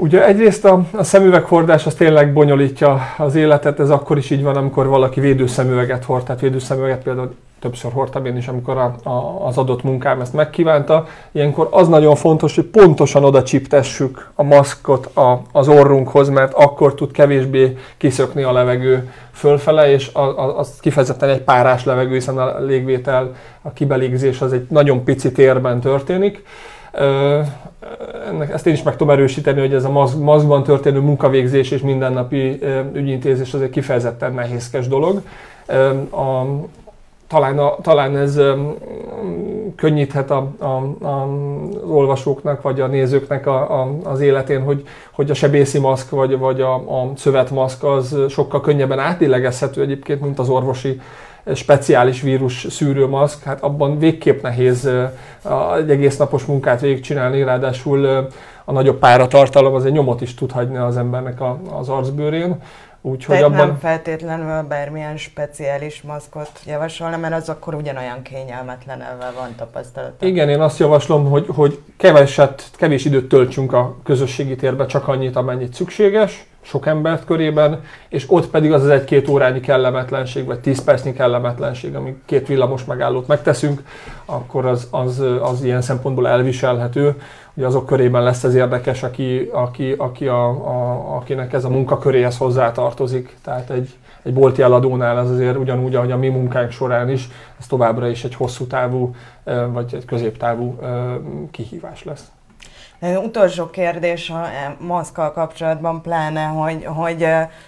Ugye 0.00 0.26
egyrészt 0.26 0.64
a, 0.64 0.84
a 0.92 1.02
szemüveghordás 1.02 1.86
az 1.86 1.94
tényleg 1.94 2.32
bonyolítja 2.32 3.00
az 3.16 3.34
életet, 3.34 3.80
ez 3.80 3.90
akkor 3.90 4.18
is 4.18 4.30
így 4.30 4.42
van, 4.42 4.56
amikor 4.56 4.86
valaki 4.86 5.20
védőszemüveget 5.20 6.04
hord, 6.04 6.24
tehát 6.24 6.40
védőszemüveget 6.40 7.02
például 7.02 7.34
többször 7.60 7.92
hordtam 7.92 8.24
én 8.24 8.36
is, 8.36 8.48
amikor 8.48 8.76
a, 8.76 9.08
a, 9.08 9.46
az 9.46 9.58
adott 9.58 9.82
munkám 9.82 10.20
ezt 10.20 10.32
megkívánta. 10.32 11.06
Ilyenkor 11.32 11.68
az 11.70 11.88
nagyon 11.88 12.14
fontos, 12.14 12.54
hogy 12.54 12.64
pontosan 12.64 13.24
oda 13.24 13.42
csiptessük 13.42 14.30
a 14.34 14.42
maszkot 14.42 15.16
a, 15.16 15.42
az 15.52 15.68
orrunkhoz, 15.68 16.28
mert 16.28 16.54
akkor 16.54 16.94
tud 16.94 17.10
kevésbé 17.10 17.76
kiszökni 17.96 18.42
a 18.42 18.52
levegő 18.52 19.10
fölfele, 19.32 19.90
és 19.90 20.10
az, 20.12 20.52
az 20.56 20.76
kifejezetten 20.80 21.28
egy 21.28 21.42
párás 21.42 21.84
levegő, 21.84 22.14
hiszen 22.14 22.38
a 22.38 22.60
légvétel, 22.60 23.34
a 23.62 23.72
kibelégzés 23.72 24.40
az 24.40 24.52
egy 24.52 24.66
nagyon 24.68 25.04
pici 25.04 25.32
térben 25.32 25.80
történik. 25.80 26.42
Ennek, 28.28 28.52
ezt 28.52 28.66
én 28.66 28.72
is 28.72 28.82
meg 28.82 28.96
tudom 28.96 29.10
erősíteni, 29.10 29.60
hogy 29.60 29.74
ez 29.74 29.84
a 29.84 29.90
maszkban 30.18 30.62
történő 30.62 31.00
munkavégzés 31.00 31.70
és 31.70 31.80
mindennapi 31.80 32.58
ügyintézés 32.92 33.54
az 33.54 33.60
egy 33.60 33.70
kifejezetten 33.70 34.32
nehézkes 34.34 34.88
dolog. 34.88 35.22
A, 36.10 36.44
talán, 37.26 37.58
a, 37.58 37.76
talán 37.82 38.16
ez 38.16 38.40
könnyíthet 39.76 40.30
a, 40.30 40.50
a, 40.58 40.64
a, 40.64 41.06
az 41.06 41.90
olvasóknak 41.90 42.62
vagy 42.62 42.80
a 42.80 42.86
nézőknek 42.86 43.46
a, 43.46 43.80
a, 43.80 43.96
az 44.04 44.20
életén, 44.20 44.62
hogy, 44.62 44.86
hogy 45.10 45.30
a 45.30 45.34
sebészi 45.34 45.78
maszk 45.78 46.10
vagy, 46.10 46.38
vagy 46.38 46.60
a, 46.60 46.74
a 46.74 47.12
szövetmaszk 47.16 47.84
az 47.84 48.16
sokkal 48.28 48.60
könnyebben 48.60 48.98
átillegezhető 48.98 49.82
egyébként, 49.82 50.20
mint 50.20 50.38
az 50.38 50.48
orvosi 50.48 51.00
speciális 51.54 52.20
vírus 52.20 52.66
szűrőmaszk, 52.70 53.42
hát 53.42 53.62
abban 53.62 53.98
végképp 53.98 54.42
nehéz 54.42 54.90
egy 55.76 55.90
egész 55.90 56.16
napos 56.16 56.44
munkát 56.44 56.80
végigcsinálni, 56.80 57.42
ráadásul 57.42 58.28
a 58.64 58.72
nagyobb 58.72 58.98
páratartalom 58.98 59.74
az 59.74 59.84
egy 59.84 59.92
nyomot 59.92 60.20
is 60.20 60.34
tud 60.34 60.52
hagyni 60.52 60.76
az 60.76 60.96
embernek 60.96 61.38
az 61.78 61.88
arcbőrén. 61.88 62.56
Úgyhogy 63.02 63.36
Tehát 63.36 63.52
abban... 63.52 63.66
nem 63.66 63.78
feltétlenül 63.78 64.62
bármilyen 64.62 65.16
speciális 65.16 66.02
maszkot 66.02 66.50
javasolna, 66.66 67.16
mert 67.16 67.34
az 67.34 67.48
akkor 67.48 67.74
ugyanolyan 67.74 68.22
kényelmetlen 68.22 69.02
elvel 69.02 69.32
van 69.38 69.54
tapasztalata. 69.56 70.26
Igen, 70.26 70.48
én 70.48 70.60
azt 70.60 70.78
javaslom, 70.78 71.30
hogy, 71.30 71.46
hogy 71.48 71.78
keveset, 71.96 72.64
kevés 72.76 73.04
időt 73.04 73.28
töltsünk 73.28 73.72
a 73.72 73.96
közösségi 74.04 74.56
térbe, 74.56 74.86
csak 74.86 75.08
annyit, 75.08 75.36
amennyit 75.36 75.74
szükséges, 75.74 76.46
sok 76.60 76.86
embert 76.86 77.24
körében, 77.24 77.80
és 78.08 78.24
ott 78.28 78.46
pedig 78.46 78.72
az 78.72 78.82
az 78.82 78.88
egy-két 78.88 79.28
órányi 79.28 79.60
kellemetlenség, 79.60 80.44
vagy 80.44 80.60
tíz 80.60 80.84
percnyi 80.84 81.12
kellemetlenség, 81.12 81.94
amíg 81.94 82.14
két 82.24 82.46
villamos 82.46 82.84
megállót 82.84 83.26
megteszünk, 83.26 83.82
akkor 84.24 84.66
az, 84.66 84.88
az, 84.90 85.22
az 85.40 85.64
ilyen 85.64 85.82
szempontból 85.82 86.28
elviselhető. 86.28 87.14
Ugye 87.54 87.66
azok 87.66 87.86
körében 87.86 88.22
lesz 88.22 88.44
ez 88.44 88.54
érdekes, 88.54 89.02
aki, 89.02 89.50
aki, 89.52 89.94
aki 89.98 90.26
a, 90.26 90.48
a, 90.48 91.16
akinek 91.16 91.52
ez 91.52 91.64
a 91.64 91.68
munkaköréhez 91.68 92.36
hozzátartozik. 92.36 93.36
Tehát 93.42 93.70
egy, 93.70 93.94
egy 94.22 94.34
bolti 94.34 94.62
eladónál 94.62 95.18
ez 95.18 95.30
azért 95.30 95.56
ugyanúgy, 95.56 95.94
ahogy 95.94 96.12
a 96.12 96.16
mi 96.16 96.28
munkánk 96.28 96.70
során 96.70 97.10
is, 97.10 97.28
ez 97.58 97.66
továbbra 97.66 98.08
is 98.08 98.24
egy 98.24 98.34
hosszú 98.34 98.66
távú, 98.66 99.14
vagy 99.72 99.94
egy 99.94 100.04
középtávú 100.04 100.78
kihívás 101.50 102.04
lesz. 102.04 102.30
Utolsó 103.00 103.70
kérdés 103.70 104.30
a 104.30 104.46
maszkkal 104.78 105.32
kapcsolatban 105.32 106.02
pláne, 106.02 106.44
hogy, 106.44 106.84
hogy 106.84 107.26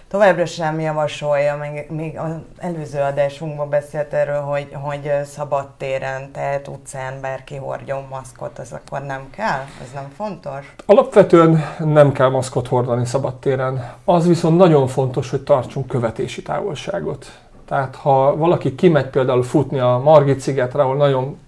továbbra 0.09 0.47
sem 0.47 0.81
javasolja, 0.81 1.57
még, 1.57 1.87
még 1.91 2.19
az 2.19 2.31
előző 2.57 3.01
adásunkban 3.01 3.69
beszélt 3.69 4.13
erről, 4.13 4.41
hogy, 4.41 4.69
hogy 4.73 5.11
szabad 5.25 5.69
téren, 5.77 6.31
tehát 6.33 6.69
utcán 6.69 7.15
bárki 7.21 7.57
hordjon 7.57 8.05
maszkot, 8.11 8.59
az 8.59 8.73
akkor 8.73 9.01
nem 9.07 9.31
kell? 9.37 9.61
Ez 9.83 9.91
nem 9.95 10.13
fontos? 10.17 10.75
Alapvetően 10.87 11.65
nem 11.79 12.13
kell 12.13 12.29
maszkot 12.29 12.69
hordani 12.69 13.07
szabad 13.07 13.35
téren. 13.35 13.93
Az 14.05 14.27
viszont 14.27 14.57
nagyon 14.57 14.87
fontos, 14.87 15.31
hogy 15.31 15.43
tartsunk 15.43 15.87
követési 15.87 16.43
távolságot. 16.43 17.27
Tehát 17.69 17.97
ha 17.97 18.37
valaki 18.37 18.75
kimegy 18.75 19.07
például 19.07 19.43
futni 19.43 19.79
a 19.79 20.01
Margit 20.05 20.41
szigetre, 20.41 20.83
ahol 20.83 20.97
nagyon 20.97 21.39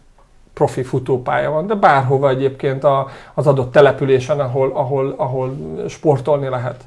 profi 0.55 0.83
futópálya 0.83 1.51
van, 1.51 1.67
de 1.67 1.75
bárhova 1.75 2.29
egyébként 2.29 2.85
a, 2.85 3.09
az 3.35 3.47
adott 3.47 3.73
településen, 3.73 4.41
ahol, 4.41 4.71
ahol, 4.75 5.15
ahol 5.17 5.57
sportolni 5.89 6.49
lehet, 6.49 6.85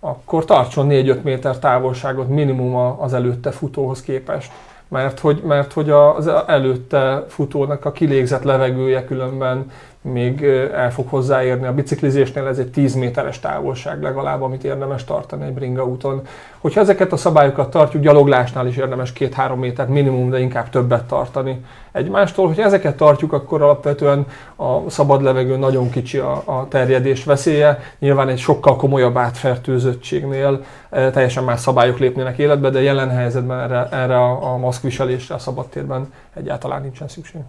akkor 0.00 0.44
tartson 0.44 0.86
4-5 0.90 1.22
méter 1.22 1.58
távolságot 1.58 2.28
minimum 2.28 2.74
az 3.00 3.14
előtte 3.14 3.50
futóhoz 3.50 4.02
képest. 4.02 4.52
Mert 4.88 5.18
hogy, 5.18 5.42
mert 5.42 5.72
hogy 5.72 5.90
az 5.90 6.26
előtte 6.46 7.24
futónak 7.28 7.84
a 7.84 7.92
kilégzett 7.92 8.42
levegője 8.42 9.04
különben 9.04 9.70
még 10.02 10.44
el 10.74 10.92
fog 10.92 11.08
hozzáérni. 11.08 11.66
A 11.66 11.74
biciklizésnél 11.74 12.46
ez 12.46 12.58
egy 12.58 12.70
10 12.70 12.94
méteres 12.94 13.40
távolság 13.40 14.02
legalább, 14.02 14.42
amit 14.42 14.64
érdemes 14.64 15.04
tartani 15.04 15.44
egy 15.44 15.52
bringa 15.52 15.84
úton. 15.84 16.22
Hogyha 16.58 16.80
ezeket 16.80 17.12
a 17.12 17.16
szabályokat 17.16 17.70
tartjuk, 17.70 18.02
gyaloglásnál 18.02 18.66
is 18.66 18.76
érdemes 18.76 19.12
2-3 19.18 19.56
métert 19.56 19.88
minimum, 19.88 20.30
de 20.30 20.38
inkább 20.38 20.68
többet 20.68 21.04
tartani 21.04 21.64
egymástól. 21.92 22.46
Hogyha 22.46 22.62
ezeket 22.62 22.96
tartjuk, 22.96 23.32
akkor 23.32 23.62
alapvetően 23.62 24.26
a 24.56 24.90
szabad 24.90 25.22
levegő 25.22 25.56
nagyon 25.56 25.90
kicsi 25.90 26.18
a, 26.18 26.42
a 26.44 26.66
terjedés 26.68 27.24
veszélye. 27.24 27.78
Nyilván 27.98 28.28
egy 28.28 28.38
sokkal 28.38 28.76
komolyabb 28.76 29.16
átfertőzöttségnél 29.16 30.64
teljesen 30.90 31.44
más 31.44 31.60
szabályok 31.60 31.98
lépnének 31.98 32.38
életbe, 32.38 32.70
de 32.70 32.82
jelen 32.82 33.10
helyzetben 33.10 33.60
erre, 33.60 33.88
erre 33.90 34.16
a, 34.16 34.52
a 34.52 34.56
maszkviselésre 34.56 35.34
a 35.34 35.38
szabadtérben 35.38 36.12
egyáltalán 36.34 36.82
nincsen 36.82 37.08
szükség. 37.08 37.40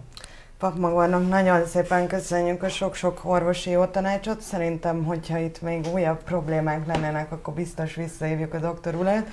Papmagornak 0.62 1.28
nagyon 1.28 1.64
szépen 1.66 2.06
köszönjük 2.06 2.62
a 2.62 2.68
sok-sok 2.68 3.20
orvosi 3.22 3.70
jó 3.70 3.84
tanácsot. 3.84 4.40
Szerintem, 4.40 5.04
hogyha 5.04 5.38
itt 5.38 5.62
még 5.62 5.86
újabb 5.92 6.22
problémák 6.22 6.86
lennének, 6.86 7.32
akkor 7.32 7.54
biztos 7.54 7.94
visszahívjuk 7.94 8.54
a 8.54 8.58
doktor 8.58 8.94
urat. 8.94 9.26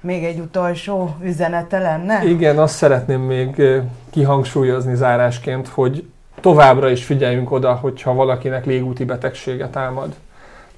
Még 0.00 0.24
egy 0.24 0.38
utolsó 0.38 1.16
üzenete 1.22 1.78
lenne? 1.78 2.24
Igen, 2.24 2.58
azt 2.58 2.74
szeretném 2.74 3.20
még 3.20 3.62
kihangsúlyozni 4.10 4.94
zárásként, 4.94 5.68
hogy 5.68 6.04
továbbra 6.40 6.90
is 6.90 7.04
figyeljünk 7.04 7.52
oda, 7.52 7.74
hogyha 7.74 8.14
valakinek 8.14 8.64
légúti 8.66 9.04
betegsége 9.04 9.68
támad. 9.68 10.14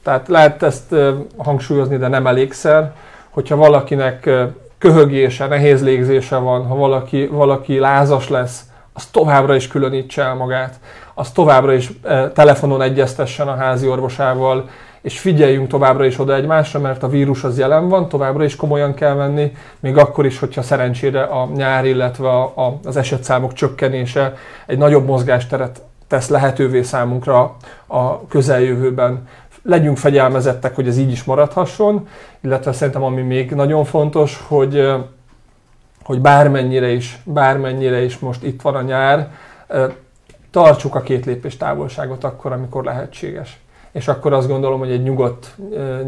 Tehát 0.03 0.29
lehet 0.29 0.63
ezt 0.63 0.95
hangsúlyozni, 1.37 1.97
de 1.97 2.09
nem 2.09 2.27
elégszer. 2.27 2.93
Hogyha 3.31 3.57
valakinek 3.57 4.31
köhögése, 4.79 5.47
nehéz 5.47 5.83
légzése 5.83 6.37
van, 6.37 6.67
ha 6.67 6.75
valaki, 6.75 7.27
valaki 7.27 7.79
lázas 7.79 8.29
lesz, 8.29 8.65
az 8.97 9.07
továbbra 9.07 9.55
is 9.55 9.69
különítse 9.69 10.23
el 10.23 10.35
magát, 10.35 10.81
az 11.15 11.31
továbbra 11.31 11.73
is 11.73 11.91
e, 12.03 12.31
telefonon 12.31 12.83
egyeztessen 12.83 13.49
a 13.49 13.57
házi 13.57 13.89
orvosával, 13.89 14.69
és 15.01 15.19
figyeljünk 15.19 15.69
továbbra 15.69 16.05
is 16.05 16.19
oda 16.19 16.35
egymásra, 16.35 16.81
mert 16.81 17.03
a 17.03 17.09
vírus 17.09 17.45
az 17.45 17.59
jelen 17.59 17.89
van, 17.89 18.09
továbbra 18.09 18.45
is 18.45 18.57
komolyan 18.57 18.95
kell 18.95 19.15
venni, 19.15 19.53
még 19.81 19.97
akkor 19.97 20.27
is, 20.27 20.39
hogyha 20.39 20.63
szerencsére 20.63 21.23
a 21.23 21.49
nyár, 21.55 21.85
illetve 21.85 22.29
a, 22.29 22.43
a, 22.43 22.79
az 22.85 22.97
esetszámok 22.97 23.53
csökkenése 23.53 24.35
egy 24.67 24.79
nagyobb 24.79 25.07
mozgásteret 25.07 25.83
tesz 26.09 26.29
lehetővé 26.29 26.83
számunkra 26.83 27.57
a 27.87 28.27
közeljövőben. 28.27 29.29
Legyünk 29.63 29.97
fegyelmezettek, 29.97 30.75
hogy 30.75 30.89
ez 30.89 30.99
így 30.99 31.11
is 31.11 31.25
maradhasson, 31.25 32.09
illetve 32.41 32.73
szerintem 32.73 33.03
ami 33.03 33.23
még 33.23 33.51
nagyon 33.51 33.85
fontos, 33.85 34.45
hogy 34.49 34.95
hogy 36.07 36.21
bármennyire 36.21 36.89
is, 36.89 37.19
bármennyire 37.25 38.03
is 38.03 38.19
most 38.19 38.43
itt 38.43 38.63
van 38.63 38.75
a 38.75 38.83
nyár, 38.83 39.31
tartsuk 40.51 40.95
a 40.95 41.01
két 41.01 41.27
lépés 41.27 41.57
távolságot 41.57 42.25
akkor, 42.25 42.53
amikor 42.53 42.85
lehetséges. 42.85 43.59
És 43.93 44.09
akkor 44.09 44.33
azt 44.33 44.49
gondolom, 44.49 44.79
hogy 44.79 44.91
egy 44.91 45.03
nyugodt 45.03 45.57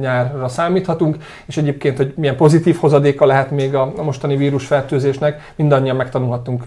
nyárra 0.00 0.48
számíthatunk, 0.48 1.16
és 1.46 1.56
egyébként, 1.56 1.96
hogy 1.96 2.12
milyen 2.16 2.36
pozitív 2.36 2.76
hozadéka 2.76 3.26
lehet 3.26 3.50
még 3.50 3.74
a 3.74 3.92
mostani 4.02 4.36
vírusfertőzésnek, 4.36 5.52
mindannyian 5.56 5.96
megtanulhatunk 5.96 6.64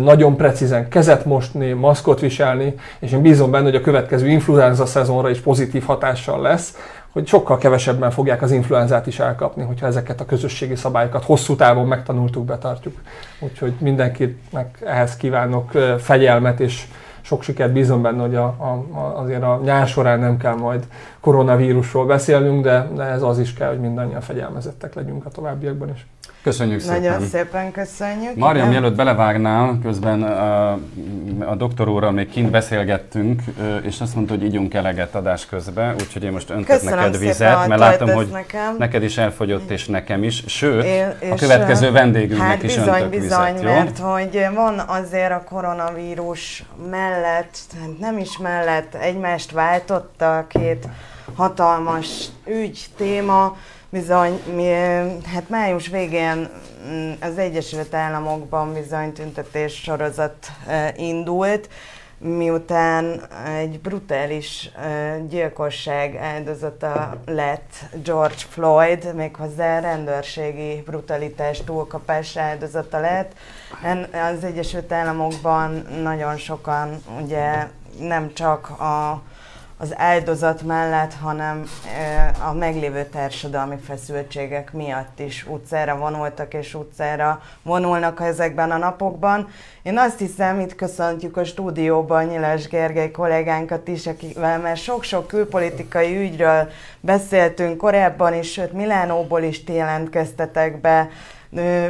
nagyon 0.00 0.36
precízen 0.36 0.88
kezet 0.88 1.24
mosni, 1.24 1.72
maszkot 1.72 2.20
viselni, 2.20 2.74
és 2.98 3.12
én 3.12 3.22
bízom 3.22 3.50
benne, 3.50 3.64
hogy 3.64 3.74
a 3.74 3.80
következő 3.80 4.28
influenza 4.28 4.86
szezonra 4.86 5.30
is 5.30 5.38
pozitív 5.38 5.84
hatással 5.84 6.40
lesz, 6.40 6.76
hogy 7.12 7.26
sokkal 7.26 7.58
kevesebben 7.58 8.10
fogják 8.10 8.42
az 8.42 8.50
influenzát 8.50 9.06
is 9.06 9.18
elkapni, 9.18 9.62
hogyha 9.62 9.86
ezeket 9.86 10.20
a 10.20 10.24
közösségi 10.24 10.74
szabályokat 10.74 11.24
hosszú 11.24 11.56
távon 11.56 11.86
megtanultuk, 11.86 12.44
betartjuk. 12.44 13.00
Úgyhogy 13.40 13.72
mindenkinek 13.78 14.78
ehhez 14.84 15.16
kívánok 15.16 15.70
fegyelmet 15.98 16.60
és 16.60 16.86
sok 17.20 17.42
sikert 17.42 17.72
bízom 17.72 18.02
benne, 18.02 18.20
hogy 18.20 18.34
a, 18.34 18.44
a, 18.44 19.12
azért 19.14 19.42
a 19.42 19.60
nyár 19.64 19.86
során 19.86 20.18
nem 20.18 20.36
kell 20.36 20.54
majd 20.54 20.86
koronavírusról 21.20 22.06
beszélnünk, 22.06 22.62
de, 22.62 22.88
de 22.94 23.02
ez 23.02 23.22
az 23.22 23.38
is 23.38 23.54
kell, 23.54 23.68
hogy 23.68 23.80
mindannyian 23.80 24.20
fegyelmezettek 24.20 24.94
legyünk 24.94 25.24
a 25.24 25.30
továbbiakban 25.30 25.90
is. 25.94 26.06
Köszönjük 26.42 26.80
szépen. 26.80 27.00
Nagyon 27.00 27.28
szépen 27.28 27.72
köszönjük. 27.72 28.34
Mariam, 28.34 28.68
mielőtt 28.68 28.94
belevágnál, 28.94 29.78
közben 29.82 30.22
a, 30.22 30.72
a 31.38 31.54
doktor 31.56 31.88
úrral 31.88 32.10
még 32.10 32.28
kint 32.28 32.50
beszélgettünk, 32.50 33.42
és 33.82 34.00
azt 34.00 34.14
mondta, 34.14 34.34
hogy 34.34 34.44
ígyunk 34.44 34.74
eleget 34.74 35.14
adás 35.14 35.46
közben, 35.46 35.94
úgyhogy 35.94 36.24
én 36.24 36.32
most 36.32 36.50
öntek 36.50 36.78
Köszönöm 36.78 36.98
neked 36.98 37.18
vizet, 37.18 37.66
mert 37.66 37.80
látom, 37.80 38.10
hogy 38.10 38.26
nekem. 38.26 38.76
neked 38.78 39.02
is 39.02 39.18
elfogyott, 39.18 39.70
és 39.70 39.86
nekem 39.86 40.22
is. 40.22 40.44
Sőt, 40.46 40.84
én, 40.84 41.30
a 41.30 41.34
következő 41.34 41.90
vendégünknek 41.90 42.48
hát 42.48 42.62
is 42.62 42.74
bizony, 42.74 43.02
öntök 43.02 43.20
bizony, 43.20 43.52
vizet, 43.52 43.62
mert 43.62 43.98
jó? 43.98 44.04
hogy 44.04 44.46
van 44.54 44.78
azért 44.78 45.32
a 45.32 45.42
koronavírus 45.48 46.64
mellett, 46.90 47.58
nem 48.00 48.18
is 48.18 48.38
mellett, 48.38 48.94
egymást 48.94 49.50
váltotta 49.50 50.36
a 50.36 50.46
két 50.46 50.88
hatalmas 51.34 52.26
ügy, 52.46 52.86
téma, 52.96 53.56
Bizony, 53.92 54.42
mi, 54.54 54.68
hát 55.24 55.48
május 55.48 55.88
végén 55.88 56.48
mm, 56.88 57.12
az 57.20 57.38
Egyesült 57.38 57.94
Államokban 57.94 58.72
bizony 58.72 59.12
tüntetés 59.12 59.74
sorozat 59.74 60.46
indult, 60.96 61.68
miután 62.18 63.20
egy 63.46 63.80
brutális 63.80 64.70
gyilkosság 65.28 66.16
áldozata 66.16 67.20
lett 67.26 67.72
George 68.04 68.34
Floyd, 68.48 69.14
méghozzá 69.14 69.80
rendőrségi 69.80 70.82
brutalitás 70.86 71.60
túlkapás 71.64 72.36
áldozata 72.36 73.00
lett. 73.00 73.32
Az 74.34 74.44
Egyesült 74.44 74.92
Államokban 74.92 75.86
nagyon 76.02 76.36
sokan 76.36 77.02
ugye 77.22 77.66
nem 77.98 78.32
csak 78.34 78.70
a 78.70 79.22
az 79.82 79.94
áldozat 79.96 80.62
mellett, 80.62 81.14
hanem 81.14 81.64
a 82.48 82.52
meglévő 82.52 83.04
társadalmi 83.04 83.76
feszültségek 83.76 84.72
miatt 84.72 85.20
is 85.20 85.46
utcára 85.48 85.96
vonultak 85.96 86.54
és 86.54 86.74
utcára 86.74 87.42
vonulnak 87.62 88.20
ezekben 88.20 88.70
a 88.70 88.76
napokban. 88.76 89.48
Én 89.82 89.98
azt 89.98 90.18
hiszem, 90.18 90.60
itt 90.60 90.74
köszöntjük 90.74 91.36
a 91.36 91.44
stúdióban 91.44 92.24
Nyilas 92.24 92.68
Gergely 92.68 93.10
kollégánkat 93.10 93.88
is, 93.88 94.06
akivel 94.06 94.58
már 94.58 94.76
sok-sok 94.76 95.26
külpolitikai 95.26 96.16
ügyről 96.16 96.70
beszéltünk 97.00 97.76
korábban 97.76 98.34
is, 98.34 98.52
sőt 98.52 98.72
Milánóból 98.72 99.42
is 99.42 99.64
ti 99.64 99.72
jelentkeztetek 99.72 100.80
be 100.80 101.08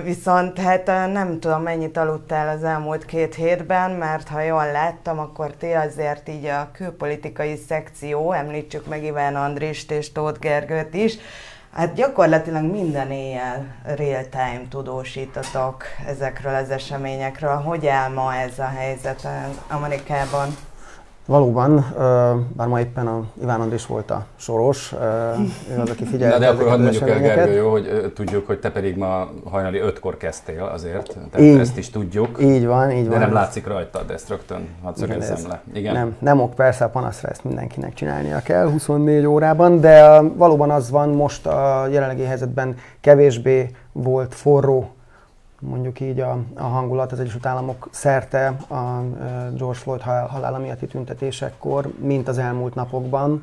Viszont 0.05 0.59
hát 0.59 0.87
nem 0.87 1.41
tudom, 1.41 1.63
mennyit 1.63 1.97
aludtál 1.97 2.57
az 2.57 2.65
elmúlt 2.65 3.05
két 3.05 3.35
hétben, 3.35 3.91
mert 3.91 4.29
ha 4.29 4.41
jól 4.41 4.73
láttam, 4.73 5.19
akkor 5.19 5.53
ti 5.53 5.73
azért 5.73 6.29
így 6.29 6.45
a 6.45 6.71
külpolitikai 6.73 7.57
szekció, 7.69 8.33
említsük 8.33 8.87
meg 8.87 9.05
Iván 9.05 9.37
Andrist 9.37 9.91
és 9.91 10.13
Tóth 10.13 10.39
Gergőt 10.39 10.95
is, 10.95 11.19
Hát 11.73 11.95
gyakorlatilag 11.95 12.63
minden 12.63 13.11
éjjel 13.11 13.75
real-time 13.85 14.63
tudósítatok 14.69 15.85
ezekről 16.07 16.55
az 16.55 16.71
eseményekről. 16.71 17.57
Hogy 17.57 17.87
áll 17.87 18.13
ma 18.13 18.35
ez 18.35 18.59
a 18.59 18.69
helyzet 18.77 19.29
Amerikában? 19.69 20.57
Valóban, 21.27 21.95
bár 22.57 22.67
ma 22.69 22.81
éppen 22.81 23.07
a 23.07 23.25
Iván 23.43 23.61
Andris 23.61 23.87
volt 23.87 24.11
a 24.11 24.25
soros, 24.37 24.95
ő 25.71 25.81
az, 25.81 25.91
aki 25.91 26.05
figyelte 26.05 26.39
de 26.39 26.49
akkor 26.49 26.69
hadd 26.69 26.81
mondjuk 26.81 27.09
el, 27.09 27.21
Gergő, 27.21 27.53
jó, 27.53 27.71
hogy 27.71 28.13
tudjuk, 28.15 28.47
hogy 28.47 28.59
te 28.59 28.71
pedig 28.71 28.97
ma 28.97 29.31
hajnali 29.51 29.79
ötkor 29.79 30.17
kezdtél 30.17 30.63
azért, 30.63 31.17
tehát 31.31 31.41
így, 31.41 31.59
ezt 31.59 31.79
is 31.79 31.91
tudjuk. 31.91 32.37
Így 32.41 32.67
van, 32.67 32.91
így 32.91 33.03
de 33.03 33.09
van. 33.09 33.19
De 33.19 33.25
nem 33.25 33.35
látszik 33.35 33.67
rajta, 33.67 34.03
de 34.03 34.13
ezt 34.13 34.29
rögtön 34.29 34.69
hadd 34.83 34.95
szögezzem 34.97 35.49
le. 35.49 35.63
Igen. 35.73 35.95
Nem, 35.95 36.17
nem 36.19 36.41
ok, 36.41 36.55
persze 36.55 36.85
a 36.85 36.89
panaszra 36.89 37.29
ezt 37.29 37.45
mindenkinek 37.45 37.95
csinálnia 37.95 38.41
kell 38.43 38.71
24 38.71 39.27
órában, 39.27 39.81
de 39.81 40.21
valóban 40.21 40.71
az 40.71 40.91
van 40.91 41.09
most 41.09 41.47
a 41.47 41.87
jelenlegi 41.91 42.25
helyzetben 42.25 42.77
kevésbé 43.01 43.71
volt 43.93 44.35
forró 44.35 44.91
mondjuk 45.69 46.01
így 46.01 46.21
a, 46.21 46.39
a 46.55 46.63
hangulat 46.63 47.13
az 47.13 47.21
Egyesült 47.21 47.47
Államok 47.47 47.89
szerte 47.91 48.47
a 48.69 49.03
George 49.57 49.79
Floyd 49.79 50.01
halála 50.01 50.59
miatti 50.59 50.87
tüntetésekkor, 50.87 51.93
mint 51.99 52.29
az 52.29 52.39
elmúlt 52.39 52.75
napokban. 52.75 53.43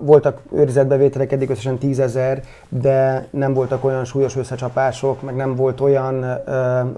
Voltak 0.00 0.40
őrizetbevételek, 0.52 1.32
eddig 1.32 1.50
összesen 1.50 1.78
tízezer, 1.78 2.42
de 2.68 3.26
nem 3.30 3.54
voltak 3.54 3.84
olyan 3.84 4.04
súlyos 4.04 4.36
összecsapások, 4.36 5.22
meg 5.22 5.34
nem 5.36 5.54
volt 5.54 5.80
olyan 5.80 6.20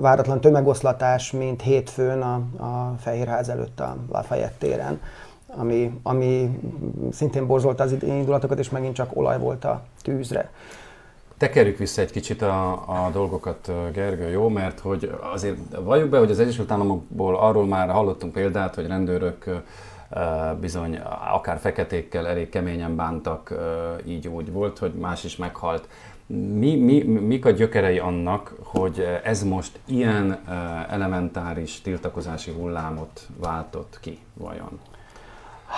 váratlan 0.00 0.40
tömegoszlatás, 0.40 1.32
mint 1.32 1.62
hétfőn 1.62 2.20
a, 2.22 2.34
a 2.64 2.94
Fehérház 2.98 3.48
előtt 3.48 3.80
a 3.80 3.96
Lafayette 4.12 4.54
téren 4.58 5.00
ami, 5.56 6.00
ami 6.02 6.58
szintén 7.10 7.46
borzolta 7.46 7.82
az 7.82 7.96
indulatokat, 8.02 8.58
és 8.58 8.70
megint 8.70 8.94
csak 8.94 9.16
olaj 9.16 9.38
volt 9.38 9.64
a 9.64 9.82
tűzre. 10.02 10.50
Tekerjük 11.42 11.78
vissza 11.78 12.00
egy 12.00 12.10
kicsit 12.10 12.42
a, 12.42 12.72
a 12.72 13.10
dolgokat, 13.12 13.72
Gergő, 13.92 14.28
jó? 14.28 14.48
Mert 14.48 14.80
hogy 14.80 15.10
azért 15.32 15.56
valljuk 15.80 16.08
be, 16.08 16.18
hogy 16.18 16.30
az 16.30 16.38
Egyesült 16.38 16.70
Államokból 16.70 17.36
arról 17.36 17.66
már 17.66 17.90
hallottunk 17.90 18.32
példát, 18.32 18.74
hogy 18.74 18.86
rendőrök 18.86 19.44
bizony 20.60 20.98
akár 21.32 21.58
feketékkel 21.58 22.26
elég 22.26 22.48
keményen 22.48 22.96
bántak, 22.96 23.54
így 24.04 24.28
úgy 24.28 24.52
volt, 24.52 24.78
hogy 24.78 24.92
más 24.92 25.24
is 25.24 25.36
meghalt. 25.36 25.88
Mi, 26.26 26.76
mi, 26.76 27.02
mik 27.02 27.44
a 27.44 27.50
gyökerei 27.50 27.98
annak, 27.98 28.54
hogy 28.62 29.06
ez 29.24 29.42
most 29.42 29.78
ilyen 29.84 30.40
elementáris 30.88 31.80
tiltakozási 31.80 32.50
hullámot 32.50 33.26
váltott 33.36 33.98
ki 34.00 34.18
vajon? 34.34 34.80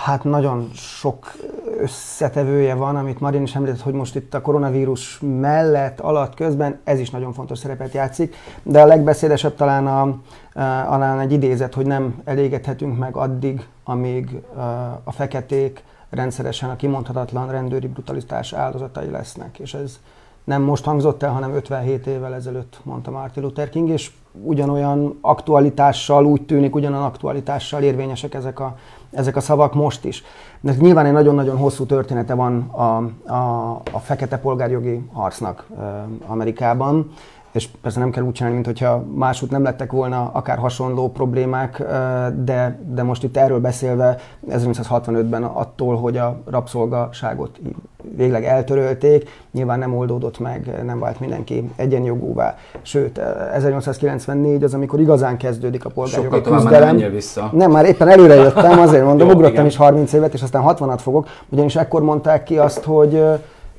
Hát 0.03 0.23
nagyon 0.23 0.69
sok 0.73 1.31
összetevője 1.79 2.73
van, 2.73 2.95
amit 2.95 3.19
Marin 3.19 3.41
is 3.41 3.55
említett, 3.55 3.81
hogy 3.81 3.93
most 3.93 4.15
itt 4.15 4.33
a 4.33 4.41
koronavírus 4.41 5.19
mellett, 5.19 5.99
alatt, 5.99 6.33
közben 6.33 6.79
ez 6.83 6.99
is 6.99 7.09
nagyon 7.09 7.33
fontos 7.33 7.57
szerepet 7.57 7.93
játszik, 7.93 8.35
de 8.63 8.81
a 8.81 8.85
legbeszédesebb 8.85 9.55
talán, 9.55 9.87
a, 9.87 10.21
talán 10.53 11.19
egy 11.19 11.31
idézet, 11.31 11.73
hogy 11.73 11.85
nem 11.85 12.21
elégedhetünk 12.25 12.97
meg 12.97 13.15
addig, 13.15 13.67
amíg 13.83 14.41
a 15.03 15.11
feketék 15.11 15.83
rendszeresen 16.09 16.69
a 16.69 16.75
kimondhatatlan 16.75 17.51
rendőri 17.51 17.87
brutalitás 17.87 18.53
áldozatai 18.53 19.09
lesznek. 19.09 19.59
És 19.59 19.73
ez 19.73 19.99
nem 20.43 20.61
most 20.61 20.83
hangzott 20.83 21.23
el, 21.23 21.31
hanem 21.31 21.55
57 21.55 22.07
évvel 22.07 22.33
ezelőtt 22.33 22.79
mondta 22.83 23.11
Martin 23.11 23.43
Luther 23.43 23.69
King, 23.69 23.89
és 23.89 24.11
ugyanolyan 24.43 25.17
aktualitással, 25.21 26.25
úgy 26.25 26.41
tűnik, 26.41 26.75
ugyanan 26.75 27.03
aktualitással 27.03 27.81
érvényesek 27.81 28.33
ezek 28.33 28.59
a 28.59 28.75
ezek 29.15 29.35
a 29.35 29.39
szavak 29.39 29.73
most 29.73 30.05
is. 30.05 30.23
De 30.61 30.75
nyilván 30.79 31.05
egy 31.05 31.11
nagyon-nagyon 31.11 31.57
hosszú 31.57 31.85
története 31.85 32.33
van 32.33 32.59
a, 32.59 32.81
a, 33.33 33.71
a 33.91 33.99
fekete 33.99 34.37
polgárjogi 34.37 35.09
harcnak 35.13 35.67
Amerikában, 36.27 37.11
és 37.55 37.67
persze 37.81 37.99
nem 37.99 38.09
kell 38.09 38.23
úgy 38.23 38.31
csinálni, 38.33 38.59
mintha 38.59 39.05
máshogy 39.15 39.49
nem 39.49 39.63
lettek 39.63 39.91
volna 39.91 40.29
akár 40.33 40.57
hasonló 40.57 41.11
problémák, 41.11 41.83
de, 42.43 42.79
de 42.89 43.03
most 43.03 43.23
itt 43.23 43.37
erről 43.37 43.59
beszélve 43.59 44.17
1965-ben 44.49 45.43
attól, 45.43 45.95
hogy 45.95 46.17
a 46.17 46.41
rabszolgaságot 46.45 47.59
végleg 48.15 48.45
eltörölték, 48.45 49.29
nyilván 49.51 49.79
nem 49.79 49.97
oldódott 49.97 50.39
meg, 50.39 50.83
nem 50.85 50.99
vált 50.99 51.19
mindenki 51.19 51.71
egyenjogúvá. 51.75 52.55
Sőt, 52.81 53.17
1894 53.53 54.63
az, 54.63 54.73
amikor 54.73 54.99
igazán 54.99 55.37
kezdődik 55.37 55.85
a 55.85 55.89
polgárjogi 55.89 56.41
küzdelem. 56.41 56.95
Már 56.95 57.11
vissza. 57.11 57.49
Nem, 57.53 57.71
már 57.71 57.85
éppen 57.85 58.07
előre 58.07 58.35
jöttem, 58.35 58.79
azért 58.79 59.05
mondom, 59.05 59.27
Jó, 59.27 59.33
ugrottam 59.33 59.53
igen. 59.53 59.65
is 59.65 59.75
30 59.75 60.13
évet, 60.13 60.33
és 60.33 60.41
aztán 60.41 60.63
60-at 60.67 60.99
fogok, 61.01 61.27
ugyanis 61.49 61.75
ekkor 61.75 62.01
mondták 62.01 62.43
ki 62.43 62.57
azt, 62.57 62.83
hogy 62.83 63.23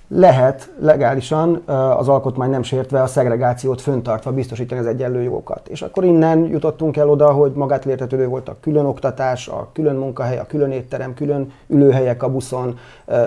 lehet 0.09 0.73
legálisan 0.81 1.63
az 1.97 2.09
alkotmány 2.09 2.51
nem 2.51 2.63
sértve 2.63 3.03
a 3.03 3.07
szegregációt 3.07 3.81
föntartva 3.81 4.33
biztosítani 4.33 4.81
az 4.81 4.87
egyenlő 4.87 5.23
jogokat. 5.23 5.69
És 5.69 5.83
akkor 5.83 6.05
innen 6.05 6.45
jutottunk 6.45 6.97
el 6.97 7.09
oda, 7.09 7.33
hogy 7.33 7.53
magát 7.53 7.85
értetődő 7.85 8.27
volt 8.27 8.49
a 8.49 8.57
külön 8.61 8.85
oktatás, 8.85 9.49
a 9.49 9.69
külön 9.73 9.97
munkahely, 9.97 10.39
a 10.39 10.47
külön 10.47 10.71
étterem, 10.71 11.15
külön 11.15 11.53
ülőhelyek 11.67 12.23
a 12.23 12.31
buszon. 12.31 12.79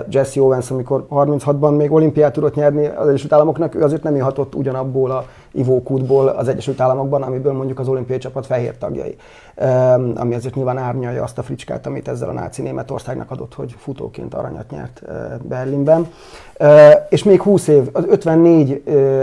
Jesse 0.08 0.40
Owens, 0.40 0.70
amikor 0.70 1.06
36-ban 1.10 1.76
még 1.76 1.92
olimpiát 1.92 2.32
tudott 2.32 2.54
nyerni 2.54 2.86
az 2.86 3.08
Egyesült 3.08 3.32
Államoknak, 3.32 3.74
ő 3.74 3.82
azért 3.82 4.02
nem 4.02 4.16
jöhatott 4.16 4.54
ugyanabból 4.54 5.10
a 5.10 5.24
ivókútból 5.52 6.28
az 6.28 6.48
Egyesült 6.48 6.80
Államokban, 6.80 7.22
amiből 7.22 7.52
mondjuk 7.52 7.78
az 7.78 7.88
olimpiai 7.88 8.18
csapat 8.18 8.46
fehér 8.46 8.78
tagjai. 8.78 9.16
Ami 10.14 10.34
azért 10.34 10.54
nyilván 10.54 10.78
árnyalja 10.78 11.22
azt 11.22 11.38
a 11.38 11.42
fricskát, 11.42 11.86
amit 11.86 12.08
ezzel 12.08 12.28
a 12.28 12.32
náci 12.32 12.62
Németországnak 12.62 13.30
adott, 13.30 13.54
hogy 13.54 13.74
futóként 13.78 14.34
aranyat 14.34 14.70
nyert 14.70 15.02
Berlinben. 15.42 16.06
És 17.08 17.24
még 17.24 17.42
20 17.42 17.68
év, 17.68 17.88
az 17.92 18.04
54, 18.08 18.82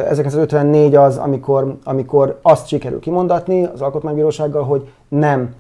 1954 0.09 0.95
az, 0.95 1.17
amikor, 1.17 1.77
amikor 1.83 2.39
azt 2.41 2.67
sikerül 2.67 2.99
kimondatni 2.99 3.63
az 3.73 3.81
alkotmánybírósággal, 3.81 4.63
hogy 4.63 4.89
nem 5.07 5.55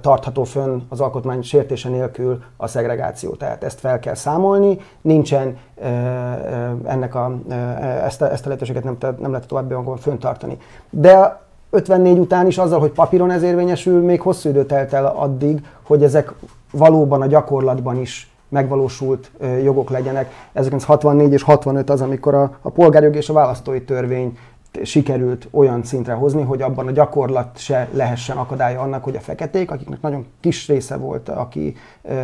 tartható 0.00 0.44
fönn 0.44 0.80
az 0.88 1.00
alkotmány 1.00 1.42
sértése 1.42 1.88
nélkül 1.88 2.42
a 2.56 2.66
szegregáció. 2.66 3.30
Tehát 3.30 3.64
ezt 3.64 3.80
fel 3.80 3.98
kell 3.98 4.14
számolni, 4.14 4.78
nincsen 5.00 5.58
ennek 6.84 7.14
a, 7.14 7.38
ezt, 8.04 8.22
a, 8.22 8.32
ezt 8.32 8.44
a 8.44 8.48
lehetőséget 8.48 8.84
nem, 8.84 8.96
nem 9.18 9.30
lehet 9.30 9.46
további 9.46 9.74
hangon 9.74 9.96
föntartani. 9.96 10.58
De 10.90 11.44
54 11.70 12.18
után 12.18 12.46
is 12.46 12.58
azzal, 12.58 12.80
hogy 12.80 12.90
papíron 12.90 13.30
ez 13.30 13.42
érvényesül, 13.42 14.02
még 14.02 14.20
hosszú 14.20 14.48
idő 14.48 14.64
telt 14.64 14.92
el 14.92 15.06
addig, 15.06 15.66
hogy 15.82 16.02
ezek 16.02 16.32
valóban 16.70 17.22
a 17.22 17.26
gyakorlatban 17.26 18.00
is 18.00 18.30
megvalósult 18.48 19.30
jogok 19.62 19.90
legyenek. 19.90 20.30
1964 20.52 21.32
és 21.32 21.42
65 21.42 21.90
az, 21.90 22.00
amikor 22.00 22.34
a, 22.34 22.50
a 22.62 22.70
polgárjog 22.70 23.16
és 23.16 23.28
a 23.28 23.32
választói 23.32 23.82
törvény 23.82 24.38
sikerült 24.84 25.48
olyan 25.50 25.84
szintre 25.84 26.12
hozni, 26.12 26.42
hogy 26.42 26.62
abban 26.62 26.86
a 26.86 26.90
gyakorlat 26.90 27.58
se 27.58 27.88
lehessen 27.92 28.36
akadálya 28.36 28.80
annak, 28.80 29.04
hogy 29.04 29.16
a 29.16 29.20
feketék, 29.20 29.70
akiknek 29.70 30.00
nagyon 30.00 30.26
kis 30.40 30.68
része 30.68 30.96
volt, 30.96 31.28
aki 31.28 31.76
ö, 32.02 32.14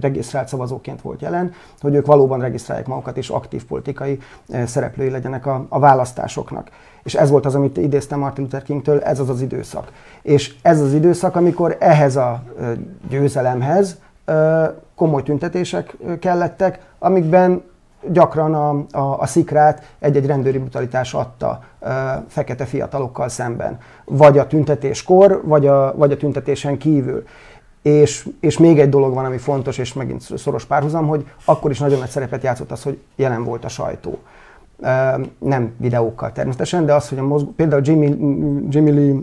regisztrált 0.00 0.48
szavazóként 0.48 1.02
volt 1.02 1.22
jelen, 1.22 1.52
hogy 1.80 1.94
ők 1.94 2.06
valóban 2.06 2.40
regisztrálják 2.40 2.86
magukat 2.86 3.16
és 3.16 3.28
aktív 3.28 3.64
politikai 3.64 4.18
ö, 4.48 4.66
szereplői 4.66 5.10
legyenek 5.10 5.46
a, 5.46 5.66
a 5.68 5.78
választásoknak. 5.78 6.70
És 7.02 7.14
ez 7.14 7.30
volt 7.30 7.46
az, 7.46 7.54
amit 7.54 7.76
idéztem 7.76 8.18
Martin 8.18 8.44
Luther 8.44 8.62
Kingtől, 8.62 9.00
ez 9.00 9.20
az 9.20 9.28
az 9.28 9.40
időszak. 9.40 9.92
És 10.22 10.54
ez 10.62 10.80
az 10.80 10.92
időszak, 10.92 11.36
amikor 11.36 11.76
ehhez 11.80 12.16
a 12.16 12.42
győzelemhez 13.08 13.98
komoly 14.94 15.22
tüntetések 15.22 15.96
kellettek, 16.20 16.80
amikben 16.98 17.62
gyakran 18.12 18.54
a, 18.54 18.98
a, 18.98 19.20
a 19.20 19.26
szikrát 19.26 19.94
egy-egy 19.98 20.26
rendőri 20.26 20.58
brutalitás 20.58 21.14
adta 21.14 21.60
ö, 21.80 21.88
fekete 22.28 22.64
fiatalokkal 22.64 23.28
szemben. 23.28 23.78
Vagy 24.04 24.38
a 24.38 24.46
tüntetéskor, 24.46 25.40
vagy 25.44 25.66
a, 25.66 25.94
vagy 25.96 26.12
a 26.12 26.16
tüntetésen 26.16 26.78
kívül. 26.78 27.24
És, 27.82 28.28
és 28.40 28.58
még 28.58 28.78
egy 28.78 28.88
dolog 28.88 29.14
van, 29.14 29.24
ami 29.24 29.38
fontos, 29.38 29.78
és 29.78 29.92
megint 29.92 30.20
szoros 30.36 30.64
párhuzam, 30.64 31.06
hogy 31.06 31.26
akkor 31.44 31.70
is 31.70 31.78
nagyon 31.78 31.98
nagy 31.98 32.08
szerepet 32.08 32.42
játszott 32.42 32.70
az, 32.70 32.82
hogy 32.82 32.98
jelen 33.16 33.44
volt 33.44 33.64
a 33.64 33.68
sajtó. 33.68 34.18
Nem 35.38 35.74
videókkal 35.76 36.32
természetesen, 36.32 36.86
de 36.86 36.94
az, 36.94 37.08
hogy 37.08 37.18
a 37.18 37.26
mozgó, 37.26 37.52
például 37.56 37.82
Jimmy, 37.84 38.06
Jimmy 38.68 38.90
Lee 38.90 39.22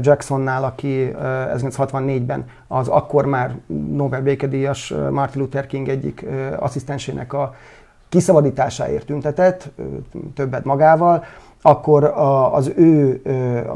Jacksonnál, 0.00 0.64
aki 0.64 1.14
1964-ben 1.56 2.44
az 2.66 2.88
akkor 2.88 3.26
már 3.26 3.56
Nobel 3.92 4.22
békedíjas 4.22 4.94
Martin 5.10 5.40
Luther 5.40 5.66
King 5.66 5.88
egyik 5.88 6.26
asszisztensének 6.58 7.32
a 7.32 7.54
kiszabadításáért 8.08 9.06
tüntetett, 9.06 9.70
többet 10.34 10.64
magával, 10.64 11.24
akkor 11.62 12.04
az 12.52 12.72
ő 12.76 13.22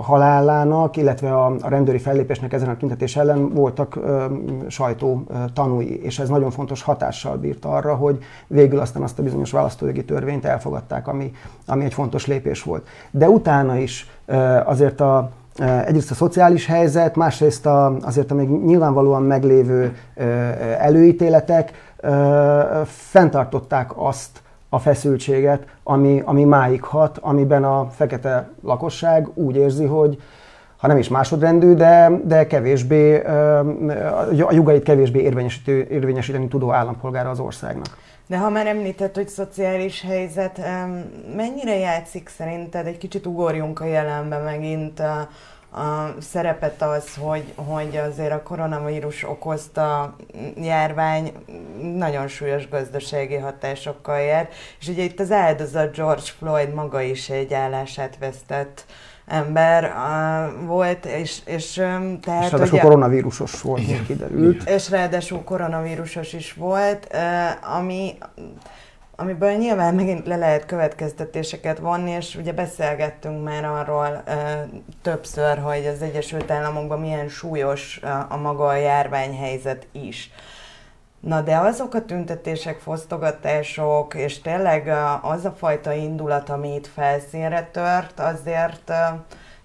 halálának, 0.00 0.96
illetve 0.96 1.36
a, 1.36 1.56
rendőri 1.62 1.98
fellépésnek 1.98 2.52
ezen 2.52 2.68
a 2.68 2.76
tüntetés 2.76 3.16
ellen 3.16 3.48
voltak 3.48 3.96
ö, 3.96 4.24
sajtó 4.68 5.26
tanúi, 5.54 6.02
és 6.02 6.18
ez 6.18 6.28
nagyon 6.28 6.50
fontos 6.50 6.82
hatással 6.82 7.36
bírt 7.36 7.64
arra, 7.64 7.94
hogy 7.94 8.18
végül 8.46 8.78
aztán 8.78 9.02
azt 9.02 9.18
a 9.18 9.22
bizonyos 9.22 9.50
választójogi 9.50 10.04
törvényt 10.04 10.44
elfogadták, 10.44 11.08
ami, 11.08 11.32
ami 11.66 11.84
egy 11.84 11.94
fontos 11.94 12.26
lépés 12.26 12.62
volt. 12.62 12.86
De 13.10 13.28
utána 13.28 13.76
is 13.76 14.10
azért 14.64 15.00
a, 15.00 15.30
egyrészt 15.58 16.10
a 16.10 16.14
szociális 16.14 16.66
helyzet, 16.66 17.16
másrészt 17.16 17.66
a, 17.66 17.96
azért 18.00 18.30
a 18.30 18.34
még 18.34 18.48
nyilvánvalóan 18.48 19.22
meglévő 19.22 19.96
előítéletek 20.78 21.94
fenntartották 22.84 23.90
azt 23.94 24.42
a 24.68 24.78
feszültséget, 24.78 25.66
ami, 25.82 26.22
ami 26.24 26.44
máig 26.44 26.82
hat, 26.82 27.18
amiben 27.20 27.64
a 27.64 27.88
fekete 27.90 28.48
lakosság 28.62 29.28
úgy 29.34 29.56
érzi, 29.56 29.84
hogy 29.84 30.18
ha 30.76 30.88
nem 30.88 30.96
is 30.96 31.08
másodrendű, 31.08 31.74
de, 31.74 32.10
de 32.24 32.46
kevésbé, 32.46 33.22
a 34.40 34.52
jogait 34.52 34.82
kevésbé 34.82 35.20
érvényesítő, 35.20 35.86
érvényesíteni 35.90 36.48
tudó 36.48 36.72
állampolgára 36.72 37.30
az 37.30 37.38
országnak. 37.38 37.96
De 38.32 38.38
ha 38.38 38.48
már 38.48 38.66
említett, 38.66 39.14
hogy 39.14 39.28
szociális 39.28 40.00
helyzet, 40.00 40.60
mennyire 41.36 41.76
játszik 41.76 42.28
szerinted, 42.28 42.86
egy 42.86 42.98
kicsit 42.98 43.26
ugorjunk 43.26 43.80
a 43.80 43.84
jelenbe 43.84 44.38
megint, 44.38 45.00
a, 45.00 45.28
a 45.80 46.14
szerepet 46.20 46.82
az, 46.82 47.16
hogy, 47.16 47.52
hogy 47.54 47.96
azért 47.96 48.32
a 48.32 48.42
koronavírus 48.42 49.24
okozta 49.24 50.16
járvány 50.56 51.32
nagyon 51.96 52.28
súlyos 52.28 52.68
gazdasági 52.68 53.36
hatásokkal 53.36 54.20
jár, 54.20 54.48
és 54.80 54.88
ugye 54.88 55.02
itt 55.02 55.20
az 55.20 55.32
áldozat 55.32 55.96
George 55.96 56.30
Floyd 56.38 56.74
maga 56.74 57.00
is 57.00 57.30
egy 57.30 57.54
állását 57.54 58.18
vesztett 58.18 58.84
ember 59.26 59.84
uh, 59.84 60.66
volt, 60.66 61.06
és, 61.06 61.40
és 61.44 61.76
um, 61.76 62.20
tehát... 62.20 62.44
És 62.44 62.50
ráadásul 62.50 62.74
ugye, 62.74 62.82
koronavírusos 62.82 63.60
volt, 63.60 63.80
igen, 63.80 64.06
kiderült. 64.06 64.68
És 64.68 64.90
ráadásul 64.90 65.42
koronavírusos 65.44 66.32
is 66.32 66.52
volt, 66.52 67.08
uh, 67.12 67.76
ami 67.76 68.14
amiből 69.16 69.52
nyilván 69.52 69.94
megint 69.94 70.26
le 70.26 70.36
lehet 70.36 70.66
következtetéseket 70.66 71.78
vonni, 71.78 72.10
és 72.10 72.36
ugye 72.36 72.52
beszélgettünk 72.52 73.44
már 73.44 73.64
arról 73.64 74.22
ö, 74.26 74.32
többször, 75.02 75.58
hogy 75.58 75.86
az 75.86 76.02
Egyesült 76.02 76.50
Államokban 76.50 77.00
milyen 77.00 77.28
súlyos 77.28 78.00
a, 78.02 78.26
a 78.28 78.36
maga 78.36 78.66
a 78.66 78.76
járványhelyzet 78.76 79.86
is. 79.92 80.30
Na 81.22 81.40
de 81.40 81.56
azok 81.56 81.94
a 81.94 82.04
tüntetések, 82.04 82.78
fosztogatások, 82.78 84.14
és 84.14 84.40
tényleg 84.40 84.88
az 85.22 85.44
a 85.44 85.50
fajta 85.50 85.92
indulat, 85.92 86.48
ami 86.48 86.74
itt 86.74 86.86
felszínre 86.86 87.68
tört, 87.72 88.20
azért 88.20 88.92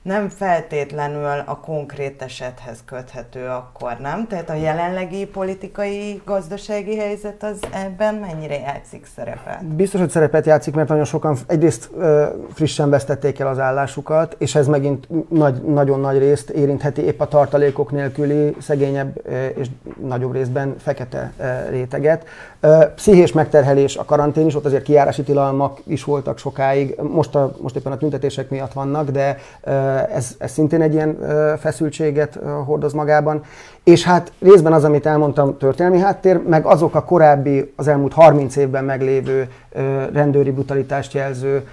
nem 0.08 0.30
feltétlenül 0.30 1.44
a 1.46 1.58
konkrét 1.66 2.22
esethez 2.22 2.80
köthető 2.86 3.46
akkor, 3.46 3.98
nem? 4.02 4.28
Tehát 4.28 4.50
a 4.50 4.54
jelenlegi 4.54 5.26
politikai, 5.26 6.22
gazdasági 6.26 6.98
helyzet 6.98 7.44
az 7.44 7.60
ebben 7.72 8.16
mennyire 8.16 8.60
játszik 8.60 9.06
szerepet? 9.16 9.66
Biztos, 9.66 10.00
hogy 10.00 10.10
szerepet 10.10 10.46
játszik, 10.46 10.76
mert 10.76 10.90
nagyon 10.90 11.06
sokan 11.06 11.38
egyrészt 11.48 11.90
frissen 12.54 12.90
vesztették 12.90 13.40
el 13.40 13.48
az 13.48 13.60
állásukat, 13.60 14.36
és 14.40 14.56
ez 14.56 14.68
megint 14.68 15.30
nagy, 15.30 15.62
nagyon 15.62 16.00
nagy 16.00 16.18
részt 16.18 16.50
érintheti 16.50 17.02
épp 17.02 17.20
a 17.20 17.28
tartalékok 17.28 17.92
nélküli, 17.92 18.56
szegényebb 18.60 19.22
és 19.56 19.68
nagyobb 20.02 20.34
részben 20.34 20.76
fekete 20.78 21.32
réteget. 21.70 22.26
Pszichés 22.96 23.32
megterhelés 23.32 23.98
a 23.98 24.06
karantén 24.06 24.46
is, 24.46 24.56
ott 24.56 24.66
azért 24.66 24.84
kiárási 24.84 25.24
tilalmak 25.24 25.80
is 25.84 26.04
voltak 26.04 26.38
sokáig, 26.38 26.96
most, 27.02 27.36
a, 27.36 27.52
most 27.62 27.76
éppen 27.76 27.92
a 27.92 27.98
tüntetések 27.98 28.50
miatt 28.50 28.74
vannak, 28.74 29.10
de 29.10 29.38
ez, 30.14 30.36
ez 30.38 30.52
szintén 30.52 30.82
egy 30.82 30.94
ilyen 30.94 31.18
feszültséget 31.60 32.40
hordoz 32.66 32.94
magában. 32.94 33.44
És 33.88 34.04
hát 34.04 34.32
részben 34.40 34.74
az, 34.74 34.84
amit 34.84 35.06
elmondtam, 35.06 35.58
történelmi 35.58 36.00
háttér, 36.00 36.42
meg 36.48 36.66
azok 36.66 36.96
a 36.96 37.04
korábbi, 37.04 37.74
az 37.76 37.88
elmúlt 37.88 38.14
30 38.14 38.56
évben 38.56 38.84
meglévő 38.84 39.50
rendőri 40.14 40.52
brutalitást 40.52 41.14
jelző 41.14 41.68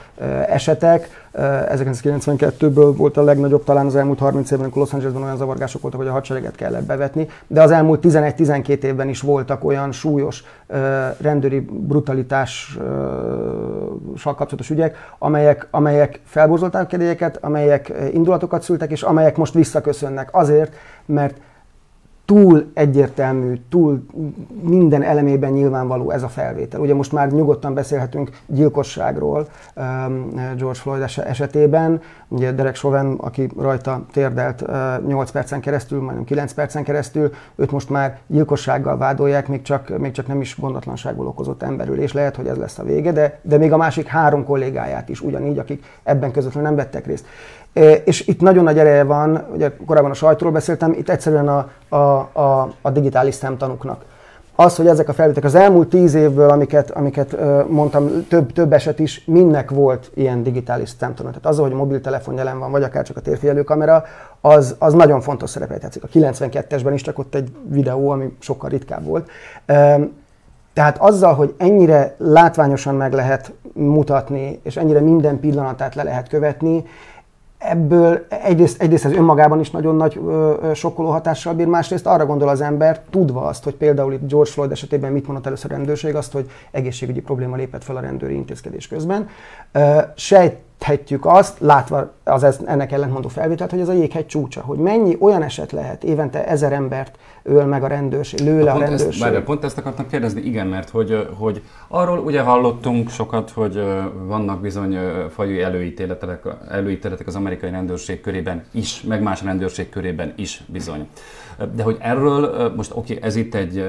esetek. 0.49 1.29
1992-ből 1.35 2.95
volt 2.97 3.17
a 3.17 3.23
legnagyobb 3.23 3.65
talán 3.65 3.87
az 3.87 3.97
elmúlt 3.97 4.19
30 4.19 4.51
évben, 4.51 4.65
amikor 4.65 4.83
Los 4.83 4.93
Angelesben 4.93 5.23
olyan 5.23 5.37
zavargások 5.37 5.83
voltak, 5.83 6.01
hogy 6.01 6.09
a 6.09 6.13
hadsereget 6.13 6.55
kellett 6.55 6.85
bevetni, 6.85 7.29
de 7.47 7.63
az 7.63 7.71
elmúlt 7.71 8.05
11-12 8.07 8.83
évben 8.83 9.09
is 9.09 9.21
voltak 9.21 9.65
olyan 9.65 9.93
súlyos 9.93 10.45
rendőri 11.21 11.61
brutalitással 11.61 12.81
kapcsolatos 14.23 14.71
ügyek, 14.71 14.97
amelyek, 15.19 15.67
amelyek 15.71 16.21
felborzolták 16.25 16.87
kedélyeket, 16.87 17.39
amelyek 17.41 17.93
indulatokat 18.13 18.63
szültek, 18.63 18.91
és 18.91 19.03
amelyek 19.03 19.37
most 19.37 19.55
visszaköszönnek 19.55 20.29
azért, 20.33 20.75
mert 21.07 21.37
túl 22.25 22.71
egyértelmű, 22.75 23.61
túl 23.69 24.07
minden 24.63 25.03
elemében 25.03 25.53
nyilvánvaló 25.53 26.11
ez 26.11 26.23
a 26.23 26.29
felvétel. 26.29 26.81
Ugye 26.81 26.95
most 26.95 27.13
már 27.13 27.31
nyugodtan 27.33 27.75
beszélhetünk 27.75 28.31
gyilkosságról 28.47 29.49
um, 29.77 30.29
George 30.35 30.79
Floyd 30.79 31.03
esetében. 31.17 32.01
Ugye 32.29 32.53
Derek 32.53 32.75
Chauvin, 32.75 33.15
aki 33.19 33.49
rajta 33.59 34.05
térdelt 34.13 34.65
8 35.07 35.29
uh, 35.29 35.35
percen 35.35 35.61
keresztül, 35.61 36.01
majdnem 36.01 36.25
9 36.25 36.53
percen 36.53 36.85
keresztül, 36.85 37.33
őt 37.57 37.71
most 37.71 37.91
már 37.91 38.19
gyilkossággal 38.27 38.97
vádolják, 38.97 39.49
még 39.49 39.63
csak, 39.63 39.99
még 39.99 40.13
csak 40.13 40.27
nem 40.27 40.41
is 40.41 40.59
gondatlanságból 40.59 41.27
okozott 41.27 41.63
emberül, 41.63 42.01
és 42.01 42.13
lehet, 42.13 42.37
hogy 42.37 42.47
ez 42.47 42.57
lesz 42.57 42.79
a 42.79 42.85
vége, 42.85 43.13
de, 43.13 43.41
de 43.43 43.59
még 43.59 43.73
a 43.73 43.77
másik 43.77 44.07
három 44.07 44.45
kollégáját 44.45 45.09
is 45.09 45.21
ugyanígy, 45.21 45.59
akik 45.59 45.85
ebben 46.03 46.33
közvetlenül 46.33 46.69
nem 46.69 46.79
vettek 46.79 47.07
részt. 47.07 47.27
És 48.05 48.27
itt 48.27 48.41
nagyon 48.41 48.65
nagy 48.65 48.79
ereje 48.79 49.05
van, 49.05 49.47
ugye 49.55 49.73
korábban 49.87 50.11
a 50.11 50.15
sajtóról 50.15 50.53
beszéltem, 50.53 50.93
itt 50.93 51.09
egyszerűen 51.09 51.49
a, 51.49 51.71
a, 51.89 51.97
a, 52.33 52.75
a 52.81 52.91
digitális 52.91 53.35
szemtanúknak. 53.35 54.05
Az, 54.57 54.77
hogy 54.77 54.87
ezek 54.87 55.09
a 55.09 55.13
felvételek 55.13 55.49
az 55.49 55.55
elmúlt 55.55 55.89
tíz 55.89 56.15
évből, 56.15 56.49
amiket, 56.49 56.91
amiket 56.91 57.37
mondtam, 57.69 58.27
több, 58.29 58.53
több 58.53 58.73
eset 58.73 58.99
is, 58.99 59.25
mindnek 59.25 59.71
volt 59.71 60.11
ilyen 60.15 60.43
digitális 60.43 60.89
szemtanú. 60.99 61.29
Tehát 61.29 61.47
az, 61.47 61.59
hogy 61.59 61.73
a 61.73 61.77
mobiltelefon 61.77 62.35
jelen 62.35 62.59
van, 62.59 62.71
vagy 62.71 62.83
akár 62.83 63.05
csak 63.05 63.17
a 63.17 63.21
térfigyelő 63.21 63.63
kamera, 63.63 64.05
az, 64.41 64.77
az 64.79 64.93
nagyon 64.93 65.21
fontos 65.21 65.51
szerepet 65.51 65.83
játszik. 65.83 66.03
A 66.03 66.09
92-esben 66.09 66.91
is 66.95 67.03
csak 67.03 67.19
ott 67.19 67.35
egy 67.35 67.53
videó, 67.69 68.11
ami 68.11 68.37
sokkal 68.39 68.71
ritkább 68.71 69.05
volt. 69.05 69.31
Tehát 70.73 70.99
azzal, 70.99 71.35
hogy 71.35 71.55
ennyire 71.57 72.15
látványosan 72.19 72.95
meg 72.95 73.13
lehet 73.13 73.53
mutatni, 73.73 74.61
és 74.63 74.77
ennyire 74.77 75.01
minden 75.01 75.41
pillanatát 75.41 75.95
le 75.95 76.03
lehet 76.03 76.29
követni, 76.29 76.85
ebből 77.65 78.27
egyrészt, 78.29 78.83
egyrészt 78.83 79.05
ez 79.05 79.13
önmagában 79.13 79.61
is 79.61 79.71
nagyon 79.71 79.97
nagy 79.97 80.21
ö, 80.27 80.71
sokkoló 80.75 81.11
hatással 81.11 81.55
bír, 81.55 81.67
másrészt 81.67 82.07
arra 82.07 82.27
gondol 82.27 82.49
az 82.49 82.61
ember, 82.61 83.01
tudva 83.11 83.43
azt, 83.43 83.65
hogy 83.65 83.75
például 83.75 84.13
itt 84.13 84.29
George 84.29 84.51
Floyd 84.51 84.71
esetében 84.71 85.13
mit 85.13 85.27
mondott 85.27 85.47
először 85.47 85.73
a 85.73 85.75
rendőrség, 85.75 86.15
azt, 86.15 86.33
hogy 86.33 86.51
egészségügyi 86.71 87.21
probléma 87.21 87.57
lépett 87.57 87.85
fel 87.85 87.97
a 87.97 88.01
rendőri 88.01 88.35
intézkedés 88.35 88.89
közben. 88.89 89.29
Ö, 89.73 89.99
sejthetjük 90.85 91.27
azt, 91.27 91.61
látva 91.61 92.13
az 92.25 92.43
ez, 92.43 92.61
ennek 92.67 92.93
ellentmondó 92.93 93.29
felvételt, 93.29 93.71
hogy 93.71 93.81
ez 93.81 93.89
a 93.89 93.93
jéghegy 93.93 94.27
csúcsa, 94.27 94.61
hogy 94.61 94.79
mennyi 94.79 95.17
olyan 95.21 95.43
eset 95.43 95.73
lehet, 95.73 96.05
évente 96.05 96.47
ezer 96.47 96.73
embert 96.73 97.19
öl 97.43 97.65
meg 97.65 97.83
a 97.83 97.87
rendőrség, 97.87 98.41
lő 98.41 98.63
le 98.63 98.71
a, 98.71 98.75
a 98.75 98.79
rendőrség. 98.79 99.09
Ezt, 99.09 99.21
bárja, 99.21 99.43
pont 99.43 99.65
ezt 99.65 99.79
akartam 99.79 100.07
kérdezni, 100.09 100.41
igen, 100.41 100.67
mert 100.67 100.91
hogy, 100.91 101.29
hogy 101.39 101.63
arról 101.89 102.19
ugye 102.19 102.41
hallottunk 102.41 103.11
sokat, 103.11 103.51
hogy 103.51 103.83
vannak 104.27 104.61
bizony 104.61 104.99
faji 105.31 105.63
előítéletek, 105.63 106.43
előítéletek 106.71 107.27
az 107.27 107.35
amerikai 107.35 107.71
rendőrség 107.71 108.21
körében 108.21 108.65
is, 108.71 109.03
meg 109.03 109.23
más 109.23 109.43
rendőrség 109.43 109.89
körében 109.89 110.33
is 110.37 110.63
bizony. 110.67 111.09
De 111.75 111.83
hogy 111.83 111.97
erről, 112.01 112.73
most 112.77 112.91
oké, 112.95 113.15
okay, 113.15 113.29
ez 113.29 113.37
itt 113.37 113.55
egy 113.55 113.85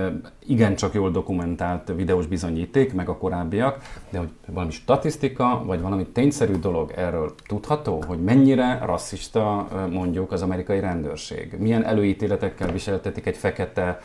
igencsak 0.45 0.93
jól 0.93 1.11
dokumentált 1.11 1.93
videós 1.95 2.27
bizonyíték, 2.27 2.93
meg 2.93 3.09
a 3.09 3.17
korábbiak, 3.17 3.77
de 4.09 4.17
hogy 4.17 4.29
valami 4.47 4.71
statisztika, 4.71 5.61
vagy 5.65 5.81
valami 5.81 6.05
tényszerű 6.05 6.59
dolog 6.59 6.93
erről 6.95 7.35
tudható, 7.47 8.03
hogy 8.07 8.23
mennyire 8.23 8.81
rasszista 8.85 9.67
mondjuk 9.91 10.31
az 10.31 10.41
amerikai 10.41 10.79
rendőrség? 10.79 11.55
Milyen 11.59 11.85
előítéletekkel 11.85 12.71
viseltetik 12.71 13.25
egy 13.25 13.37
fekete, 13.37 14.01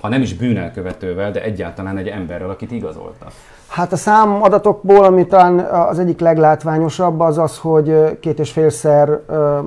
ha 0.00 0.08
nem 0.08 0.22
is 0.22 0.34
bűnelkövetővel, 0.34 1.30
de 1.30 1.42
egyáltalán 1.42 1.96
egy 1.96 2.08
emberrel, 2.08 2.50
akit 2.50 2.70
igazoltak? 2.70 3.32
Hát 3.70 3.92
a 3.92 3.96
számadatokból, 3.96 5.04
ami 5.04 5.26
talán 5.26 5.58
az 5.58 5.98
egyik 5.98 6.20
leglátványosabb, 6.20 7.20
az 7.20 7.38
az, 7.38 7.58
hogy 7.58 8.18
két 8.20 8.38
és 8.38 8.50
félszer 8.52 9.20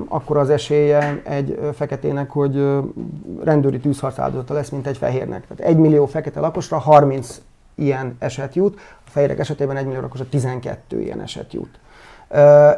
akkor 0.08 0.36
az 0.36 0.50
esélye 0.50 1.20
egy 1.24 1.58
feketének, 1.74 2.30
hogy 2.30 2.82
rendőri 3.44 3.78
tűzharc 3.78 4.18
áldozata 4.18 4.54
lesz, 4.54 4.68
mint 4.68 4.86
egy 4.86 4.96
fehérnek. 4.96 5.46
Tehát 5.46 5.72
egy 5.72 5.76
millió 5.76 6.06
fekete 6.06 6.40
lakosra 6.40 6.78
30 6.78 7.40
ilyen 7.74 8.16
eset 8.18 8.54
jut, 8.54 8.78
a 9.06 9.10
fehérek 9.10 9.38
esetében 9.38 9.76
egy 9.76 9.86
millió 9.86 10.00
lakosra 10.00 10.26
12 10.28 11.00
ilyen 11.00 11.20
eset 11.20 11.52
jut. 11.52 11.78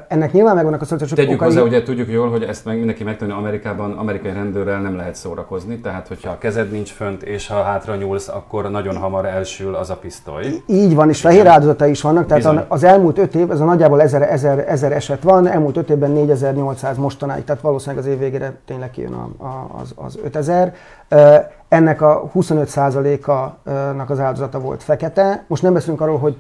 Ennek 0.09 0.33
nyilván 0.33 0.55
megvannak 0.55 0.81
a 0.81 0.85
szociális 0.85 1.15
Tegyük 1.15 1.33
okai. 1.33 1.49
hozzá, 1.49 1.61
ugye 1.61 1.83
tudjuk 1.83 2.11
jól, 2.11 2.31
hogy 2.31 2.43
ezt 2.43 2.65
meg 2.65 2.77
mindenki 2.77 3.05
megtanulja 3.05 3.41
Amerikában, 3.41 3.93
amerikai 3.93 4.33
rendőrrel 4.33 4.81
nem 4.81 4.97
lehet 4.97 5.15
szórakozni, 5.15 5.79
tehát 5.79 6.09
hogyha 6.09 6.31
a 6.31 6.39
kezed 6.39 6.71
nincs 6.71 6.93
fönt, 6.93 7.23
és 7.23 7.49
ha 7.49 7.63
hátra 7.63 7.95
nyúlsz, 7.95 8.29
akkor 8.29 8.71
nagyon 8.71 8.97
hamar 8.97 9.25
elsül 9.27 9.75
az 9.75 9.91
a 9.91 9.97
pisztoly. 9.97 10.47
Így 10.67 10.95
van, 10.95 11.09
és 11.09 11.21
fehér 11.21 11.47
áldozatai 11.47 11.91
is 11.91 12.03
vannak, 12.03 12.27
tehát 12.27 12.43
Bizony. 12.43 12.65
az 12.69 12.85
elmúlt 12.85 13.19
öt 13.19 13.35
év, 13.35 13.51
ez 13.51 13.61
a 13.61 13.65
nagyjából 13.65 14.03
ezer, 14.03 14.23
ezer, 14.23 14.65
ezer 14.69 14.93
eset 14.93 15.23
van, 15.23 15.47
elmúlt 15.47 15.77
öt 15.77 15.91
évben 15.91 16.11
4800 16.11 16.97
mostanáig, 16.97 17.45
tehát 17.45 17.63
valószínűleg 17.63 18.05
az 18.05 18.11
év 18.11 18.19
végére 18.19 18.53
tényleg 18.67 18.91
kijön 18.91 19.13
a, 19.13 19.45
a, 19.45 19.81
az, 19.81 19.93
az 19.95 20.19
5000. 20.25 20.75
Ennek 21.69 22.03
a 22.03 22.31
25%-nak 22.35 24.11
az 24.11 24.21
áldozata 24.21 24.61
volt 24.61 24.83
fekete. 24.83 25.45
Most 25.47 25.63
nem 25.63 25.73
beszélünk 25.73 26.01
arról, 26.01 26.19
hogy 26.19 26.37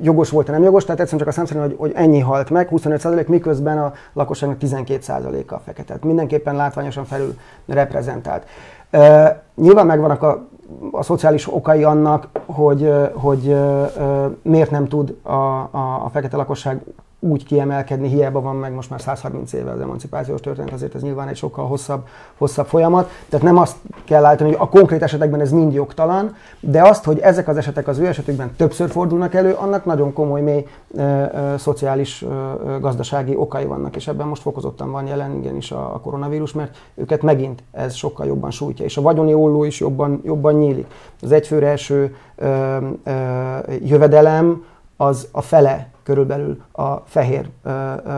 jogos 0.00 0.30
volt, 0.30 0.46
nem 0.46 0.62
jogos, 0.62 0.84
tehát 0.84 1.00
egyszerűen 1.00 1.26
csak 1.26 1.34
a 1.34 1.36
számszerűen, 1.36 1.66
hogy, 1.66 1.76
hogy 1.78 1.92
ennyi 1.94 2.18
halt 2.18 2.50
meg, 2.50 2.68
25%, 2.70 3.26
miközben 3.26 3.78
a 3.78 3.92
lakosságnak 4.12 4.58
12%-a 4.60 5.58
fekete. 5.58 5.82
Tehát 5.82 6.04
mindenképpen 6.04 6.56
látványosan 6.56 7.04
felül 7.04 7.34
reprezentált. 7.66 8.46
Uh, 8.92 9.28
nyilván 9.54 9.86
megvannak 9.86 10.22
a, 10.22 10.46
a 10.90 11.02
szociális 11.02 11.54
okai 11.54 11.84
annak, 11.84 12.28
hogy, 12.46 12.92
hogy 13.12 13.46
uh, 13.46 14.30
miért 14.42 14.70
nem 14.70 14.88
tud 14.88 15.16
a, 15.22 15.30
a, 15.30 16.04
a 16.04 16.08
fekete 16.12 16.36
lakosság 16.36 16.82
úgy 17.20 17.44
kiemelkedni, 17.44 18.08
hiába 18.08 18.40
van 18.40 18.56
meg 18.56 18.72
most 18.72 18.90
már 18.90 19.00
130 19.00 19.52
éve 19.52 19.70
az 19.70 19.80
emancipációs 19.80 20.40
történet, 20.40 20.72
azért 20.72 20.94
ez 20.94 21.02
nyilván 21.02 21.28
egy 21.28 21.36
sokkal 21.36 21.66
hosszabb, 21.66 22.06
hosszabb 22.38 22.66
folyamat. 22.66 23.10
Tehát 23.28 23.46
nem 23.46 23.56
azt 23.56 23.76
kell 24.04 24.24
állítani, 24.24 24.50
hogy 24.50 24.58
a 24.60 24.68
konkrét 24.68 25.02
esetekben 25.02 25.40
ez 25.40 25.52
mind 25.52 25.72
jogtalan, 25.72 26.34
de 26.60 26.82
azt, 26.82 27.04
hogy 27.04 27.18
ezek 27.18 27.48
az 27.48 27.56
esetek 27.56 27.88
az 27.88 27.98
ő 27.98 28.06
esetükben 28.06 28.54
többször 28.56 28.90
fordulnak 28.90 29.34
elő, 29.34 29.52
annak 29.52 29.84
nagyon 29.84 30.12
komoly, 30.12 30.40
mély 30.40 30.66
ö, 30.94 31.24
ö, 31.32 31.54
szociális, 31.58 32.22
ö, 32.22 32.78
gazdasági 32.80 33.36
okai 33.36 33.64
vannak, 33.64 33.96
és 33.96 34.08
ebben 34.08 34.26
most 34.26 34.42
fokozottan 34.42 34.90
van 34.90 35.06
jelen 35.06 35.36
igenis 35.36 35.72
a, 35.72 35.94
a 35.94 36.00
koronavírus, 36.00 36.52
mert 36.52 36.76
őket 36.94 37.22
megint 37.22 37.62
ez 37.72 37.94
sokkal 37.94 38.26
jobban 38.26 38.50
sújtja, 38.50 38.84
és 38.84 38.96
a 38.96 39.02
vagyoni 39.02 39.34
olló 39.34 39.64
is 39.64 39.80
jobban, 39.80 40.20
jobban 40.24 40.54
nyílik. 40.54 40.86
Az 41.22 41.32
egyfőre 41.32 41.66
első 41.66 42.16
ö, 42.36 42.76
ö, 43.04 43.12
jövedelem 43.82 44.64
az 44.96 45.28
a 45.32 45.40
fele 45.40 45.90
körülbelül 46.10 46.62
a 46.72 46.96
fehér, 46.96 47.48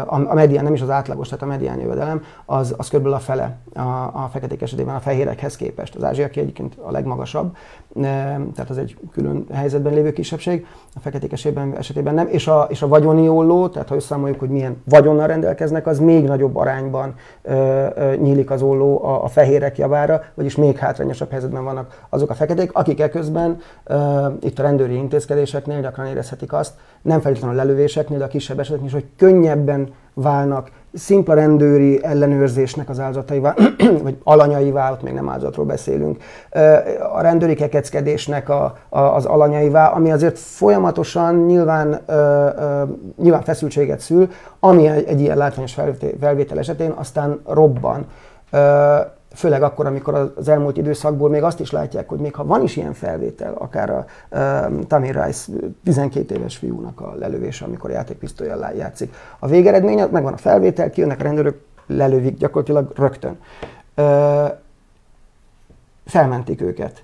a 0.06 0.35
medián, 0.35 0.64
nem 0.64 0.74
is 0.74 0.81
az 0.81 0.90
átlagos, 0.90 1.28
tehát 1.28 1.43
a 1.43 1.47
medián 1.47 1.78
jövedelem, 1.78 2.24
az, 2.44 2.74
az 2.78 2.89
körülbelül 2.89 3.19
a 3.19 3.20
fele 3.20 3.59
a, 3.74 3.81
a 4.24 4.28
feketék 4.32 4.62
esetében 4.62 4.94
a 4.94 5.01
fehérekhez 5.01 5.56
képest. 5.56 5.94
Az 5.94 6.05
ázsiaki 6.05 6.40
egyébként 6.40 6.77
a 6.82 6.90
legmagasabb, 6.90 7.56
tehát 8.01 8.70
az 8.70 8.78
egy 8.78 8.97
külön 9.12 9.47
helyzetben 9.52 9.93
lévő 9.93 10.12
kisebbség, 10.12 10.66
a 10.94 11.01
feketék 11.01 11.32
esetében, 11.32 12.14
nem, 12.14 12.28
és 12.28 12.47
a, 12.47 12.66
és 12.69 12.82
a 12.82 12.89
vagyoni 12.89 13.28
olló, 13.28 13.69
tehát 13.69 13.89
ha 13.89 13.94
összeszámoljuk, 13.94 14.39
hogy 14.39 14.48
milyen 14.48 14.82
vagyonnal 14.85 15.27
rendelkeznek, 15.27 15.86
az 15.86 15.98
még 15.98 16.24
nagyobb 16.24 16.56
arányban 16.56 17.14
ö, 17.43 17.86
ö, 17.94 18.14
nyílik 18.16 18.51
az 18.51 18.62
olló 18.62 19.05
a, 19.05 19.24
a 19.24 19.28
fehérek 19.28 19.78
javára, 19.78 20.23
vagyis 20.35 20.56
még 20.56 20.77
hátrányosabb 20.77 21.31
helyzetben 21.31 21.64
vannak 21.64 22.06
azok 22.09 22.31
a 22.31 22.35
feketék, 22.35 22.73
akik 22.73 23.01
eközben 23.01 23.59
ö, 23.85 24.27
itt 24.40 24.59
a 24.59 24.62
rendőri 24.62 24.94
intézkedéseknél 24.94 25.81
gyakran 25.81 26.06
érezhetik 26.06 26.52
azt, 26.52 26.74
nem 27.02 27.20
feltétlenül 27.20 27.59
a 27.59 27.62
lelövéseknél, 27.62 28.19
de 28.19 28.24
a 28.24 28.28
kisebb 28.28 28.59
eseteknél 28.59 28.86
is, 28.86 28.93
hogy 28.93 29.06
könnyebben 29.16 29.89
válnak. 30.14 30.70
Szimpla 30.94 31.34
rendőri 31.34 32.05
ellenőrzésnek 32.05 32.89
az 32.89 33.01
áldozataivá, 33.01 33.55
vagy 34.02 34.18
alanyaivá, 34.24 34.93
ott 34.93 35.02
még 35.02 35.14
nem 35.14 35.28
áldozatról 35.28 35.66
beszélünk, 35.66 36.22
a 37.12 37.20
rendőri 37.20 37.55
kekeckedésnek 37.55 38.48
a, 38.48 38.76
a, 38.89 39.01
az 39.01 39.24
alanyaivá, 39.24 39.86
ami 39.86 40.12
azért 40.12 40.39
folyamatosan 40.39 41.34
nyilván, 41.34 42.01
nyilván 43.16 43.43
feszültséget 43.43 44.01
szül, 44.01 44.28
ami 44.60 44.86
egy, 44.86 45.05
egy 45.09 45.20
ilyen 45.20 45.36
látványos 45.36 45.74
felvétel 46.20 46.59
esetén 46.59 46.90
aztán 46.90 47.40
robban 47.47 48.06
főleg 49.34 49.62
akkor, 49.62 49.86
amikor 49.86 50.32
az 50.36 50.48
elmúlt 50.48 50.76
időszakból 50.76 51.28
még 51.28 51.42
azt 51.42 51.60
is 51.60 51.70
látják, 51.70 52.09
hogy 52.09 52.18
még 52.18 52.34
ha 52.34 52.44
van 52.44 52.62
is 52.62 52.76
ilyen 52.76 52.92
felvétel, 52.92 53.54
akár 53.54 53.90
a 53.90 54.04
um, 54.30 54.86
Tamir 54.86 55.24
Rice 55.24 55.52
12 55.84 56.34
éves 56.34 56.56
fiúnak 56.56 57.00
a 57.00 57.14
lelövése, 57.18 57.64
amikor 57.64 57.90
játékpisztolyjal 57.90 58.72
játszik. 58.76 59.14
A 59.38 59.46
végeredmény, 59.46 60.09
megvan 60.10 60.32
a 60.32 60.36
felvétel, 60.36 60.90
kijönnek 60.90 61.20
a 61.20 61.22
rendőrök, 61.22 61.60
lelövik 61.86 62.36
gyakorlatilag 62.36 62.92
rögtön. 62.96 63.38
Uh, 63.96 64.50
felmentik 66.04 66.60
őket 66.60 67.02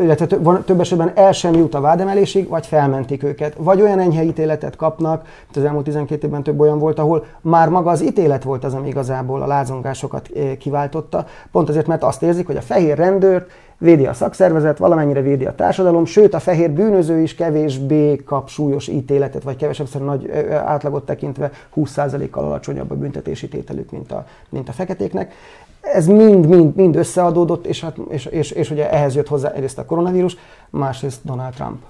illetve 0.00 0.26
több 0.64 0.80
esetben 0.80 1.12
el 1.14 1.32
sem 1.32 1.54
jut 1.54 1.74
a 1.74 1.80
vádemelésig, 1.80 2.48
vagy 2.48 2.66
felmentik 2.66 3.22
őket. 3.22 3.54
Vagy 3.58 3.80
olyan 3.80 3.98
enyhe 3.98 4.22
ítéletet 4.22 4.76
kapnak, 4.76 5.22
mint 5.22 5.56
az 5.56 5.64
elmúlt 5.64 5.84
12 5.84 6.26
évben 6.26 6.42
több 6.42 6.60
olyan 6.60 6.78
volt, 6.78 6.98
ahol 6.98 7.24
már 7.40 7.68
maga 7.68 7.90
az 7.90 8.02
ítélet 8.02 8.42
volt 8.42 8.64
az, 8.64 8.74
ami 8.74 8.88
igazából 8.88 9.42
a 9.42 9.46
lázongásokat 9.46 10.30
kiváltotta, 10.58 11.26
pont 11.50 11.68
azért, 11.68 11.86
mert 11.86 12.02
azt 12.02 12.22
érzik, 12.22 12.46
hogy 12.46 12.56
a 12.56 12.60
fehér 12.60 12.96
rendőrt 12.96 13.50
védi 13.78 14.06
a 14.06 14.12
szakszervezet, 14.12 14.78
valamennyire 14.78 15.20
védi 15.20 15.44
a 15.44 15.54
társadalom, 15.54 16.04
sőt 16.04 16.34
a 16.34 16.40
fehér 16.40 16.70
bűnöző 16.70 17.18
is 17.18 17.34
kevésbé 17.34 18.16
kap 18.16 18.48
súlyos 18.48 18.88
ítéletet, 18.88 19.42
vagy 19.42 19.56
kevesebb 19.56 20.02
nagy 20.04 20.30
átlagot 20.64 21.06
tekintve 21.06 21.50
20%-kal 21.76 22.44
alacsonyabb 22.44 22.90
a 22.90 22.94
büntetési 22.94 23.48
tételük, 23.48 23.90
mint 23.90 24.12
a, 24.12 24.26
mint 24.48 24.68
a 24.68 24.72
feketéknek 24.72 25.34
ez 25.82 26.06
mind, 26.06 26.46
mind, 26.46 26.74
mind 26.76 26.96
összeadódott, 26.96 27.66
és, 27.66 27.80
hát, 27.80 27.96
és, 28.08 28.24
és, 28.24 28.50
és 28.50 28.70
ugye 28.70 28.90
ehhez 28.90 29.14
jött 29.14 29.28
hozzá 29.28 29.50
egyrészt 29.50 29.78
a 29.78 29.84
koronavírus, 29.84 30.36
másrészt 30.70 31.20
Donald 31.24 31.54
Trump. 31.54 31.82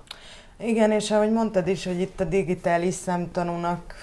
Igen, 0.65 0.91
és 0.91 1.11
ahogy 1.11 1.33
mondtad 1.33 1.69
is, 1.69 1.85
hogy 1.85 2.01
itt 2.01 2.21
a 2.21 2.25
digitális 2.25 2.95
szemtanúnak 2.95 3.95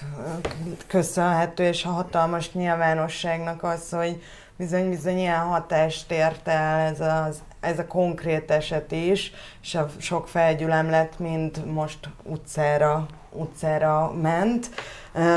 köszönhető, 0.86 1.64
és 1.64 1.84
a 1.84 1.88
hatalmas 1.88 2.52
nyilvánosságnak 2.52 3.62
az, 3.62 3.90
hogy 3.90 4.22
bizony-bizony 4.56 5.18
ilyen 5.18 5.38
hatást 5.38 6.10
ért 6.12 6.48
el 6.48 6.78
ez, 6.78 7.00
az, 7.00 7.42
ez 7.60 7.78
a 7.78 7.86
konkrét 7.86 8.50
eset 8.50 8.92
is, 8.92 9.32
és 9.62 9.74
a 9.74 9.88
sok 9.98 10.28
felgyülemlet 10.28 11.18
mind 11.18 11.64
most 11.72 11.98
utcára, 12.22 13.06
utcára 13.32 14.12
ment 14.22 14.70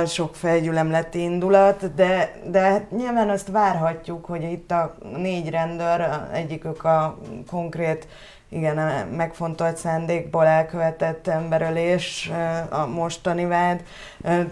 sok 0.05 0.35
felgyülemleti 0.35 1.21
indulat, 1.21 1.93
de, 1.93 2.41
de 2.45 2.87
nyilván 2.97 3.29
azt 3.29 3.47
várhatjuk, 3.47 4.25
hogy 4.25 4.43
itt 4.43 4.71
a 4.71 4.95
négy 5.15 5.49
rendőr, 5.49 6.05
egyikük 6.31 6.83
a 6.83 7.17
konkrét 7.49 8.07
igen, 8.49 9.07
megfontolt 9.07 9.77
szándékból 9.77 10.45
elkövetett 10.45 11.27
emberölés 11.27 12.31
a 12.69 12.85
mostani 12.85 13.45
vád, 13.45 13.83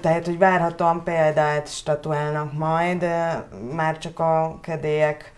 tehát 0.01 0.25
hogy 0.25 0.37
várhatóan 0.37 1.03
példát 1.03 1.67
statuálnak 1.67 2.53
majd, 2.53 3.05
már 3.75 3.97
csak 3.97 4.19
a 4.19 4.57
kedélyek 4.61 5.33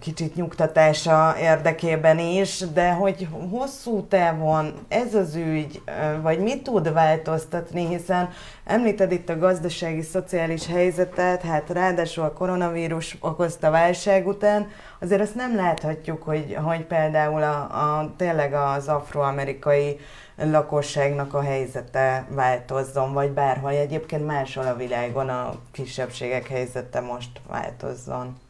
kicsit 0.00 0.34
nyugtatása 0.34 1.34
érdekében 1.40 2.18
is, 2.18 2.58
de 2.58 2.92
hogy 2.92 3.28
hosszú 3.50 4.06
távon 4.06 4.74
ez 4.88 5.14
az 5.14 5.34
ügy, 5.34 5.82
vagy 6.22 6.38
mit 6.38 6.62
tud 6.62 6.92
változtatni, 6.92 7.86
hiszen 7.86 8.28
említed 8.64 9.12
itt 9.12 9.28
a 9.28 9.38
gazdasági, 9.38 10.02
szociális 10.02 10.66
helyzetet, 10.66 11.42
hát 11.42 11.70
ráadásul 11.70 12.24
a 12.24 12.32
koronavírus 12.32 13.16
okozta 13.20 13.70
válság 13.70 14.26
után, 14.26 14.68
azért 15.00 15.20
azt 15.20 15.34
nem 15.34 15.56
láthatjuk, 15.56 16.22
hogy, 16.22 16.56
hogy 16.62 16.84
például 16.84 17.42
a, 17.42 17.60
a, 17.60 18.12
tényleg 18.16 18.52
az 18.52 18.88
afroamerikai 18.88 19.98
lakosságnak 20.36 21.34
a 21.34 21.42
helyzete 21.42 22.26
változzon, 22.30 23.12
vagy 23.12 23.30
bárhol 23.30 23.70
egyébként 23.70 24.26
máshol 24.26 24.66
a 24.66 24.76
világon 24.76 25.28
a 25.28 25.54
kisebbségek 25.72 26.48
helyzete 26.48 27.00
most 27.00 27.40
változzon. 27.48 28.44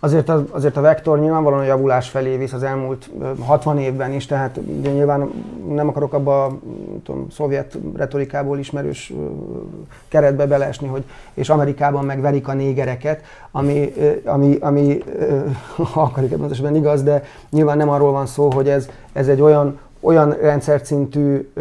Azért 0.00 0.28
a, 0.28 0.44
azért 0.50 0.76
a 0.76 0.80
vektor 0.80 1.20
nyilvánvalóan 1.20 1.60
a 1.60 1.64
javulás 1.64 2.08
felé 2.08 2.36
visz 2.36 2.52
az 2.52 2.62
elmúlt 2.62 3.10
60 3.40 3.78
évben 3.78 4.12
is, 4.12 4.26
tehát 4.26 4.60
ugye 4.78 4.90
nyilván 4.90 5.30
nem 5.68 5.88
akarok 5.88 6.12
abba 6.12 6.44
a 6.44 6.58
tudom, 7.04 7.26
szovjet 7.30 7.78
retorikából 7.96 8.58
ismerős 8.58 9.12
keretbe 10.08 10.46
beleesni, 10.46 10.86
hogy 10.86 11.04
és 11.34 11.48
Amerikában 11.48 12.04
megverik 12.04 12.48
a 12.48 12.52
négereket, 12.52 13.22
ami, 13.50 13.92
ami, 14.24 14.56
ami 14.60 14.98
ha 15.92 16.02
akarjuk 16.02 16.32
ebben 16.32 16.74
igaz, 16.74 17.02
de 17.02 17.24
nyilván 17.50 17.76
nem 17.76 17.88
arról 17.88 18.12
van 18.12 18.26
szó, 18.26 18.50
hogy 18.50 18.68
ez, 18.68 18.88
ez 19.12 19.28
egy 19.28 19.40
olyan 19.40 19.78
olyan 20.00 20.36
rendszerszintű, 20.40 21.52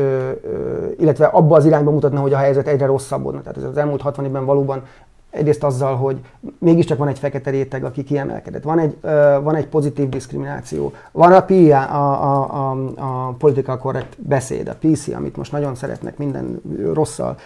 illetve 0.99 1.25
abba 1.25 1.55
az 1.55 1.65
irányba 1.65 1.91
mutatna, 1.91 2.19
hogy 2.19 2.33
a 2.33 2.37
helyzet 2.37 2.67
egyre 2.67 2.85
rosszabbodna. 2.85 3.41
Tehát 3.41 3.69
az 3.69 3.77
elmúlt 3.77 4.01
60 4.01 4.25
évben 4.25 4.45
valóban 4.45 4.81
Egyrészt 5.29 5.63
azzal, 5.63 5.95
hogy 5.95 6.19
mégiscsak 6.59 6.97
van 6.97 7.07
egy 7.07 7.19
fekete 7.19 7.49
réteg, 7.49 7.83
aki 7.83 8.03
kiemelkedett. 8.03 8.63
Van 8.63 8.79
egy, 8.79 8.97
van 9.43 9.55
egy 9.55 9.67
pozitív 9.67 10.09
diszkrimináció. 10.09 10.93
Van 11.11 11.31
a 11.31 11.41
PIA, 11.41 11.81
a, 11.81 12.23
a, 12.23 12.53
a, 12.53 12.77
a 12.97 13.35
political 13.37 13.77
correct 13.77 14.21
beszéd, 14.21 14.67
a 14.67 14.75
PC, 14.79 15.07
amit 15.07 15.37
most 15.37 15.51
nagyon 15.51 15.75
szeretnek 15.75 16.17
minden 16.17 16.61
rosszal 16.93 17.37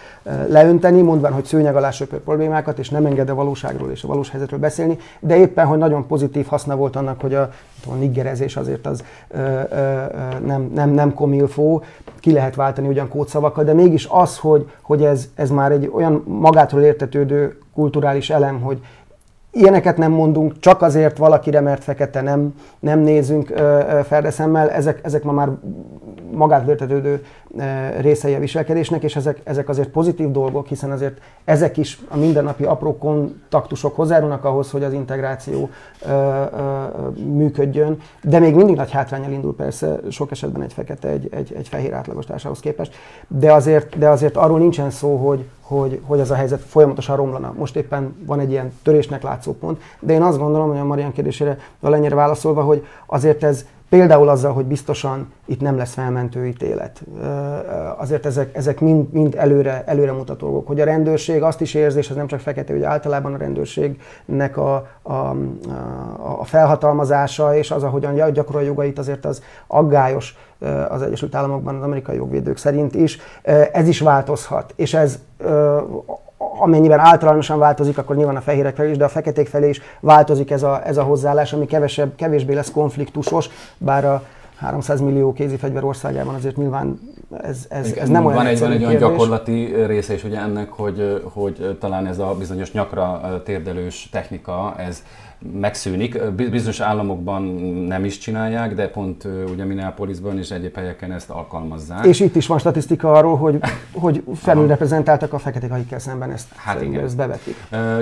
leönteni, 0.47 1.01
mondván, 1.01 1.33
hogy 1.33 1.45
szőnyeg 1.45 1.75
alá 1.75 1.91
söpör 1.91 2.19
problémákat, 2.19 2.79
és 2.79 2.89
nem 2.89 3.05
enged 3.05 3.29
a 3.29 3.35
valóságról 3.35 3.91
és 3.91 4.03
a 4.03 4.07
valós 4.07 4.29
helyzetről 4.29 4.59
beszélni, 4.59 4.97
de 5.19 5.37
éppen, 5.37 5.65
hogy 5.65 5.77
nagyon 5.77 6.07
pozitív 6.07 6.45
haszna 6.45 6.75
volt 6.75 6.95
annak, 6.95 7.21
hogy 7.21 7.33
a, 7.33 7.51
a 7.87 7.93
niggerezés 7.93 8.55
azért 8.55 8.87
az 8.87 9.03
uh, 9.29 9.39
uh, 9.39 10.39
nem, 10.45 10.71
nem, 10.73 10.89
nem 10.89 11.13
komilfó, 11.13 11.83
ki 12.19 12.31
lehet 12.31 12.55
váltani 12.55 12.87
ugyan 12.87 13.09
kódszavakkal, 13.09 13.63
de 13.63 13.73
mégis 13.73 14.07
az, 14.09 14.37
hogy, 14.37 14.69
hogy 14.81 15.03
ez, 15.03 15.29
ez 15.35 15.49
már 15.49 15.71
egy 15.71 15.91
olyan 15.93 16.23
magától 16.27 16.81
értetődő 16.81 17.59
kulturális 17.73 18.29
elem, 18.29 18.61
hogy 18.61 18.79
ilyeneket 19.51 19.97
nem 19.97 20.11
mondunk, 20.11 20.59
csak 20.59 20.81
azért 20.81 21.17
valakire, 21.17 21.59
mert 21.59 21.83
fekete 21.83 22.21
nem, 22.21 22.53
nem 22.79 22.99
nézünk 22.99 23.53
ferdeszemmel, 24.03 24.69
ezek, 24.69 24.99
ezek 25.03 25.23
ma 25.23 25.31
már 25.31 25.49
magát 26.31 26.67
értetődő 26.67 27.23
részei 27.99 28.33
a 28.33 28.39
viselkedésnek, 28.39 29.03
és 29.03 29.15
ezek, 29.15 29.41
ezek 29.43 29.69
azért 29.69 29.89
pozitív 29.89 30.31
dolgok, 30.31 30.67
hiszen 30.67 30.91
azért 30.91 31.21
ezek 31.45 31.77
is 31.77 31.99
a 32.09 32.17
mindennapi 32.17 32.63
apró 32.63 32.97
kontaktusok 32.97 33.95
hozzárulnak 33.95 34.45
ahhoz, 34.45 34.71
hogy 34.71 34.83
az 34.83 34.93
integráció 34.93 35.69
ö, 36.05 36.09
ö, 36.09 36.83
működjön, 37.25 37.97
de 38.23 38.39
még 38.39 38.55
mindig 38.55 38.75
nagy 38.75 38.91
hátrányal 38.91 39.31
indul 39.31 39.55
persze 39.55 39.99
sok 40.09 40.31
esetben 40.31 40.61
egy 40.61 40.73
fekete, 40.73 41.07
egy, 41.07 41.29
egy, 41.31 41.53
egy 41.57 41.67
fehér 41.67 41.93
átlagos 41.93 42.25
társához 42.25 42.59
képest, 42.59 42.93
de 43.27 43.53
azért, 43.53 43.97
de 43.97 44.09
azért 44.09 44.37
arról 44.37 44.59
nincsen 44.59 44.89
szó, 44.89 45.15
hogy, 45.15 45.45
hogy, 45.61 46.01
hogy 46.05 46.19
ez 46.19 46.31
a 46.31 46.35
helyzet 46.35 46.61
folyamatosan 46.61 47.15
romlana. 47.15 47.53
Most 47.57 47.75
éppen 47.75 48.15
van 48.25 48.39
egy 48.39 48.51
ilyen 48.51 48.73
törésnek 48.83 49.23
látszó 49.23 49.53
pont, 49.53 49.81
de 49.99 50.13
én 50.13 50.21
azt 50.21 50.37
gondolom, 50.37 50.69
hogy 50.69 50.77
a 50.77 50.85
Marian 50.85 51.11
kérdésére 51.11 51.57
valennyire 51.79 52.15
válaszolva, 52.15 52.61
hogy 52.61 52.85
azért 53.05 53.43
ez 53.43 53.65
Például 53.91 54.29
azzal, 54.29 54.53
hogy 54.53 54.65
biztosan 54.65 55.33
itt 55.45 55.61
nem 55.61 55.77
lesz 55.77 55.93
felmentő 55.93 56.45
ítélet. 56.45 57.03
Azért 57.97 58.25
ezek, 58.25 58.55
ezek 58.55 58.79
mind, 58.79 59.13
mind 59.13 59.35
előre, 59.37 59.83
előre 59.85 60.11
mutató. 60.11 60.63
Hogy 60.65 60.81
a 60.81 60.85
rendőrség 60.85 61.41
azt 61.41 61.61
is 61.61 61.73
érzi, 61.73 61.97
és 61.97 62.09
ez 62.09 62.15
nem 62.15 62.27
csak 62.27 62.39
fekete, 62.39 62.73
hogy 62.73 62.83
általában 62.83 63.33
a 63.33 63.37
rendőrségnek 63.37 64.57
a, 64.57 64.87
a, 65.01 65.35
a 66.39 66.43
felhatalmazása 66.43 67.55
és 67.55 67.71
az, 67.71 67.83
ahogyan 67.83 68.33
gyakorol 68.33 68.63
jogait 68.63 68.99
azért 68.99 69.25
az 69.25 69.41
aggályos 69.67 70.37
az 70.89 71.01
Egyesült 71.01 71.35
Államokban 71.35 71.75
az 71.75 71.83
amerikai 71.83 72.15
jogvédők 72.15 72.57
szerint 72.57 72.95
is. 72.95 73.17
Ez 73.71 73.87
is 73.87 73.99
változhat, 73.99 74.73
és 74.75 74.93
ez 74.93 75.19
amennyiben 76.59 76.99
általánosan 76.99 77.59
változik, 77.59 77.97
akkor 77.97 78.15
nyilván 78.15 78.35
a 78.35 78.41
fehérek 78.41 78.75
felé 78.75 78.89
is, 78.89 78.97
de 78.97 79.05
a 79.05 79.09
feketék 79.09 79.47
felé 79.47 79.69
is 79.69 79.81
változik 79.99 80.51
ez 80.51 80.63
a, 80.63 80.81
ez 80.85 80.97
a 80.97 81.03
hozzáállás, 81.03 81.53
ami 81.53 81.65
kevesebb, 81.65 82.15
kevésbé 82.15 82.53
lesz 82.53 82.71
konfliktusos, 82.71 83.49
bár 83.77 84.05
a 84.05 84.23
300 84.61 85.01
millió 85.01 85.33
kézifegyver 85.33 85.83
országában 85.83 86.35
azért 86.35 86.55
nyilván 86.55 86.99
ez, 87.43 87.65
ez, 87.69 87.91
ez 87.91 88.09
nem 88.09 88.23
van 88.23 88.33
olyan 88.33 88.45
egy, 88.45 88.59
van 88.59 88.71
egy 88.71 88.85
olyan 88.85 88.97
gyakorlati 88.97 89.85
része 89.85 90.13
is 90.13 90.23
ugye 90.23 90.39
ennek, 90.39 90.69
hogy, 90.69 91.21
hogy 91.33 91.77
talán 91.79 92.07
ez 92.07 92.19
a 92.19 92.35
bizonyos 92.37 92.71
nyakra 92.71 93.41
térdelős 93.45 94.09
technika, 94.11 94.73
ez 94.77 95.03
megszűnik. 95.59 96.31
Bizonyos 96.31 96.79
államokban 96.79 97.43
nem 97.87 98.05
is 98.05 98.17
csinálják, 98.17 98.75
de 98.75 98.89
pont 98.89 99.27
ugye 99.51 99.63
Minneapolisban 99.63 100.37
és 100.37 100.51
egyéb 100.51 100.75
helyeken 100.75 101.11
ezt 101.11 101.29
alkalmazzák. 101.29 102.05
És 102.05 102.19
itt 102.19 102.35
is 102.35 102.47
van 102.47 102.59
statisztika 102.59 103.11
arról, 103.11 103.37
hogy, 103.37 103.59
hogy 104.03 104.23
felülreprezentáltak 104.35 105.33
a 105.33 105.37
feketék, 105.37 105.71
akikkel 105.71 105.99
szemben 105.99 106.31
ezt, 106.31 106.47
hát 106.55 106.81
igen. 106.81 107.03
ezt 107.03 107.15
bevetik. 107.15 107.55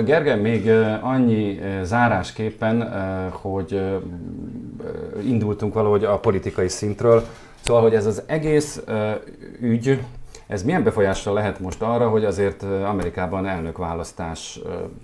Gergely, 0.04 0.40
még 0.40 0.70
annyi 1.00 1.60
zárásképpen, 1.82 2.92
hogy 3.30 3.80
indultunk 5.26 5.74
valahogy 5.74 6.04
a 6.04 6.18
politikai 6.18 6.68
szintről, 6.68 7.24
Szóval, 7.60 7.82
hogy 7.82 7.94
ez 7.94 8.06
az 8.06 8.22
egész 8.26 8.80
ügy 9.60 10.00
ez 10.50 10.62
milyen 10.62 10.82
befolyással 10.82 11.34
lehet 11.34 11.60
most 11.60 11.82
arra, 11.82 12.08
hogy 12.08 12.24
azért 12.24 12.62
Amerikában 12.62 13.46
elnökválasztás 13.46 14.60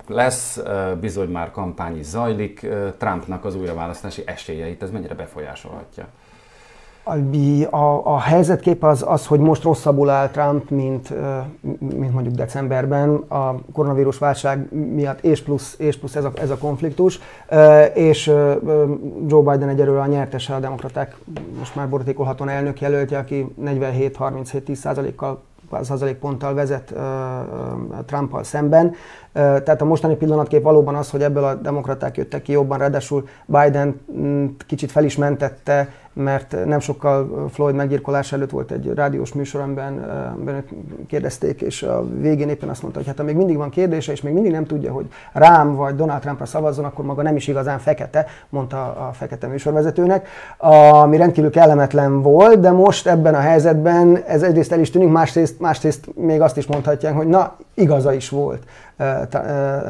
lesz, 0.06 0.60
bizony 1.00 1.28
már 1.28 1.50
kampány 1.50 2.02
zajlik, 2.02 2.66
Trumpnak 2.98 3.44
az 3.44 3.54
újraválasztási 3.54 4.22
esélyeit 4.24 4.82
ez 4.82 4.90
mennyire 4.90 5.14
befolyásolhatja? 5.14 6.06
A, 7.08 7.76
a, 7.76 8.06
a 8.14 8.20
helyzetkép 8.20 8.84
az, 8.84 9.04
az, 9.06 9.26
hogy 9.26 9.40
most 9.40 9.62
rosszabbul 9.62 10.10
áll 10.10 10.28
Trump, 10.28 10.70
mint, 10.70 11.12
mint 11.78 12.12
mondjuk 12.12 12.34
decemberben 12.34 13.14
a 13.14 13.54
koronavírus 13.72 14.18
válság 14.18 14.72
miatt, 14.94 15.20
és 15.20 15.42
plusz, 15.42 15.74
és 15.78 15.98
plusz 15.98 16.16
ez, 16.16 16.24
a, 16.24 16.32
ez 16.34 16.50
a 16.50 16.58
konfliktus, 16.58 17.20
és 17.94 18.26
Joe 19.26 19.42
Biden 19.42 19.68
egyelőre 19.68 20.00
a 20.00 20.06
nyertese 20.06 20.54
a 20.54 20.60
demokraták 20.60 21.16
most 21.58 21.74
már 21.74 21.88
borítékolhatóan 21.88 22.48
elnök 22.50 22.80
jelöltje, 22.80 23.18
aki 23.18 23.46
47-37-10 23.64 25.12
kal 25.16 25.42
ponttal 26.20 26.54
vezet 26.54 26.94
Trumpal 28.06 28.44
szemben. 28.44 28.94
Tehát 29.32 29.80
a 29.80 29.84
mostani 29.84 30.14
pillanatkép 30.16 30.62
valóban 30.62 30.94
az, 30.94 31.10
hogy 31.10 31.22
ebből 31.22 31.44
a 31.44 31.54
demokraták 31.54 32.16
jöttek 32.16 32.42
ki 32.42 32.52
jobban, 32.52 32.78
ráadásul 32.78 33.28
Biden 33.46 34.00
kicsit 34.66 34.90
fel 34.90 35.04
is 35.04 35.16
mentette 35.16 35.88
mert 36.16 36.64
nem 36.64 36.80
sokkal 36.80 37.48
Floyd 37.52 37.74
meggyilkolás 37.74 38.32
előtt 38.32 38.50
volt 38.50 38.70
egy 38.70 38.92
rádiós 38.94 39.32
műsor, 39.32 39.60
amiben, 39.60 39.98
amiben 40.34 40.64
kérdezték, 41.06 41.60
és 41.60 41.82
a 41.82 42.06
végén 42.18 42.48
éppen 42.48 42.68
azt 42.68 42.82
mondta, 42.82 43.00
hogy 43.00 43.08
hát 43.08 43.18
ha 43.18 43.24
még 43.24 43.36
mindig 43.36 43.56
van 43.56 43.70
kérdése, 43.70 44.12
és 44.12 44.22
még 44.22 44.32
mindig 44.32 44.52
nem 44.52 44.66
tudja, 44.66 44.92
hogy 44.92 45.06
rám 45.32 45.74
vagy 45.74 45.94
Donald 45.94 46.20
Trumpra 46.20 46.46
szavazzon, 46.46 46.84
akkor 46.84 47.04
maga 47.04 47.22
nem 47.22 47.36
is 47.36 47.48
igazán 47.48 47.78
fekete, 47.78 48.26
mondta 48.48 49.08
a 49.08 49.12
fekete 49.12 49.46
műsorvezetőnek, 49.46 50.28
ami 50.58 51.16
rendkívül 51.16 51.50
kellemetlen 51.50 52.22
volt, 52.22 52.60
de 52.60 52.70
most 52.70 53.06
ebben 53.06 53.34
a 53.34 53.40
helyzetben 53.40 54.16
ez 54.26 54.42
egyrészt 54.42 54.72
el 54.72 54.80
is 54.80 54.90
tűnik, 54.90 55.08
másrészt, 55.08 55.60
másrészt 55.60 56.14
még 56.14 56.40
azt 56.40 56.56
is 56.56 56.66
mondhatják, 56.66 57.14
hogy 57.14 57.26
na, 57.26 57.56
igaza 57.74 58.12
is 58.12 58.28
volt. 58.28 58.62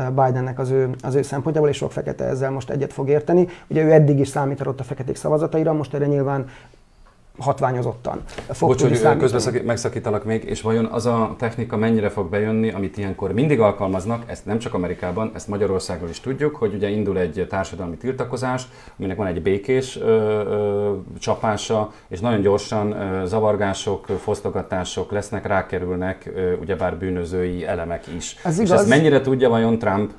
Bidennek 0.09 0.59
az 0.59 0.71
ő, 0.71 0.91
az 1.03 1.15
ő 1.15 1.23
szempontjából, 1.23 1.71
és 1.71 1.77
sok 1.77 1.93
fekete 1.93 2.25
ezzel 2.25 2.51
most 2.51 2.71
egyet 2.71 2.93
fog 2.93 3.09
érteni. 3.09 3.49
Ugye 3.67 3.83
ő 3.83 3.93
eddig 3.93 4.19
is 4.19 4.29
számított 4.29 4.81
a 4.81 4.85
feketék 4.85 5.17
szavazataira, 5.17 5.73
most 5.73 5.95
erre 5.95 6.07
nyilván 6.07 6.45
hatványozottan 7.39 8.23
Bocs, 8.61 8.83
hogy 8.83 9.19
közben 9.19 9.65
megszakítalak 9.65 10.25
még, 10.25 10.45
és 10.45 10.61
vajon 10.61 10.85
az 10.85 11.07
a 11.07 11.35
technika 11.39 11.77
mennyire 11.77 12.09
fog 12.09 12.31
bejönni, 12.31 12.71
amit 12.71 12.99
ilyenkor 12.99 13.33
mindig 13.33 13.61
alkalmaznak, 13.61 14.23
ezt 14.27 14.47
nem 14.47 14.59
csak 14.59 14.75
Amerikában, 14.75 15.31
ezt 15.35 15.49
Magyarországról 15.49 16.09
is 16.09 16.21
tudjuk, 16.21 16.57
hogy 16.57 16.75
ugye 16.75 16.89
indul 16.89 17.19
egy 17.19 17.47
társadalmi 17.49 17.97
tiltakozás, 17.97 18.63
aminek 18.99 19.17
van 19.17 19.27
egy 19.27 19.43
békés 19.43 19.97
ö, 19.97 20.05
ö, 20.07 20.93
csapása, 21.19 21.93
és 22.09 22.21
nagyon 22.21 22.41
gyorsan 22.41 22.93
ö, 22.93 23.27
zavargások, 23.27 24.07
fosztogatások 24.07 25.13
lesznek, 25.13 25.47
rákerülnek 25.47 26.33
ö, 26.35 26.53
ugyebár 26.53 26.97
bűnözői 26.97 27.67
elemek 27.67 28.05
is. 28.17 28.37
Ez 28.43 28.59
és 28.59 28.65
igaz. 28.69 28.81
ezt 28.81 28.89
mennyire 28.89 29.21
tudja 29.21 29.49
vajon 29.49 29.79
Trump 29.79 30.13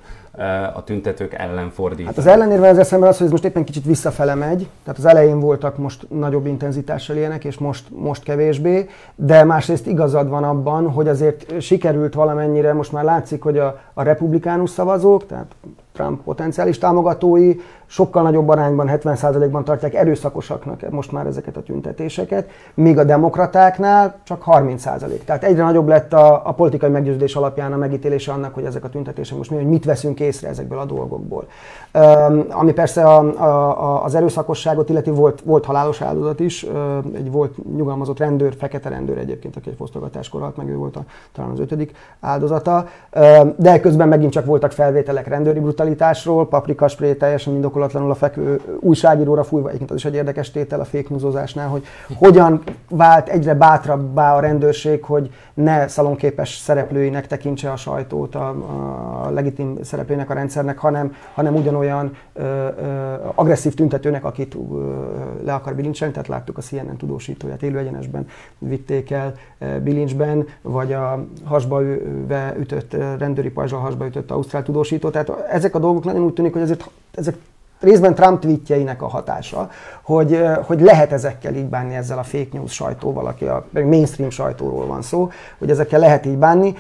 a 0.74 0.84
tüntetők 0.84 1.34
ellen 1.34 1.70
fordítani. 1.70 2.08
Hát 2.08 2.18
az 2.18 2.26
ellenérve 2.28 2.68
ezzel 2.68 2.84
szemben 2.84 3.10
az, 3.10 3.18
hogy 3.18 3.26
ez 3.26 3.32
most 3.32 3.46
éppen 3.46 3.64
kicsit 3.64 3.86
visszafele 3.86 4.36
megy, 4.36 4.68
tehát 4.84 5.00
az 5.00 5.06
elején 5.06 5.40
voltak 5.40 5.78
most 5.78 6.06
nagyobb 6.10 6.46
intenzitással 6.46 7.16
ilyenek, 7.16 7.44
és 7.44 7.58
most, 7.58 7.86
most 7.90 8.24
kevésbé, 8.24 8.90
de 9.16 9.44
másrészt 9.44 9.88
igazad 9.88 10.30
van 10.30 10.44
abban, 10.44 10.92
hogy 10.92 11.08
azért 11.08 11.62
sikerült 11.62 12.14
valamennyire, 12.14 12.74
most 12.74 12.92
már 12.92 13.04
látszik, 13.04 13.42
hogy 13.42 13.58
a, 13.58 13.80
a 13.94 14.04
republikánus 14.04 14.70
szavazók, 14.70 15.26
tehát 15.26 15.56
Trump 15.94 16.24
potenciális 16.24 16.78
támogatói 16.78 17.56
sokkal 17.88 18.24
nagyobb 18.24 18.50
arányban, 18.50 18.90
70%-ban 18.92 19.64
tartják 19.64 19.94
erőszakosaknak 19.94 20.90
most 20.90 21.12
már 21.12 21.26
ezeket 21.26 21.58
a 21.58 21.64
tüntetéseket, 21.64 22.50
míg 22.74 22.98
a 22.98 23.04
demokratáknál 23.04 24.16
csak 24.24 24.44
30%. 24.46 25.24
Tehát 25.26 25.44
egyre 25.44 25.64
nagyobb 25.64 25.88
lett 25.88 26.14
a, 26.14 26.42
a 26.46 26.52
politikai 26.52 26.90
meggyőződés 26.90 27.36
alapján 27.36 27.74
a 27.74 27.78
megítélése 27.78 28.32
annak, 28.32 28.54
hogy 28.54 28.66
ezek 28.66 28.84
a 28.84 28.90
tüntetések 28.90 29.38
most 29.38 29.50
mi, 29.50 29.56
hogy 29.56 29.68
mit 29.68 29.86
veszünk 29.86 30.20
észre 30.20 30.48
ezekből 30.48 30.80
a 30.80 30.86
dolgokból. 30.86 31.48
Um, 31.94 32.46
ami 32.50 32.74
persze 32.74 33.04
a, 33.04 33.20
a, 33.42 34.04
az 34.04 34.16
erőszakosságot 34.16 34.90
illeti 34.90 35.10
volt, 35.10 35.42
volt 35.42 35.66
halálos 35.66 36.02
áldozat 36.02 36.40
is, 36.40 36.66
egy 37.16 37.32
volt 37.32 37.76
nyugalmazott 37.76 38.20
rendőr, 38.20 38.56
fekete 38.58 38.90
rendőr 38.90 39.18
egyébként, 39.18 39.56
aki 39.56 39.70
egy 39.70 39.76
fosztogatáskor 39.76 40.42
halt 40.42 40.58
meg, 40.58 40.70
ő 40.70 40.76
volt 40.76 40.96
a, 40.96 41.04
talán 41.32 41.52
az 41.52 41.60
ötödik 41.60 41.96
áldozata, 42.20 42.88
de 43.56 43.80
közben 43.80 44.08
megint 44.08 44.32
csak 44.32 44.46
voltak 44.46 44.72
felvételek 44.72 45.28
rendőri 45.28 45.60
brutalitásról, 45.60 46.48
paprikaspré 46.48 47.14
teljesen 47.14 47.54
indokolatlanul 47.78 48.12
a 48.12 48.16
fekvő 48.16 48.62
újságíróra 48.80 49.44
fújva, 49.44 49.68
egyébként 49.68 49.92
az 49.92 49.98
is 49.98 50.06
egy 50.06 50.14
érdekes 50.14 50.52
tétel 50.52 50.80
a 50.80 50.86
fake 50.86 51.68
hogy 51.70 51.84
hogyan 52.16 52.64
vált 52.90 53.30
egyre 53.30 53.54
bátrabbá 53.54 54.36
a 54.36 54.40
rendőrség, 54.40 55.04
hogy 55.04 55.32
ne 55.54 55.88
szalonképes 55.88 56.58
szereplőinek 56.58 57.28
tekintse 57.28 57.72
a 57.72 57.76
sajtót 57.76 58.36
a, 58.36 58.48
a 59.26 59.30
legitim 59.30 59.78
szereplőinek 59.84 60.30
a 60.30 60.34
rendszernek, 60.34 60.78
hanem, 60.78 61.14
hanem 61.34 61.56
ugyanolyan 61.56 62.12
ö, 62.34 62.44
ö, 62.44 62.68
agresszív 63.36 63.74
tüntetőnek, 63.74 64.26
akit 64.26 64.56
ö, 64.56 64.94
le 65.44 65.54
akar 65.54 65.76
bilincselni, 65.76 66.14
tehát 66.14 66.28
láttuk 66.28 66.58
a 66.58 66.62
CNN 66.62 66.98
tudósítóját 66.98 67.64
élő 67.64 67.78
egyenesben 67.78 68.28
vitték 68.58 69.12
el 69.12 69.34
bilincsben, 69.84 70.46
vagy 70.62 70.94
a 70.94 71.26
hasba 71.44 71.82
ütött 72.60 72.94
rendőri 73.18 73.50
pajzsal 73.50 73.80
hasba 73.80 74.06
ütött 74.06 74.32
ausztrál 74.32 74.64
tudósító. 74.64 75.10
Tehát 75.10 75.30
ezek 75.50 75.76
a 75.76 75.80
dolgok 75.80 76.04
nagyon 76.04 76.24
úgy 76.24 76.34
tűnik, 76.34 76.54
hogy 76.54 76.62
ezért, 76.62 76.90
ezek 77.16 77.36
részben 77.80 78.16
Trump 78.16 78.40
tweetjeinek 78.40 79.02
a 79.02 79.08
hatása, 79.08 79.70
hogy, 80.02 80.42
hogy 80.66 80.82
lehet 80.82 81.12
ezekkel 81.12 81.56
így 81.56 81.70
bánni 81.70 81.96
ezzel 81.96 82.18
a 82.18 82.24
fake 82.24 82.50
news 82.52 82.74
sajtóval, 82.74 83.26
aki 83.26 83.46
a 83.46 83.66
mainstream 83.74 84.30
sajtóról 84.30 84.86
van 84.86 85.02
szó, 85.02 85.30
hogy 85.58 85.70
ezekkel 85.70 86.00
lehet 86.00 86.26
így 86.26 86.38
bánni, 86.38 86.74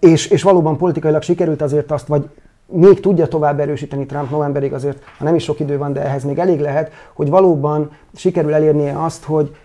és, 0.00 0.26
és 0.26 0.42
valóban 0.42 0.76
politikailag 0.76 1.22
sikerült 1.22 1.62
azért 1.62 1.90
azt, 1.90 2.06
vagy 2.06 2.28
még 2.66 3.00
tudja 3.00 3.26
tovább 3.26 3.60
erősíteni 3.60 4.06
Trump 4.06 4.30
novemberig, 4.30 4.72
azért, 4.72 5.02
ha 5.18 5.24
nem 5.24 5.34
is 5.34 5.42
sok 5.42 5.60
idő 5.60 5.78
van, 5.78 5.92
de 5.92 6.02
ehhez 6.02 6.24
még 6.24 6.38
elég 6.38 6.60
lehet, 6.60 6.92
hogy 7.14 7.30
valóban 7.30 7.90
sikerül 8.14 8.54
elérnie 8.54 9.02
azt, 9.04 9.24
hogy 9.24 9.56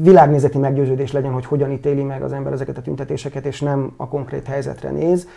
világnézeti 0.00 0.58
meggyőződés 0.58 1.12
legyen, 1.12 1.32
hogy 1.32 1.46
hogyan 1.46 1.70
ítéli 1.70 2.02
meg 2.02 2.22
az 2.22 2.32
ember 2.32 2.52
ezeket 2.52 2.76
a 2.76 2.82
tüntetéseket, 2.82 3.44
és 3.44 3.60
nem 3.60 3.92
a 3.96 4.08
konkrét 4.08 4.46
helyzetre 4.46 4.90
néz. 4.90 5.28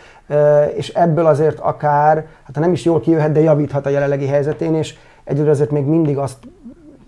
És 0.76 0.90
ebből 0.90 1.26
azért 1.26 1.60
akár, 1.60 2.16
hát 2.44 2.56
ha 2.56 2.60
nem 2.60 2.72
is 2.72 2.86
jól 2.86 3.00
kijöhet, 3.00 3.32
de 3.32 3.40
javíthat 3.40 3.86
a 3.86 3.90
jelenlegi 3.90 4.28
helyzetén, 4.28 4.76
és 4.76 4.96
egyébként 5.24 5.54
azért 5.54 5.72
még 5.72 5.86
mindig 5.86 6.18
azt, 6.18 6.38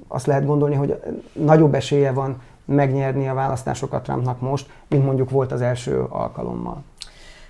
azt 0.08 0.26
lehet 0.26 0.46
gondolni, 0.46 0.76
hogy 0.76 1.02
nagyobb 1.34 1.74
esélye 1.74 2.12
van 2.12 2.42
megnyerni 2.66 3.28
a 3.28 3.34
választásokat 3.34 4.04
Trumpnak 4.04 4.42
most, 4.42 4.70
mint 4.88 5.06
mondjuk 5.06 5.30
volt 5.30 5.52
az 5.52 5.62
első 5.62 6.06
alkalommal. 6.10 6.84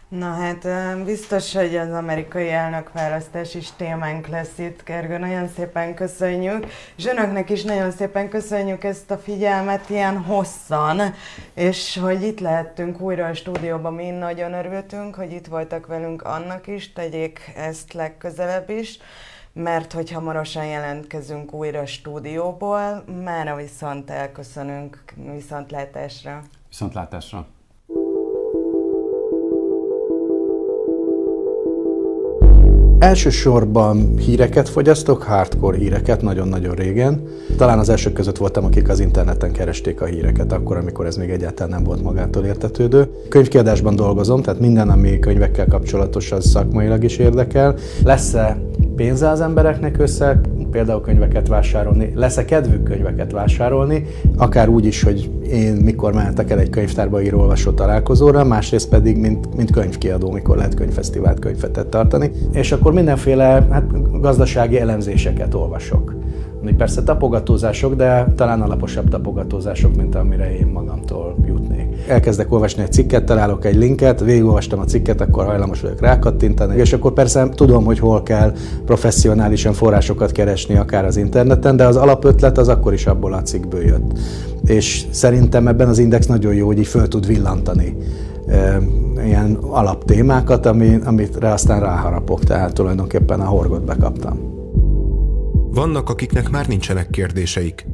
Na 0.10 0.34
hát 0.34 0.68
biztos, 1.06 1.54
hogy 1.54 1.76
az 1.76 1.92
amerikai 1.92 2.50
elnökválasztás 2.50 3.56
is 3.56 3.72
témánk 3.72 4.28
lesz 4.28 4.58
itt, 4.58 4.84
Kergő. 4.84 5.18
Nagyon 5.18 5.48
szépen 5.48 5.94
köszönjük, 5.94 6.66
és 6.96 7.06
önöknek 7.06 7.50
is 7.50 7.64
nagyon 7.64 7.92
szépen 7.92 8.30
köszönjük 8.30 8.84
ezt 8.84 9.12
a 9.12 9.18
figyelmet 9.18 9.90
ilyen 9.90 10.18
hosszan, 10.18 11.02
és 11.54 11.98
hogy 11.98 12.22
itt 12.22 12.40
lehettünk 12.40 13.00
újra 13.00 13.26
a 13.26 13.34
stúdióban, 13.34 13.94
mi 13.94 14.10
nagyon 14.10 14.54
örültünk, 14.54 15.16
hogy 15.16 15.32
itt 15.32 15.48
voltak 15.48 15.88
velünk 15.88 16.22
annak 16.22 16.68
is, 16.68 16.94
tegyék 16.94 17.54
ezt 17.56 17.94
legközelebb 17.94 18.70
is, 18.70 19.00
mert 19.54 19.94
hogy 19.94 20.12
hamarosan 20.12 20.66
jelentkezünk 20.66 21.54
újra 21.54 21.80
a 21.80 21.86
stúdióból, 21.86 23.04
mára 23.24 23.56
viszont 23.56 24.10
elköszönünk 24.10 25.04
viszontlátásra. 25.16 26.42
Viszontlátásra. 26.70 27.59
Elsősorban 33.00 34.18
híreket 34.18 34.70
fogyasztok, 34.70 35.24
hardcore 35.24 35.78
híreket, 35.78 36.22
nagyon-nagyon 36.22 36.76
régen. 36.76 37.24
Talán 37.58 37.80
az 37.80 37.90
elsők 37.90 38.14
között 38.14 38.38
voltam, 38.38 38.66
akik 38.66 38.90
az 38.90 39.00
interneten 39.00 39.52
keresték 39.52 40.02
a 40.02 40.06
híreket, 40.06 40.52
akkor, 40.52 40.78
amikor 40.78 41.06
ez 41.06 41.16
még 41.16 41.30
egyáltalán 41.30 41.70
nem 41.70 41.84
volt 41.84 42.04
magától 42.04 42.46
értetődő. 42.46 43.08
Könyvkiadásban 43.30 43.96
dolgozom, 43.96 44.42
tehát 44.42 44.60
minden, 44.60 44.90
ami 44.90 45.20
könyvekkel 45.20 45.68
kapcsolatos, 45.68 46.32
az 46.32 46.50
szakmailag 46.50 47.04
is 47.04 47.18
érdekel. 47.18 47.76
Lesz-e 48.04 48.62
pénze 49.00 49.30
az 49.30 49.42
embereknek 49.42 50.00
össze, 50.00 50.42
például 50.72 51.02
könyveket 51.02 51.48
vásárolni, 51.48 52.12
lesz-e 52.16 52.46
kedvük 52.46 52.84
könyveket 52.84 53.32
vásárolni, 53.32 54.06
akár 54.38 54.70
úgy 54.70 54.86
is, 54.86 55.04
hogy 55.04 55.30
én 55.52 55.74
mikor 55.74 56.14
mehetek 56.14 56.50
el 56.50 56.60
egy 56.60 56.70
könyvtárba 56.70 57.22
író 57.22 57.40
olvasó 57.40 57.72
találkozóra, 57.72 58.44
másrészt 58.44 58.90
pedig, 58.90 59.18
mint, 59.18 59.56
mint 59.56 59.72
könyvkiadó, 59.72 60.32
mikor 60.32 60.58
lehet 60.58 60.74
könyvfesztivált 60.74 61.40
könyvetet 61.40 61.88
tartani, 61.88 62.32
és 62.52 62.72
akkor 62.72 62.94
mindenféle 62.94 63.68
hát, 63.70 64.20
gazdasági 64.20 64.80
elemzéseket 64.80 65.54
olvasok. 65.54 66.19
Persze 66.78 67.04
tapogatózások, 67.04 67.96
de 67.96 68.28
talán 68.36 68.62
alaposabb 68.62 69.10
tapogatózások, 69.10 69.96
mint 69.96 70.16
amire 70.16 70.58
én 70.58 70.68
magamtól 70.68 71.36
jutnék. 71.46 71.88
Elkezdek 72.08 72.52
olvasni 72.52 72.84
egy 72.84 72.92
cikket, 72.92 73.26
találok 73.26 73.66
egy 73.66 73.76
linket, 73.76 74.20
végigolvastam 74.20 74.80
a 74.80 74.84
cikket, 74.84 75.22
akkor 75.22 75.46
hajlamos 75.46 75.82
vagyok 75.82 76.02
rákattintani, 76.02 76.76
és 76.76 76.94
akkor 76.94 77.14
persze 77.14 77.50
tudom, 77.50 77.86
hogy 77.86 78.00
hol 78.00 78.24
kell 78.24 78.54
professzionálisan 78.86 79.74
forrásokat 79.74 80.32
keresni, 80.32 80.76
akár 80.76 81.06
az 81.06 81.18
interneten, 81.18 81.76
de 81.76 81.86
az 81.86 81.96
alapötlet 81.96 82.58
az 82.58 82.68
akkor 82.68 82.94
is 82.94 83.08
abból 83.08 83.34
a 83.34 83.42
cikkből 83.42 83.86
jött. 83.86 84.18
És 84.66 85.06
szerintem 85.10 85.68
ebben 85.68 85.88
az 85.88 86.00
index 86.00 86.26
nagyon 86.26 86.54
jó, 86.54 86.66
hogy 86.66 86.78
így 86.78 86.88
föl 86.88 87.08
tud 87.08 87.28
villantani 87.28 87.96
ilyen 89.24 89.58
alaptémákat, 89.62 90.66
ami, 90.66 91.00
amit 91.06 91.44
aztán 91.44 91.80
ráharapok, 91.80 92.44
tehát 92.44 92.74
tulajdonképpen 92.74 93.40
a 93.40 93.46
horgot 93.46 93.84
bekaptam. 93.84 94.49
Vannak, 95.72 96.10
akiknek 96.10 96.50
már 96.50 96.68
nincsenek 96.68 97.10
kérdéseik, 97.10 97.86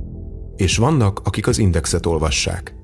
és 0.56 0.78
vannak, 0.78 1.20
akik 1.24 1.48
az 1.48 1.58
indexet 1.58 2.06
olvassák. 2.06 2.76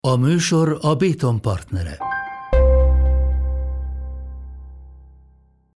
A 0.00 0.16
műsor 0.16 0.78
a 0.80 0.94
Béton 0.94 1.40
partnere. 1.40 1.98